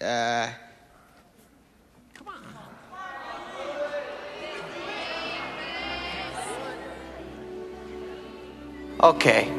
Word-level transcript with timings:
uh. 0.00 0.50
Okay. 9.00 9.52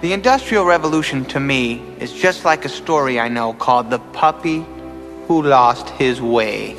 The 0.00 0.12
Industrial 0.12 0.64
Revolution 0.64 1.24
to 1.26 1.38
me 1.40 1.80
is 2.00 2.12
just 2.12 2.44
like 2.44 2.64
a 2.64 2.68
story 2.68 3.20
I 3.20 3.28
know 3.28 3.52
called 3.52 3.90
The 3.90 4.00
Puppy 4.00 4.64
Who 5.26 5.42
Lost 5.42 5.88
His 5.90 6.20
Way. 6.20 6.74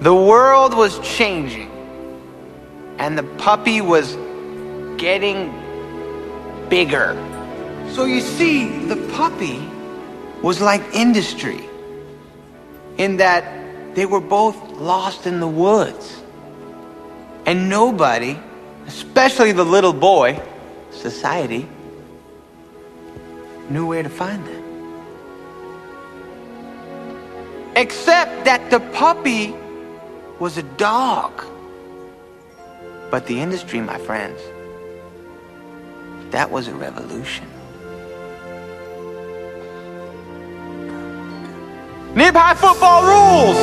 The 0.00 0.14
world 0.14 0.74
was 0.74 0.98
changing, 1.00 1.70
and 2.98 3.18
the 3.18 3.22
puppy 3.22 3.80
was 3.80 4.16
getting 4.98 5.52
bigger. 6.68 7.14
So 7.96 8.04
you 8.04 8.20
see, 8.20 8.68
the 8.88 8.96
puppy 9.14 9.58
was 10.42 10.60
like 10.60 10.82
industry 10.92 11.66
in 12.98 13.16
that 13.16 13.94
they 13.94 14.04
were 14.04 14.20
both 14.20 14.54
lost 14.72 15.26
in 15.26 15.40
the 15.40 15.48
woods. 15.48 16.22
And 17.46 17.70
nobody, 17.70 18.38
especially 18.86 19.52
the 19.52 19.64
little 19.64 19.94
boy, 19.94 20.38
society, 20.90 21.66
knew 23.70 23.86
where 23.86 24.02
to 24.02 24.10
find 24.10 24.46
them. 24.46 24.62
Except 27.76 28.44
that 28.44 28.70
the 28.70 28.80
puppy 28.92 29.54
was 30.38 30.58
a 30.58 30.64
dog. 30.76 31.42
But 33.10 33.26
the 33.26 33.40
industry, 33.40 33.80
my 33.80 33.96
friends, 33.96 34.38
that 36.30 36.50
was 36.50 36.68
a 36.68 36.74
revolution. 36.74 37.55
Nip 42.16 42.34
High 42.34 42.54
football 42.54 43.02
rules! 43.02 43.56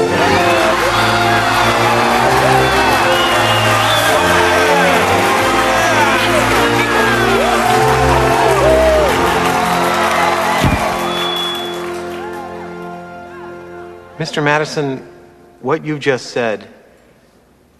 Mr. 14.19 14.43
Madison, 14.43 14.99
what 15.61 15.83
you 15.83 15.97
just 15.97 16.27
said 16.27 16.67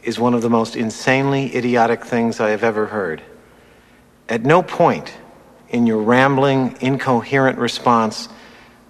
is 0.02 0.18
one 0.18 0.34
of 0.34 0.42
the 0.42 0.50
most 0.50 0.76
insanely 0.76 1.56
idiotic 1.56 2.04
things 2.04 2.40
I 2.40 2.50
have 2.50 2.64
ever 2.64 2.88
heard. 2.88 3.22
At 4.28 4.42
no 4.42 4.64
point 4.64 5.14
in 5.70 5.86
your 5.86 6.02
rambling, 6.02 6.78
incoherent 6.82 7.60
response 7.60 8.28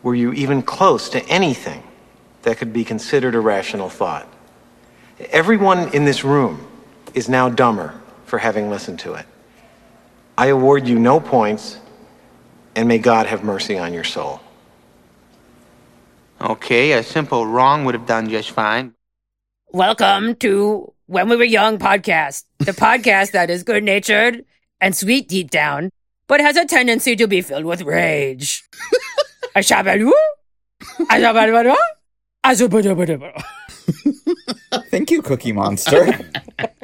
were 0.04 0.14
you 0.14 0.34
even 0.34 0.62
close 0.62 1.10
to 1.10 1.26
anything 1.28 1.82
that 2.42 2.58
could 2.58 2.74
be 2.74 2.84
considered 2.84 3.36
a 3.36 3.40
rational 3.40 3.90
thought. 3.90 4.28
Everyone 5.32 5.94
in 5.94 6.04
this 6.04 6.24
room 6.24 6.68
is 7.14 7.30
now 7.30 7.50
dumber 7.50 8.00
for 8.26 8.38
having 8.38 8.70
listened 8.70 9.00
to 9.00 9.14
it. 9.14 9.26
I 10.38 10.48
award 10.48 10.88
you 10.88 11.00
no 11.00 11.20
points, 11.20 11.80
and 12.76 12.88
may 12.88 12.98
God 12.98 13.28
have 13.28 13.44
mercy 13.44 13.78
on 13.78 13.94
your 13.94 14.04
soul. 14.04 14.42
Okay, 16.42 16.92
a 16.92 17.04
simple 17.04 17.48
wrong 17.48 17.86
would 17.86 17.96
have 17.96 18.06
done 18.06 18.30
just 18.30 18.52
fine. 18.52 18.94
Welcome 19.72 20.36
to 20.36 20.92
When 21.06 21.30
We 21.30 21.38
Were 21.38 21.44
Young 21.46 21.80
podcast, 21.80 22.44
the 22.58 22.74
podcast 22.74 23.32
that 23.32 23.50
is 23.50 23.64
good 23.64 23.84
natured 23.84 24.44
and 24.82 24.94
sweet 24.94 25.30
deep 25.30 25.50
down, 25.50 25.92
but 26.28 26.42
has 26.42 26.58
a 26.58 26.66
tendency 26.66 27.16
to 27.16 27.28
be 27.28 27.42
filled 27.42 27.64
with 27.64 27.84
rage. 27.84 28.64
Ashabalu? 29.56 30.12
Ashabalu? 31.12 31.76
Ashabalu? 32.44 33.44
Thank 34.90 35.12
you, 35.12 35.22
Cookie 35.22 35.52
Monster. 35.52 36.20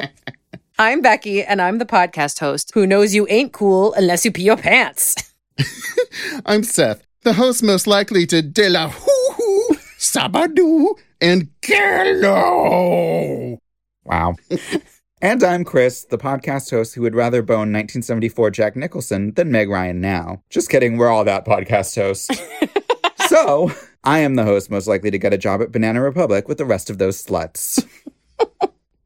I'm 0.79 1.01
Becky, 1.01 1.43
and 1.43 1.61
I'm 1.61 1.79
the 1.79 1.85
podcast 1.85 2.39
host 2.39 2.71
who 2.73 2.85
knows 2.85 3.15
you 3.15 3.25
ain't 3.29 3.53
cool 3.53 3.93
unless 3.95 4.23
you 4.23 4.31
pee 4.31 4.43
your 4.43 4.55
pants. 4.55 5.15
I'm 6.45 6.63
Seth, 6.63 7.03
the 7.23 7.33
host 7.33 7.63
most 7.63 7.87
likely 7.87 8.25
to 8.27 8.41
de 8.43 8.69
la 8.69 8.89
hoo 8.89 9.33
hoo, 9.33 9.75
sabadoo, 9.97 10.93
and 11.19 11.49
hello. 11.63 13.57
wow. 14.05 14.35
And 15.21 15.43
I'm 15.43 15.65
Chris, 15.65 16.05
the 16.05 16.17
podcast 16.17 16.71
host 16.71 16.95
who 16.95 17.01
would 17.01 17.13
rather 17.13 17.41
bone 17.41 17.73
1974 17.73 18.51
Jack 18.51 18.77
Nicholson 18.77 19.33
than 19.33 19.51
Meg 19.51 19.69
Ryan 19.69 19.99
now. 19.99 20.41
Just 20.49 20.69
kidding, 20.69 20.95
we're 20.95 21.09
all 21.09 21.25
that 21.25 21.45
podcast 21.45 21.93
host. 21.97 22.31
so, 23.27 23.69
I 24.05 24.19
am 24.19 24.35
the 24.35 24.45
host 24.45 24.71
most 24.71 24.87
likely 24.87 25.11
to 25.11 25.17
get 25.17 25.33
a 25.33 25.37
job 25.37 25.61
at 25.61 25.73
Banana 25.73 26.01
Republic 26.01 26.47
with 26.47 26.57
the 26.57 26.63
rest 26.63 26.89
of 26.89 26.99
those 26.99 27.21
sluts. 27.21 27.85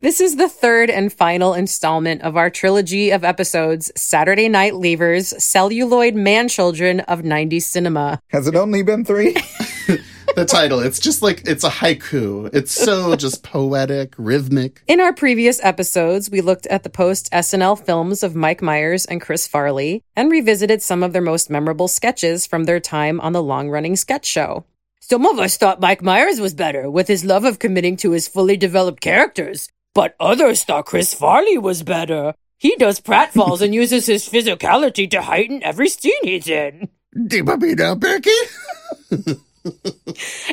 This 0.02 0.22
is 0.22 0.36
the 0.36 0.50
third 0.50 0.92
and 0.92 1.12
final 1.12 1.56
installment 1.56 2.22
of 2.22 2.38
our 2.38 2.52
trilogy 2.52 3.10
of 3.10 3.24
episodes 3.24 3.92
Saturday 3.96 4.50
Night 4.50 4.74
Leavers, 4.74 5.34
Celluloid 5.42 6.14
Man 6.14 6.48
Children 6.48 7.00
of 7.00 7.22
90s 7.22 7.64
Cinema. 7.64 8.20
Has 8.28 8.48
it 8.48 8.56
only 8.56 8.84
been 8.84 9.04
three? 9.04 9.36
The 10.44 10.46
title, 10.46 10.80
it's 10.80 11.00
just 11.00 11.22
like, 11.22 11.44
it's 11.46 11.64
a 11.64 11.70
haiku. 11.70 12.50
It's 12.54 12.72
so 12.72 13.16
just 13.24 13.44
poetic, 13.44 14.16
rhythmic. 14.18 14.82
In 14.88 15.00
our 15.00 15.14
previous 15.14 15.64
episodes, 15.64 16.32
we 16.32 16.42
looked 16.42 16.66
at 16.68 16.82
the 16.82 16.90
post 16.90 17.32
SNL 17.32 17.80
films 17.86 18.24
of 18.24 18.36
Mike 18.36 18.64
Myers 18.64 19.06
and 19.06 19.22
Chris 19.22 19.48
Farley 19.48 20.04
and 20.16 20.32
revisited 20.32 20.82
some 20.82 21.04
of 21.04 21.14
their 21.14 21.22
most 21.22 21.52
memorable 21.52 21.88
sketches 21.88 22.48
from 22.48 22.64
their 22.64 22.80
time 22.80 23.22
on 23.22 23.34
the 23.34 23.44
long 23.44 23.70
running 23.70 23.96
sketch 23.96 24.26
show. 24.26 24.66
Some 25.02 25.28
of 25.28 25.38
us 25.38 25.56
thought 25.56 25.80
Mike 25.80 26.02
Myers 26.02 26.40
was 26.40 26.56
better 26.56 26.90
with 26.90 27.08
his 27.08 27.24
love 27.24 27.46
of 27.46 27.60
committing 27.60 27.96
to 27.98 28.12
his 28.12 28.28
fully 28.28 28.58
developed 28.58 29.02
characters, 29.02 29.70
but 29.94 30.16
others 30.20 30.64
thought 30.64 30.88
Chris 30.88 31.14
Farley 31.14 31.60
was 31.60 31.84
better. 31.84 32.34
He 32.58 32.76
does 32.78 33.00
pratfalls 33.00 33.62
and 33.62 33.76
uses 33.76 34.08
his 34.08 34.28
physicality 34.28 35.08
to 35.12 35.22
heighten 35.22 35.62
every 35.62 35.90
scene 35.90 36.24
he's 36.24 36.48
in. 36.48 36.90
Dibabida 37.16 38.00
Becky? 38.00 39.38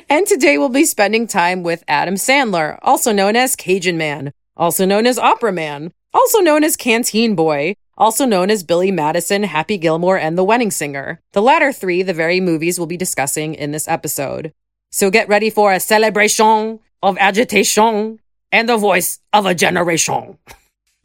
And 0.09 0.26
today 0.26 0.59
we'll 0.59 0.69
be 0.69 0.84
spending 0.84 1.26
time 1.26 1.62
with 1.62 1.84
Adam 1.88 2.15
Sandler, 2.15 2.78
also 2.82 3.12
known 3.12 3.37
as 3.37 3.56
Cajun 3.56 3.97
Man, 3.97 4.32
also 4.56 4.84
known 4.84 5.06
as 5.06 5.19
Opera 5.19 5.53
Man, 5.53 5.93
also 6.12 6.41
known 6.41 6.65
as 6.65 6.76
Canteen 6.76 7.34
Boy, 7.34 7.75
also 7.97 8.25
known 8.25 8.50
as 8.50 8.65
Billy 8.65 8.91
Madison, 8.91 9.43
Happy 9.43 9.78
Gilmore, 9.78 10.19
and 10.19 10.37
The 10.37 10.44
Wedding 10.44 10.71
Singer. 10.71 11.21
The 11.32 11.43
latter 11.43 11.72
three, 11.72 12.03
the 12.03 12.15
very 12.15 12.41
movies 12.41 12.78
we'll 12.78 12.87
be 12.87 12.97
discussing 12.97 13.54
in 13.54 13.71
this 13.71 13.87
episode. 13.87 14.53
So 14.91 15.10
get 15.10 15.28
ready 15.28 15.50
for 15.50 15.72
a 15.72 15.81
celebration 15.81 16.81
of 17.03 17.16
agitation 17.19 18.19
and 18.50 18.69
the 18.69 18.77
voice 18.77 19.21
of 19.32 19.47
a 19.47 19.54
generation. 19.54 20.38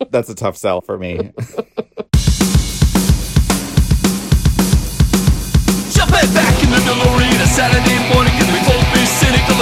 That's 0.09 0.29
a 0.29 0.35
tough 0.35 0.57
sell 0.57 0.81
for 0.81 0.97
me. 0.97 1.31
Back 6.15 6.63
in 6.63 6.71
the 6.71 6.79
DeLorean 6.87 7.43
a 7.43 7.47
Saturday 7.47 7.99
morning 8.15 8.31
Can 8.39 8.47
we 8.53 8.59
both 8.63 8.87
be 8.95 9.03
cynical 9.05 9.55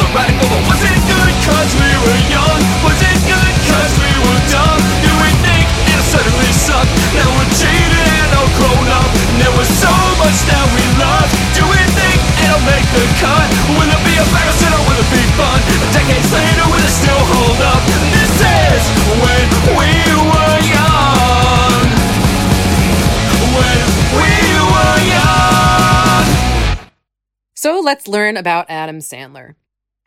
So 27.74 27.80
let's 27.80 28.08
learn 28.08 28.38
about 28.38 28.70
Adam 28.70 29.00
Sandler. 29.00 29.56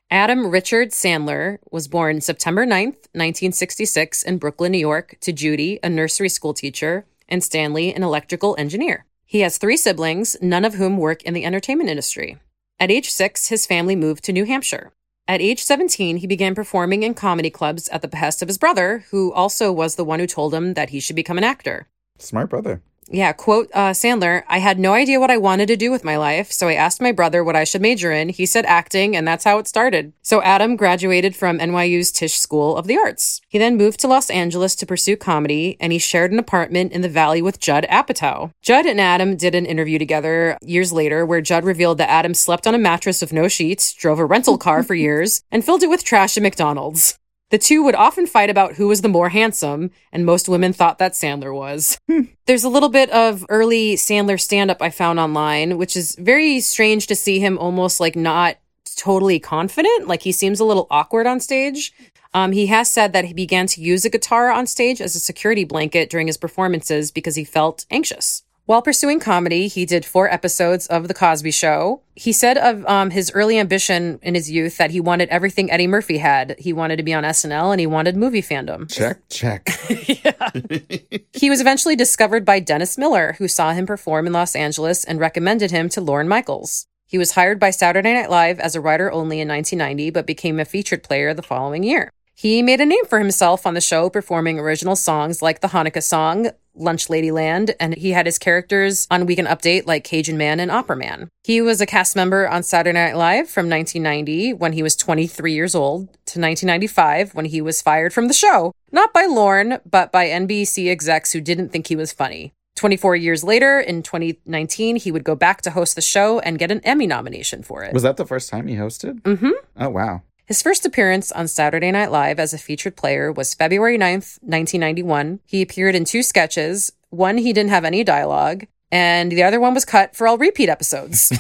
Adam 0.09 0.51
Richard 0.51 0.91
Sandler 0.91 1.59
was 1.69 1.89
born 1.89 2.21
September 2.21 2.65
9th, 2.65 3.11
1966, 3.13 4.23
in 4.23 4.39
Brooklyn, 4.39 4.71
New 4.71 4.79
York, 4.79 5.17
to 5.23 5.33
Judy, 5.33 5.81
a 5.83 5.89
nursery 5.89 6.29
school 6.29 6.55
teacher, 6.55 7.07
and 7.29 7.43
Stanley, 7.43 7.93
an 7.93 8.05
electrical 8.05 8.55
engineer. 8.57 9.05
He 9.25 9.41
has 9.41 9.59
three 9.59 9.77
siblings, 9.77 10.37
none 10.41 10.65
of 10.65 10.75
whom 10.75 10.97
work 10.97 11.25
in 11.25 11.35
the 11.35 11.45
entertainment 11.45 11.91
industry. 11.91 12.39
At 12.79 12.93
age 12.93 13.11
six, 13.11 13.49
his 13.49 13.67
family 13.67 13.97
moved 13.97 14.23
to 14.27 14.33
New 14.33 14.45
Hampshire. 14.45 14.93
At 15.27 15.41
age 15.41 15.65
17, 15.65 16.19
he 16.19 16.27
began 16.29 16.55
performing 16.55 17.03
in 17.03 17.15
comedy 17.15 17.51
clubs 17.51 17.89
at 17.89 18.01
the 18.01 18.07
behest 18.07 18.43
of 18.43 18.49
his 18.49 18.59
brother, 18.59 19.07
who 19.11 19.33
also 19.33 19.73
was 19.73 19.97
the 19.97 20.05
one 20.05 20.21
who 20.21 20.29
told 20.29 20.55
him 20.55 20.75
that 20.75 20.91
he 20.91 21.01
should 21.01 21.17
become 21.17 21.37
an 21.37 21.43
actor. 21.43 21.89
Smart 22.17 22.49
brother. 22.49 22.81
Yeah, 23.08 23.32
quote 23.32 23.70
uh, 23.73 23.91
Sandler, 23.91 24.43
I 24.49 24.58
had 24.58 24.79
no 24.79 24.93
idea 24.93 25.20
what 25.20 25.31
I 25.31 25.37
wanted 25.37 25.67
to 25.69 25.76
do 25.76 25.91
with 25.91 26.05
my 26.05 26.17
life, 26.17 26.50
so 26.50 26.69
I 26.69 26.75
asked 26.75 27.00
my 27.00 27.12
brother 27.12 27.44
what 27.44 27.55
I 27.55 27.64
should 27.64 27.82
major 27.82 28.11
in. 28.11 28.31
He 28.31 28.47
said 28.47 28.64
acting, 28.67 29.14
and 29.14 29.26
that's 29.26 29.44
how 29.44 29.58
it 29.58 29.69
started. 29.69 30.12
So 30.23 30.43
Adam 30.43 30.76
graduated 30.76 31.37
from 31.37 31.58
NYU's 31.58 32.11
Tisch 32.11 32.38
School 32.38 32.76
of 32.76 32.87
the 32.87 32.97
Arts. 32.97 33.41
He 33.49 33.58
then 33.58 33.76
moved 33.76 34.00
to 34.00 34.08
Los 34.08 34.29
Angeles 34.29 34.75
to 34.76 34.87
pursue 34.87 35.17
comedy, 35.17 35.76
and 35.79 35.93
he 35.93 35.99
shared 35.99 36.32
an 36.32 36.38
apartment 36.38 36.93
in 36.93 37.03
the 37.03 37.08
Valley 37.08 37.41
with 37.41 37.61
Judd 37.61 37.87
Apatow. 37.88 38.50
Judd 38.61 38.87
and 38.87 39.00
Adam 39.00 39.37
did 39.37 39.55
an 39.55 39.67
interview 39.67 39.99
together 39.99 40.58
years 40.62 40.93
later 40.93 41.25
where 41.25 41.41
Judd 41.41 41.64
revealed 41.64 41.99
that 41.99 42.11
Adam 42.11 42.35
slept 42.35 42.67
on 42.67 42.75
a 42.75 42.79
mattress 42.79 43.20
with 43.20 43.32
no 43.32 43.47
sheets, 43.47 43.93
drove 43.93 44.19
a 44.19 44.25
rental 44.25 44.58
car 44.58 44.82
for 44.82 44.94
years, 44.94 45.43
and 45.50 45.64
filled 45.64 45.82
it 45.82 45.91
with 45.91 46.05
trash 46.05 46.37
at 46.37 46.43
McDonald's. 46.43 47.19
The 47.50 47.58
two 47.58 47.84
would 47.84 47.94
often 47.94 48.26
fight 48.26 48.50
about 48.50 48.75
who 48.75 48.88
was 48.88 49.02
the 49.02 49.08
more 49.08 49.28
handsome, 49.28 49.93
and 50.12 50.26
most 50.26 50.48
women 50.48 50.72
thought 50.72 50.98
that 50.98 51.12
Sandler 51.12 51.54
was. 51.54 51.96
There's 52.46 52.64
a 52.64 52.69
little 52.69 52.88
bit 52.88 53.08
of 53.10 53.46
early 53.48 53.94
Sandler 53.94 54.40
stand 54.40 54.70
up 54.70 54.82
I 54.82 54.90
found 54.90 55.20
online, 55.20 55.78
which 55.78 55.96
is 55.96 56.16
very 56.16 56.58
strange 56.60 57.06
to 57.06 57.14
see 57.14 57.38
him 57.38 57.56
almost 57.58 58.00
like 58.00 58.16
not 58.16 58.56
totally 58.96 59.38
confident. 59.38 60.08
Like 60.08 60.22
he 60.22 60.32
seems 60.32 60.58
a 60.58 60.64
little 60.64 60.88
awkward 60.90 61.26
on 61.26 61.38
stage. 61.38 61.93
Um, 62.34 62.52
he 62.52 62.66
has 62.66 62.90
said 62.90 63.12
that 63.12 63.26
he 63.26 63.32
began 63.32 63.66
to 63.69 63.81
use 63.81 64.04
a 64.04 64.10
guitar 64.10 64.50
on 64.50 64.66
stage 64.66 65.00
as 65.00 65.14
a 65.14 65.20
security 65.20 65.64
blanket 65.64 66.10
during 66.10 66.26
his 66.26 66.37
performances 66.37 67.10
because 67.10 67.37
he 67.37 67.44
felt 67.44 67.87
anxious. 67.90 68.43
While 68.67 68.83
pursuing 68.83 69.21
comedy, 69.21 69.69
he 69.69 69.87
did 69.87 70.05
four 70.05 70.29
episodes 70.29 70.89
of 70.89 71.07
The 71.07 71.15
Cosby 71.15 71.53
Show. 71.53 72.03
He 72.17 72.33
said 72.33 72.59
of 72.59 72.85
um, 72.87 73.11
his 73.11 73.31
early 73.31 73.61
ambition 73.61 74.19
in 74.23 74.35
his 74.35 74.51
youth 74.51 74.77
that 74.79 74.91
he 74.91 74.99
wanted 74.99 75.29
everything 75.29 75.71
Eddie 75.71 75.87
Murphy 75.87 76.19
had. 76.19 76.57
He 76.59 76.73
wanted 76.73 76.97
to 76.97 77.05
be 77.05 77.15
on 77.15 77.23
SNL 77.23 77.71
and 77.71 77.79
he 77.79 77.87
wanted 77.87 78.17
movie 78.17 78.43
fandom. 78.43 78.91
Check, 78.91 79.21
check. 79.29 79.69
He 81.33 81.51
was 81.51 81.61
eventually 81.61 81.97
discovered 81.97 82.47
by 82.47 82.61
Dennis 82.61 82.97
Miller, 82.97 83.35
who 83.39 83.47
saw 83.47 83.73
him 83.73 83.87
perform 83.87 84.27
in 84.27 84.33
Los 84.33 84.57
Angeles 84.57 85.05
and 85.05 85.21
recommended 85.21 85.71
him 85.71 85.91
to 85.91 86.01
Lorne 86.01 86.29
Michaels. 86.29 86.87
He 87.07 87.19
was 87.19 87.33
hired 87.33 87.61
by 87.61 87.71
Saturday 87.71 88.15
Night 88.15 88.31
Live 88.31 88.59
as 88.59 88.75
a 88.75 88.81
writer 88.81 89.13
only 89.13 89.39
in 89.41 89.49
1990, 89.49 90.11
but 90.11 90.27
became 90.27 90.59
a 90.59 90.65
featured 90.65 91.03
player 91.03 91.35
the 91.35 91.43
following 91.43 91.85
year. 91.85 92.11
He 92.35 92.63
made 92.63 92.81
a 92.81 92.87
name 92.87 93.05
for 93.07 93.19
himself 93.19 93.67
on 93.67 93.75
the 93.75 93.81
show, 93.81 94.11
performing 94.11 94.59
original 94.59 94.97
songs 94.97 95.41
like 95.41 95.61
the 95.61 95.69
Hanukkah 95.69 96.03
song, 96.03 96.51
Lunch 96.76 97.08
Ladyland, 97.08 97.75
and 97.81 97.96
he 97.96 98.12
had 98.12 98.26
his 98.26 98.38
characters 98.38 99.06
on 99.11 99.26
Weekend 99.26 99.49
Update 99.49 99.87
like 99.87 100.05
Cajun 100.05 100.37
Man 100.37 100.61
and 100.61 100.70
Opera 100.70 100.96
Man. 100.96 101.28
He 101.44 101.61
was 101.61 101.81
a 101.81 101.87
cast 101.87 102.17
member 102.17 102.49
on 102.49 102.62
Saturday 102.62 102.99
Night 102.99 103.17
Live 103.17 103.49
from 103.49 103.69
1990 103.69 104.52
when 104.55 104.73
he 104.73 104.82
was 104.82 104.96
23 104.96 105.52
years 105.52 105.75
old 105.75 106.06
to 106.06 106.40
1995 106.40 107.34
when 107.34 107.46
he 107.46 107.61
was 107.61 107.82
fired 107.82 108.12
from 108.12 108.28
the 108.28 108.34
show. 108.34 108.73
Not 108.93 109.12
by 109.12 109.26
Lorne, 109.26 109.81
but 109.88 110.12
by 110.12 110.26
NBC 110.26 110.88
execs 110.90 111.32
who 111.32 111.40
didn't 111.40 111.70
think 111.70 111.87
he 111.87 111.96
was 111.96 112.12
funny. 112.12 112.52
24 112.76 113.17
years 113.17 113.43
later, 113.43 113.81
in 113.81 114.02
2019, 114.02 114.96
he 114.96 115.11
would 115.11 115.25
go 115.25 115.34
back 115.34 115.62
to 115.62 115.70
host 115.70 115.96
the 115.96 116.02
show 116.02 116.38
and 116.40 116.58
get 116.58 116.70
an 116.70 116.81
Emmy 116.81 117.06
nomination 117.06 117.62
for 117.62 117.82
it. 117.82 117.93
Was 117.94 118.02
that 118.02 118.19
the 118.19 118.26
first 118.26 118.50
time 118.50 118.67
he 118.67 118.76
hosted? 118.76 119.22
Mm 119.22 119.38
hmm. 119.38 119.50
Oh, 119.79 119.88
wow. 119.88 120.22
His 120.46 120.62
first 120.62 120.87
appearance 120.87 121.32
on 121.32 121.48
Saturday 121.48 121.90
Night 121.90 122.12
Live 122.12 122.38
as 122.38 122.54
a 122.54 122.58
featured 122.58 122.94
player 122.94 123.32
was 123.32 123.52
February 123.52 123.98
9th, 123.98 124.38
1991. 124.43 125.40
He 125.44 125.60
appeared 125.60 125.96
in 125.96 126.04
two 126.04 126.22
sketches. 126.22 126.93
One, 127.10 127.38
he 127.38 127.52
didn't 127.52 127.70
have 127.70 127.84
any 127.84 128.04
dialogue, 128.04 128.66
and 128.93 129.32
the 129.32 129.43
other 129.43 129.58
one 129.58 129.75
was 129.75 129.84
cut 129.84 130.14
for 130.14 130.28
all 130.28 130.38
repeat 130.38 130.69
episodes. 130.69 131.32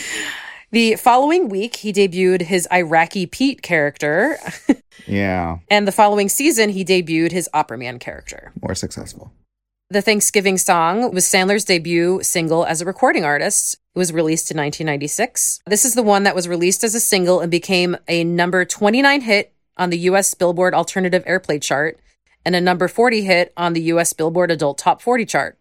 the 0.72 0.96
following 0.96 1.48
week, 1.48 1.76
he 1.76 1.90
debuted 1.90 2.42
his 2.42 2.68
Iraqi 2.70 3.24
Pete 3.24 3.62
character, 3.62 4.36
Yeah. 5.06 5.58
and 5.70 5.88
the 5.88 5.92
following 5.92 6.28
season, 6.28 6.68
he 6.68 6.84
debuted 6.84 7.32
his 7.32 7.48
Opera 7.54 7.78
Man 7.78 7.98
character. 7.98 8.52
More 8.60 8.74
successful. 8.74 9.32
The 9.90 10.02
Thanksgiving 10.02 10.58
song 10.58 11.14
was 11.14 11.24
Sandler's 11.24 11.64
debut 11.64 12.20
single 12.22 12.66
as 12.66 12.82
a 12.82 12.84
recording 12.84 13.24
artist. 13.24 13.78
It 13.94 13.98
was 13.98 14.12
released 14.12 14.50
in 14.50 14.58
1996. 14.58 15.62
This 15.66 15.86
is 15.86 15.94
the 15.94 16.02
one 16.02 16.24
that 16.24 16.34
was 16.34 16.46
released 16.46 16.84
as 16.84 16.94
a 16.94 17.00
single 17.00 17.40
and 17.40 17.50
became 17.50 17.96
a 18.06 18.22
number 18.22 18.66
29 18.66 19.22
hit 19.22 19.54
on 19.78 19.88
the 19.88 19.96
US 20.00 20.34
Billboard 20.34 20.74
Alternative 20.74 21.24
Airplay 21.24 21.62
chart 21.62 21.98
and 22.44 22.54
a 22.54 22.60
number 22.60 22.86
40 22.86 23.22
hit 23.22 23.54
on 23.56 23.72
the 23.72 23.80
US 23.84 24.12
Billboard 24.12 24.50
Adult 24.50 24.76
Top 24.76 25.00
40 25.00 25.24
chart. 25.24 25.58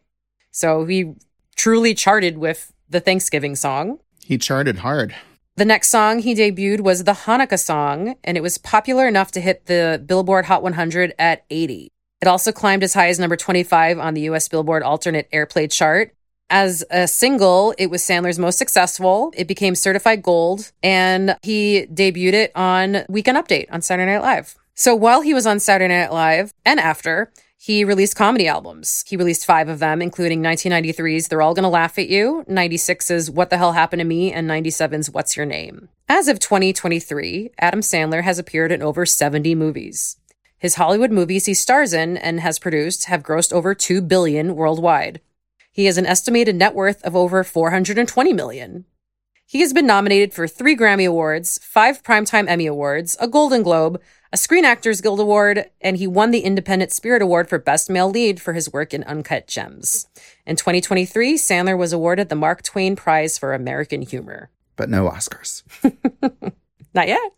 So 0.51 0.83
he 0.83 1.13
truly 1.55 1.93
charted 1.93 2.37
with 2.37 2.73
the 2.89 2.99
Thanksgiving 2.99 3.55
song. 3.55 3.99
He 4.25 4.37
charted 4.37 4.79
hard. 4.79 5.15
The 5.55 5.63
next 5.63 5.87
song 5.87 6.19
he 6.19 6.35
debuted 6.35 6.81
was 6.81 7.05
the 7.05 7.13
Hanukkah 7.13 7.57
song, 7.57 8.15
and 8.25 8.35
it 8.35 8.43
was 8.43 8.57
popular 8.57 9.07
enough 9.07 9.31
to 9.31 9.39
hit 9.39 9.67
the 9.67 10.03
Billboard 10.05 10.47
Hot 10.47 10.61
100 10.61 11.13
at 11.17 11.45
80. 11.49 11.93
It 12.21 12.27
also 12.27 12.51
climbed 12.51 12.83
as 12.83 12.93
high 12.93 13.09
as 13.09 13.19
number 13.19 13.35
25 13.35 13.99
on 13.99 14.13
the 14.13 14.21
US 14.21 14.47
Billboard 14.47 14.83
Alternate 14.83 15.29
Airplay 15.31 15.71
chart. 15.71 16.13
As 16.49 16.83
a 16.89 17.07
single, 17.07 17.73
it 17.77 17.87
was 17.87 18.01
Sandler's 18.01 18.39
most 18.39 18.57
successful. 18.57 19.33
It 19.35 19.47
became 19.47 19.75
certified 19.75 20.23
gold, 20.23 20.71
and 20.81 21.35
he 21.41 21.87
debuted 21.91 22.33
it 22.33 22.51
on 22.55 23.03
Weekend 23.09 23.37
Update 23.37 23.67
on 23.69 23.81
Saturday 23.81 24.13
Night 24.13 24.21
Live. 24.21 24.55
So 24.73 24.95
while 24.95 25.21
he 25.21 25.33
was 25.33 25.45
on 25.45 25.59
Saturday 25.59 25.93
Night 25.93 26.13
Live 26.13 26.53
and 26.65 26.79
after, 26.79 27.31
he 27.57 27.83
released 27.83 28.15
comedy 28.15 28.47
albums. 28.47 29.03
He 29.07 29.17
released 29.17 29.45
five 29.45 29.67
of 29.67 29.79
them, 29.79 30.01
including 30.01 30.41
1993's 30.41 31.27
They're 31.27 31.41
All 31.41 31.53
Gonna 31.53 31.69
Laugh 31.69 31.97
at 31.97 32.07
You, 32.07 32.45
96's 32.47 33.29
What 33.29 33.49
the 33.49 33.57
Hell 33.57 33.73
Happened 33.73 33.99
to 33.99 34.05
Me, 34.05 34.31
and 34.31 34.49
97's 34.49 35.09
What's 35.09 35.35
Your 35.35 35.45
Name. 35.45 35.89
As 36.07 36.27
of 36.27 36.39
2023, 36.39 37.51
Adam 37.59 37.81
Sandler 37.81 38.23
has 38.23 38.39
appeared 38.39 38.71
in 38.71 38.81
over 38.81 39.05
70 39.05 39.53
movies. 39.55 40.15
His 40.59 40.75
Hollywood 40.75 41.11
movies 41.11 41.45
he 41.45 41.53
stars 41.53 41.93
in 41.93 42.17
and 42.17 42.39
has 42.39 42.57
produced 42.57 43.05
have 43.05 43.21
grossed 43.21 43.53
over 43.53 43.75
2 43.75 44.01
billion 44.01 44.55
worldwide. 44.55 45.21
He 45.71 45.85
has 45.85 45.99
an 45.99 46.07
estimated 46.07 46.55
net 46.55 46.73
worth 46.73 47.03
of 47.03 47.15
over 47.15 47.43
420 47.43 48.33
million. 48.33 48.85
He 49.45 49.61
has 49.61 49.71
been 49.71 49.85
nominated 49.85 50.33
for 50.33 50.47
3 50.47 50.75
Grammy 50.75 51.07
Awards, 51.07 51.59
5 51.63 52.01
Primetime 52.01 52.49
Emmy 52.49 52.65
Awards, 52.65 53.15
a 53.19 53.27
Golden 53.27 53.61
Globe, 53.61 54.01
a 54.33 54.37
Screen 54.37 54.65
Actors 54.65 54.99
Guild 54.99 55.19
Award, 55.19 55.69
and 55.79 55.97
he 55.97 56.07
won 56.07 56.31
the 56.31 56.41
Independent 56.41 56.91
Spirit 56.91 57.21
Award 57.21 57.47
for 57.47 57.59
Best 57.59 57.89
Male 57.89 58.09
Lead 58.09 58.41
for 58.41 58.53
his 58.53 58.73
work 58.73 58.93
in 58.93 59.03
Uncut 59.03 59.47
Gems. 59.47 60.07
In 60.45 60.55
2023, 60.55 61.35
Sandler 61.35 61.77
was 61.77 61.93
awarded 61.93 62.29
the 62.29 62.35
Mark 62.35 62.63
Twain 62.63 62.95
Prize 62.95 63.37
for 63.37 63.53
American 63.53 64.01
Humor. 64.01 64.49
But 64.75 64.89
no 64.89 65.07
Oscars. 65.07 65.63
Not 66.93 67.07
yet. 67.07 67.31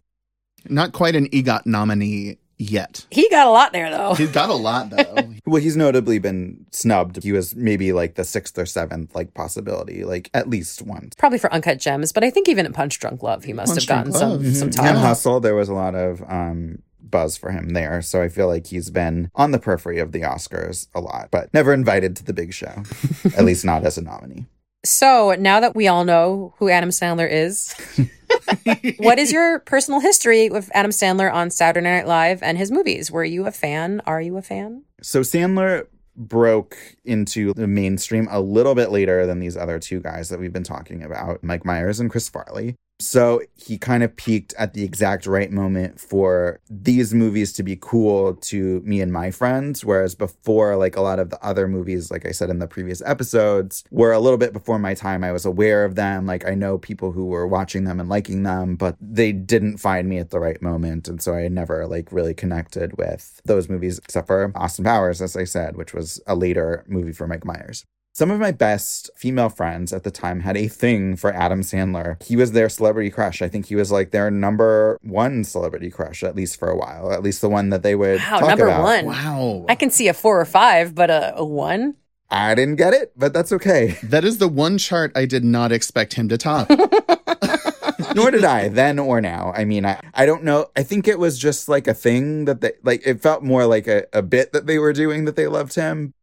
Not 0.68 0.94
quite 0.94 1.16
an 1.16 1.28
EGOT 1.28 1.66
nominee 1.66 2.38
yet. 2.60 3.08
He 3.10 3.28
got 3.30 3.48
a 3.48 3.50
lot 3.50 3.72
there, 3.72 3.90
though. 3.90 4.14
He's 4.14 4.32
got 4.32 4.50
a 4.50 4.54
lot 4.54 4.92
though. 4.92 5.16
Well, 5.46 5.62
he's 5.62 5.78
notably 5.78 6.20
been 6.20 6.68
snubbed. 6.72 7.24
He 7.24 7.32
was 7.32 7.56
maybe 7.56 7.92
like 7.92 8.14
the 8.14 8.24
sixth 8.24 8.56
or 8.60 8.68
seventh, 8.68 9.16
like 9.16 9.34
possibility, 9.34 10.04
like 10.04 10.30
at 10.36 10.48
least 10.48 10.84
once. 10.84 11.16
Probably 11.16 11.40
for 11.40 11.52
Uncut 11.52 11.80
Gems, 11.80 12.12
but 12.12 12.24
I 12.24 12.30
think 12.30 12.48
even 12.48 12.68
at 12.68 12.74
Punch 12.74 13.00
Drunk 13.00 13.24
Love, 13.24 13.46
he 13.46 13.54
must 13.54 13.72
Punch 13.72 13.84
have 13.84 13.88
gotten 13.88 14.12
Drunk 14.12 14.22
some, 14.22 14.44
Love, 14.44 14.56
some 14.56 14.70
time. 14.70 14.88
And 14.90 14.98
Hustle, 15.00 15.40
there 15.40 15.56
was 15.56 15.70
a 15.70 15.74
lot 15.74 15.96
of 15.96 16.22
um, 16.30 16.84
buzz 17.02 17.36
for 17.38 17.52
him 17.52 17.70
there. 17.70 18.02
So 18.04 18.22
I 18.22 18.30
feel 18.30 18.48
like 18.48 18.68
he's 18.68 18.92
been 18.92 19.32
on 19.34 19.52
the 19.52 19.60
periphery 19.60 20.00
of 20.00 20.12
the 20.12 20.22
Oscars 20.22 20.88
a 20.94 21.00
lot, 21.00 21.30
but 21.32 21.52
never 21.54 21.74
invited 21.74 22.16
to 22.18 22.24
the 22.24 22.34
big 22.34 22.54
show, 22.54 22.84
at 23.38 23.46
least 23.46 23.66
not 23.66 23.86
as 23.86 23.98
a 23.98 24.04
nominee. 24.04 24.46
So 24.86 25.36
now 25.38 25.60
that 25.60 25.76
we 25.76 25.88
all 25.88 26.06
know 26.06 26.54
who 26.58 26.70
Adam 26.70 26.90
Sandler 26.90 27.30
is, 27.30 27.74
what 28.98 29.20
is 29.20 29.32
your 29.32 29.60
personal 29.60 30.00
history 30.00 30.50
with 30.50 30.70
Adam 30.74 30.92
Sandler 30.92 31.32
on 31.32 31.52
Saturday 31.52 31.90
Night 31.90 32.08
Live 32.08 32.42
and 32.42 32.58
his 32.58 32.72
movies? 32.72 33.12
Were 33.12 33.24
you 33.24 33.46
a 33.46 33.52
fan? 33.52 34.02
Are 34.06 34.22
you 34.22 34.38
a 34.38 34.42
fan? 34.42 34.84
So 35.02 35.22
Sandler 35.22 35.88
broke 36.16 36.78
into 37.06 37.54
the 37.54 37.68
mainstream 37.68 38.28
a 38.30 38.42
little 38.42 38.76
bit 38.76 38.92
later 38.92 39.26
than 39.26 39.40
these 39.40 39.56
other 39.58 39.80
two 39.80 40.02
guys 40.02 40.30
that 40.30 40.40
we've 40.40 40.54
been 40.54 40.64
talking 40.64 41.04
about, 41.04 41.44
Mike 41.44 41.66
Myers 41.66 42.00
and 42.00 42.10
Chris 42.10 42.30
Farley. 42.30 42.76
So 43.02 43.42
he 43.56 43.78
kind 43.78 44.04
of 44.04 44.14
peaked 44.18 44.54
at 44.58 44.74
the 44.74 44.84
exact 44.84 45.26
right 45.26 45.50
moment 45.50 46.02
for 46.02 46.60
these 46.70 47.14
movies 47.14 47.54
to 47.54 47.64
be 47.64 47.78
cool 47.80 48.36
to 48.36 48.82
me 48.82 49.00
and 49.00 49.14
my 49.14 49.32
friends. 49.32 49.86
Whereas 49.86 50.16
before, 50.16 50.76
like 50.76 50.98
a 50.98 51.02
lot 51.02 51.18
of 51.18 51.30
the 51.30 51.42
other 51.44 51.66
movies, 51.70 52.12
like 52.12 52.26
I 52.26 52.32
said 52.32 52.50
in 52.50 52.60
the 52.60 52.68
previous 52.68 53.02
episodes, 53.06 53.86
were 53.90 54.12
a 54.12 54.20
little 54.20 54.38
bit 54.38 54.52
before 54.52 54.80
my 54.80 54.94
time. 54.94 55.24
I 55.24 55.32
was 55.32 55.46
aware 55.46 55.86
of 55.86 55.96
them. 55.96 56.26
Like 56.26 56.46
I 56.46 56.56
know 56.56 56.78
people 56.78 57.14
who 57.14 57.28
were 57.28 57.48
watching 57.48 57.86
them 57.86 58.02
and 58.02 58.10
liking 58.10 58.44
them, 58.44 58.76
but 58.76 58.98
they 59.00 59.32
didn't 59.32 59.78
find 59.78 60.10
me 60.10 60.18
at 60.18 60.32
the 60.32 60.40
right 60.40 60.62
moment. 60.62 61.08
And 61.08 61.22
so 61.22 61.34
I 61.34 61.48
never 61.48 61.88
like 61.88 62.12
really 62.12 62.34
connected 62.34 62.98
with 62.98 63.42
those 63.46 63.70
movies, 63.70 63.98
except 64.00 64.28
for 64.28 64.52
Austin 64.56 64.84
Powers, 64.84 65.22
as 65.22 65.38
I 65.38 65.46
said, 65.46 65.78
which 65.78 65.94
was 65.94 66.22
a 66.28 66.36
later 66.36 66.84
movie 66.90 67.14
for 67.14 67.28
Mike 67.28 67.46
Myers. 67.46 67.86
Some 68.20 68.32
of 68.32 68.40
my 68.42 68.52
best 68.52 69.10
female 69.16 69.48
friends 69.48 69.94
at 69.94 70.04
the 70.04 70.12
time 70.12 70.42
had 70.42 70.58
a 70.58 70.68
thing 70.68 71.16
for 71.16 71.34
Adam 71.34 71.62
Sandler. 71.62 72.22
He 72.22 72.36
was 72.36 72.52
their 72.52 72.68
celebrity 72.68 73.10
crush. 73.10 73.42
I 73.42 73.48
think 73.48 73.68
he 73.68 73.78
was 73.78 73.94
like 73.94 74.12
their 74.12 74.30
number 74.30 75.00
one 75.02 75.46
celebrity 75.46 75.90
crush, 75.90 76.22
at 76.22 76.36
least 76.36 76.60
for 76.60 76.70
a 76.70 76.76
while, 76.76 77.14
at 77.14 77.24
least 77.24 77.40
the 77.40 77.48
one 77.48 77.70
that 77.70 77.82
they 77.82 77.96
would 77.96 78.18
Wow, 78.20 78.40
talk 78.40 78.50
number 78.50 78.68
about. 78.68 78.84
one. 78.84 79.06
wow. 79.06 79.66
I 79.70 79.76
can 79.76 79.90
see 79.90 80.10
a 80.10 80.14
four 80.14 80.38
or 80.38 80.44
five, 80.44 80.94
but 80.94 81.10
a, 81.10 81.34
a 81.38 81.46
one? 81.46 81.96
I 82.30 82.56
didn't 82.56 82.76
get 82.76 82.94
it, 82.94 83.14
but 83.16 83.32
that's 83.32 83.54
okay. 83.54 83.98
That 84.04 84.26
is 84.26 84.38
the 84.40 84.50
one 84.50 84.78
chart 84.78 85.14
I 85.16 85.26
did 85.26 85.46
not 85.46 85.72
expect 85.72 86.16
him 86.16 86.28
to 86.28 86.38
top. 86.38 86.70
Nor 88.16 88.32
did 88.32 88.44
I 88.44 88.68
then 88.68 89.00
or 89.00 89.22
now. 89.22 89.54
I 89.56 89.64
mean, 89.64 89.86
I, 89.86 89.98
I 90.14 90.26
don't 90.26 90.44
know. 90.44 90.66
I 90.76 90.84
think 90.84 91.08
it 91.08 91.20
was 91.20 91.40
just 91.40 91.70
like 91.70 91.88
a 91.88 91.94
thing 91.94 92.44
that 92.46 92.60
they 92.60 92.74
like. 92.84 93.02
It 93.06 93.22
felt 93.22 93.44
more 93.44 93.66
like 93.66 93.88
a, 93.88 94.08
a 94.12 94.22
bit 94.22 94.52
that 94.52 94.66
they 94.66 94.78
were 94.78 94.92
doing 94.92 95.24
that 95.24 95.38
they 95.38 95.48
loved 95.48 95.76
him. 95.76 96.14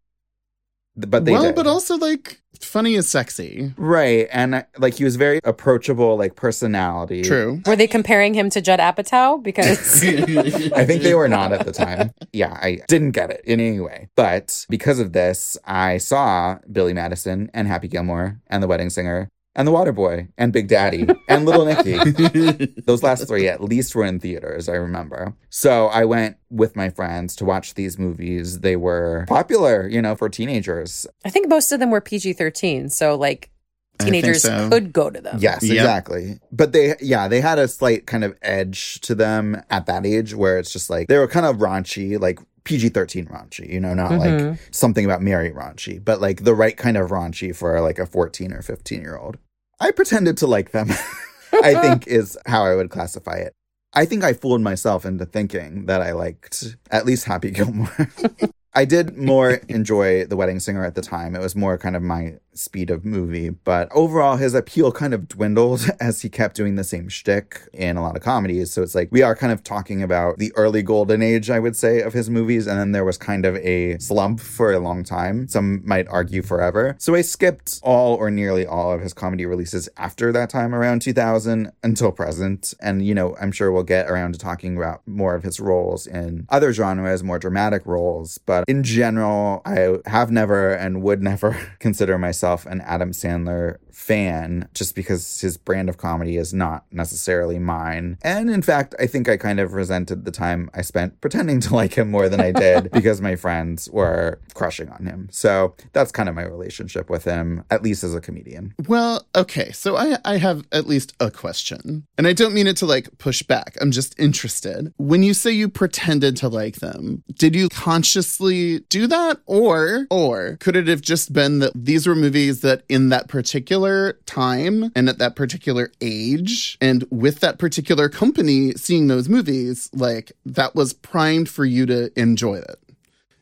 But 0.97 1.25
they 1.25 1.33
well, 1.33 1.43
did. 1.43 1.55
but 1.55 1.67
also 1.67 1.97
like 1.97 2.41
funny 2.61 2.95
is 2.95 3.09
sexy. 3.09 3.73
right, 3.77 4.29
and 4.33 4.57
uh, 4.57 4.63
like 4.79 4.95
he 4.95 5.05
was 5.05 5.17
very 5.17 5.41
approachable, 5.45 6.17
like 6.17 6.37
personality. 6.37 7.23
True. 7.23 7.61
Were 7.67 7.77
they 7.77 7.87
comparing 7.87 8.35
him 8.35 8.51
to 8.51 8.61
Judd 8.61 8.81
Apatow? 8.81 9.43
Because 9.43 10.03
I 10.73 10.85
think 10.85 11.03
they 11.03 11.15
were 11.15 11.29
not 11.29 11.53
at 11.53 11.67
the 11.67 11.73
time. 11.73 12.13
Yeah, 12.33 12.59
I 12.61 12.81
didn't 12.89 13.13
get 13.13 13.31
it 13.31 13.43
in 13.45 13.61
any 13.61 13.81
way. 13.81 14.09
But 14.17 14.67
because 14.69 14.99
of 14.99 15.13
this, 15.13 15.57
I 15.65 15.99
saw 15.99 16.59
Billy 16.71 16.93
Madison 16.93 17.51
and 17.53 17.69
Happy 17.69 17.89
Gilmore 17.89 18.41
and 18.49 18.63
The 18.63 18.67
Wedding 18.67 18.91
Singer 18.91 19.31
and 19.57 19.67
The 19.67 19.73
Water 19.73 19.91
Boy 19.93 20.29
and 20.39 20.53
Big 20.53 20.69
Daddy 20.69 21.09
and 21.29 21.45
Little 21.45 21.65
Nicky. 21.65 21.97
Those 22.87 23.03
last 23.03 23.27
three 23.27 23.49
at 23.49 23.63
least 23.63 23.95
were 23.97 24.05
in 24.05 24.21
theaters, 24.21 24.69
I 24.69 24.75
remember. 24.75 25.35
So 25.51 25.87
I 25.87 26.05
went 26.05 26.37
with 26.51 26.77
my 26.77 26.91
friends 26.91 27.35
to 27.37 27.45
watch 27.45 27.75
these 27.75 27.99
movies. 27.99 28.61
They 28.61 28.77
were 28.77 29.25
popular, 29.29 29.89
you 29.89 30.01
know, 30.01 30.15
for 30.15 30.29
teenagers. 30.29 31.07
I 31.25 31.31
think 31.31 31.49
most 31.49 31.73
of 31.73 31.81
them 31.81 31.91
were 31.91 32.01
PG 32.01 32.35
13. 32.35 32.91
So, 32.91 33.17
like, 33.17 33.51
teenagers 33.99 34.43
so. 34.43 34.69
could 34.69 34.93
go 34.93 35.09
to 35.11 35.21
them. 35.21 35.39
Yes, 35.41 35.63
Yep. 35.63 35.73
exactly. 35.75 36.39
But 36.53 36.73
they, 36.73 36.95
yeah, 37.01 37.29
they 37.29 37.41
had 37.41 37.59
a 37.59 37.67
slight 37.67 38.07
kind 38.07 38.25
of 38.25 38.37
edge 38.43 39.01
to 39.01 39.15
them 39.15 39.63
at 39.71 39.87
that 39.87 40.05
age 40.05 40.35
where 40.35 40.59
it's 40.59 40.71
just 40.73 40.91
like 40.91 41.09
they 41.09 41.17
were 41.19 41.27
kind 41.29 41.47
of 41.47 41.57
raunchy, 41.57 42.21
like 42.21 42.39
PG 42.65 42.91
13 42.91 43.27
raunchy, 43.27 43.73
you 43.73 43.81
know, 43.81 43.95
not 43.95 44.11
Mhm. 44.11 44.51
like 44.51 44.59
something 44.71 45.05
about 45.05 45.23
Mary 45.23 45.51
raunchy, 45.51 46.05
but 46.05 46.21
like 46.21 46.45
the 46.45 46.55
right 46.55 46.77
kind 46.77 46.97
of 46.97 47.11
raunchy 47.11 47.55
for 47.57 47.81
like 47.81 47.99
a 47.99 48.05
14 48.07 48.53
or 48.53 48.61
15 48.61 49.01
year 49.01 49.17
old. 49.17 49.39
I 49.81 49.91
pretended 49.91 50.37
to 50.39 50.47
like 50.47 50.71
them, 50.71 50.91
I 51.53 51.75
think 51.75 52.07
is 52.07 52.39
how 52.47 52.65
I 52.65 52.75
would 52.75 52.91
classify 52.91 53.37
it. 53.37 53.53
I 53.93 54.05
think 54.05 54.25
I 54.25 54.33
fooled 54.33 54.61
myself 54.61 55.07
into 55.07 55.25
thinking 55.25 55.87
that 55.87 56.03
I 56.03 56.13
liked 56.13 56.77
at 56.91 57.07
least 57.07 57.25
Happy 57.25 57.51
Gilmore. 57.51 58.11
I 58.75 58.85
did 58.85 59.17
more 59.17 59.53
enjoy 59.69 60.27
The 60.27 60.37
Wedding 60.37 60.61
Singer 60.61 60.85
at 60.85 60.95
the 60.95 61.01
time. 61.01 61.35
It 61.35 61.41
was 61.41 61.57
more 61.57 61.79
kind 61.79 61.97
of 61.97 62.03
my 62.03 62.35
speed 62.57 62.91
of 62.91 63.05
movie, 63.05 63.51
but 63.51 63.89
overall 63.93 64.37
his 64.37 64.55
appeal 64.55 64.93
kind 64.93 65.15
of 65.15 65.29
dwindled 65.29 65.89
as 66.01 66.23
he 66.23 66.29
kept 66.29 66.57
doing 66.57 66.77
the 66.77 66.85
same 66.85 67.09
shtick 67.09 67.63
in 67.73 67.97
a 67.97 68.03
lot 68.03 68.17
of 68.17 68.23
comedies. 68.23 68.73
So 68.73 68.83
it's 68.83 68.95
like 68.95 69.09
we 69.11 69.23
are 69.23 69.37
kind 69.37 69.53
of 69.53 69.63
talking 69.63 70.03
about 70.03 70.39
the 70.39 70.53
early 70.57 70.83
golden 70.83 71.23
age, 71.23 71.51
I 71.51 71.59
would 71.59 71.77
say, 71.77 72.01
of 72.01 72.13
his 72.13 72.31
movies, 72.31 72.67
and 72.67 72.79
then 72.79 72.93
there 72.93 73.05
was 73.05 73.19
kind 73.19 73.45
of 73.45 73.57
a 73.57 73.99
slump 73.99 74.41
for 74.41 74.73
a 74.73 74.79
long 74.79 75.05
time. 75.05 75.49
Some 75.49 75.83
might 75.87 76.09
argue 76.09 76.43
forever. 76.43 76.97
So 76.99 77.15
I 77.15 77.23
skipped 77.23 77.81
all 77.83 78.15
or 78.15 78.31
nearly 78.31 78.67
all 78.67 78.93
of 78.93 79.01
his 79.01 79.13
comedy 79.13 79.47
releases 79.47 79.89
after 79.97 80.33
that 80.33 80.51
time 80.51 80.75
around 80.75 81.03
2000 81.03 81.71
until 81.83 82.13
present. 82.13 82.75
And 82.81 83.07
you 83.07 83.15
know, 83.15 83.37
I'm 83.41 83.53
sure 83.53 83.71
we'll 83.71 83.83
get 83.83 84.11
around 84.11 84.33
to 84.33 84.39
talking 84.39 84.77
about 84.77 85.07
more 85.07 85.35
of 85.35 85.43
his 85.43 85.61
roles 85.61 86.07
in 86.07 86.47
other 86.49 86.73
genres, 86.73 87.23
more 87.23 87.39
dramatic 87.39 87.85
roles. 87.87 88.39
But 88.39 88.65
in 88.69 88.83
general, 88.83 89.63
I 89.65 89.99
have 90.07 90.31
never 90.31 90.73
and 90.73 91.03
would 91.03 91.23
never 91.23 91.57
consider 91.79 92.19
myself 92.19 92.46
an 92.67 92.81
Adam 92.81 93.11
Sandler 93.11 93.77
fan 93.97 94.69
just 94.75 94.95
because 94.95 95.41
his 95.41 95.57
brand 95.57 95.89
of 95.89 95.97
comedy 95.97 96.37
is 96.37 96.53
not 96.53 96.85
necessarily 96.93 97.59
mine. 97.59 98.19
And 98.21 98.51
in 98.51 98.61
fact, 98.61 98.95
I 99.01 99.07
think 99.07 99.27
I 99.27 99.39
kind 99.39 99.59
of 99.59 99.73
resented 99.73 100.27
the 100.27 100.31
time 100.31 100.71
I 100.75 100.83
spent 100.83 101.19
pretending 101.23 101.61
to 101.61 101.75
like 101.75 101.95
him 101.95 102.11
more 102.11 102.29
than 102.29 102.41
I 102.41 102.53
did 102.53 102.91
because 102.93 103.23
my 103.23 103.37
friends 103.37 103.89
were 103.91 104.39
crushing 104.55 104.91
on 104.91 105.07
him. 105.07 105.29
So 105.33 105.75
that's 105.95 106.13
kind 106.13 106.29
of 106.29 106.35
my 106.35 106.45
relationship 106.45 107.09
with 107.09 107.25
him, 107.25 107.65
at 107.71 107.83
least 107.83 108.05
as 108.05 108.15
a 108.15 108.21
comedian. 108.21 108.75
Well, 108.87 109.27
okay. 109.35 109.73
So 109.73 109.97
I 109.97 110.19
I 110.25 110.37
have 110.37 110.65
at 110.73 110.87
least 110.87 111.15
a 111.19 111.31
question. 111.31 112.07
And 112.19 112.27
I 112.27 112.35
don't 112.35 112.55
mean 112.55 112.67
it 112.67 112.77
to 112.79 112.87
like 112.87 113.17
push 113.17 113.43
back. 113.43 113.77
I'm 113.81 113.93
just 113.93 114.19
interested. 114.21 114.93
When 114.99 115.23
you 115.23 115.33
say 115.33 115.53
you 115.53 115.71
pretended 115.71 116.37
to 116.39 116.49
like 116.49 116.77
them, 116.77 117.25
did 117.35 117.57
you 117.57 117.71
consciously 117.71 118.81
do 118.91 119.07
that 119.07 119.41
or 119.47 120.07
or 120.11 120.59
could 120.61 120.77
it 120.77 120.87
have 120.87 121.01
just 121.01 121.33
been 121.33 121.61
that 121.61 121.73
these 121.75 122.07
were 122.07 122.15
movies 122.15 122.61
that 122.61 122.83
in 122.91 123.09
that 123.09 123.29
particular 123.29 123.86
time 124.27 124.93
and 124.95 125.09
at 125.09 125.19
that 125.19 125.37
particular 125.37 125.91
age 126.01 126.79
and 126.81 127.05
with 127.11 127.41
that 127.41 127.59
particular 127.59 128.09
company 128.09 128.73
seeing 128.73 129.07
those 129.07 129.29
movies, 129.29 129.91
like 129.93 130.33
that 130.45 130.75
was 130.75 130.93
primed 130.93 131.49
for 131.49 131.65
you 131.65 131.87
to 131.87 132.19
enjoy 132.19 132.57
it? 132.57 132.81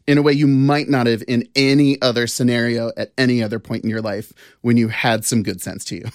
in 0.06 0.18
a 0.18 0.22
way 0.22 0.32
you 0.32 0.46
might 0.46 0.88
not 0.88 1.06
have 1.06 1.22
in 1.26 1.48
any 1.56 2.00
other 2.02 2.26
scenario 2.26 2.92
at 2.96 3.12
any 3.16 3.42
other 3.42 3.58
point 3.58 3.84
in 3.84 3.90
your 3.90 4.02
life 4.02 4.32
when 4.60 4.76
you 4.76 4.88
had 4.88 5.24
some 5.24 5.42
good 5.42 5.60
sense 5.60 5.84
to 5.84 5.96
you. 5.96 6.04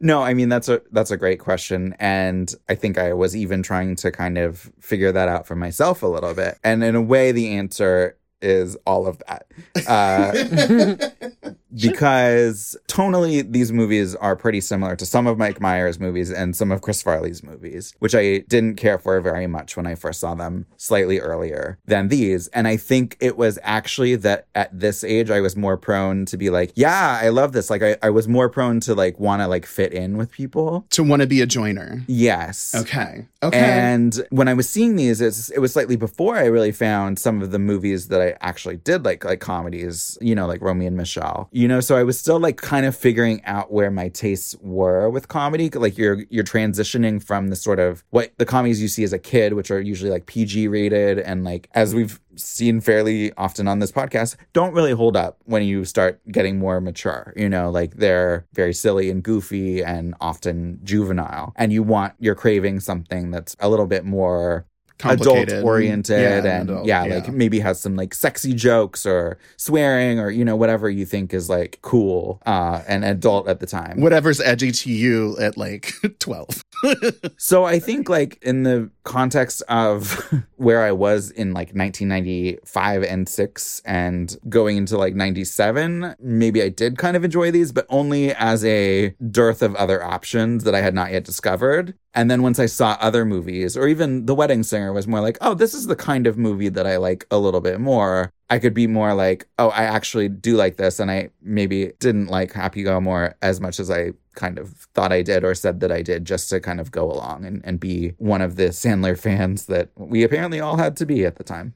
No, 0.00 0.20
I 0.22 0.34
mean 0.34 0.48
that's 0.48 0.68
a 0.68 0.82
that's 0.90 1.12
a 1.12 1.16
great 1.16 1.38
question 1.38 1.94
and 2.00 2.52
I 2.68 2.74
think 2.74 2.98
I 2.98 3.12
was 3.12 3.36
even 3.36 3.62
trying 3.62 3.94
to 3.96 4.10
kind 4.10 4.36
of 4.36 4.72
figure 4.80 5.12
that 5.12 5.28
out 5.28 5.46
for 5.46 5.54
myself 5.54 6.02
a 6.02 6.08
little 6.08 6.34
bit. 6.34 6.58
And 6.64 6.82
in 6.82 6.96
a 6.96 7.02
way 7.02 7.30
the 7.30 7.52
answer 7.52 8.16
is 8.40 8.76
all 8.84 9.06
of 9.06 9.22
that. 9.28 9.46
Uh, 9.86 11.52
because 11.74 12.76
tonally 12.88 13.50
these 13.50 13.72
movies 13.72 14.14
are 14.16 14.36
pretty 14.36 14.60
similar 14.60 14.96
to 14.96 15.06
some 15.06 15.26
of 15.26 15.38
Mike 15.38 15.60
Myers 15.60 15.98
movies 15.98 16.30
and 16.30 16.54
some 16.54 16.70
of 16.72 16.82
Chris 16.82 17.02
Farley's 17.02 17.42
movies, 17.42 17.94
which 17.98 18.14
I 18.14 18.38
didn't 18.48 18.76
care 18.76 18.98
for 18.98 19.20
very 19.20 19.46
much 19.46 19.76
when 19.76 19.86
I 19.86 19.94
first 19.94 20.20
saw 20.20 20.34
them 20.34 20.66
slightly 20.76 21.18
earlier 21.18 21.78
than 21.86 22.08
these. 22.08 22.48
And 22.48 22.68
I 22.68 22.76
think 22.76 23.16
it 23.20 23.36
was 23.36 23.58
actually 23.62 24.16
that 24.16 24.46
at 24.54 24.78
this 24.78 25.04
age 25.04 25.30
I 25.30 25.40
was 25.40 25.56
more 25.56 25.76
prone 25.76 26.26
to 26.26 26.36
be 26.36 26.50
like, 26.50 26.72
yeah, 26.74 27.18
I 27.22 27.28
love 27.28 27.52
this. 27.52 27.70
Like 27.70 27.82
I, 27.82 27.96
I 28.02 28.10
was 28.10 28.28
more 28.28 28.48
prone 28.48 28.80
to 28.80 28.94
like 28.94 29.18
want 29.18 29.42
to 29.42 29.48
like 29.48 29.66
fit 29.66 29.92
in 29.92 30.16
with 30.16 30.30
people. 30.30 30.86
to 30.90 31.02
want 31.02 31.22
to 31.22 31.28
be 31.28 31.40
a 31.40 31.46
joiner. 31.46 32.02
Yes. 32.06 32.74
Okay. 32.74 33.26
Okay. 33.42 33.58
And 33.58 34.24
when 34.30 34.48
I 34.48 34.54
was 34.54 34.68
seeing 34.68 34.96
these, 34.96 35.20
it's, 35.20 35.50
it 35.50 35.58
was 35.58 35.72
slightly 35.72 35.96
before 35.96 36.36
I 36.36 36.44
really 36.46 36.72
found 36.72 37.18
some 37.18 37.42
of 37.42 37.50
the 37.50 37.58
movies 37.58 38.08
that 38.08 38.20
I 38.20 38.36
actually 38.40 38.76
did 38.76 39.04
like, 39.04 39.24
like 39.24 39.40
comedies, 39.40 40.16
you 40.20 40.34
know, 40.34 40.46
like 40.46 40.60
Romy 40.60 40.86
and 40.86 40.96
Michele, 40.96 41.48
you 41.52 41.61
know, 41.68 41.80
so 41.80 41.96
I 41.96 42.02
was 42.02 42.18
still 42.18 42.38
like 42.38 42.56
kind 42.56 42.86
of 42.86 42.96
figuring 42.96 43.44
out 43.44 43.72
where 43.72 43.90
my 43.90 44.08
tastes 44.08 44.56
were 44.60 45.10
with 45.10 45.28
comedy. 45.28 45.70
Like 45.70 45.98
you're, 45.98 46.24
you're 46.30 46.44
transitioning 46.44 47.22
from 47.22 47.48
the 47.48 47.56
sort 47.56 47.78
of 47.78 48.04
what 48.10 48.32
the 48.38 48.46
comedies 48.46 48.80
you 48.80 48.88
see 48.88 49.04
as 49.04 49.12
a 49.12 49.18
kid, 49.18 49.54
which 49.54 49.70
are 49.70 49.80
usually 49.80 50.10
like 50.10 50.26
PG 50.26 50.68
rated 50.68 51.18
and 51.18 51.44
like, 51.44 51.68
as 51.74 51.94
we've 51.94 52.20
seen 52.36 52.80
fairly 52.80 53.32
often 53.34 53.68
on 53.68 53.78
this 53.78 53.92
podcast, 53.92 54.36
don't 54.52 54.74
really 54.74 54.92
hold 54.92 55.16
up 55.16 55.38
when 55.44 55.62
you 55.62 55.84
start 55.84 56.20
getting 56.30 56.58
more 56.58 56.80
mature, 56.80 57.32
you 57.36 57.48
know, 57.48 57.70
like 57.70 57.94
they're 57.94 58.46
very 58.52 58.72
silly 58.72 59.10
and 59.10 59.22
goofy 59.22 59.82
and 59.82 60.14
often 60.20 60.80
juvenile. 60.82 61.52
And 61.56 61.72
you 61.72 61.82
want, 61.82 62.14
you're 62.18 62.34
craving 62.34 62.80
something 62.80 63.30
that's 63.30 63.56
a 63.60 63.68
little 63.68 63.86
bit 63.86 64.04
more 64.04 64.66
adult 65.04 65.52
oriented 65.52 66.20
Yeah, 66.20 66.36
and 66.56 66.70
adult, 66.70 66.86
yeah, 66.86 67.04
yeah. 67.04 67.14
like 67.16 67.32
maybe 67.32 67.60
has 67.60 67.80
some 67.80 67.96
like 67.96 68.14
sexy 68.14 68.52
jokes 68.54 69.04
or 69.06 69.38
swearing 69.56 70.18
or 70.20 70.30
you 70.30 70.44
know 70.44 70.56
whatever 70.56 70.88
you 70.90 71.04
think 71.06 71.34
is 71.34 71.48
like 71.48 71.78
cool 71.82 72.40
uh 72.46 72.82
and 72.86 73.04
adult 73.04 73.48
at 73.48 73.60
the 73.60 73.66
time 73.66 74.00
Whatever's 74.00 74.40
edgy 74.40 74.72
to 74.72 74.90
you 74.90 75.36
at 75.38 75.56
like 75.56 75.92
12. 76.18 76.64
so 77.36 77.64
i 77.64 77.78
think 77.78 78.08
like 78.08 78.38
in 78.42 78.64
the 78.64 78.90
context 79.04 79.62
of 79.68 80.32
where 80.56 80.82
i 80.82 80.92
was 80.92 81.30
in 81.30 81.52
like 81.52 81.74
1995 81.74 83.02
and 83.02 83.28
6 83.28 83.82
and 83.84 84.36
going 84.48 84.76
into 84.76 84.96
like 84.96 85.14
97 85.14 86.14
maybe 86.20 86.62
i 86.62 86.68
did 86.68 86.98
kind 86.98 87.16
of 87.16 87.24
enjoy 87.24 87.50
these 87.50 87.72
but 87.72 87.86
only 87.88 88.34
as 88.34 88.64
a 88.64 89.14
dearth 89.30 89.62
of 89.62 89.74
other 89.76 90.02
options 90.02 90.64
that 90.64 90.74
i 90.74 90.80
had 90.80 90.94
not 90.94 91.12
yet 91.12 91.24
discovered 91.24 91.94
and 92.14 92.30
then 92.30 92.42
once 92.42 92.58
I 92.58 92.66
saw 92.66 92.96
other 93.00 93.24
movies, 93.24 93.76
or 93.76 93.88
even 93.88 94.26
The 94.26 94.34
Wedding 94.34 94.62
Singer 94.62 94.92
was 94.92 95.06
more 95.06 95.20
like, 95.20 95.38
oh, 95.40 95.54
this 95.54 95.72
is 95.72 95.86
the 95.86 95.96
kind 95.96 96.26
of 96.26 96.36
movie 96.36 96.68
that 96.68 96.86
I 96.86 96.98
like 96.98 97.26
a 97.30 97.38
little 97.38 97.60
bit 97.60 97.80
more. 97.80 98.32
I 98.52 98.58
could 98.58 98.74
be 98.74 98.86
more 98.86 99.14
like, 99.14 99.48
oh, 99.58 99.70
I 99.70 99.84
actually 99.84 100.28
do 100.28 100.56
like 100.56 100.76
this. 100.76 101.00
And 101.00 101.10
I 101.10 101.30
maybe 101.40 101.92
didn't 102.00 102.26
like 102.26 102.52
Happy 102.52 102.82
Gilmore 102.82 103.34
as 103.40 103.62
much 103.62 103.80
as 103.80 103.90
I 103.90 104.12
kind 104.34 104.58
of 104.58 104.68
thought 104.92 105.10
I 105.10 105.22
did 105.22 105.42
or 105.42 105.54
said 105.54 105.80
that 105.80 105.90
I 105.90 106.02
did 106.02 106.26
just 106.26 106.50
to 106.50 106.60
kind 106.60 106.78
of 106.78 106.90
go 106.90 107.10
along 107.10 107.46
and, 107.46 107.62
and 107.64 107.80
be 107.80 108.10
one 108.18 108.42
of 108.42 108.56
the 108.56 108.64
Sandler 108.64 109.18
fans 109.18 109.64
that 109.66 109.88
we 109.96 110.22
apparently 110.22 110.60
all 110.60 110.76
had 110.76 110.98
to 110.98 111.06
be 111.06 111.24
at 111.24 111.36
the 111.36 111.44
time. 111.44 111.72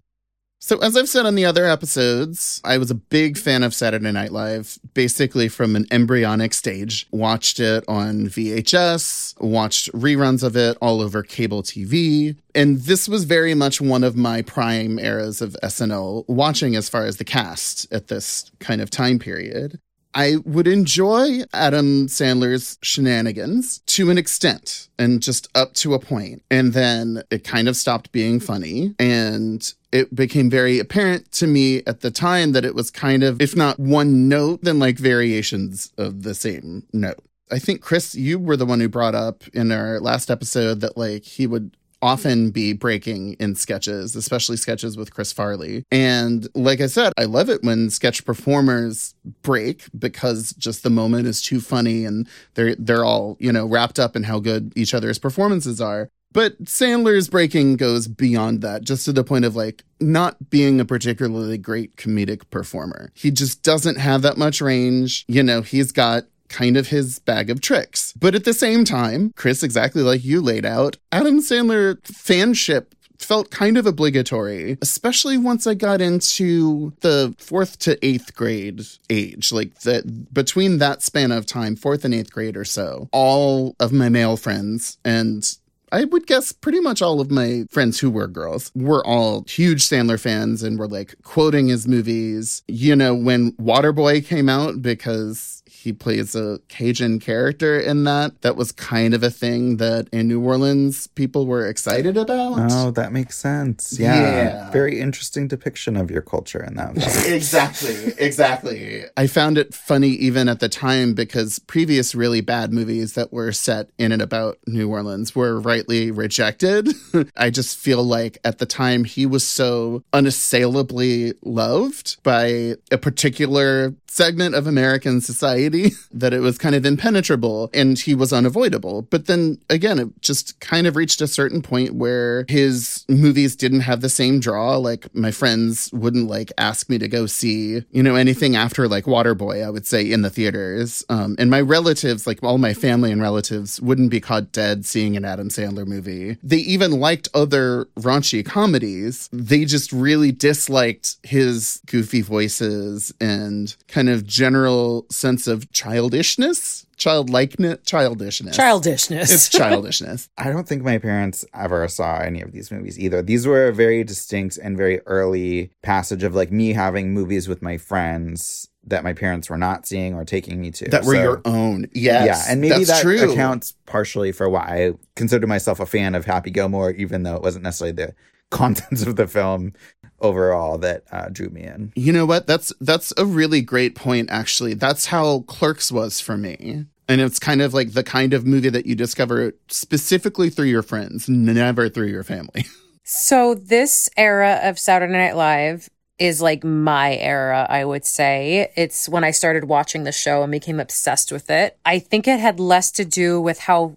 So, 0.58 0.78
as 0.78 0.96
I've 0.96 1.08
said 1.08 1.26
on 1.26 1.34
the 1.34 1.44
other 1.44 1.66
episodes, 1.66 2.60
I 2.64 2.78
was 2.78 2.90
a 2.90 2.94
big 2.94 3.36
fan 3.36 3.62
of 3.62 3.74
Saturday 3.74 4.10
Night 4.10 4.32
Live, 4.32 4.78
basically 4.94 5.48
from 5.48 5.76
an 5.76 5.86
embryonic 5.90 6.54
stage. 6.54 7.06
Watched 7.10 7.60
it 7.60 7.84
on 7.86 8.28
VHS, 8.28 9.40
watched 9.40 9.92
reruns 9.92 10.42
of 10.42 10.56
it 10.56 10.78
all 10.80 11.02
over 11.02 11.22
cable 11.22 11.62
TV. 11.62 12.36
And 12.54 12.80
this 12.80 13.06
was 13.06 13.24
very 13.24 13.54
much 13.54 13.82
one 13.82 14.02
of 14.02 14.16
my 14.16 14.40
prime 14.40 14.98
eras 14.98 15.42
of 15.42 15.56
SNL 15.62 16.24
watching 16.26 16.74
as 16.74 16.88
far 16.88 17.04
as 17.04 17.18
the 17.18 17.24
cast 17.24 17.92
at 17.92 18.08
this 18.08 18.50
kind 18.58 18.80
of 18.80 18.88
time 18.88 19.18
period. 19.18 19.78
I 20.16 20.36
would 20.46 20.66
enjoy 20.66 21.42
Adam 21.52 22.06
Sandler's 22.06 22.78
shenanigans 22.80 23.80
to 23.80 24.10
an 24.10 24.16
extent 24.16 24.88
and 24.98 25.22
just 25.22 25.46
up 25.54 25.74
to 25.74 25.92
a 25.92 25.98
point. 25.98 26.42
And 26.50 26.72
then 26.72 27.22
it 27.30 27.44
kind 27.44 27.68
of 27.68 27.76
stopped 27.76 28.12
being 28.12 28.40
funny. 28.40 28.94
And 28.98 29.70
it 29.92 30.14
became 30.14 30.48
very 30.48 30.78
apparent 30.78 31.30
to 31.32 31.46
me 31.46 31.82
at 31.86 32.00
the 32.00 32.10
time 32.10 32.52
that 32.52 32.64
it 32.64 32.74
was 32.74 32.90
kind 32.90 33.22
of, 33.22 33.42
if 33.42 33.54
not 33.54 33.78
one 33.78 34.26
note, 34.26 34.60
then 34.62 34.78
like 34.78 34.96
variations 34.96 35.92
of 35.98 36.22
the 36.22 36.34
same 36.34 36.86
note. 36.94 37.22
I 37.52 37.58
think, 37.58 37.82
Chris, 37.82 38.14
you 38.14 38.38
were 38.38 38.56
the 38.56 38.66
one 38.66 38.80
who 38.80 38.88
brought 38.88 39.14
up 39.14 39.46
in 39.48 39.70
our 39.70 40.00
last 40.00 40.30
episode 40.30 40.80
that 40.80 40.96
like 40.96 41.24
he 41.24 41.46
would 41.46 41.76
often 42.02 42.50
be 42.50 42.72
breaking 42.72 43.34
in 43.34 43.54
sketches, 43.54 44.14
especially 44.16 44.56
sketches 44.56 44.96
with 44.96 45.12
Chris 45.12 45.32
Farley. 45.32 45.84
And 45.90 46.46
like 46.54 46.80
I 46.80 46.86
said, 46.86 47.12
I 47.16 47.24
love 47.24 47.48
it 47.48 47.62
when 47.62 47.90
sketch 47.90 48.24
performers 48.24 49.14
break 49.42 49.84
because 49.98 50.52
just 50.52 50.82
the 50.82 50.90
moment 50.90 51.26
is 51.26 51.42
too 51.42 51.60
funny 51.60 52.04
and 52.04 52.28
they're 52.54 52.74
they're 52.76 53.04
all, 53.04 53.36
you 53.40 53.52
know, 53.52 53.66
wrapped 53.66 53.98
up 53.98 54.16
in 54.16 54.24
how 54.24 54.40
good 54.40 54.72
each 54.76 54.94
other's 54.94 55.18
performances 55.18 55.80
are. 55.80 56.10
But 56.32 56.64
Sandler's 56.64 57.28
breaking 57.28 57.76
goes 57.76 58.08
beyond 58.08 58.60
that, 58.60 58.82
just 58.82 59.06
to 59.06 59.12
the 59.12 59.24
point 59.24 59.46
of 59.46 59.56
like 59.56 59.84
not 60.00 60.50
being 60.50 60.80
a 60.80 60.84
particularly 60.84 61.56
great 61.56 61.96
comedic 61.96 62.50
performer. 62.50 63.10
He 63.14 63.30
just 63.30 63.62
doesn't 63.62 63.96
have 63.96 64.20
that 64.20 64.36
much 64.36 64.60
range. 64.60 65.24
You 65.28 65.42
know, 65.42 65.62
he's 65.62 65.92
got 65.92 66.24
kind 66.48 66.76
of 66.76 66.88
his 66.88 67.18
bag 67.20 67.50
of 67.50 67.60
tricks. 67.60 68.12
But 68.18 68.34
at 68.34 68.44
the 68.44 68.54
same 68.54 68.84
time, 68.84 69.32
Chris, 69.36 69.62
exactly 69.62 70.02
like 70.02 70.24
you 70.24 70.40
laid 70.40 70.64
out, 70.64 70.96
Adam 71.12 71.40
Sandler 71.40 72.00
fanship 72.02 72.86
felt 73.18 73.50
kind 73.50 73.78
of 73.78 73.86
obligatory, 73.86 74.78
especially 74.82 75.38
once 75.38 75.66
I 75.66 75.74
got 75.74 76.00
into 76.00 76.92
the 77.00 77.34
fourth 77.38 77.78
to 77.80 78.04
eighth 78.04 78.34
grade 78.34 78.82
age. 79.10 79.52
Like 79.52 79.80
that 79.80 80.32
between 80.32 80.78
that 80.78 81.02
span 81.02 81.32
of 81.32 81.46
time, 81.46 81.76
fourth 81.76 82.04
and 82.04 82.14
eighth 82.14 82.32
grade 82.32 82.56
or 82.56 82.64
so, 82.64 83.08
all 83.12 83.74
of 83.80 83.92
my 83.92 84.08
male 84.08 84.36
friends 84.36 84.98
and 85.04 85.56
I 85.92 86.04
would 86.04 86.26
guess 86.26 86.50
pretty 86.52 86.80
much 86.80 87.00
all 87.00 87.20
of 87.20 87.30
my 87.30 87.64
friends 87.70 88.00
who 88.00 88.10
were 88.10 88.26
girls 88.26 88.72
were 88.74 89.06
all 89.06 89.44
huge 89.48 89.88
Sandler 89.88 90.20
fans 90.20 90.62
and 90.62 90.78
were 90.78 90.88
like 90.88 91.14
quoting 91.22 91.68
his 91.68 91.86
movies. 91.86 92.62
You 92.66 92.96
know, 92.96 93.14
when 93.14 93.52
Waterboy 93.52 94.26
came 94.26 94.48
out, 94.48 94.82
because 94.82 95.62
he 95.86 95.92
plays 95.92 96.34
a 96.34 96.58
Cajun 96.66 97.20
character 97.20 97.78
in 97.78 98.02
that, 98.04 98.42
that 98.42 98.56
was 98.56 98.72
kind 98.72 99.14
of 99.14 99.22
a 99.22 99.30
thing 99.30 99.76
that 99.76 100.08
in 100.12 100.26
New 100.26 100.40
Orleans 100.40 101.06
people 101.06 101.46
were 101.46 101.68
excited 101.68 102.16
about. 102.16 102.72
Oh, 102.72 102.90
that 102.90 103.12
makes 103.12 103.38
sense. 103.38 103.96
Yeah. 103.96 104.20
Yeah. 104.20 104.70
Very 104.72 104.98
interesting 104.98 105.46
depiction 105.46 105.96
of 105.96 106.10
your 106.10 106.22
culture 106.22 106.60
in 106.60 106.74
that 106.74 106.96
exactly, 107.28 108.14
exactly. 108.18 109.04
I 109.16 109.28
found 109.28 109.58
it 109.58 109.74
funny 109.74 110.08
even 110.08 110.48
at 110.48 110.58
the 110.58 110.68
time 110.68 111.14
because 111.14 111.60
previous 111.60 112.16
really 112.16 112.40
bad 112.40 112.72
movies 112.72 113.12
that 113.12 113.32
were 113.32 113.52
set 113.52 113.88
in 113.96 114.10
and 114.10 114.20
about 114.20 114.58
New 114.66 114.90
Orleans 114.90 115.36
were 115.36 115.60
rightly 115.60 116.10
rejected. 116.10 116.88
I 117.36 117.50
just 117.50 117.78
feel 117.78 118.02
like 118.02 118.38
at 118.42 118.58
the 118.58 118.66
time 118.66 119.04
he 119.04 119.24
was 119.24 119.46
so 119.46 120.02
unassailably 120.12 121.34
loved 121.42 122.20
by 122.24 122.74
a 122.90 122.98
particular 122.98 123.94
segment 124.16 124.54
of 124.54 124.66
American 124.66 125.20
society 125.20 125.75
that 126.12 126.32
it 126.32 126.40
was 126.40 126.58
kind 126.58 126.74
of 126.74 126.84
impenetrable 126.84 127.70
and 127.72 127.98
he 127.98 128.14
was 128.14 128.32
unavoidable. 128.32 129.02
But 129.02 129.26
then 129.26 129.58
again, 129.70 129.98
it 129.98 130.08
just 130.20 130.58
kind 130.60 130.86
of 130.86 130.96
reached 130.96 131.20
a 131.20 131.26
certain 131.26 131.62
point 131.62 131.94
where 131.94 132.44
his 132.48 133.04
movies 133.08 133.56
didn't 133.56 133.80
have 133.80 134.00
the 134.00 134.08
same 134.08 134.40
draw. 134.40 134.76
Like 134.76 135.14
my 135.14 135.30
friends 135.30 135.90
wouldn't 135.92 136.28
like 136.28 136.52
ask 136.58 136.88
me 136.88 136.98
to 136.98 137.08
go 137.08 137.26
see, 137.26 137.82
you 137.90 138.02
know, 138.02 138.16
anything 138.16 138.56
after 138.56 138.88
like 138.88 139.04
Waterboy, 139.04 139.64
I 139.64 139.70
would 139.70 139.86
say 139.86 140.10
in 140.10 140.22
the 140.22 140.30
theaters. 140.30 141.04
Um, 141.08 141.36
and 141.38 141.50
my 141.50 141.60
relatives, 141.60 142.26
like 142.26 142.42
all 142.42 142.58
my 142.58 142.74
family 142.74 143.12
and 143.12 143.22
relatives, 143.22 143.80
wouldn't 143.80 144.10
be 144.10 144.20
caught 144.20 144.52
dead 144.52 144.86
seeing 144.86 145.16
an 145.16 145.24
Adam 145.24 145.48
Sandler 145.48 145.86
movie. 145.86 146.36
They 146.42 146.58
even 146.58 146.92
liked 147.00 147.28
other 147.34 147.86
raunchy 147.98 148.44
comedies. 148.44 149.28
They 149.32 149.64
just 149.64 149.92
really 149.92 150.32
disliked 150.32 151.16
his 151.22 151.80
goofy 151.86 152.22
voices 152.22 153.12
and 153.20 153.74
kind 153.88 154.08
of 154.08 154.26
general 154.26 155.06
sense 155.10 155.46
of 155.46 155.65
childishness, 155.72 156.86
childlikeness, 156.96 157.78
childishness. 157.84 158.56
Childishness. 158.56 159.32
It's 159.32 159.48
childishness. 159.50 160.28
I 160.38 160.50
don't 160.50 160.66
think 160.68 160.82
my 160.82 160.98
parents 160.98 161.44
ever 161.54 161.86
saw 161.88 162.18
any 162.18 162.40
of 162.42 162.52
these 162.52 162.70
movies 162.70 162.98
either. 162.98 163.22
These 163.22 163.46
were 163.46 163.68
a 163.68 163.72
very 163.72 164.04
distinct 164.04 164.58
and 164.58 164.76
very 164.76 165.00
early 165.06 165.70
passage 165.82 166.22
of 166.22 166.34
like 166.34 166.50
me 166.52 166.72
having 166.72 167.12
movies 167.12 167.48
with 167.48 167.62
my 167.62 167.76
friends 167.78 168.68
that 168.88 169.02
my 169.02 169.12
parents 169.12 169.50
were 169.50 169.58
not 169.58 169.84
seeing 169.86 170.14
or 170.14 170.24
taking 170.24 170.60
me 170.60 170.70
to. 170.70 170.88
that 170.90 171.04
were 171.04 171.14
So- 171.14 171.22
your 171.22 171.42
own. 171.44 171.88
Yes. 171.92 172.26
yeah, 172.26 172.52
and 172.52 172.60
maybe 172.60 172.74
that's 172.84 172.88
that 172.88 173.02
true. 173.02 173.32
accounts 173.32 173.74
partially 173.86 174.30
for 174.32 174.48
why 174.48 174.60
I 174.86 174.92
considered 175.16 175.48
myself 175.48 175.80
a 175.80 175.86
fan 175.86 176.14
of 176.14 176.24
Happy 176.24 176.50
Gilmore, 176.50 176.92
even 176.92 177.24
though 177.24 177.34
it 177.34 177.42
wasn't 177.42 177.64
necessarily 177.64 177.92
the 177.92 178.14
contents 178.50 179.02
of 179.04 179.16
the 179.16 179.26
film 179.26 179.72
overall 180.20 180.78
that 180.78 181.04
uh, 181.10 181.28
drew 181.28 181.48
me 181.50 181.62
in. 181.62 181.92
You 181.94 182.12
know 182.12 182.26
what? 182.26 182.46
That's 182.46 182.72
that's 182.80 183.12
a 183.16 183.24
really 183.24 183.60
great 183.60 183.94
point 183.94 184.28
actually. 184.30 184.74
That's 184.74 185.06
how 185.06 185.40
Clerks 185.40 185.92
was 185.92 186.20
for 186.20 186.36
me. 186.36 186.86
And 187.08 187.20
it's 187.20 187.38
kind 187.38 187.62
of 187.62 187.72
like 187.72 187.92
the 187.92 188.02
kind 188.02 188.34
of 188.34 188.46
movie 188.46 188.68
that 188.68 188.86
you 188.86 188.96
discover 188.96 189.52
specifically 189.68 190.50
through 190.50 190.66
your 190.66 190.82
friends, 190.82 191.28
never 191.28 191.88
through 191.88 192.08
your 192.08 192.24
family. 192.24 192.66
So 193.08 193.54
this 193.54 194.10
era 194.16 194.58
of 194.64 194.80
Saturday 194.80 195.12
Night 195.12 195.36
Live 195.36 195.88
is 196.18 196.42
like 196.42 196.64
my 196.64 197.14
era, 197.16 197.64
I 197.70 197.84
would 197.84 198.04
say. 198.04 198.72
It's 198.74 199.08
when 199.08 199.22
I 199.22 199.30
started 199.30 199.66
watching 199.66 200.02
the 200.02 200.10
show 200.10 200.42
and 200.42 200.50
became 200.50 200.80
obsessed 200.80 201.30
with 201.30 201.48
it. 201.48 201.78
I 201.84 202.00
think 202.00 202.26
it 202.26 202.40
had 202.40 202.58
less 202.58 202.90
to 202.92 203.04
do 203.04 203.40
with 203.40 203.60
how 203.60 203.96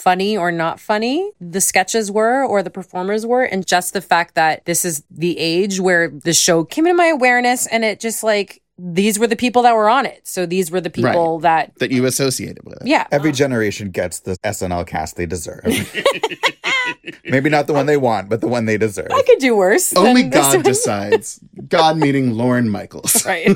funny 0.00 0.36
or 0.36 0.50
not 0.50 0.80
funny 0.80 1.30
the 1.40 1.60
sketches 1.60 2.10
were 2.10 2.42
or 2.44 2.62
the 2.62 2.70
performers 2.70 3.26
were 3.26 3.42
and 3.42 3.66
just 3.66 3.92
the 3.92 4.00
fact 4.00 4.34
that 4.34 4.64
this 4.64 4.84
is 4.84 5.04
the 5.10 5.38
age 5.38 5.78
where 5.78 6.08
the 6.08 6.32
show 6.32 6.64
came 6.64 6.86
into 6.86 6.96
my 6.96 7.08
awareness 7.08 7.66
and 7.66 7.84
it 7.84 8.00
just 8.00 8.22
like 8.22 8.62
these 8.82 9.18
were 9.18 9.26
the 9.26 9.36
people 9.36 9.62
that 9.62 9.74
were 9.74 9.90
on 9.90 10.06
it. 10.06 10.26
So 10.26 10.46
these 10.46 10.70
were 10.70 10.80
the 10.80 10.90
people 10.90 11.40
that 11.40 11.78
that 11.78 11.90
you 11.90 12.06
associated 12.06 12.64
with. 12.64 12.78
yeah. 12.84 13.06
Every 13.12 13.32
generation 13.32 13.90
gets 13.90 14.20
the 14.20 14.36
SNL 14.38 14.86
cast 14.86 15.16
they 15.16 15.26
deserve. 15.26 15.64
maybe 17.24 17.50
not 17.50 17.66
the 17.66 17.74
one 17.74 17.86
they 17.86 17.96
want, 17.98 18.30
but 18.30 18.40
the 18.40 18.48
one 18.48 18.64
they 18.64 18.78
deserve. 18.78 19.10
I 19.12 19.22
could 19.22 19.38
do 19.38 19.54
worse. 19.54 19.94
Only 19.94 20.22
God 20.22 20.64
decides. 20.64 21.40
God 21.68 21.98
meaning 21.98 22.32
Lorne 22.32 22.70
Michaels. 22.70 23.26
right. 23.26 23.54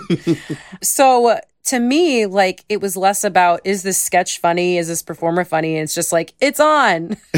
so 0.83 1.41
to 1.65 1.81
me, 1.81 2.27
like 2.27 2.65
it 2.69 2.81
was 2.81 2.97
less 2.97 3.25
about 3.25 3.61
is 3.65 3.83
this 3.83 3.99
sketch 3.99 4.39
funny? 4.39 4.79
Is 4.79 4.89
this 4.89 5.03
performer 5.03 5.45
funny? 5.45 5.77
It's 5.77 5.95
just 5.95 6.13
like 6.13 6.35
it's 6.41 6.61
on. 6.61 7.17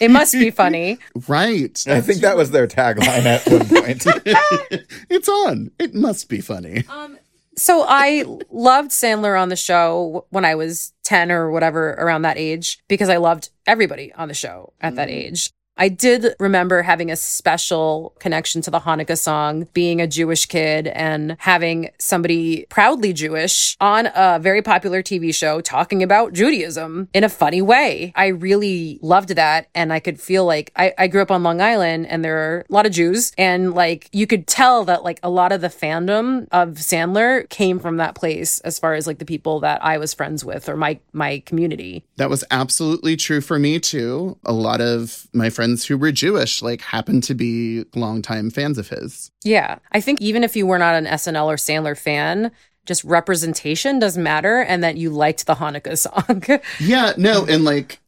it 0.00 0.10
must 0.10 0.32
be 0.32 0.50
funny. 0.50 0.98
Right. 1.28 1.82
I 1.86 2.00
think 2.00 2.20
that 2.20 2.36
was 2.36 2.50
their 2.50 2.66
tagline 2.66 3.24
at 3.24 3.46
one 3.46 3.68
point. 3.68 4.06
it's 5.08 5.28
on. 5.28 5.70
It 5.78 5.94
must 5.94 6.28
be 6.28 6.40
funny. 6.40 6.84
Um, 6.88 7.18
so 7.56 7.84
I 7.88 8.24
loved 8.50 8.90
Sandler 8.90 9.40
on 9.40 9.48
the 9.48 9.56
show 9.56 10.26
when 10.30 10.44
I 10.44 10.56
was 10.56 10.92
10 11.04 11.30
or 11.30 11.50
whatever 11.50 11.90
around 11.92 12.22
that 12.22 12.36
age 12.36 12.80
because 12.88 13.08
I 13.08 13.18
loved 13.18 13.50
everybody 13.66 14.12
on 14.14 14.28
the 14.28 14.34
show 14.34 14.72
at 14.80 14.96
that 14.96 15.08
mm-hmm. 15.08 15.28
age. 15.28 15.50
I 15.76 15.88
did 15.88 16.36
remember 16.38 16.82
having 16.82 17.10
a 17.10 17.16
special 17.16 18.14
connection 18.20 18.62
to 18.62 18.70
the 18.70 18.80
Hanukkah 18.80 19.18
song, 19.18 19.66
being 19.72 20.00
a 20.00 20.06
Jewish 20.06 20.46
kid 20.46 20.86
and 20.86 21.36
having 21.40 21.90
somebody 21.98 22.66
proudly 22.68 23.12
Jewish 23.12 23.76
on 23.80 24.08
a 24.14 24.38
very 24.38 24.62
popular 24.62 25.02
TV 25.02 25.34
show 25.34 25.60
talking 25.60 26.02
about 26.02 26.32
Judaism 26.32 27.08
in 27.12 27.24
a 27.24 27.28
funny 27.28 27.60
way. 27.60 28.12
I 28.14 28.28
really 28.28 29.00
loved 29.02 29.30
that. 29.30 29.68
And 29.74 29.92
I 29.92 29.98
could 29.98 30.20
feel 30.20 30.44
like 30.44 30.70
I, 30.76 30.94
I 30.96 31.08
grew 31.08 31.22
up 31.22 31.32
on 31.32 31.42
Long 31.42 31.60
Island 31.60 32.06
and 32.06 32.24
there 32.24 32.38
are 32.38 32.64
a 32.68 32.72
lot 32.72 32.86
of 32.86 32.92
Jews. 32.92 33.32
And 33.36 33.74
like 33.74 34.08
you 34.12 34.28
could 34.28 34.46
tell 34.46 34.84
that 34.84 35.02
like 35.02 35.18
a 35.24 35.30
lot 35.30 35.50
of 35.50 35.60
the 35.60 35.68
fandom 35.68 36.46
of 36.52 36.74
Sandler 36.74 37.48
came 37.48 37.80
from 37.80 37.96
that 37.96 38.14
place 38.14 38.60
as 38.60 38.78
far 38.78 38.94
as 38.94 39.08
like 39.08 39.18
the 39.18 39.24
people 39.24 39.58
that 39.60 39.84
I 39.84 39.98
was 39.98 40.14
friends 40.14 40.44
with 40.44 40.68
or 40.68 40.76
my, 40.76 41.00
my 41.12 41.40
community. 41.46 42.04
That 42.16 42.30
was 42.30 42.44
absolutely 42.52 43.16
true 43.16 43.40
for 43.40 43.58
me 43.58 43.80
too. 43.80 44.38
A 44.44 44.52
lot 44.52 44.80
of 44.80 45.26
my 45.32 45.50
friends 45.50 45.63
who 45.86 45.98
were 45.98 46.12
Jewish 46.12 46.62
like 46.62 46.80
happened 46.80 47.24
to 47.24 47.34
be 47.34 47.84
longtime 47.94 48.50
fans 48.50 48.78
of 48.78 48.88
his. 48.88 49.30
Yeah. 49.42 49.78
I 49.92 50.00
think 50.00 50.20
even 50.20 50.44
if 50.44 50.56
you 50.56 50.66
were 50.66 50.78
not 50.78 50.94
an 50.94 51.06
SNL 51.06 51.46
or 51.46 51.56
Sandler 51.56 51.98
fan, 51.98 52.50
just 52.86 53.04
representation 53.04 53.98
does 53.98 54.18
matter 54.18 54.60
and 54.60 54.84
that 54.84 54.96
you 54.96 55.10
liked 55.10 55.46
the 55.46 55.54
Hanukkah 55.54 55.98
song. 55.98 56.60
Yeah, 56.78 57.12
no, 57.16 57.46
and 57.46 57.64
like 57.64 58.00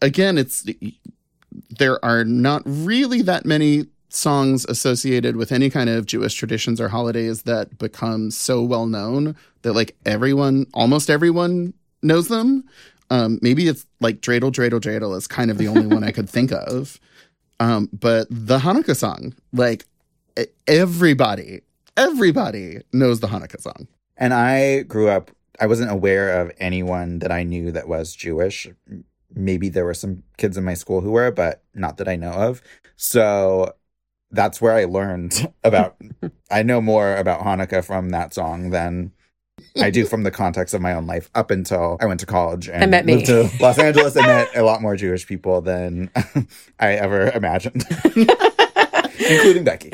again, 0.00 0.38
it's 0.38 0.64
there 1.70 2.02
are 2.04 2.24
not 2.24 2.62
really 2.64 3.22
that 3.22 3.44
many 3.44 3.86
songs 4.08 4.64
associated 4.66 5.36
with 5.36 5.52
any 5.52 5.70
kind 5.70 5.88
of 5.88 6.06
Jewish 6.06 6.34
traditions 6.34 6.80
or 6.80 6.88
holidays 6.88 7.42
that 7.42 7.78
become 7.78 8.30
so 8.30 8.62
well 8.62 8.86
known 8.86 9.34
that 9.62 9.72
like 9.72 9.96
everyone, 10.04 10.66
almost 10.74 11.10
everyone 11.10 11.72
knows 12.02 12.28
them. 12.28 12.64
Um, 13.12 13.38
maybe 13.42 13.68
it's 13.68 13.86
like 14.00 14.22
Dreidel, 14.22 14.50
Dreidel, 14.50 14.80
Dreidel 14.80 15.14
is 15.14 15.26
kind 15.26 15.50
of 15.50 15.58
the 15.58 15.68
only 15.68 15.86
one 15.86 16.02
I 16.02 16.12
could 16.12 16.30
think 16.30 16.50
of. 16.52 16.98
Um, 17.60 17.90
but 17.92 18.26
the 18.30 18.58
Hanukkah 18.58 18.96
song, 18.96 19.34
like 19.52 19.84
everybody, 20.66 21.60
everybody 21.94 22.80
knows 22.90 23.20
the 23.20 23.26
Hanukkah 23.26 23.60
song. 23.60 23.86
And 24.16 24.32
I 24.32 24.84
grew 24.84 25.10
up, 25.10 25.30
I 25.60 25.66
wasn't 25.66 25.90
aware 25.90 26.40
of 26.40 26.52
anyone 26.58 27.18
that 27.18 27.30
I 27.30 27.42
knew 27.42 27.70
that 27.72 27.86
was 27.86 28.16
Jewish. 28.16 28.66
Maybe 29.34 29.68
there 29.68 29.84
were 29.84 29.92
some 29.92 30.22
kids 30.38 30.56
in 30.56 30.64
my 30.64 30.74
school 30.74 31.02
who 31.02 31.10
were, 31.10 31.30
but 31.30 31.62
not 31.74 31.98
that 31.98 32.08
I 32.08 32.16
know 32.16 32.32
of. 32.32 32.62
So 32.96 33.74
that's 34.30 34.62
where 34.62 34.72
I 34.72 34.86
learned 34.86 35.52
about, 35.64 35.96
I 36.50 36.62
know 36.62 36.80
more 36.80 37.14
about 37.16 37.42
Hanukkah 37.42 37.84
from 37.84 38.08
that 38.10 38.32
song 38.32 38.70
than 38.70 39.12
I 39.80 39.90
do 39.90 40.04
from 40.04 40.22
the 40.22 40.30
context 40.30 40.74
of 40.74 40.80
my 40.80 40.94
own 40.94 41.06
life 41.06 41.30
up 41.34 41.50
until 41.50 41.96
I 42.00 42.06
went 42.06 42.20
to 42.20 42.26
college 42.26 42.68
and, 42.68 42.82
And 42.82 42.90
met 42.90 43.06
me. 43.06 43.14
moved 43.14 43.26
to 43.26 43.50
Los 43.60 43.78
Angeles 43.78 44.16
and 44.16 44.26
met 44.26 44.56
a 44.56 44.62
lot 44.62 44.82
more 44.82 44.96
Jewish 44.96 45.26
people 45.26 45.60
than 45.60 46.10
I 46.80 46.94
ever 46.94 47.30
imagined, 47.30 47.84
including 49.18 49.64
Becky. 49.64 49.90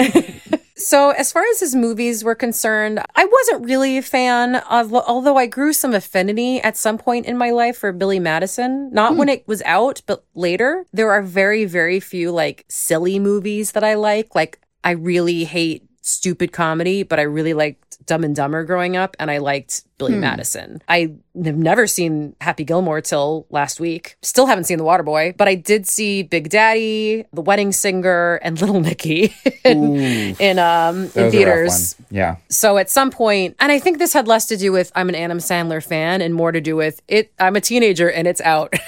So, 0.79 1.11
as 1.11 1.33
far 1.33 1.43
as 1.51 1.59
his 1.59 1.75
movies 1.75 2.23
were 2.23 2.37
concerned, 2.37 3.01
I 3.17 3.25
wasn't 3.25 3.67
really 3.67 3.99
a 3.99 4.03
fan 4.03 4.55
of, 4.57 4.95
although 4.95 5.37
I 5.37 5.47
grew 5.47 5.73
some 5.73 5.93
affinity 5.93 6.61
at 6.61 6.77
some 6.77 6.99
point 6.99 7.27
in 7.27 7.37
my 7.37 7.51
life 7.51 7.79
for 7.79 7.91
Billy 7.91 8.21
Madison. 8.21 8.89
Not 8.93 9.17
when 9.17 9.27
hmm. 9.27 9.35
it 9.35 9.49
was 9.49 9.61
out, 9.63 10.03
but 10.07 10.25
later. 10.37 10.87
There 10.93 11.11
are 11.11 11.21
very, 11.21 11.65
very 11.65 11.99
few 11.99 12.31
like 12.31 12.65
silly 12.69 13.19
movies 13.19 13.73
that 13.73 13.83
I 13.83 13.95
like. 13.95 14.37
Like, 14.37 14.61
I 14.85 14.93
really 14.93 15.45
hate 15.45 15.88
stupid 16.09 16.53
comedy, 16.53 17.03
but 17.03 17.19
I 17.19 17.23
really 17.23 17.55
liked 17.55 18.05
Dumb 18.07 18.25
and 18.25 18.35
Dumber 18.35 18.65
growing 18.65 18.97
up, 18.97 19.17
and 19.21 19.31
I 19.31 19.39
liked 19.39 19.85
Billy 19.99 20.15
Madison. 20.15 20.81
I 20.89 21.13
have 21.45 21.57
never 21.57 21.87
seen 21.87 22.35
Happy 22.41 22.65
Gilmore 22.65 23.01
till 23.01 23.47
last 23.51 23.81
week. 23.81 24.17
Still 24.23 24.47
haven't 24.47 24.65
seen 24.65 24.79
The 24.79 24.85
Waterboy, 24.85 25.37
but 25.37 25.49
I 25.49 25.55
did 25.57 25.87
see 25.87 26.23
Big 26.23 26.49
Daddy, 26.51 27.25
The 27.33 27.43
Wedding 27.43 27.73
Singer, 27.73 28.37
and 28.43 28.59
Little 28.61 28.81
Nicky 28.81 29.35
in, 29.65 29.97
in 30.39 30.59
um 30.59 30.97
in 30.97 31.03
was 31.05 31.17
a 31.17 31.23
rough 31.25 31.33
theaters. 31.33 31.97
Yeah. 32.11 32.37
So 32.49 32.79
at 32.79 32.89
some 32.91 33.11
point, 33.11 33.57
and 33.61 33.71
I 33.73 33.79
think 33.79 33.99
this 33.99 34.13
had 34.13 34.27
less 34.29 34.47
to 34.47 34.57
do 34.57 34.73
with 34.73 34.91
I'm 34.95 35.09
an 35.09 35.15
Adam 35.15 35.39
Sandler 35.39 35.85
fan 35.85 36.23
and 36.23 36.35
more 36.35 36.53
to 36.53 36.61
do 36.61 36.77
with 36.77 37.03
it. 37.09 37.33
I'm 37.39 37.57
a 37.57 37.61
teenager 37.61 38.11
and 38.11 38.27
it's 38.27 38.41
out. 38.41 38.73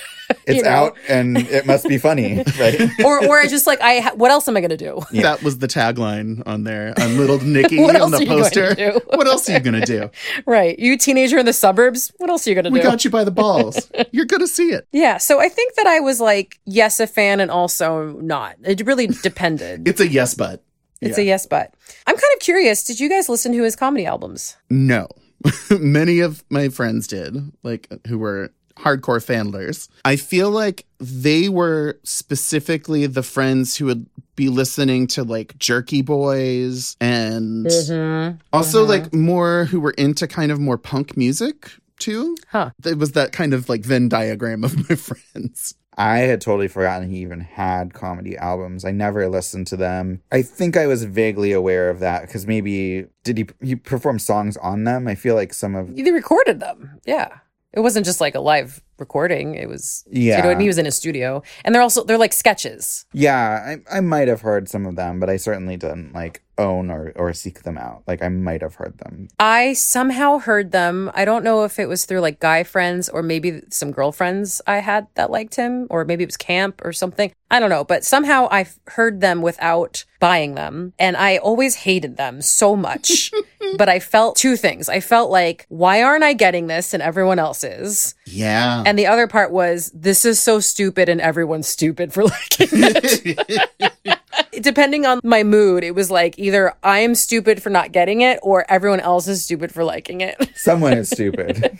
It's 0.46 0.58
You 0.58 0.62
know? 0.62 0.70
out 0.70 0.96
and 1.08 1.36
it 1.36 1.66
must 1.66 1.88
be 1.88 1.98
funny, 1.98 2.36
right? 2.60 2.80
or 3.04 3.26
or 3.26 3.40
I 3.40 3.48
just 3.48 3.66
like 3.66 3.80
I 3.80 3.98
ha- 3.98 4.12
what 4.14 4.30
else 4.30 4.46
am 4.46 4.56
I 4.56 4.60
gonna 4.60 4.76
do? 4.76 5.00
That 5.10 5.42
was 5.42 5.58
the 5.58 5.66
tagline 5.66 6.44
on 6.46 6.62
there 6.62 6.94
on 7.00 7.16
little 7.18 7.40
Nicky 7.40 7.80
What 7.80 7.96
on 7.96 8.02
else 8.02 8.10
the 8.12 8.16
are 8.18 8.20
you 8.20 8.26
going 8.28 8.42
poster. 8.44 8.74
to 8.76 8.92
do? 8.92 9.00
What 9.06 9.26
else 9.26 9.50
are 9.50 9.54
you 9.54 9.58
gonna 9.58 9.84
do? 9.84 10.08
Right, 10.46 10.78
you 10.78 10.96
teenager 11.00 11.38
in 11.38 11.46
the 11.46 11.52
suburbs. 11.52 12.12
What 12.18 12.30
else 12.30 12.46
are 12.46 12.50
you 12.50 12.54
gonna 12.56 12.70
do? 12.70 12.74
We 12.74 12.80
got 12.80 13.04
you 13.04 13.10
by 13.10 13.24
the 13.24 13.30
balls. 13.30 13.90
You're 14.12 14.26
gonna 14.26 14.46
see 14.46 14.70
it. 14.70 14.86
Yeah, 14.92 15.18
so 15.18 15.40
I 15.40 15.48
think 15.48 15.74
that 15.74 15.86
I 15.86 16.00
was 16.00 16.20
like 16.20 16.60
yes 16.64 17.00
a 17.00 17.06
fan 17.06 17.40
and 17.40 17.50
also 17.50 18.12
not. 18.20 18.56
It 18.62 18.86
really 18.86 19.06
depended. 19.08 19.86
It's 19.88 20.00
a 20.00 20.06
yes, 20.08 20.34
but 20.34 20.62
it's 21.00 21.18
a 21.18 21.24
yes, 21.24 21.46
but 21.46 21.74
I'm 22.06 22.14
kind 22.14 22.32
of 22.34 22.40
curious. 22.40 22.84
Did 22.84 23.00
you 23.00 23.08
guys 23.08 23.28
listen 23.28 23.52
to 23.52 23.62
his 23.62 23.74
comedy 23.76 24.06
albums? 24.06 24.56
no. 24.68 25.08
Many 25.70 26.20
of 26.20 26.44
my 26.50 26.68
friends 26.68 27.06
did, 27.06 27.34
like 27.62 27.88
who 28.06 28.18
were 28.18 28.52
hardcore 28.80 29.24
fanlers. 29.24 29.88
I 30.04 30.16
feel 30.16 30.50
like 30.50 30.86
they 30.98 31.48
were 31.48 31.98
specifically 32.02 33.06
the 33.06 33.22
friends 33.22 33.76
who 33.76 33.86
would 33.86 34.06
be 34.36 34.48
listening 34.48 35.06
to 35.08 35.22
like 35.24 35.56
Jerky 35.58 36.02
Boys 36.02 36.96
and 37.00 37.66
Mm-hmm. 37.66 38.36
also 38.52 38.84
like 38.84 39.12
more 39.12 39.64
who 39.66 39.80
were 39.80 39.90
into 39.92 40.26
kind 40.26 40.50
of 40.50 40.58
more 40.58 40.78
punk 40.78 41.16
music 41.16 41.70
too. 41.98 42.36
Huh. 42.48 42.70
It 42.84 42.96
was 42.98 43.12
that 43.12 43.32
kind 43.32 43.52
of 43.52 43.68
like 43.68 43.82
Venn 43.82 44.08
diagram 44.08 44.64
of 44.64 44.76
my 44.88 44.96
friends. 44.96 45.74
I 45.98 46.18
had 46.20 46.40
totally 46.40 46.68
forgotten 46.68 47.10
he 47.10 47.18
even 47.18 47.40
had 47.40 47.92
comedy 47.92 48.34
albums. 48.38 48.86
I 48.86 48.90
never 48.92 49.28
listened 49.28 49.66
to 49.66 49.76
them. 49.76 50.22
I 50.32 50.40
think 50.40 50.76
I 50.78 50.86
was 50.86 51.04
vaguely 51.04 51.52
aware 51.52 51.90
of 51.90 51.98
that 51.98 52.22
because 52.22 52.46
maybe 52.46 53.04
did 53.24 53.36
he 53.36 53.46
he 53.62 53.76
perform 53.76 54.18
songs 54.18 54.56
on 54.58 54.84
them? 54.84 55.06
I 55.06 55.14
feel 55.14 55.34
like 55.34 55.52
some 55.52 55.74
of 55.74 55.94
They 55.94 56.10
recorded 56.10 56.60
them. 56.60 56.98
Yeah. 57.04 57.38
It 57.72 57.80
wasn't 57.80 58.04
just 58.04 58.20
like 58.20 58.34
a 58.34 58.40
live 58.40 58.82
recording. 58.98 59.54
It 59.54 59.68
was 59.68 60.04
you 60.10 60.30
know, 60.32 60.36
Yeah. 60.38 60.50
and 60.50 60.60
he 60.60 60.66
was 60.66 60.78
in 60.78 60.86
a 60.86 60.90
studio. 60.90 61.42
And 61.64 61.74
they're 61.74 61.82
also 61.82 62.04
they're 62.04 62.18
like 62.18 62.32
sketches. 62.32 63.06
yeah, 63.12 63.76
I 63.90 63.98
I 63.98 64.00
might 64.00 64.28
have 64.28 64.40
heard 64.40 64.68
some 64.68 64.86
of 64.86 64.96
them, 64.96 65.20
but 65.20 65.30
I 65.30 65.36
certainly 65.36 65.76
didn't 65.76 66.12
like 66.12 66.42
own 66.60 66.90
or 66.90 67.12
or 67.16 67.32
seek 67.32 67.62
them 67.62 67.78
out. 67.78 68.02
Like 68.06 68.22
I 68.22 68.28
might 68.28 68.60
have 68.60 68.76
heard 68.76 68.98
them. 68.98 69.28
I 69.38 69.72
somehow 69.72 70.38
heard 70.38 70.70
them. 70.70 71.10
I 71.14 71.24
don't 71.24 71.42
know 71.42 71.64
if 71.64 71.78
it 71.78 71.88
was 71.88 72.04
through 72.04 72.20
like 72.20 72.38
guy 72.38 72.62
friends 72.62 73.08
or 73.08 73.22
maybe 73.22 73.62
some 73.70 73.90
girlfriends 73.90 74.60
I 74.66 74.78
had 74.78 75.06
that 75.14 75.30
liked 75.30 75.56
him, 75.56 75.86
or 75.90 76.04
maybe 76.04 76.22
it 76.22 76.28
was 76.28 76.36
camp 76.36 76.82
or 76.84 76.92
something. 76.92 77.32
I 77.50 77.58
don't 77.58 77.70
know, 77.70 77.82
but 77.82 78.04
somehow 78.04 78.46
I 78.50 78.66
heard 78.86 79.20
them 79.20 79.42
without 79.42 80.04
buying 80.20 80.54
them. 80.54 80.92
And 80.98 81.16
I 81.16 81.38
always 81.38 81.74
hated 81.74 82.16
them 82.16 82.42
so 82.42 82.76
much. 82.76 83.32
but 83.76 83.88
I 83.88 83.98
felt 83.98 84.36
two 84.36 84.56
things. 84.56 84.88
I 84.88 85.00
felt 85.00 85.30
like, 85.30 85.66
why 85.68 86.02
aren't 86.02 86.22
I 86.22 86.32
getting 86.34 86.68
this 86.68 86.94
and 86.94 87.02
everyone 87.02 87.40
else 87.40 87.64
is? 87.64 88.14
Yeah. 88.26 88.84
And 88.86 88.96
the 88.96 89.06
other 89.06 89.26
part 89.26 89.50
was, 89.50 89.90
this 89.92 90.24
is 90.24 90.38
so 90.38 90.60
stupid 90.60 91.08
and 91.08 91.20
everyone's 91.20 91.66
stupid 91.66 92.12
for 92.12 92.24
liking 92.24 92.68
it. 92.72 93.70
Depending 94.60 95.06
on 95.06 95.20
my 95.24 95.42
mood, 95.42 95.84
it 95.84 95.94
was 95.94 96.10
like 96.10 96.38
either 96.38 96.74
I 96.82 97.00
am 97.00 97.14
stupid 97.14 97.62
for 97.62 97.70
not 97.70 97.92
getting 97.92 98.20
it 98.20 98.38
or 98.42 98.64
everyone 98.70 99.00
else 99.00 99.26
is 99.28 99.44
stupid 99.44 99.72
for 99.72 99.84
liking 99.84 100.20
it. 100.20 100.36
Someone 100.54 100.92
is 100.94 101.10
stupid. 101.10 101.78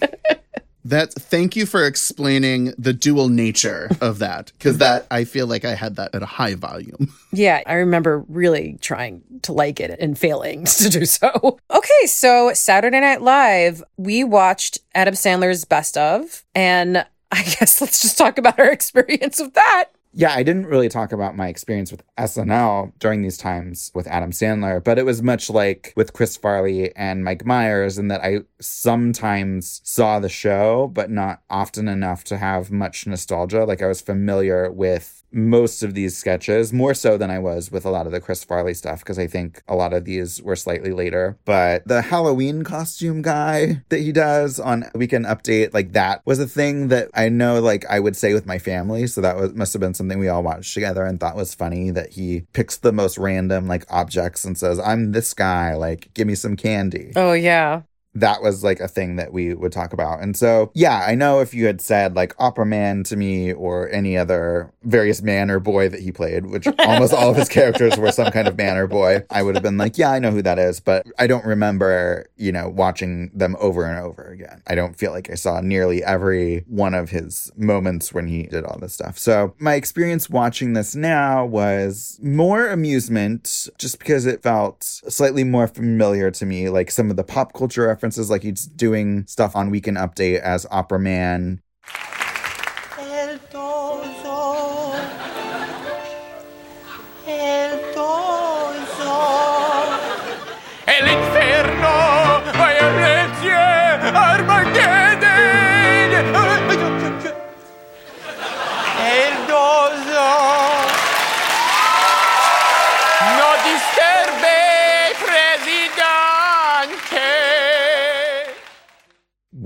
That 0.82 1.12
thank 1.12 1.56
you 1.56 1.66
for 1.66 1.84
explaining 1.86 2.72
the 2.78 2.94
dual 2.94 3.28
nature 3.28 3.90
of 4.00 4.18
that 4.20 4.50
because 4.58 4.78
that 4.78 5.06
I 5.10 5.24
feel 5.24 5.46
like 5.46 5.64
I 5.64 5.74
had 5.74 5.96
that 5.96 6.14
at 6.14 6.22
a 6.22 6.26
high 6.26 6.54
volume. 6.54 7.12
yeah, 7.32 7.60
I 7.66 7.74
remember 7.74 8.24
really 8.28 8.78
trying 8.80 9.22
to 9.42 9.52
like 9.52 9.78
it 9.78 9.98
and 10.00 10.18
failing 10.18 10.64
to 10.78 10.88
do 10.88 11.04
so. 11.04 11.58
Okay, 11.70 12.06
so 12.06 12.52
Saturday 12.54 12.98
Night 12.98 13.20
Live, 13.20 13.84
we 13.98 14.24
watched 14.24 14.78
Adam 14.94 15.14
Sandler's 15.14 15.66
Best 15.66 15.98
of, 15.98 16.44
and 16.54 17.04
I 17.30 17.42
guess 17.58 17.80
let's 17.82 18.00
just 18.00 18.16
talk 18.16 18.38
about 18.38 18.58
our 18.58 18.70
experience 18.72 19.38
with 19.38 19.54
that. 19.54 19.90
Yeah, 20.12 20.32
I 20.34 20.42
didn't 20.42 20.66
really 20.66 20.88
talk 20.88 21.12
about 21.12 21.36
my 21.36 21.46
experience 21.46 21.92
with 21.92 22.02
SNL 22.18 22.92
during 22.98 23.22
these 23.22 23.38
times 23.38 23.92
with 23.94 24.08
Adam 24.08 24.32
Sandler, 24.32 24.82
but 24.82 24.98
it 24.98 25.06
was 25.06 25.22
much 25.22 25.48
like 25.48 25.92
with 25.96 26.12
Chris 26.12 26.36
Farley 26.36 26.94
and 26.96 27.24
Mike 27.24 27.44
Myers 27.46 27.96
in 27.96 28.08
that 28.08 28.20
I 28.24 28.40
sometimes 28.60 29.80
saw 29.84 30.18
the 30.18 30.28
show, 30.28 30.88
but 30.92 31.10
not 31.10 31.42
often 31.48 31.86
enough 31.86 32.24
to 32.24 32.38
have 32.38 32.72
much 32.72 33.06
nostalgia. 33.06 33.64
Like 33.64 33.82
I 33.82 33.86
was 33.86 34.00
familiar 34.00 34.68
with 34.72 35.19
most 35.32 35.82
of 35.82 35.94
these 35.94 36.16
sketches, 36.16 36.72
more 36.72 36.94
so 36.94 37.16
than 37.16 37.30
I 37.30 37.38
was 37.38 37.70
with 37.70 37.84
a 37.84 37.90
lot 37.90 38.06
of 38.06 38.12
the 38.12 38.20
Chris 38.20 38.44
Farley 38.44 38.74
stuff, 38.74 39.00
because 39.00 39.18
I 39.18 39.26
think 39.26 39.62
a 39.68 39.74
lot 39.74 39.92
of 39.92 40.04
these 40.04 40.42
were 40.42 40.56
slightly 40.56 40.92
later. 40.92 41.38
But 41.44 41.86
the 41.86 42.02
Halloween 42.02 42.64
costume 42.64 43.22
guy 43.22 43.82
that 43.88 44.00
he 44.00 44.12
does 44.12 44.58
on 44.58 44.90
Weekend 44.94 45.26
Update, 45.26 45.74
like 45.74 45.92
that 45.92 46.22
was 46.24 46.38
a 46.38 46.46
thing 46.46 46.88
that 46.88 47.08
I 47.14 47.28
know, 47.28 47.60
like 47.60 47.84
I 47.86 48.00
would 48.00 48.16
say 48.16 48.34
with 48.34 48.46
my 48.46 48.58
family. 48.58 49.06
So 49.06 49.20
that 49.20 49.36
was 49.36 49.54
must 49.54 49.72
have 49.72 49.80
been 49.80 49.94
something 49.94 50.18
we 50.18 50.28
all 50.28 50.42
watched 50.42 50.74
together 50.74 51.04
and 51.04 51.20
thought 51.20 51.36
was 51.36 51.54
funny 51.54 51.90
that 51.90 52.12
he 52.12 52.46
picks 52.52 52.76
the 52.76 52.92
most 52.92 53.18
random 53.18 53.66
like 53.66 53.84
objects 53.90 54.44
and 54.44 54.56
says, 54.56 54.78
I'm 54.78 55.12
this 55.12 55.34
guy, 55.34 55.74
like 55.74 56.12
give 56.14 56.26
me 56.26 56.34
some 56.34 56.56
candy 56.56 57.10
Oh, 57.16 57.32
yeah. 57.32 57.82
That 58.20 58.42
was 58.42 58.62
like 58.62 58.80
a 58.80 58.88
thing 58.88 59.16
that 59.16 59.32
we 59.32 59.54
would 59.54 59.72
talk 59.72 59.92
about. 59.92 60.22
And 60.22 60.36
so, 60.36 60.70
yeah, 60.74 61.04
I 61.06 61.14
know 61.14 61.40
if 61.40 61.54
you 61.54 61.66
had 61.66 61.80
said 61.80 62.14
like 62.16 62.34
Opera 62.38 62.66
Man 62.66 63.02
to 63.04 63.16
me 63.16 63.52
or 63.52 63.90
any 63.90 64.16
other 64.16 64.72
various 64.82 65.22
man 65.22 65.50
or 65.50 65.60
boy 65.60 65.88
that 65.88 66.00
he 66.00 66.12
played, 66.12 66.46
which 66.46 66.66
almost 66.78 67.12
all 67.12 67.30
of 67.30 67.36
his 67.36 67.48
characters 67.48 67.96
were 67.96 68.12
some 68.12 68.30
kind 68.30 68.48
of 68.48 68.56
man 68.56 68.76
or 68.76 68.86
boy, 68.86 69.24
I 69.30 69.42
would 69.42 69.54
have 69.54 69.62
been 69.62 69.78
like, 69.78 69.98
yeah, 69.98 70.10
I 70.10 70.18
know 70.18 70.30
who 70.30 70.42
that 70.42 70.58
is. 70.58 70.80
But 70.80 71.06
I 71.18 71.26
don't 71.26 71.44
remember, 71.44 72.28
you 72.36 72.52
know, 72.52 72.68
watching 72.68 73.30
them 73.34 73.56
over 73.60 73.84
and 73.84 73.98
over 73.98 74.24
again. 74.24 74.62
I 74.66 74.74
don't 74.74 74.96
feel 74.96 75.12
like 75.12 75.30
I 75.30 75.34
saw 75.34 75.60
nearly 75.60 76.02
every 76.04 76.64
one 76.66 76.94
of 76.94 77.10
his 77.10 77.50
moments 77.56 78.12
when 78.12 78.26
he 78.26 78.44
did 78.44 78.64
all 78.64 78.78
this 78.78 78.94
stuff. 78.94 79.18
So 79.18 79.54
my 79.58 79.74
experience 79.74 80.30
watching 80.30 80.74
this 80.74 80.94
now 80.94 81.44
was 81.44 82.18
more 82.22 82.68
amusement 82.68 83.68
just 83.78 83.98
because 83.98 84.26
it 84.26 84.42
felt 84.42 84.82
slightly 84.84 85.44
more 85.44 85.66
familiar 85.66 86.30
to 86.30 86.46
me. 86.46 86.68
Like 86.68 86.90
some 86.90 87.10
of 87.10 87.16
the 87.16 87.24
pop 87.24 87.52
culture 87.52 87.86
references, 87.86 88.09
like 88.30 88.42
he's 88.42 88.66
doing 88.66 89.26
stuff 89.26 89.54
on 89.54 89.70
Weekend 89.70 89.96
Update 89.96 90.40
as 90.40 90.66
Opera 90.70 90.98
Man. 90.98 91.62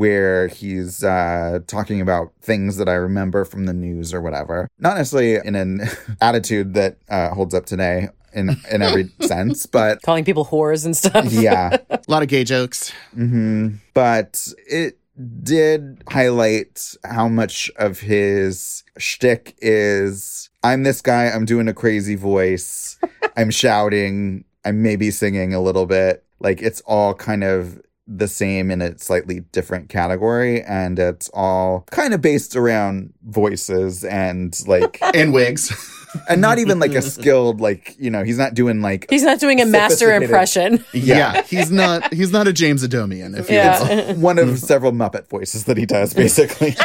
Where 0.05 0.49
he's 0.49 1.03
uh, 1.03 1.61
talking 1.67 2.01
about 2.01 2.33
things 2.43 2.77
that 2.77 2.89
I 2.89 2.95
remember 2.95 3.45
from 3.45 3.65
the 3.67 3.73
news 3.73 4.13
or 4.13 4.21
whatever. 4.21 4.69
Not 4.79 4.97
necessarily 4.99 5.37
in 5.49 5.55
an 5.55 5.83
attitude 6.21 6.75
that 6.75 6.99
uh, 7.09 7.31
holds 7.31 7.55
up 7.55 7.65
today 7.67 8.09
in 8.35 8.51
in 8.71 8.83
every 8.83 9.11
sense, 9.23 9.65
but 9.67 10.03
Calling 10.03 10.25
people 10.25 10.45
whores 10.45 10.85
and 10.85 10.97
stuff. 10.97 11.33
yeah. 11.33 11.77
A 11.91 12.01
lot 12.09 12.23
of 12.23 12.29
gay 12.29 12.45
jokes. 12.45 12.93
hmm 13.15 13.77
But 13.95 14.47
it 14.67 14.99
did 15.43 16.03
highlight 16.11 16.97
how 17.05 17.29
much 17.29 17.71
of 17.77 18.01
his 18.01 18.83
shtick 18.99 19.55
is 19.63 20.51
I'm 20.65 20.83
this 20.83 21.01
guy, 21.01 21.27
I'm 21.31 21.45
doing 21.45 21.69
a 21.69 21.75
crazy 21.75 22.17
voice, 22.17 22.99
I'm 23.37 23.51
shouting, 23.51 24.45
I'm 24.65 24.83
maybe 24.83 25.11
singing 25.13 25.55
a 25.55 25.61
little 25.63 25.87
bit. 25.87 26.25
Like 26.41 26.61
it's 26.63 26.81
all 26.83 27.15
kind 27.15 27.45
of 27.45 27.81
the 28.07 28.29
same 28.29 28.71
in 28.71 28.83
a 28.83 28.99
slightly 28.99 29.41
different 29.41 29.89
category. 29.89 30.63
And 30.63 30.99
it's 30.99 31.31
all 31.33 31.85
kind 31.91 32.15
of 32.15 32.21
based 32.21 32.57
around 32.57 33.15
voices 33.23 34.05
and 34.05 34.57
like, 34.67 34.99
And 35.15 35.33
wigs. 35.33 35.73
and 36.29 36.41
not 36.41 36.59
even 36.59 36.79
like 36.79 36.93
a 36.93 37.03
skilled, 37.03 37.61
like, 37.61 37.97
you 37.99 38.11
know, 38.11 38.23
he's 38.23 38.39
not 38.39 38.55
doing 38.55 38.83
like, 38.83 39.07
He's 39.11 39.23
not 39.23 39.41
doing 39.41 39.61
a 39.61 39.67
master 39.67 40.13
impression. 40.13 40.85
yeah. 40.93 41.43
he's 41.43 41.71
not 41.71 42.13
he's 42.13 42.31
not 42.31 42.47
a 42.47 42.53
James 42.53 42.87
Adomian, 42.87 43.37
if 43.37 43.51
you 43.51 43.57
will. 43.57 44.15
One 44.21 44.39
of 44.39 44.47
mm-hmm. 44.47 44.57
several 44.57 44.93
Muppet 44.93 45.29
voices 45.29 45.65
that 45.65 45.77
he 45.77 45.87
does, 45.87 46.15
basically. 46.15 46.77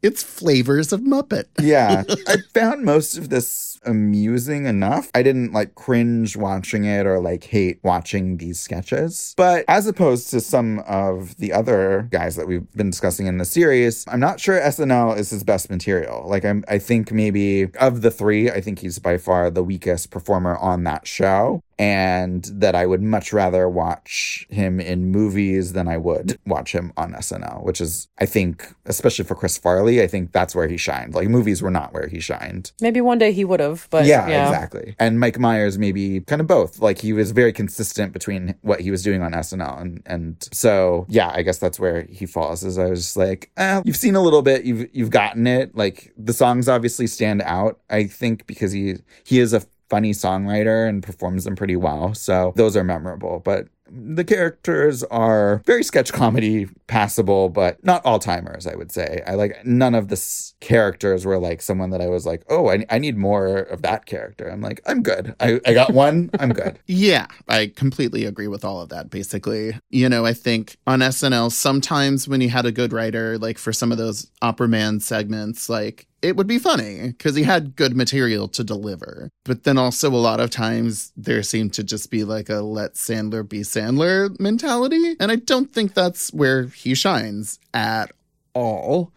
It's 0.00 0.22
flavors 0.22 0.92
of 0.92 1.00
Muppet. 1.00 1.46
yeah. 1.60 2.04
I 2.28 2.36
found 2.54 2.84
most 2.84 3.18
of 3.18 3.30
this 3.30 3.77
amusing 3.88 4.66
enough. 4.66 5.10
I 5.14 5.22
didn't 5.22 5.52
like 5.52 5.74
cringe 5.74 6.36
watching 6.36 6.84
it 6.84 7.06
or 7.06 7.18
like 7.18 7.44
hate 7.44 7.80
watching 7.82 8.36
these 8.36 8.60
sketches. 8.60 9.34
But 9.36 9.64
as 9.66 9.86
opposed 9.86 10.30
to 10.30 10.40
some 10.40 10.80
of 10.80 11.36
the 11.38 11.52
other 11.52 12.08
guys 12.10 12.36
that 12.36 12.46
we've 12.46 12.70
been 12.74 12.90
discussing 12.90 13.26
in 13.26 13.38
the 13.38 13.44
series, 13.44 14.04
I'm 14.08 14.20
not 14.20 14.40
sure 14.40 14.60
SNL 14.60 15.16
is 15.16 15.30
his 15.30 15.42
best 15.42 15.70
material. 15.70 16.28
Like 16.28 16.44
I'm 16.44 16.64
I 16.68 16.78
think 16.78 17.10
maybe 17.10 17.74
of 17.76 18.02
the 18.02 18.10
three, 18.10 18.50
I 18.50 18.60
think 18.60 18.80
he's 18.80 18.98
by 18.98 19.18
far 19.18 19.50
the 19.50 19.64
weakest 19.64 20.10
performer 20.10 20.56
on 20.56 20.84
that 20.84 21.06
show. 21.06 21.62
And 21.78 22.44
that 22.54 22.74
I 22.74 22.86
would 22.86 23.02
much 23.02 23.32
rather 23.32 23.68
watch 23.68 24.46
him 24.50 24.80
in 24.80 25.12
movies 25.12 25.72
than 25.74 25.86
I 25.88 25.96
would 25.96 26.38
watch 26.46 26.72
him 26.72 26.92
on 26.96 27.12
SNL, 27.12 27.62
which 27.62 27.80
is, 27.80 28.08
I 28.18 28.26
think, 28.26 28.74
especially 28.86 29.24
for 29.24 29.34
Chris 29.34 29.56
Farley, 29.56 30.02
I 30.02 30.06
think 30.06 30.32
that's 30.32 30.54
where 30.54 30.66
he 30.66 30.76
shined. 30.76 31.14
Like 31.14 31.28
movies 31.28 31.62
were 31.62 31.70
not 31.70 31.92
where 31.92 32.08
he 32.08 32.20
shined. 32.20 32.72
Maybe 32.80 33.00
one 33.00 33.18
day 33.18 33.32
he 33.32 33.44
would 33.44 33.60
have, 33.60 33.86
but 33.90 34.06
yeah, 34.06 34.28
yeah, 34.28 34.48
exactly. 34.48 34.96
And 34.98 35.20
Mike 35.20 35.38
Myers 35.38 35.78
maybe 35.78 36.20
kind 36.22 36.40
of 36.40 36.46
both. 36.46 36.80
Like 36.80 36.98
he 36.98 37.12
was 37.12 37.30
very 37.30 37.52
consistent 37.52 38.12
between 38.12 38.54
what 38.62 38.80
he 38.80 38.90
was 38.90 39.02
doing 39.02 39.22
on 39.22 39.32
SNL 39.32 39.80
and 39.80 40.02
and 40.06 40.48
so 40.52 41.06
yeah, 41.08 41.30
I 41.34 41.42
guess 41.42 41.58
that's 41.58 41.78
where 41.78 42.02
he 42.02 42.26
falls. 42.26 42.64
Is 42.64 42.78
I 42.78 42.86
was 42.86 43.00
just 43.04 43.16
like, 43.16 43.50
eh, 43.56 43.82
you've 43.84 43.96
seen 43.96 44.14
a 44.14 44.22
little 44.22 44.42
bit, 44.42 44.64
you've 44.64 44.88
you've 44.92 45.10
gotten 45.10 45.46
it. 45.46 45.76
Like 45.76 46.12
the 46.16 46.32
songs 46.32 46.68
obviously 46.68 47.06
stand 47.06 47.42
out. 47.42 47.80
I 47.90 48.04
think 48.04 48.46
because 48.46 48.72
he 48.72 48.96
he 49.24 49.38
is 49.40 49.52
a 49.52 49.62
funny 49.90 50.12
songwriter 50.12 50.88
and 50.88 51.02
performs 51.02 51.44
them 51.44 51.56
pretty 51.56 51.76
well. 51.76 52.14
So 52.14 52.52
those 52.56 52.76
are 52.76 52.84
memorable. 52.84 53.40
But 53.44 53.68
the 53.90 54.22
characters 54.22 55.02
are 55.04 55.62
very 55.64 55.82
sketch 55.82 56.12
comedy 56.12 56.66
passable, 56.88 57.48
but 57.48 57.82
not 57.82 58.04
all 58.04 58.18
timers, 58.18 58.66
I 58.66 58.74
would 58.74 58.92
say. 58.92 59.22
I 59.26 59.32
like 59.34 59.64
none 59.64 59.94
of 59.94 60.08
the 60.08 60.14
s- 60.16 60.52
characters 60.60 61.24
were 61.24 61.38
like 61.38 61.62
someone 61.62 61.88
that 61.90 62.02
I 62.02 62.08
was 62.08 62.26
like, 62.26 62.42
oh, 62.50 62.68
I, 62.68 62.84
I 62.90 62.98
need 62.98 63.16
more 63.16 63.56
of 63.56 63.80
that 63.82 64.04
character. 64.04 64.46
I'm 64.46 64.60
like, 64.60 64.82
I'm 64.84 65.02
good. 65.02 65.34
I, 65.40 65.58
I 65.64 65.72
got 65.72 65.94
one. 65.94 66.28
I'm 66.38 66.52
good. 66.52 66.78
Yeah, 66.86 67.26
I 67.48 67.72
completely 67.74 68.24
agree 68.24 68.48
with 68.48 68.64
all 68.64 68.80
of 68.82 68.88
that, 68.90 69.08
basically. 69.08 69.78
You 69.88 70.08
know, 70.08 70.26
I 70.26 70.34
think 70.34 70.76
on 70.86 70.98
SNL, 71.00 71.50
sometimes 71.52 72.26
when 72.28 72.40
you 72.40 72.50
had 72.50 72.66
a 72.66 72.72
good 72.72 72.92
writer, 72.92 73.38
like 73.38 73.56
for 73.56 73.72
some 73.72 73.92
of 73.92 73.98
those 73.98 74.30
Opera 74.42 74.68
Man 74.68 75.00
segments, 75.00 75.68
like 75.70 76.07
it 76.22 76.36
would 76.36 76.46
be 76.46 76.58
funny 76.58 77.08
because 77.08 77.36
he 77.36 77.44
had 77.44 77.76
good 77.76 77.96
material 77.96 78.48
to 78.48 78.64
deliver. 78.64 79.30
But 79.44 79.64
then 79.64 79.78
also, 79.78 80.10
a 80.10 80.16
lot 80.16 80.40
of 80.40 80.50
times, 80.50 81.12
there 81.16 81.42
seemed 81.42 81.74
to 81.74 81.84
just 81.84 82.10
be 82.10 82.24
like 82.24 82.48
a 82.48 82.56
let 82.60 82.94
Sandler 82.94 83.48
be 83.48 83.60
Sandler 83.60 84.38
mentality. 84.40 85.16
And 85.20 85.30
I 85.30 85.36
don't 85.36 85.72
think 85.72 85.94
that's 85.94 86.32
where 86.32 86.64
he 86.64 86.94
shines 86.94 87.58
at 87.72 88.12
all. 88.54 89.12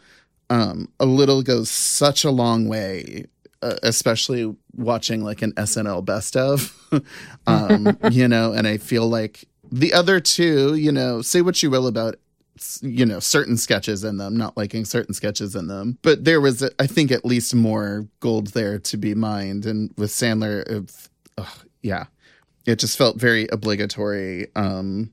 Um, 0.50 0.90
a 1.00 1.06
little 1.06 1.44
goes 1.44 1.70
such 1.70 2.26
a 2.26 2.32
long 2.32 2.68
way 2.68 3.26
uh, 3.62 3.76
especially 3.84 4.56
watching 4.76 5.24
like 5.24 5.42
an 5.42 5.54
SNL 5.54 6.04
best 6.04 6.36
of, 6.36 6.76
um, 7.48 7.98
you 8.12 8.28
know, 8.28 8.54
and 8.54 8.68
I 8.68 8.78
feel 8.78 9.08
like 9.08 9.46
the 9.72 9.94
other 9.94 10.20
two, 10.20 10.76
you 10.76 10.92
know, 10.92 11.22
say 11.22 11.42
what 11.42 11.62
you 11.62 11.70
will 11.70 11.88
about 11.88 12.16
you 12.82 13.06
know 13.06 13.20
certain 13.20 13.58
sketches 13.58 14.04
in 14.04 14.18
them 14.18 14.38
not 14.38 14.56
liking 14.58 14.86
certain 14.86 15.14
sketches 15.14 15.56
in 15.56 15.68
them. 15.68 15.98
But 16.02 16.26
there 16.26 16.42
was 16.42 16.64
i 16.80 16.88
think 16.88 17.12
at 17.12 17.26
least 17.26 17.56
more 17.56 18.08
gold 18.20 18.48
there 18.48 18.80
to 18.80 18.98
be 18.98 19.16
mined. 19.16 19.66
And 19.66 19.94
with 19.98 20.12
sandler 20.12 20.68
it, 20.70 21.10
ugh, 21.38 21.66
yeah. 21.82 22.06
It 22.66 22.78
just 22.78 22.98
felt 22.98 23.18
very 23.18 23.48
obligatory 23.48 24.48
um 24.56 25.12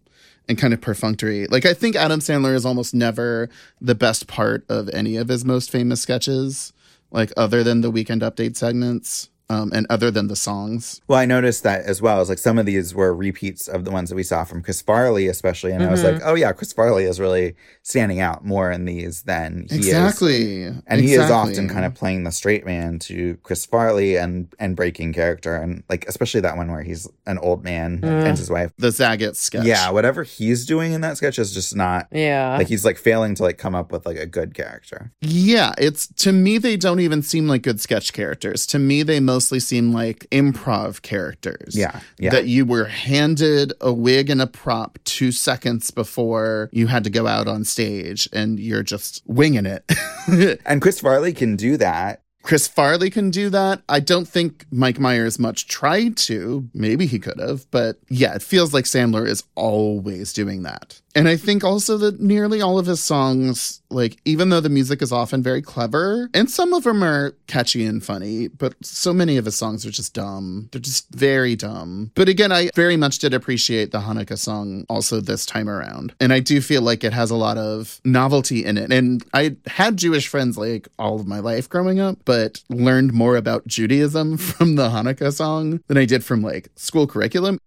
and 0.49 0.57
kind 0.59 0.73
of 0.73 0.81
perfunctory. 0.81 1.47
Like 1.47 1.67
i 1.67 1.75
think 1.75 1.97
adam 1.97 2.21
sandler 2.21 2.55
is 2.55 2.67
almost 2.67 2.95
never 2.95 3.49
the 3.81 3.95
best 3.95 4.27
part 4.27 4.65
of 4.69 4.89
any 4.91 5.17
of 5.17 5.29
his 5.29 5.45
most 5.45 5.71
famous 5.71 6.01
sketches 6.01 6.73
like 7.11 7.33
other 7.37 7.63
than 7.63 7.81
the 7.81 7.91
weekend 7.91 8.23
update 8.23 8.57
segments 8.57 9.31
um, 9.51 9.73
and 9.73 9.87
other 9.89 10.11
than 10.11 10.29
the 10.29 10.37
songs. 10.37 11.01
Well, 11.09 11.19
I 11.19 11.25
noticed 11.25 11.63
that 11.63 11.85
as 11.85 12.03
well. 12.03 12.21
As 12.21 12.29
like 12.29 12.39
some 12.39 12.59
of 12.59 12.67
these 12.67 12.95
were 12.95 13.15
repeats 13.15 13.69
of 13.69 13.85
the 13.85 13.91
ones 13.91 14.11
that 14.11 14.17
we 14.17 14.23
saw 14.23 14.45
from 14.45 14.63
Chris 14.63 14.83
Farley, 14.83 15.27
especially, 15.27 15.73
and 15.73 15.83
I 15.83 15.91
was 15.91 16.05
like, 16.05 16.21
oh 16.25 16.35
yeah, 16.35 16.53
Chris 16.53 16.73
Farley 16.73 17.05
is 17.05 17.19
really 17.19 17.55
standing 17.83 18.21
out 18.21 18.45
more 18.45 18.71
in 18.71 18.85
these 18.85 19.23
than 19.23 19.67
he 19.71 19.77
is. 19.77 19.87
exactly, 19.87 20.67
And 20.87 21.01
he 21.01 21.15
is 21.15 21.31
often 21.31 21.69
kind 21.69 21.85
of 21.85 21.95
playing 21.95 22.25
the 22.25 22.33
straight 22.33 22.67
man 22.67 22.99
to 23.01 23.37
Chris 23.43 23.65
Farley 23.65 24.17
and 24.17 24.53
and 24.59 24.77
breaking 24.77 25.13
character, 25.13 25.57
and 25.57 25.83
like 25.89 26.07
especially 26.07 26.41
that 26.43 26.57
one 26.57 26.71
where 26.71 26.83
he's 26.83 27.09
an 27.27 27.39
old 27.39 27.65
man 27.65 28.01
and 28.03 28.39
his 28.39 28.51
wife. 28.51 28.73
the 28.77 28.89
Zagat 28.89 29.37
sketch. 29.37 29.65
Yeah, 29.65 29.91
whatever 29.91 30.23
he's 30.25 30.67
doing 30.67 30.93
in 30.93 31.01
that 31.01 31.17
sketch 31.17 31.39
is 31.39 31.55
just 31.55 31.75
not 31.75 32.09
yeah. 32.13 32.57
like 32.57 32.69
he's 32.69 32.85
like 32.85 32.99
failing 32.99 33.35
to 33.37 33.43
like 33.43 33.59
come 33.59 33.75
up 33.75 33.93
with 33.93 34.05
like 34.05 34.19
a 34.19 34.27
good 34.27 34.55
character. 34.55 35.13
Yeah, 35.21 35.73
it's 35.79 36.07
to 36.09 36.33
me 36.33 36.59
they 36.59 36.77
don't 36.77 37.01
even 37.01 37.23
seem 37.23 37.49
like 37.49 37.63
good 37.63 37.81
sketch 37.81 38.13
characters. 38.13 38.67
To 38.67 38.79
me 38.79 39.03
they 39.03 39.21
mostly 39.39 39.61
seem 39.61 39.93
like 39.93 40.27
improv 40.33 41.01
characters. 41.03 41.77
Yeah, 41.77 42.01
yeah. 42.19 42.31
That 42.31 42.49
you 42.49 42.67
were 42.67 42.87
handed 42.87 43.73
a 43.81 43.93
wig 43.93 44.31
and 44.31 44.43
a 44.43 44.49
prop 44.49 44.99
2 45.05 45.31
seconds 45.31 45.93
before 45.93 46.69
you 46.73 46.89
had 46.89 47.05
to 47.05 47.11
go 47.11 47.29
out 47.29 47.47
on 47.47 47.63
stage 47.63 48.29
and 48.33 48.59
you're 48.59 48.83
just 48.83 49.23
winging 49.27 49.65
it. 49.67 49.85
And 50.67 50.83
Chris 50.83 51.01
Farley 51.01 51.33
can 51.33 51.57
do 51.57 51.77
that. 51.79 52.23
Chris 52.43 52.69
Farley 52.69 53.09
can 53.11 53.31
do 53.31 53.49
that. 53.51 53.83
I 53.89 54.01
don't 54.01 54.29
think 54.29 54.67
Mike 54.71 54.99
Myers 54.99 55.39
much 55.39 55.69
tried 55.69 56.17
to. 56.19 56.69
Maybe 56.75 57.07
he 57.07 57.19
could 57.19 57.39
have, 57.41 57.71
but 57.71 57.99
yeah, 58.09 58.35
it 58.35 58.43
feels 58.43 58.75
like 58.75 58.85
Sandler 58.85 59.27
is 59.27 59.45
always 59.55 60.33
doing 60.33 60.65
that. 60.65 61.01
And 61.15 61.29
I 61.29 61.37
think 61.37 61.65
also 61.65 61.97
that 61.99 62.21
nearly 62.21 62.61
all 62.61 62.79
of 62.79 62.87
his 62.87 63.03
songs, 63.03 63.83
like, 63.91 64.19
even 64.25 64.51
though 64.51 64.61
the 64.61 64.69
music 64.69 65.03
is 65.03 65.11
often 65.11 65.43
very 65.43 65.63
clever, 65.63 66.29
and 66.35 66.51
some 66.51 66.73
of 66.73 66.85
them 66.85 67.03
are 67.03 67.35
catchy 67.47 67.85
and 67.85 68.05
funny, 68.05 68.49
but 68.49 68.75
so 68.83 69.13
many 69.13 69.37
of 69.37 69.45
his 69.45 69.57
songs 69.57 69.87
are 69.87 69.91
just 69.91 70.15
dumb. 70.15 70.69
They're 70.71 70.81
just 70.81 71.09
very 71.11 71.57
dumb. 71.57 72.13
But 72.15 72.29
again, 72.29 72.53
I 72.53 72.71
very 72.75 72.97
much 72.97 73.19
did 73.19 73.35
appreciate 73.35 73.91
the 73.91 74.01
Hanukkah 74.01 74.39
song 74.39 74.85
also 74.89 75.21
this 75.21 75.47
time 75.47 75.69
around. 75.69 76.15
And 76.21 76.33
I 76.33 76.41
do 76.41 76.61
feel 76.61 76.83
like 76.83 77.03
it 77.05 77.13
has 77.13 77.31
a 77.31 77.37
lot 77.37 77.59
of 77.59 78.01
novelty 78.05 78.65
in 78.65 78.79
it. 78.79 78.93
And 78.93 79.25
I 79.35 79.57
had 79.67 79.97
Jewish 79.97 80.29
friends 80.29 80.59
like 80.59 80.89
all 80.99 81.19
of 81.19 81.27
my 81.27 81.41
life 81.41 81.69
growing 81.69 82.01
up, 82.01 82.19
but 82.25 82.63
learned 82.69 83.13
more 83.13 83.37
about 83.37 83.67
Judaism 83.67 84.37
from 84.37 84.77
the 84.77 84.91
Hanukkah 84.91 85.33
song 85.33 85.81
than 85.89 85.97
I 85.97 86.05
did 86.05 86.25
from 86.25 86.43
like 86.43 86.69
school 86.77 87.07
curriculum. 87.07 87.59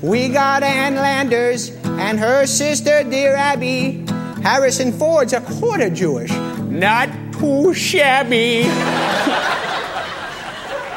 We 0.00 0.28
got 0.28 0.62
Ann 0.62 0.94
Landers 0.96 1.70
and 1.98 2.18
her 2.18 2.46
sister, 2.46 3.04
dear 3.04 3.34
Abby. 3.34 4.04
Harrison 4.42 4.92
Ford's 4.92 5.32
a 5.32 5.40
quarter 5.40 5.88
Jewish. 5.88 6.30
Not 6.68 7.08
too 7.32 7.72
shabby. 7.72 8.64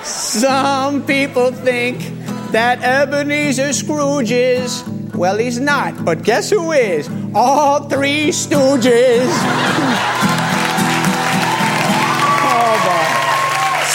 Some 0.03 1.05
people 1.05 1.51
think 1.51 1.99
that 2.51 2.83
Ebenezer 2.83 3.73
Scrooge 3.73 4.31
is. 4.31 4.83
Well, 5.13 5.37
he's 5.37 5.59
not, 5.59 6.03
but 6.05 6.23
guess 6.23 6.49
who 6.49 6.71
is? 6.71 7.09
All 7.33 7.87
three 7.89 8.29
stooges. 8.29 9.27
oh, 12.43 12.73
boy. 12.85 13.07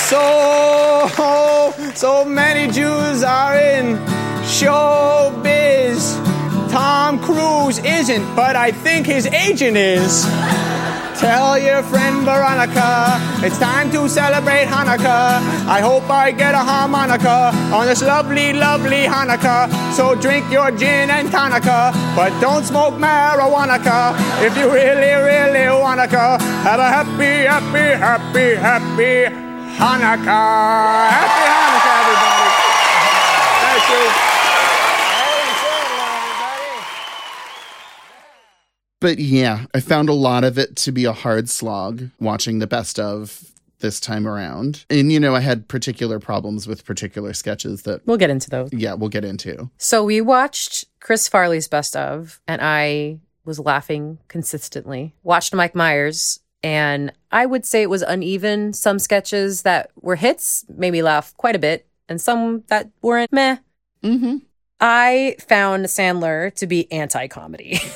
So, 0.08 1.94
so 1.94 2.24
many 2.24 2.72
Jews 2.72 3.22
are 3.22 3.56
in 3.56 3.96
showbiz. 4.42 6.31
Tom 6.72 7.18
Cruise 7.20 7.78
isn't, 7.84 8.24
but 8.34 8.56
I 8.56 8.72
think 8.72 9.04
his 9.04 9.26
agent 9.26 9.76
is. 9.76 10.24
Tell 11.20 11.58
your 11.58 11.82
friend 11.82 12.24
Veronica 12.24 13.20
it's 13.44 13.58
time 13.58 13.92
to 13.92 14.08
celebrate 14.08 14.64
Hanukkah. 14.64 15.36
I 15.68 15.80
hope 15.82 16.08
I 16.08 16.30
get 16.32 16.54
a 16.54 16.64
harmonica 16.64 17.52
on 17.76 17.84
this 17.86 18.00
lovely, 18.00 18.54
lovely 18.54 19.04
Hanukkah. 19.04 19.68
So 19.92 20.14
drink 20.14 20.50
your 20.50 20.70
gin 20.70 21.10
and 21.10 21.28
tonica, 21.28 21.92
but 22.16 22.32
don't 22.40 22.64
smoke 22.64 22.94
marijuana 22.94 23.76
if 24.40 24.56
you 24.56 24.72
really, 24.72 25.12
really 25.12 25.68
wanna. 25.78 26.08
Have 26.08 26.80
a 26.80 26.88
happy, 26.88 27.44
happy, 27.52 27.86
happy, 28.00 28.54
happy 28.56 29.14
Hanukkah. 29.76 31.10
Happy 31.20 31.44
Hanukkah, 31.52 32.00
everybody. 32.00 32.48
Thank 33.60 34.16
you. 34.16 34.32
But 39.02 39.18
yeah, 39.18 39.66
I 39.74 39.80
found 39.80 40.08
a 40.08 40.12
lot 40.14 40.44
of 40.44 40.56
it 40.58 40.76
to 40.76 40.92
be 40.92 41.04
a 41.04 41.12
hard 41.12 41.50
slog 41.50 42.08
watching 42.20 42.60
the 42.60 42.66
best 42.66 42.98
of 42.98 43.50
this 43.80 43.98
time 43.98 44.28
around. 44.28 44.84
And, 44.88 45.10
you 45.12 45.18
know, 45.18 45.34
I 45.34 45.40
had 45.40 45.66
particular 45.66 46.20
problems 46.20 46.68
with 46.68 46.84
particular 46.84 47.32
sketches 47.34 47.82
that, 47.82 48.06
We'll 48.06 48.16
get 48.16 48.30
into 48.30 48.48
those. 48.48 48.72
yeah, 48.72 48.94
we'll 48.94 49.08
get 49.08 49.24
into. 49.24 49.68
So 49.76 50.04
we 50.04 50.20
watched 50.20 50.84
Chris 51.00 51.26
Farley's 51.28 51.66
best 51.66 51.96
of, 51.96 52.40
and 52.46 52.62
I 52.62 53.18
was 53.44 53.58
laughing 53.58 54.18
consistently. 54.28 55.16
Watched 55.24 55.52
Mike 55.52 55.74
Myers, 55.74 56.38
and 56.62 57.12
I 57.32 57.44
would 57.44 57.66
say 57.66 57.82
it 57.82 57.90
was 57.90 58.02
uneven. 58.02 58.72
Some 58.72 59.00
sketches 59.00 59.62
that 59.62 59.90
were 60.00 60.14
hits 60.14 60.64
made 60.68 60.92
me 60.92 61.02
laugh 61.02 61.34
quite 61.36 61.56
a 61.56 61.58
bit, 61.58 61.88
and 62.08 62.20
some 62.20 62.62
that 62.68 62.88
weren't 63.02 63.32
meh. 63.32 63.56
Mm-hmm. 64.04 64.36
I 64.84 65.36
found 65.38 65.84
Sandler 65.84 66.52
to 66.56 66.66
be 66.66 66.90
anti 66.92 67.28
comedy. 67.28 67.80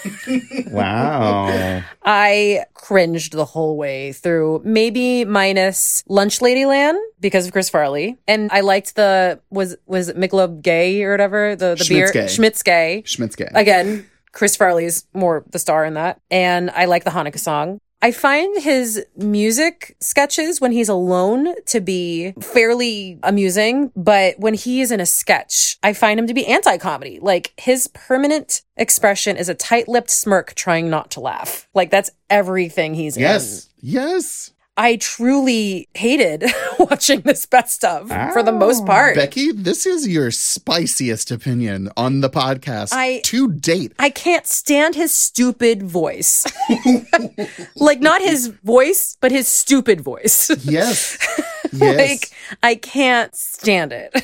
Wow. 0.70 1.82
I 2.04 2.64
cringed 2.74 3.32
the 3.32 3.44
whole 3.44 3.76
way 3.76 4.12
through, 4.12 4.60
maybe 4.64 5.24
minus 5.24 6.02
Lunch 6.08 6.40
Ladyland 6.40 6.98
because 7.20 7.46
of 7.46 7.52
Chris 7.52 7.70
Farley. 7.70 8.18
And 8.28 8.50
I 8.52 8.60
liked 8.60 8.96
the, 8.96 9.40
was, 9.48 9.76
was 9.86 10.08
it 10.08 10.18
Michelob 10.18 10.60
Gay 10.60 11.02
or 11.02 11.12
whatever? 11.12 11.56
The, 11.56 11.76
the 11.76 11.86
beer. 11.88 12.08
Schmitzke. 12.08 12.24
Schmitts 12.24 12.64
Gay. 12.64 13.02
Schmitzke. 13.06 13.50
Again, 13.54 14.06
Chris 14.32 14.54
Farley's 14.56 15.06
more 15.14 15.44
the 15.50 15.58
star 15.58 15.84
in 15.84 15.94
that. 15.94 16.20
And 16.30 16.70
I 16.70 16.84
like 16.84 17.04
the 17.04 17.10
Hanukkah 17.10 17.38
song. 17.38 17.80
I 18.06 18.12
find 18.12 18.62
his 18.62 19.04
music 19.16 19.96
sketches 19.98 20.60
when 20.60 20.70
he's 20.70 20.88
alone 20.88 21.56
to 21.64 21.80
be 21.80 22.34
fairly 22.40 23.18
amusing, 23.24 23.90
but 23.96 24.38
when 24.38 24.54
he 24.54 24.80
is 24.80 24.92
in 24.92 25.00
a 25.00 25.06
sketch, 25.06 25.76
I 25.82 25.92
find 25.92 26.20
him 26.20 26.28
to 26.28 26.32
be 26.32 26.46
anti 26.46 26.78
comedy. 26.78 27.18
Like 27.20 27.52
his 27.58 27.88
permanent 27.88 28.62
expression 28.76 29.36
is 29.36 29.48
a 29.48 29.56
tight 29.56 29.88
lipped 29.88 30.10
smirk 30.10 30.54
trying 30.54 30.88
not 30.88 31.10
to 31.12 31.20
laugh. 31.20 31.68
Like 31.74 31.90
that's 31.90 32.10
everything 32.30 32.94
he's 32.94 33.16
in. 33.16 33.22
Yes. 33.22 33.70
Yes. 33.80 34.52
I 34.78 34.96
truly 34.96 35.88
hated 35.94 36.44
watching 36.78 37.22
this 37.22 37.46
best 37.46 37.82
of 37.82 38.08
for 38.32 38.42
the 38.42 38.52
most 38.52 38.84
part. 38.84 39.14
Becky, 39.16 39.50
this 39.52 39.86
is 39.86 40.06
your 40.06 40.30
spiciest 40.30 41.30
opinion 41.30 41.88
on 41.96 42.20
the 42.20 42.28
podcast 42.28 42.90
I- 42.92 43.20
to 43.24 43.50
date. 43.52 43.92
I 43.98 44.10
can't 44.10 44.46
stand 44.46 44.94
his 44.94 45.12
stupid 45.14 45.82
voice. 45.82 46.44
like 47.76 48.00
not 48.00 48.20
his 48.20 48.48
voice, 48.48 49.16
but 49.20 49.30
his 49.30 49.48
stupid 49.48 50.00
voice. 50.00 50.50
Yes. 50.66 51.16
Yes. 51.72 51.96
like 51.98 52.30
I 52.62 52.74
can't 52.74 53.34
stand 53.34 53.92
it. 53.92 54.14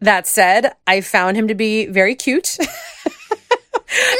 That 0.00 0.26
said, 0.26 0.74
I 0.86 1.00
found 1.00 1.36
him 1.36 1.48
to 1.48 1.54
be 1.54 1.86
very 1.86 2.14
cute. 2.14 2.56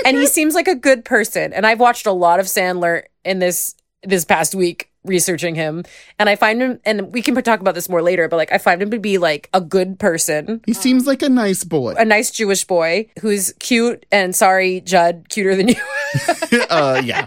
and 0.05 0.17
he 0.17 0.27
seems 0.27 0.55
like 0.55 0.67
a 0.69 0.75
good 0.75 1.05
person. 1.05 1.53
And 1.53 1.67
I've 1.67 1.81
watched 1.81 2.07
a 2.07 2.12
lot 2.12 2.41
of 2.41 2.47
Sandler 2.47 3.05
in 3.25 3.38
this 3.38 3.75
this 4.03 4.25
past 4.25 4.55
week 4.55 4.88
researching 5.04 5.54
him 5.54 5.84
and 6.18 6.28
I 6.28 6.37
find 6.37 6.61
him 6.61 6.80
and 6.84 7.12
we 7.12 7.22
can 7.22 7.34
talk 7.42 7.61
about 7.61 7.74
this 7.74 7.88
more 7.88 8.02
later 8.02 8.28
but 8.28 8.37
like 8.37 8.52
I 8.52 8.58
find 8.58 8.82
him 8.82 8.90
to 8.90 8.98
be 8.98 9.18
like 9.18 9.48
a 9.54 9.61
good 9.61 9.98
person 9.98 10.61
he 10.66 10.74
seems 10.74 11.06
like 11.06 11.22
a 11.22 11.28
nice 11.28 11.64
boy. 11.64 11.94
a 11.96 12.04
nice 12.04 12.30
Jewish 12.30 12.64
boy 12.64 13.08
who's 13.20 13.52
cute 13.58 14.06
and 14.11 14.34
sorry 14.34 14.80
Judd 14.80 15.26
cuter 15.28 15.54
than 15.56 15.68
you 15.68 15.76
uh, 16.70 17.00
yeah. 17.04 17.26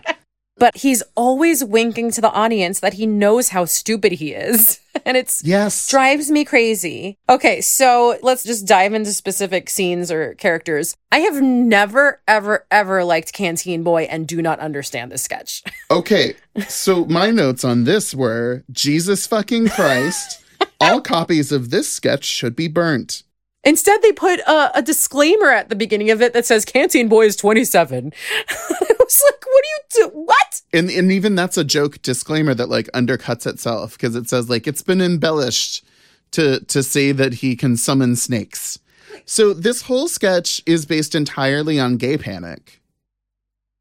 But 0.57 0.77
he's 0.77 1.01
always 1.15 1.63
winking 1.63 2.11
to 2.11 2.21
the 2.21 2.31
audience 2.31 2.79
that 2.81 2.93
he 2.93 3.05
knows 3.07 3.49
how 3.49 3.65
stupid 3.65 4.13
he 4.13 4.33
is. 4.33 4.79
And 5.03 5.15
it's 5.17 5.41
Yes. 5.43 5.87
drives 5.87 6.29
me 6.29 6.45
crazy. 6.45 7.17
Okay, 7.27 7.61
so 7.61 8.17
let's 8.21 8.43
just 8.43 8.67
dive 8.67 8.93
into 8.93 9.11
specific 9.13 9.69
scenes 9.69 10.11
or 10.11 10.35
characters. 10.35 10.95
I 11.11 11.19
have 11.19 11.41
never, 11.41 12.21
ever, 12.27 12.67
ever 12.69 13.03
liked 13.03 13.33
Canteen 13.33 13.81
Boy 13.83 14.03
and 14.03 14.27
do 14.27 14.41
not 14.43 14.59
understand 14.59 15.11
this 15.11 15.23
sketch. 15.23 15.63
Okay. 15.89 16.35
So 16.67 17.05
my 17.05 17.31
notes 17.31 17.63
on 17.63 17.85
this 17.85 18.13
were 18.13 18.63
Jesus 18.71 19.25
fucking 19.27 19.69
Christ. 19.69 20.43
All 20.81 21.01
copies 21.01 21.51
of 21.51 21.69
this 21.69 21.89
sketch 21.89 22.23
should 22.25 22.55
be 22.55 22.67
burnt. 22.67 23.23
Instead, 23.63 24.01
they 24.01 24.11
put 24.11 24.39
a, 24.41 24.79
a 24.79 24.81
disclaimer 24.81 25.51
at 25.51 25.69
the 25.69 25.75
beginning 25.75 26.09
of 26.09 26.21
it 26.21 26.33
that 26.33 26.45
says 26.45 26.65
Canteen 26.65 27.07
Boy 27.07 27.25
is 27.25 27.35
27. 27.35 28.11
I 28.49 28.85
was 28.99 29.23
like, 29.25 29.45
what 29.45 29.63
do 29.63 30.01
you 30.03 30.07
do? 30.07 30.17
What? 30.17 30.61
And 30.73 30.89
and 30.89 31.11
even 31.11 31.35
that's 31.35 31.57
a 31.57 31.63
joke 31.63 32.01
disclaimer 32.01 32.53
that 32.55 32.69
like 32.69 32.87
undercuts 32.93 33.45
itself 33.45 33.93
because 33.93 34.15
it 34.15 34.29
says 34.29 34.49
like 34.49 34.67
it's 34.67 34.81
been 34.81 35.01
embellished 35.01 35.85
to 36.31 36.61
to 36.61 36.81
say 36.81 37.11
that 37.11 37.35
he 37.35 37.55
can 37.55 37.77
summon 37.77 38.15
snakes. 38.15 38.79
So 39.25 39.53
this 39.53 39.83
whole 39.83 40.07
sketch 40.07 40.61
is 40.65 40.85
based 40.85 41.13
entirely 41.13 41.79
on 41.79 41.97
gay 41.97 42.17
panic. 42.17 42.81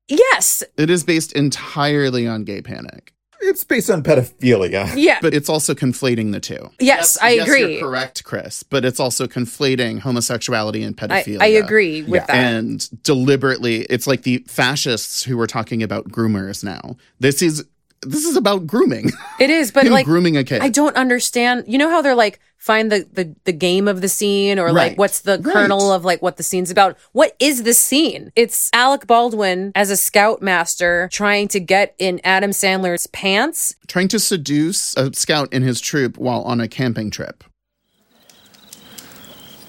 Yes. 0.08 0.62
It 0.76 0.90
is 0.90 1.04
based 1.04 1.32
entirely 1.32 2.26
on 2.26 2.44
gay 2.44 2.60
panic. 2.60 3.14
It's 3.50 3.64
based 3.64 3.90
on 3.90 4.02
pedophilia. 4.02 4.92
Yeah. 4.96 5.18
But 5.20 5.34
it's 5.34 5.48
also 5.48 5.74
conflating 5.74 6.32
the 6.32 6.40
two. 6.40 6.70
yes, 6.78 7.18
I 7.20 7.32
yes, 7.32 7.46
agree. 7.46 7.74
You're 7.74 7.88
correct, 7.88 8.24
Chris. 8.24 8.62
But 8.62 8.84
it's 8.84 9.00
also 9.00 9.26
conflating 9.26 10.00
homosexuality 10.00 10.82
and 10.82 10.96
pedophilia. 10.96 11.42
I 11.42 11.46
agree 11.46 12.02
with 12.02 12.26
that. 12.26 12.34
And 12.34 13.02
deliberately, 13.02 13.82
it's 13.82 14.06
like 14.06 14.22
the 14.22 14.38
fascists 14.46 15.22
who 15.22 15.36
were 15.36 15.46
talking 15.46 15.82
about 15.82 16.08
groomers 16.08 16.64
now. 16.64 16.96
This 17.18 17.42
is 17.42 17.66
this 18.02 18.24
is 18.24 18.36
about 18.36 18.66
grooming. 18.66 19.10
It 19.38 19.50
is, 19.50 19.70
but 19.72 19.86
like 19.88 20.06
grooming 20.06 20.36
a 20.36 20.44
kid. 20.44 20.62
I 20.62 20.68
don't 20.70 20.96
understand. 20.96 21.64
You 21.66 21.76
know 21.78 21.90
how 21.90 22.00
they're 22.02 22.14
like 22.14 22.40
find 22.56 22.90
the 22.92 23.06
the, 23.12 23.34
the 23.44 23.52
game 23.52 23.88
of 23.88 24.00
the 24.00 24.08
scene 24.08 24.58
or 24.58 24.66
Right. 24.66 24.74
like 24.90 24.98
what's 24.98 25.20
the 25.20 25.38
Right. 25.42 25.52
kernel 25.52 25.92
of 25.92 26.04
like 26.04 26.22
what 26.22 26.36
the 26.36 26.42
scene's 26.42 26.70
about? 26.70 26.96
What 27.12 27.36
is 27.38 27.62
the 27.64 27.74
scene? 27.74 28.32
It's 28.36 28.70
Alec 28.72 29.06
Baldwin 29.06 29.72
as 29.74 29.90
a 29.90 29.96
scoutmaster 29.96 31.08
trying 31.12 31.48
to 31.48 31.60
get 31.60 31.94
in 31.98 32.20
Adam 32.24 32.50
Sandler's 32.52 33.06
pants. 33.08 33.76
Trying 33.86 34.08
to 34.08 34.18
seduce 34.18 34.96
a 34.96 35.12
scout 35.14 35.52
in 35.52 35.62
his 35.62 35.80
troop 35.80 36.16
while 36.18 36.42
on 36.42 36.60
a 36.60 36.68
camping 36.68 37.10
trip. 37.10 37.44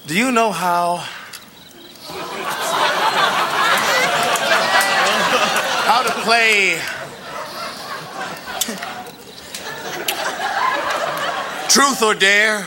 Do 0.06 0.16
you 0.16 0.32
know 0.32 0.52
how? 0.52 0.96
how 5.84 6.02
to 6.02 6.10
play. 6.22 6.80
Truth 11.72 12.02
or 12.02 12.14
dare? 12.14 12.66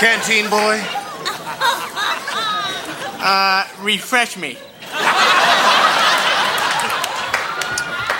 Canteen 0.00 0.50
boy? 0.50 0.82
Uh, 3.20 3.64
refresh 3.80 4.36
me. 4.36 4.58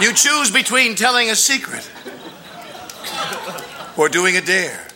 You 0.01 0.13
choose 0.13 0.53
between 0.53 0.95
telling 0.95 1.31
a 1.31 1.35
secret 1.35 1.91
or 3.97 4.09
doing 4.09 4.37
a 4.37 4.41
dare. 4.41 4.87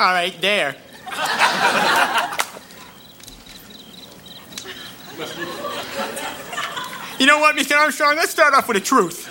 All 0.00 0.06
right, 0.06 0.40
dare. 0.40 0.74
you 7.18 7.26
know 7.26 7.40
what, 7.40 7.54
Mr. 7.56 7.76
Armstrong? 7.76 8.16
Let's 8.16 8.30
start 8.30 8.54
off 8.54 8.68
with 8.68 8.78
a 8.78 8.80
truth. 8.80 9.28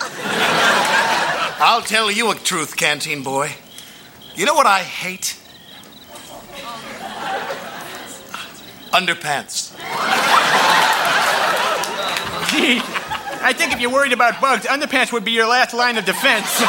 I'll 1.60 1.82
tell 1.82 2.12
you 2.12 2.30
a 2.30 2.36
truth, 2.36 2.76
Canteen 2.76 3.24
boy. 3.24 3.50
You 4.36 4.44
know 4.44 4.54
what 4.54 4.66
I 4.66 4.80
hate? 4.80 5.38
Underpants. 8.92 9.72
Gee, 12.50 12.80
I 13.42 13.52
think 13.52 13.72
if 13.72 13.80
you're 13.80 13.90
worried 13.90 14.12
about 14.12 14.40
bugs, 14.40 14.66
underpants 14.66 15.12
would 15.12 15.24
be 15.24 15.32
your 15.32 15.46
last 15.46 15.74
line 15.74 15.96
of 15.98 16.04
defense. 16.04 16.62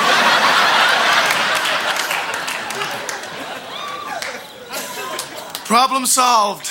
Problem 5.65 6.06
solved. 6.06 6.69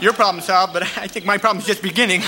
Your 0.00 0.12
problem 0.12 0.42
solved, 0.42 0.72
but 0.72 0.82
I 0.82 1.08
think 1.08 1.26
my 1.26 1.36
problem's 1.38 1.66
just 1.66 1.82
beginning. 1.82 2.20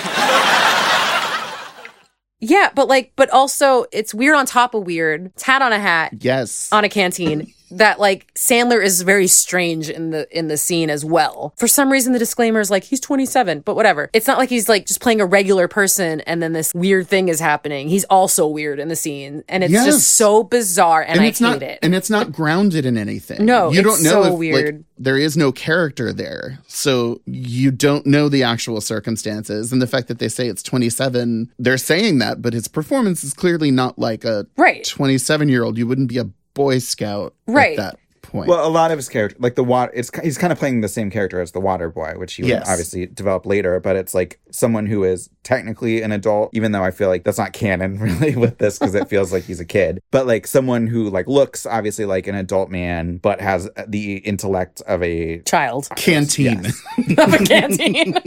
Yeah, 2.41 2.71
but 2.75 2.89
like, 2.89 3.13
but 3.17 3.31
also 3.31 3.87
it's 3.93 4.13
weird 4.13 4.35
on 4.37 4.47
top 4.47 4.75
of 4.75 4.85
weird. 4.85 5.27
It's 5.27 5.43
hat 5.45 5.63
on 5.63 5.73
a 5.73 5.79
hat 5.79 6.13
Yes. 6.21 6.69
on 6.73 6.85
a 6.85 6.89
canteen. 6.89 7.53
That 7.71 7.99
like 7.99 8.33
Sandler 8.35 8.83
is 8.85 9.03
very 9.03 9.27
strange 9.27 9.89
in 9.91 10.11
the 10.11 10.27
in 10.37 10.49
the 10.49 10.57
scene 10.57 10.89
as 10.91 11.05
well. 11.05 11.53
For 11.57 11.67
some 11.67 11.91
reason, 11.91 12.13
the 12.13 12.19
disclaimer 12.19 12.61
is 12.61 12.71
like 12.71 12.85
he's 12.85 13.01
27, 13.01 13.61
but 13.61 13.75
whatever. 13.75 14.09
It's 14.13 14.27
not 14.27 14.39
like 14.39 14.49
he's 14.49 14.69
like 14.69 14.87
just 14.87 15.01
playing 15.01 15.21
a 15.21 15.27
regular 15.27 15.67
person 15.69 16.21
and 16.23 16.43
then 16.43 16.53
this 16.53 16.73
weird 16.75 17.09
thing 17.09 17.29
is 17.29 17.41
happening. 17.41 17.89
He's 17.89 18.05
also 18.05 18.47
weird 18.47 18.79
in 18.79 18.89
the 18.89 18.97
scene, 18.97 19.43
and 19.49 19.65
it's 19.65 19.73
Yes. 19.73 19.85
just 19.87 20.09
so 20.15 20.43
bizarre, 20.43 21.03
and, 21.03 21.13
and 21.13 21.21
I 21.21 21.25
hate 21.25 21.41
not 21.41 21.63
it. 21.63 21.79
and 21.83 21.95
it's 21.95 22.11
not 22.11 22.33
grounded 22.33 22.87
in 22.87 22.97
anything. 22.97 23.45
No, 23.45 23.71
you 23.73 23.83
don't 23.83 24.03
know 24.03 24.23
so 24.23 24.41
if 24.43 24.55
like, 24.65 24.81
there 24.99 25.19
is 25.19 25.37
no 25.37 25.51
character 25.53 26.13
there, 26.13 26.59
so 26.69 27.21
you 27.27 27.71
don't 27.71 28.07
know 28.07 28.29
the 28.29 28.43
actual 28.43 28.81
circumstances. 28.81 29.73
And 29.73 29.83
the 29.83 29.87
fact 29.87 30.09
that 30.09 30.19
they 30.19 30.29
say 30.29 30.49
it's 30.49 30.63
27, 30.63 31.51
they're 31.59 31.77
saying 31.77 32.19
that, 32.19 32.41
but 32.43 32.53
his 32.53 32.69
performance 32.69 33.25
is 33.25 33.35
clearly 33.35 33.71
not 33.71 33.99
like 33.99 34.25
a 34.25 34.47
Right. 34.57 34.85
27 34.85 35.49
year 35.49 35.65
old. 35.65 35.77
You 35.79 35.87
wouldn't 35.87 36.09
be 36.09 36.19
a 36.19 36.29
Boy 36.57 36.79
Scout 36.79 37.35
Right. 37.47 37.79
at 37.79 37.93
that 37.93 38.01
point. 38.27 38.49
Well, 38.49 38.67
a 38.67 38.71
lot 38.71 38.91
of 38.91 38.99
his 38.99 39.09
character, 39.09 39.37
like 39.41 39.55
the 39.55 39.65
water, 39.65 39.93
it's 39.95 40.11
he's 40.23 40.39
kind 40.39 40.53
of 40.53 40.59
playing 40.59 40.81
the 40.81 40.89
same 40.89 41.11
character 41.11 41.41
as 41.41 41.53
the 41.53 41.61
Water 41.61 41.89
Boy, 41.91 42.15
which 42.17 42.35
he 42.35 42.43
would 42.43 42.49
Yes. 42.51 42.69
obviously 42.69 43.07
develop 43.07 43.47
later. 43.47 43.79
But 43.81 43.97
it's 43.97 44.15
like 44.15 44.41
someone 44.51 44.87
who 44.87 45.05
is 45.05 45.31
technically 45.43 46.03
an 46.03 46.13
adult, 46.13 46.51
even 46.53 46.73
though 46.73 46.83
I 46.83 46.91
feel 46.91 47.09
like 47.09 47.25
that's 47.25 47.39
not 47.39 47.53
canon 47.53 47.99
really 48.01 48.35
with 48.37 48.59
this 48.59 48.79
because 48.79 48.95
it 48.95 49.09
feels 49.09 49.33
like 49.33 49.45
he's 49.45 49.61
a 49.61 49.65
kid. 49.65 50.01
But 50.11 50.27
like 50.27 50.47
someone 50.47 50.87
who 50.87 51.09
like 51.11 51.27
looks 51.29 51.67
obviously 51.67 52.05
like 52.05 52.27
an 52.27 52.35
adult 52.35 52.71
man, 52.71 53.19
but 53.19 53.41
has 53.41 53.69
the 53.87 54.17
intellect 54.19 54.81
of 54.83 55.03
a. 55.03 55.41
Child 55.43 55.89
Canteen. 55.97 56.67
of 56.67 57.35
a 57.35 57.39
canteen. 57.45 58.15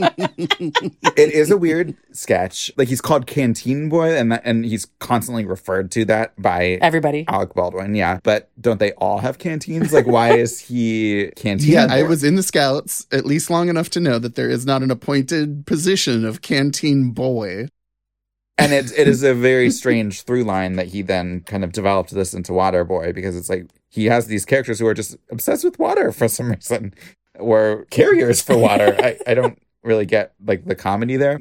It 1.16 1.32
is 1.32 1.50
a 1.50 1.56
weird 1.56 1.94
sketch. 2.12 2.70
Like 2.76 2.88
he's 2.88 3.00
called 3.00 3.26
Canteen 3.26 3.88
Boy, 3.88 4.16
and 4.16 4.32
that, 4.32 4.42
and 4.44 4.64
he's 4.64 4.86
constantly 5.00 5.44
referred 5.44 5.90
to 5.92 6.04
that 6.06 6.40
by 6.40 6.78
Everybody. 6.80 7.24
Alec 7.28 7.54
Baldwin. 7.54 7.94
Yeah, 7.94 8.20
but 8.22 8.50
don't 8.60 8.78
they 8.80 8.92
all 8.92 9.18
have 9.18 9.38
canteens? 9.38 9.89
Like, 9.92 10.06
why 10.06 10.36
is 10.36 10.60
he 10.60 11.30
Canteen? 11.36 11.72
Yeah, 11.72 11.86
I 11.90 12.02
was 12.02 12.24
in 12.24 12.36
the 12.36 12.42
scouts 12.42 13.06
at 13.12 13.26
least 13.26 13.50
long 13.50 13.68
enough 13.68 13.90
to 13.90 14.00
know 14.00 14.18
that 14.18 14.34
there 14.34 14.48
is 14.50 14.66
not 14.66 14.82
an 14.82 14.90
appointed 14.90 15.66
position 15.66 16.24
of 16.24 16.42
canteen 16.42 17.10
boy. 17.12 17.68
and 18.58 18.72
it 18.72 18.92
it 18.98 19.08
is 19.08 19.22
a 19.22 19.34
very 19.34 19.70
strange 19.80 20.22
through 20.22 20.44
line 20.44 20.74
that 20.76 20.88
he 20.88 21.02
then 21.02 21.40
kind 21.40 21.64
of 21.64 21.72
developed 21.72 22.10
this 22.10 22.34
into 22.34 22.52
Water 22.52 22.84
Boy 22.84 23.12
because 23.12 23.36
it's 23.36 23.48
like 23.48 23.66
he 23.88 24.06
has 24.06 24.26
these 24.26 24.44
characters 24.44 24.78
who 24.78 24.86
are 24.86 24.94
just 24.94 25.16
obsessed 25.30 25.64
with 25.64 25.78
water 25.78 26.12
for 26.12 26.28
some 26.28 26.50
reason, 26.50 26.94
or 27.38 27.86
carriers 27.90 28.40
for 28.40 28.56
water. 28.56 28.96
I, 29.02 29.18
I 29.26 29.34
don't 29.34 29.58
really 29.82 30.06
get 30.06 30.34
like 30.44 30.64
the 30.64 30.74
comedy 30.74 31.16
there. 31.16 31.40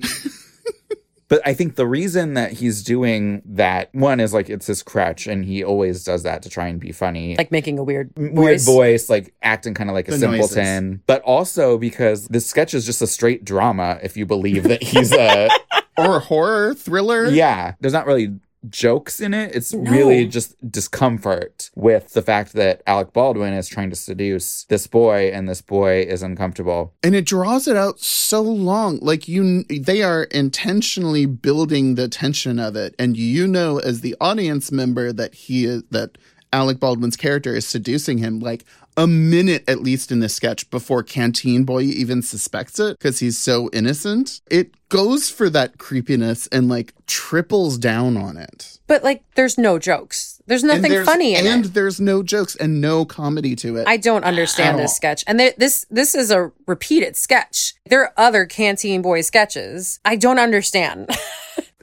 But 1.30 1.42
I 1.46 1.54
think 1.54 1.76
the 1.76 1.88
reason 1.88 2.34
that 2.34 2.52
he's 2.54 2.84
doing 2.84 3.42
that 3.46 3.90
one 3.94 4.20
is 4.20 4.34
like 4.34 4.50
it's 4.50 4.68
his 4.68 4.84
crutch, 4.84 5.28
and 5.28 5.46
he 5.46 5.64
always 5.64 6.04
does 6.04 6.24
that 6.24 6.42
to 6.42 6.50
try 6.50 6.68
and 6.68 6.80
be 6.80 6.92
funny 6.92 7.36
like 7.38 7.52
making 7.52 7.80
a 7.80 7.84
weird 7.84 8.12
weird 8.18 8.34
voice. 8.34 8.66
voice, 8.66 9.10
like 9.10 9.34
acting 9.42 9.74
kind 9.74 9.90
of 9.90 9.94
like 9.94 10.08
a 10.08 10.12
The 10.12 10.18
simpleton, 10.18 11.02
but 11.08 11.22
also 11.22 11.78
because 11.78 12.28
this 12.28 12.46
sketch 12.46 12.74
is 12.74 12.86
just 12.86 13.02
a 13.02 13.08
straight 13.08 13.46
drama. 13.46 14.00
If 14.04 14.18
you 14.18 14.26
believe 14.26 14.64
that 14.64 14.84
he's 14.84 15.14
a 15.14 15.50
Or 15.98 16.16
a 16.16 16.20
horror 16.20 16.74
thriller. 16.76 17.30
yeah, 17.30 17.74
there's 17.82 17.94
not 17.94 18.06
really 18.06 18.34
jokes 18.68 19.22
in 19.22 19.34
it. 19.34 19.56
It's 19.56 19.74
No. 19.74 19.90
really 19.90 20.26
just 20.26 20.56
discomfort 20.70 21.70
with 21.76 22.14
the 22.14 22.22
fact 22.22 22.54
that 22.54 22.82
Alec 22.86 23.14
Baldwin 23.14 23.54
is 23.54 23.68
trying 23.70 23.90
to 23.90 23.96
seduce 23.96 24.66
this 24.66 24.86
boy, 24.88 25.32
and 25.34 25.48
this 25.48 25.62
boy 25.62 26.02
is 26.02 26.22
uncomfortable. 26.22 26.94
and 27.04 27.16
it 27.16 27.26
draws 27.26 27.68
it 27.68 27.78
out 27.78 28.00
so 28.00 28.42
long 28.42 29.00
like 29.02 29.28
you 29.28 29.64
they 29.70 30.02
are 30.04 30.24
intentionally 30.24 31.26
building 31.26 31.96
the 31.96 32.08
tension 32.10 32.60
of 32.60 32.76
it 32.76 32.94
and 33.00 33.16
you 33.16 33.48
know 33.48 33.78
as 33.80 34.02
the 34.02 34.16
audience 34.20 34.72
member 34.72 35.14
that 35.14 35.34
he 35.34 35.66
is 35.66 35.84
that 35.92 36.18
Alec 36.52 36.80
Baldwin's 36.80 37.16
character 37.16 37.56
is 37.56 37.66
seducing 37.68 38.18
him 38.18 38.40
like 38.40 38.66
a 39.00 39.08
minute 39.08 39.64
at 39.68 39.80
least 39.82 40.12
in 40.12 40.20
the 40.20 40.30
sketch 40.30 40.70
before 40.70 41.02
Canteen 41.04 41.64
Boy 41.64 41.82
even 41.84 42.22
suspects 42.22 42.80
it 42.80 42.98
because 43.00 43.20
he's 43.20 43.38
so 43.38 43.70
innocent. 43.72 44.42
It 44.52 44.76
goes 44.90 45.30
for 45.30 45.50
that 45.52 45.78
creepiness 45.78 46.48
and 46.48 46.68
like 46.68 46.94
triples 47.08 47.78
down 47.78 48.18
on 48.18 48.36
it. 48.38 48.80
But 48.88 49.04
like, 49.04 49.24
there's 49.36 49.58
no 49.58 49.80
jokes. 49.80 50.42
There's 50.48 50.64
And 50.64 50.74
nothing 50.74 50.92
there's- 50.92 51.06
funny 51.08 51.36
in 51.36 51.48
and 51.48 51.66
it. 51.66 51.74
there's 51.74 52.02
no 52.02 52.22
jokes 52.24 52.56
and 52.56 52.82
no 52.82 53.06
comedy 53.06 53.56
to 53.58 53.78
it. 53.78 53.88
I 53.88 53.98
don't 53.98 54.24
understand 54.26 54.78
this 54.80 54.92
all. 54.92 54.96
sketch. 54.96 55.24
And 55.28 55.40
th- 55.40 55.56
this 55.58 55.86
this 55.90 56.14
is 56.14 56.30
a 56.32 56.52
repeated 56.68 57.16
sketch. 57.16 57.76
There 57.90 58.02
are 58.04 58.14
other 58.18 58.46
Canteen 58.46 59.02
Boy 59.02 59.22
sketches. 59.22 60.00
I 60.06 60.16
don't 60.18 60.40
understand. 60.40 61.10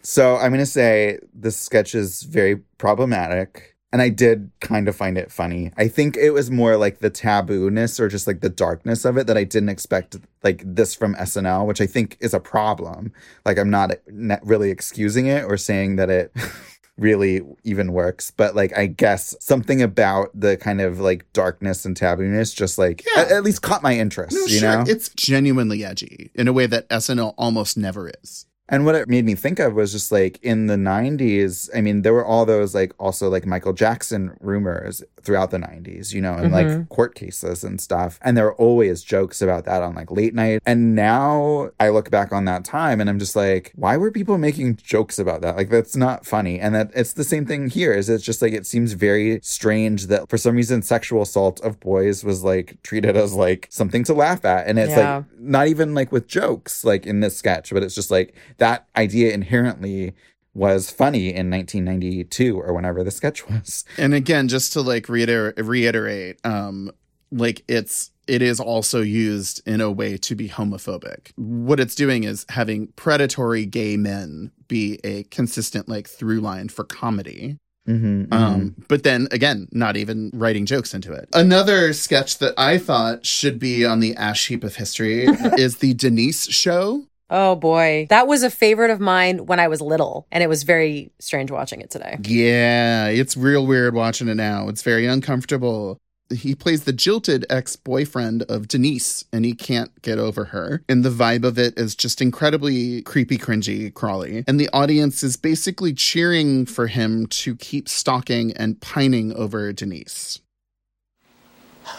So 0.02 0.36
I'm 0.36 0.50
going 0.52 0.60
to 0.60 0.66
say 0.66 1.18
this 1.34 1.56
sketch 1.56 1.92
is 1.92 2.22
very 2.22 2.54
problematic. 2.78 3.74
And 3.96 4.02
I 4.02 4.10
did 4.10 4.50
kind 4.60 4.88
of 4.88 4.94
find 4.94 5.16
it 5.16 5.32
funny. 5.32 5.72
I 5.78 5.88
think 5.88 6.18
it 6.18 6.32
was 6.32 6.50
more 6.50 6.76
like 6.76 6.98
the 6.98 7.08
taboo-ness 7.08 7.98
or 7.98 8.08
just 8.08 8.26
like 8.26 8.42
the 8.42 8.50
darkness 8.50 9.06
of 9.06 9.16
it 9.16 9.26
that 9.26 9.38
I 9.38 9.44
didn't 9.44 9.70
expect 9.70 10.16
like 10.44 10.62
this 10.66 10.94
from 10.94 11.14
SNL, 11.14 11.64
which 11.64 11.80
I 11.80 11.86
think 11.86 12.18
is 12.20 12.34
a 12.34 12.38
problem. 12.38 13.10
Like 13.46 13.56
I'm 13.56 13.70
not 13.70 13.92
not 14.06 14.46
really 14.46 14.70
excusing 14.70 15.28
it 15.28 15.44
or 15.44 15.56
saying 15.56 15.96
that 15.96 16.10
it 16.10 16.30
really 16.98 17.40
even 17.64 17.94
works, 17.94 18.30
but 18.30 18.54
like 18.54 18.76
I 18.76 18.84
guess 18.84 19.34
something 19.40 19.80
about 19.80 20.28
the 20.38 20.58
kind 20.58 20.82
of 20.82 21.00
like 21.00 21.24
darkness 21.32 21.86
and 21.86 21.96
taboo-ness 21.96 22.52
just 22.52 22.76
like 22.76 23.02
Yeah. 23.16 23.22
at, 23.22 23.32
at 23.32 23.44
least 23.44 23.62
caught 23.62 23.82
my 23.82 23.96
interest, 23.96 24.34
no, 24.36 24.44
you 24.44 24.58
sure. 24.58 24.72
know? 24.72 24.84
It's 24.86 25.08
genuinely 25.08 25.86
edgy 25.86 26.30
in 26.34 26.48
a 26.48 26.52
way 26.52 26.66
that 26.66 26.86
SNL 26.90 27.32
almost 27.38 27.78
never 27.78 28.10
is. 28.22 28.44
And 28.68 28.84
what 28.84 28.94
it 28.94 29.08
made 29.08 29.24
me 29.24 29.34
think 29.34 29.58
of 29.58 29.74
was 29.74 29.92
just 29.92 30.10
like 30.10 30.38
in 30.42 30.66
the 30.66 30.74
90s, 30.76 31.70
I 31.74 31.80
mean, 31.80 32.02
there 32.02 32.12
were 32.12 32.24
all 32.24 32.44
those 32.44 32.74
like 32.74 32.92
also 32.98 33.28
like 33.28 33.46
Michael 33.46 33.72
Jackson 33.72 34.36
rumors 34.40 35.02
throughout 35.22 35.50
the 35.50 35.58
90s, 35.58 36.12
you 36.12 36.20
know, 36.20 36.34
and 36.34 36.52
like 36.52 36.66
mm-hmm. 36.66 36.84
court 36.84 37.14
cases 37.14 37.64
and 37.64 37.80
stuff. 37.80 38.18
And 38.22 38.36
there 38.36 38.44
were 38.44 38.54
always 38.54 39.02
jokes 39.02 39.42
about 39.42 39.64
that 39.64 39.82
on 39.82 39.94
like 39.94 40.10
late 40.10 40.34
night. 40.34 40.62
And 40.66 40.94
now 40.94 41.70
I 41.78 41.90
look 41.90 42.10
back 42.10 42.32
on 42.32 42.44
that 42.46 42.64
time 42.64 43.00
and 43.00 43.10
I'm 43.10 43.18
just 43.18 43.36
like, 43.36 43.72
why 43.74 43.96
were 43.96 44.10
people 44.10 44.38
making 44.38 44.76
jokes 44.76 45.18
about 45.18 45.42
that? 45.42 45.56
Like, 45.56 45.68
that's 45.68 45.96
not 45.96 46.26
funny. 46.26 46.58
And 46.60 46.74
that 46.74 46.90
it's 46.94 47.12
the 47.12 47.24
same 47.24 47.46
thing 47.46 47.68
here 47.68 47.92
is 47.92 48.08
it's 48.08 48.24
just 48.24 48.42
like, 48.42 48.52
it 48.52 48.66
seems 48.66 48.92
very 48.92 49.40
strange 49.42 50.06
that 50.06 50.28
for 50.28 50.38
some 50.38 50.56
reason 50.56 50.82
sexual 50.82 51.22
assault 51.22 51.60
of 51.60 51.80
boys 51.80 52.24
was 52.24 52.44
like 52.44 52.80
treated 52.82 53.16
as 53.16 53.34
like 53.34 53.66
something 53.70 54.04
to 54.04 54.14
laugh 54.14 54.44
at. 54.44 54.66
And 54.66 54.78
it's 54.78 54.90
Yeah. 54.90 55.16
like, 55.16 55.24
not 55.38 55.68
even 55.68 55.94
like 55.94 56.10
with 56.10 56.26
jokes 56.26 56.84
like 56.84 57.06
in 57.06 57.20
this 57.20 57.36
sketch 57.36 57.72
but 57.72 57.82
it's 57.82 57.94
just 57.94 58.10
like 58.10 58.34
that 58.58 58.88
idea 58.96 59.32
inherently 59.32 60.14
was 60.54 60.90
funny 60.90 61.28
in 61.28 61.50
1992 61.50 62.58
or 62.58 62.72
whenever 62.72 63.04
the 63.04 63.10
sketch 63.10 63.48
was 63.50 63.84
And 63.98 64.14
again, 64.14 64.48
just 64.48 64.72
to 64.72 64.80
like 64.80 65.08
reiter- 65.08 65.54
reiterate, 65.56 66.38
um, 66.44 66.90
like 67.30 67.62
it's 67.68 68.10
it 68.26 68.42
is 68.42 68.58
also 68.58 69.02
used 69.02 69.62
in 69.68 69.80
a 69.80 69.90
way 69.90 70.16
to 70.16 70.34
be 70.34 70.48
homophobic. 70.48 71.30
What 71.36 71.78
it's 71.78 71.94
doing 71.94 72.24
is 72.24 72.44
having 72.48 72.88
predatory 72.96 73.66
gay 73.66 73.96
men 73.96 74.50
be 74.66 74.98
a 75.04 75.22
consistent 75.24 75.88
like 75.88 76.08
through 76.08 76.40
line 76.40 76.68
for 76.68 76.82
comedy. 76.84 77.58
mm-hmm, 77.86 78.32
Um, 78.32 78.74
but 78.88 79.04
then 79.04 79.28
again, 79.30 79.68
not 79.70 79.96
even 79.96 80.30
writing 80.34 80.66
jokes 80.66 80.92
into 80.92 81.12
it. 81.12 81.28
Another 81.34 81.92
sketch 81.92 82.38
that 82.38 82.54
I 82.58 82.78
thought 82.78 83.24
should 83.24 83.58
be 83.60 83.84
on 83.84 84.00
the 84.00 84.16
ash 84.16 84.48
heap 84.48 84.64
of 84.64 84.74
history 84.74 85.24
is 85.56 85.76
the 85.78 85.94
Denise 85.94 86.48
show. 86.48 87.04
Oh 87.30 87.56
boy. 87.56 88.06
That 88.10 88.26
was 88.26 88.42
a 88.42 88.50
favorite 88.50 88.90
of 88.90 89.00
mine 89.00 89.46
when 89.46 89.60
I 89.60 89.68
was 89.68 89.80
little. 89.80 90.26
And 90.30 90.42
it 90.42 90.48
was 90.48 90.62
very 90.62 91.10
strange 91.18 91.50
watching 91.50 91.80
it 91.80 91.90
today. 91.90 92.18
Yeah, 92.22 93.08
it's 93.08 93.36
real 93.36 93.66
weird 93.66 93.94
watching 93.94 94.28
it 94.28 94.34
now. 94.34 94.68
It's 94.68 94.82
very 94.82 95.06
uncomfortable. 95.06 95.98
He 96.34 96.56
plays 96.56 96.84
the 96.84 96.92
jilted 96.92 97.46
ex 97.48 97.76
boyfriend 97.76 98.42
of 98.44 98.66
Denise, 98.66 99.24
and 99.32 99.44
he 99.44 99.54
can't 99.54 100.02
get 100.02 100.18
over 100.18 100.46
her. 100.46 100.82
And 100.88 101.04
the 101.04 101.10
vibe 101.10 101.44
of 101.44 101.56
it 101.56 101.78
is 101.78 101.94
just 101.94 102.20
incredibly 102.20 103.02
creepy, 103.02 103.38
cringy, 103.38 103.94
crawly. 103.94 104.44
And 104.48 104.58
the 104.58 104.68
audience 104.72 105.22
is 105.22 105.36
basically 105.36 105.92
cheering 105.92 106.66
for 106.66 106.88
him 106.88 107.26
to 107.28 107.54
keep 107.54 107.88
stalking 107.88 108.52
and 108.54 108.80
pining 108.80 109.32
over 109.34 109.72
Denise. 109.72 110.40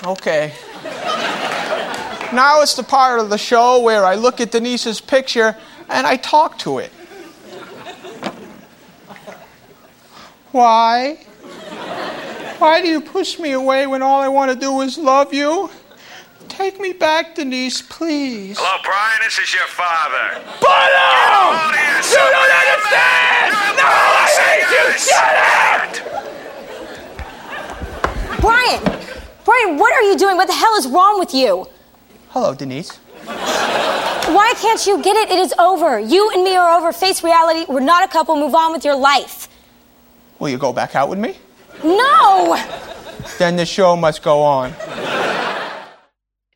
Okay. 0.04 0.52
Now 2.32 2.62
it's 2.62 2.74
the 2.74 2.82
part 2.82 3.20
of 3.20 3.30
the 3.30 3.38
show 3.38 3.82
where 3.82 4.04
I 4.04 4.14
look 4.14 4.40
at 4.40 4.50
Denise's 4.50 5.00
picture 5.00 5.56
and 5.88 6.06
I 6.06 6.16
talk 6.16 6.58
to 6.60 6.78
it. 6.78 6.90
Why? 10.52 11.16
Why 12.58 12.80
do 12.80 12.88
you 12.88 13.00
push 13.00 13.38
me 13.38 13.52
away 13.52 13.86
when 13.86 14.02
all 14.02 14.20
I 14.20 14.28
want 14.28 14.50
to 14.50 14.58
do 14.58 14.80
is 14.80 14.96
love 14.98 15.34
you? 15.34 15.70
Take 16.58 16.80
me 16.80 16.92
back, 16.92 17.36
Denise, 17.36 17.82
please. 17.82 18.58
Hello, 18.58 18.82
Brian. 18.82 19.20
This 19.22 19.38
is 19.38 19.54
your 19.54 19.68
father. 19.68 20.42
But 20.60 20.90
Oh. 20.90 21.70
You 21.70 22.18
don't 22.18 22.50
understand! 22.50 23.54
No, 23.78 23.86
I 23.86 24.26
hate 24.42 24.66
you! 24.74 24.90
Shut 24.98 25.34
up! 25.54 25.86
Brian! 28.40 28.82
Brian, 29.44 29.78
what 29.78 29.92
are 29.94 30.02
you 30.02 30.18
doing? 30.18 30.36
What 30.36 30.48
the 30.48 30.52
hell 30.52 30.74
is 30.74 30.88
wrong 30.88 31.20
with 31.20 31.32
you? 31.32 31.68
Hello, 32.30 32.52
Denise. 32.54 32.90
Why 33.26 34.52
can't 34.56 34.84
you 34.84 35.00
get 35.00 35.14
it? 35.16 35.30
It 35.30 35.38
is 35.38 35.54
over. 35.60 36.00
You 36.00 36.28
and 36.34 36.42
me 36.42 36.56
are 36.56 36.76
over. 36.76 36.92
Face 36.92 37.22
reality. 37.22 37.66
We're 37.68 37.78
not 37.78 38.02
a 38.02 38.08
couple. 38.08 38.34
Move 38.34 38.56
on 38.56 38.72
with 38.72 38.84
your 38.84 38.96
life. 38.96 39.48
Will 40.40 40.48
you 40.48 40.58
go 40.58 40.72
back 40.72 40.96
out 40.96 41.08
with 41.08 41.20
me? 41.20 41.36
No! 41.84 42.56
Then 43.38 43.54
the 43.54 43.64
show 43.64 43.94
must 43.94 44.24
go 44.24 44.42
on. 44.42 44.74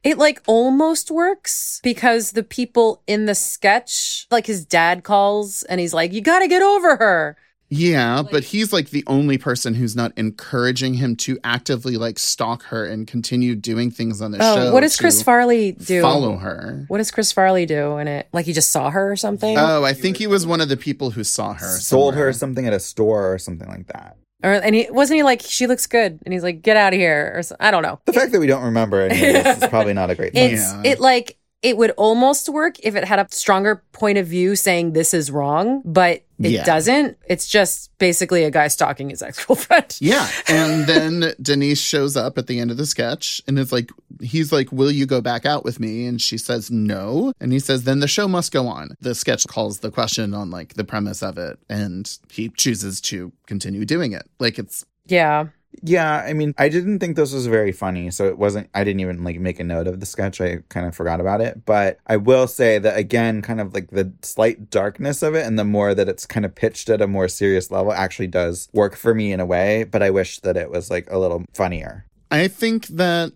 It 0.04 0.18
like 0.18 0.42
almost 0.46 1.10
works 1.10 1.80
because 1.82 2.32
the 2.32 2.42
people 2.42 3.02
in 3.06 3.26
the 3.26 3.34
sketch, 3.34 4.26
like 4.30 4.46
his 4.46 4.64
dad 4.64 5.04
calls 5.04 5.62
and 5.64 5.80
he's 5.80 5.94
like, 5.94 6.12
You 6.12 6.20
gotta 6.20 6.48
get 6.48 6.62
over 6.62 6.96
her. 6.96 7.36
Yeah, 7.74 8.22
but 8.30 8.44
he's 8.44 8.70
like 8.70 8.90
the 8.90 9.02
only 9.06 9.38
person 9.38 9.72
who's 9.74 9.96
not 9.96 10.12
encouraging 10.18 10.92
him 10.92 11.16
to 11.16 11.38
actively 11.42 11.96
like 11.96 12.18
stalk 12.18 12.64
her 12.64 12.84
and 12.84 13.06
continue 13.06 13.54
doing 13.54 13.90
things 13.90 14.20
on 14.20 14.30
the 14.32 14.38
Oh, 14.42 14.56
show. 14.56 14.72
what 14.74 14.80
does 14.82 14.94
Chris 14.98 15.22
Farley 15.22 15.72
do? 15.72 16.02
Follow 16.02 16.36
her. 16.36 16.84
What 16.88 16.98
does 16.98 17.10
Chris 17.10 17.32
Farley 17.32 17.64
do 17.64 17.96
in 17.96 18.08
it? 18.08 18.28
Like 18.30 18.44
he 18.44 18.52
just 18.52 18.70
saw 18.72 18.90
her 18.90 19.10
or 19.10 19.16
something? 19.16 19.56
Oh, 19.56 19.84
I 19.84 19.94
think 19.94 20.18
he 20.18 20.26
was 20.26 20.46
one 20.46 20.60
of 20.60 20.68
the 20.68 20.76
people 20.76 21.12
who 21.12 21.24
saw 21.24 21.54
her. 21.54 21.78
Sold 21.78 22.12
somewhere. 22.12 22.26
her 22.26 22.32
something 22.34 22.66
at 22.66 22.74
a 22.74 22.80
store 22.80 23.32
or 23.32 23.38
something 23.38 23.68
like 23.68 23.86
that. 23.86 24.18
Or 24.42 24.52
and 24.52 24.74
he 24.74 24.88
wasn't 24.90 25.16
he 25.16 25.22
like 25.22 25.42
she 25.42 25.66
looks 25.66 25.86
good 25.86 26.18
and 26.24 26.32
he's 26.32 26.42
like 26.42 26.62
get 26.62 26.76
out 26.76 26.92
of 26.92 26.98
here 26.98 27.32
or 27.36 27.42
so, 27.42 27.56
I 27.60 27.70
don't 27.70 27.82
know. 27.82 28.00
The 28.06 28.12
fact 28.12 28.32
that 28.32 28.40
we 28.40 28.46
don't 28.46 28.64
remember 28.64 29.00
any 29.02 29.14
of 29.36 29.44
this 29.44 29.62
is 29.62 29.68
probably 29.68 29.92
not 29.94 30.10
a 30.10 30.14
great 30.14 30.32
thing. 30.32 30.52
It's 30.54 30.72
Yeah. 30.72 30.82
it 30.92 31.00
like 31.00 31.36
it 31.62 31.76
would 31.76 31.92
almost 31.92 32.48
work 32.48 32.76
if 32.82 32.96
it 32.96 33.04
had 33.04 33.18
a 33.20 33.26
stronger 33.30 33.82
point 33.92 34.18
of 34.18 34.26
view 34.26 34.56
saying 34.56 34.92
this 34.92 35.14
is 35.14 35.30
wrong, 35.30 35.80
but 35.84 36.22
it 36.40 36.50
Yeah. 36.50 36.64
doesn't. 36.64 37.16
It's 37.28 37.46
just 37.46 37.96
basically 37.98 38.42
a 38.42 38.50
guy 38.50 38.66
stalking 38.66 39.10
his 39.10 39.22
ex 39.22 39.44
girlfriend. 39.44 39.96
Yeah. 40.00 40.28
And 40.48 40.86
then 40.88 41.34
Denise 41.40 41.80
shows 41.80 42.16
up 42.16 42.36
at 42.36 42.48
the 42.48 42.58
end 42.58 42.72
of 42.72 42.78
the 42.78 42.86
sketch 42.86 43.40
and 43.46 43.58
it's 43.60 43.70
like, 43.70 43.90
he's 44.20 44.50
like, 44.52 44.72
Will 44.72 44.90
you 44.90 45.06
go 45.06 45.20
back 45.20 45.46
out 45.46 45.64
with 45.64 45.78
me? 45.78 46.06
And 46.06 46.20
she 46.20 46.36
says, 46.36 46.68
No. 46.70 47.32
And 47.40 47.52
he 47.52 47.60
says, 47.60 47.84
Then 47.84 48.00
the 48.00 48.08
show 48.08 48.26
must 48.26 48.50
go 48.50 48.66
on. 48.66 48.96
The 49.00 49.14
sketch 49.14 49.46
calls 49.46 49.78
the 49.78 49.92
question 49.92 50.34
on 50.34 50.50
like 50.50 50.74
the 50.74 50.84
premise 50.84 51.22
of 51.22 51.38
it. 51.38 51.60
And 51.68 52.10
he 52.30 52.48
chooses 52.48 53.00
to 53.02 53.30
continue 53.46 53.84
doing 53.84 54.12
it. 54.12 54.28
Like 54.40 54.58
it's, 54.58 54.84
Yeah. 55.06 55.46
Yeah, 55.82 56.16
I 56.16 56.32
mean, 56.32 56.54
I 56.58 56.68
didn't 56.68 56.98
think 56.98 57.16
this 57.16 57.32
was 57.32 57.46
very 57.46 57.72
funny, 57.72 58.10
so 58.10 58.26
it 58.26 58.38
wasn't. 58.38 58.68
I 58.74 58.84
didn't 58.84 59.00
even 59.00 59.24
like 59.24 59.40
make 59.40 59.58
a 59.58 59.64
note 59.64 59.86
of 59.86 60.00
the 60.00 60.06
sketch. 60.06 60.40
I 60.40 60.58
kind 60.68 60.86
of 60.86 60.94
forgot 60.94 61.20
about 61.20 61.40
it, 61.40 61.64
but 61.64 61.98
I 62.06 62.18
will 62.18 62.46
say 62.46 62.78
that 62.78 62.96
again, 62.96 63.42
kind 63.42 63.60
of 63.60 63.72
like 63.72 63.90
the 63.90 64.12
slight 64.22 64.70
darkness 64.70 65.22
of 65.22 65.34
it, 65.34 65.46
and 65.46 65.58
the 65.58 65.64
more 65.64 65.94
that 65.94 66.08
it's 66.08 66.26
kind 66.26 66.44
of 66.44 66.54
pitched 66.54 66.88
at 66.90 67.00
a 67.00 67.06
more 67.06 67.28
serious 67.28 67.70
level, 67.70 67.92
actually 67.92 68.26
does 68.26 68.68
work 68.72 68.96
for 68.96 69.14
me 69.14 69.32
in 69.32 69.40
a 69.40 69.46
way. 69.46 69.84
But 69.84 70.02
I 70.02 70.10
wish 70.10 70.40
that 70.40 70.56
it 70.56 70.70
was 70.70 70.90
like 70.90 71.10
a 71.10 71.18
little 71.18 71.44
funnier. 71.54 72.04
I 72.30 72.48
think 72.48 72.86
that 72.88 73.32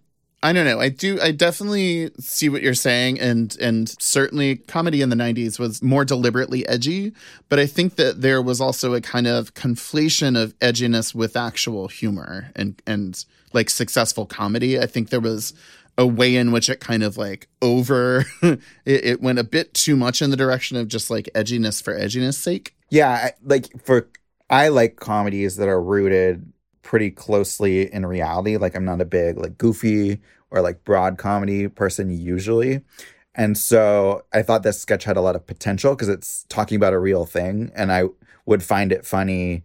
I 0.47 0.53
don't 0.53 0.65
know. 0.65 0.79
I 0.79 0.91
do 0.91 1.19
I 1.21 1.33
definitely 1.33 2.13
see 2.21 2.49
what 2.49 2.63
you're 2.63 2.73
saying 2.73 3.19
and 3.19 3.57
and 3.61 3.89
certainly 4.01 4.55
comedy 4.55 5.03
in 5.03 5.09
the 5.09 5.17
90s 5.17 5.59
was 5.59 5.83
more 5.83 6.05
deliberately 6.05 6.65
edgy, 6.69 7.13
but 7.49 7.59
I 7.59 7.67
think 7.67 7.97
that 7.97 8.21
there 8.21 8.41
was 8.41 8.61
also 8.61 8.95
a 8.95 9.01
kind 9.01 9.27
of 9.27 9.55
conflation 9.55 10.41
of 10.41 10.57
edginess 10.61 11.17
with 11.17 11.37
actual 11.37 11.89
humor 11.89 12.53
and 12.55 12.81
and 12.87 13.25
like 13.55 13.69
successful 13.69 14.25
comedy. 14.25 14.79
I 14.79 14.87
think 14.87 15.11
there 15.11 15.19
was 15.19 15.53
a 15.99 16.07
way 16.07 16.37
in 16.37 16.53
which 16.53 16.71
it 16.71 16.79
kind 16.79 17.03
of 17.03 17.17
like 17.17 17.49
over 17.61 18.25
it, 18.43 18.61
it 18.85 19.21
went 19.21 19.41
a 19.41 19.45
bit 19.45 19.75
too 19.75 19.97
much 19.97 20.23
in 20.23 20.31
the 20.31 20.37
direction 20.37 20.77
of 20.77 20.87
just 20.87 21.11
like 21.11 21.29
edginess 21.35 21.83
for 21.83 21.93
edginess 21.93 22.35
sake. 22.35 22.77
Yeah, 22.89 23.31
like 23.43 23.67
for 23.83 24.09
I 24.49 24.69
like 24.69 24.95
comedies 24.95 25.57
that 25.57 25.67
are 25.67 25.83
rooted 25.83 26.53
pretty 26.83 27.11
closely 27.11 27.93
in 27.93 28.07
reality. 28.07 28.57
Like 28.59 28.77
I'm 28.77 28.85
not 28.85 29.01
a 29.01 29.05
big 29.05 29.39
like 29.39 29.59
goofy 29.59 30.21
or 30.51 30.61
like 30.61 30.85
broad 30.85 31.19
comedy 31.19 31.69
person 31.69 32.11
usually. 32.11 32.83
And 33.35 33.59
so 33.59 34.25
I 34.33 34.43
thought 34.43 34.63
this 34.63 34.81
sketch 34.81 35.05
had 35.05 35.17
a 35.17 35.21
lot 35.21 35.37
of 35.37 35.47
potential 35.47 35.95
because 35.95 36.09
it's 36.09 36.45
talking 36.49 36.77
about 36.77 36.95
a 36.95 36.99
real 36.99 37.27
thing 37.27 37.71
and 37.75 37.93
I 37.93 38.05
would 38.47 38.63
find 38.63 38.93
it 38.93 39.05
funny 39.05 39.65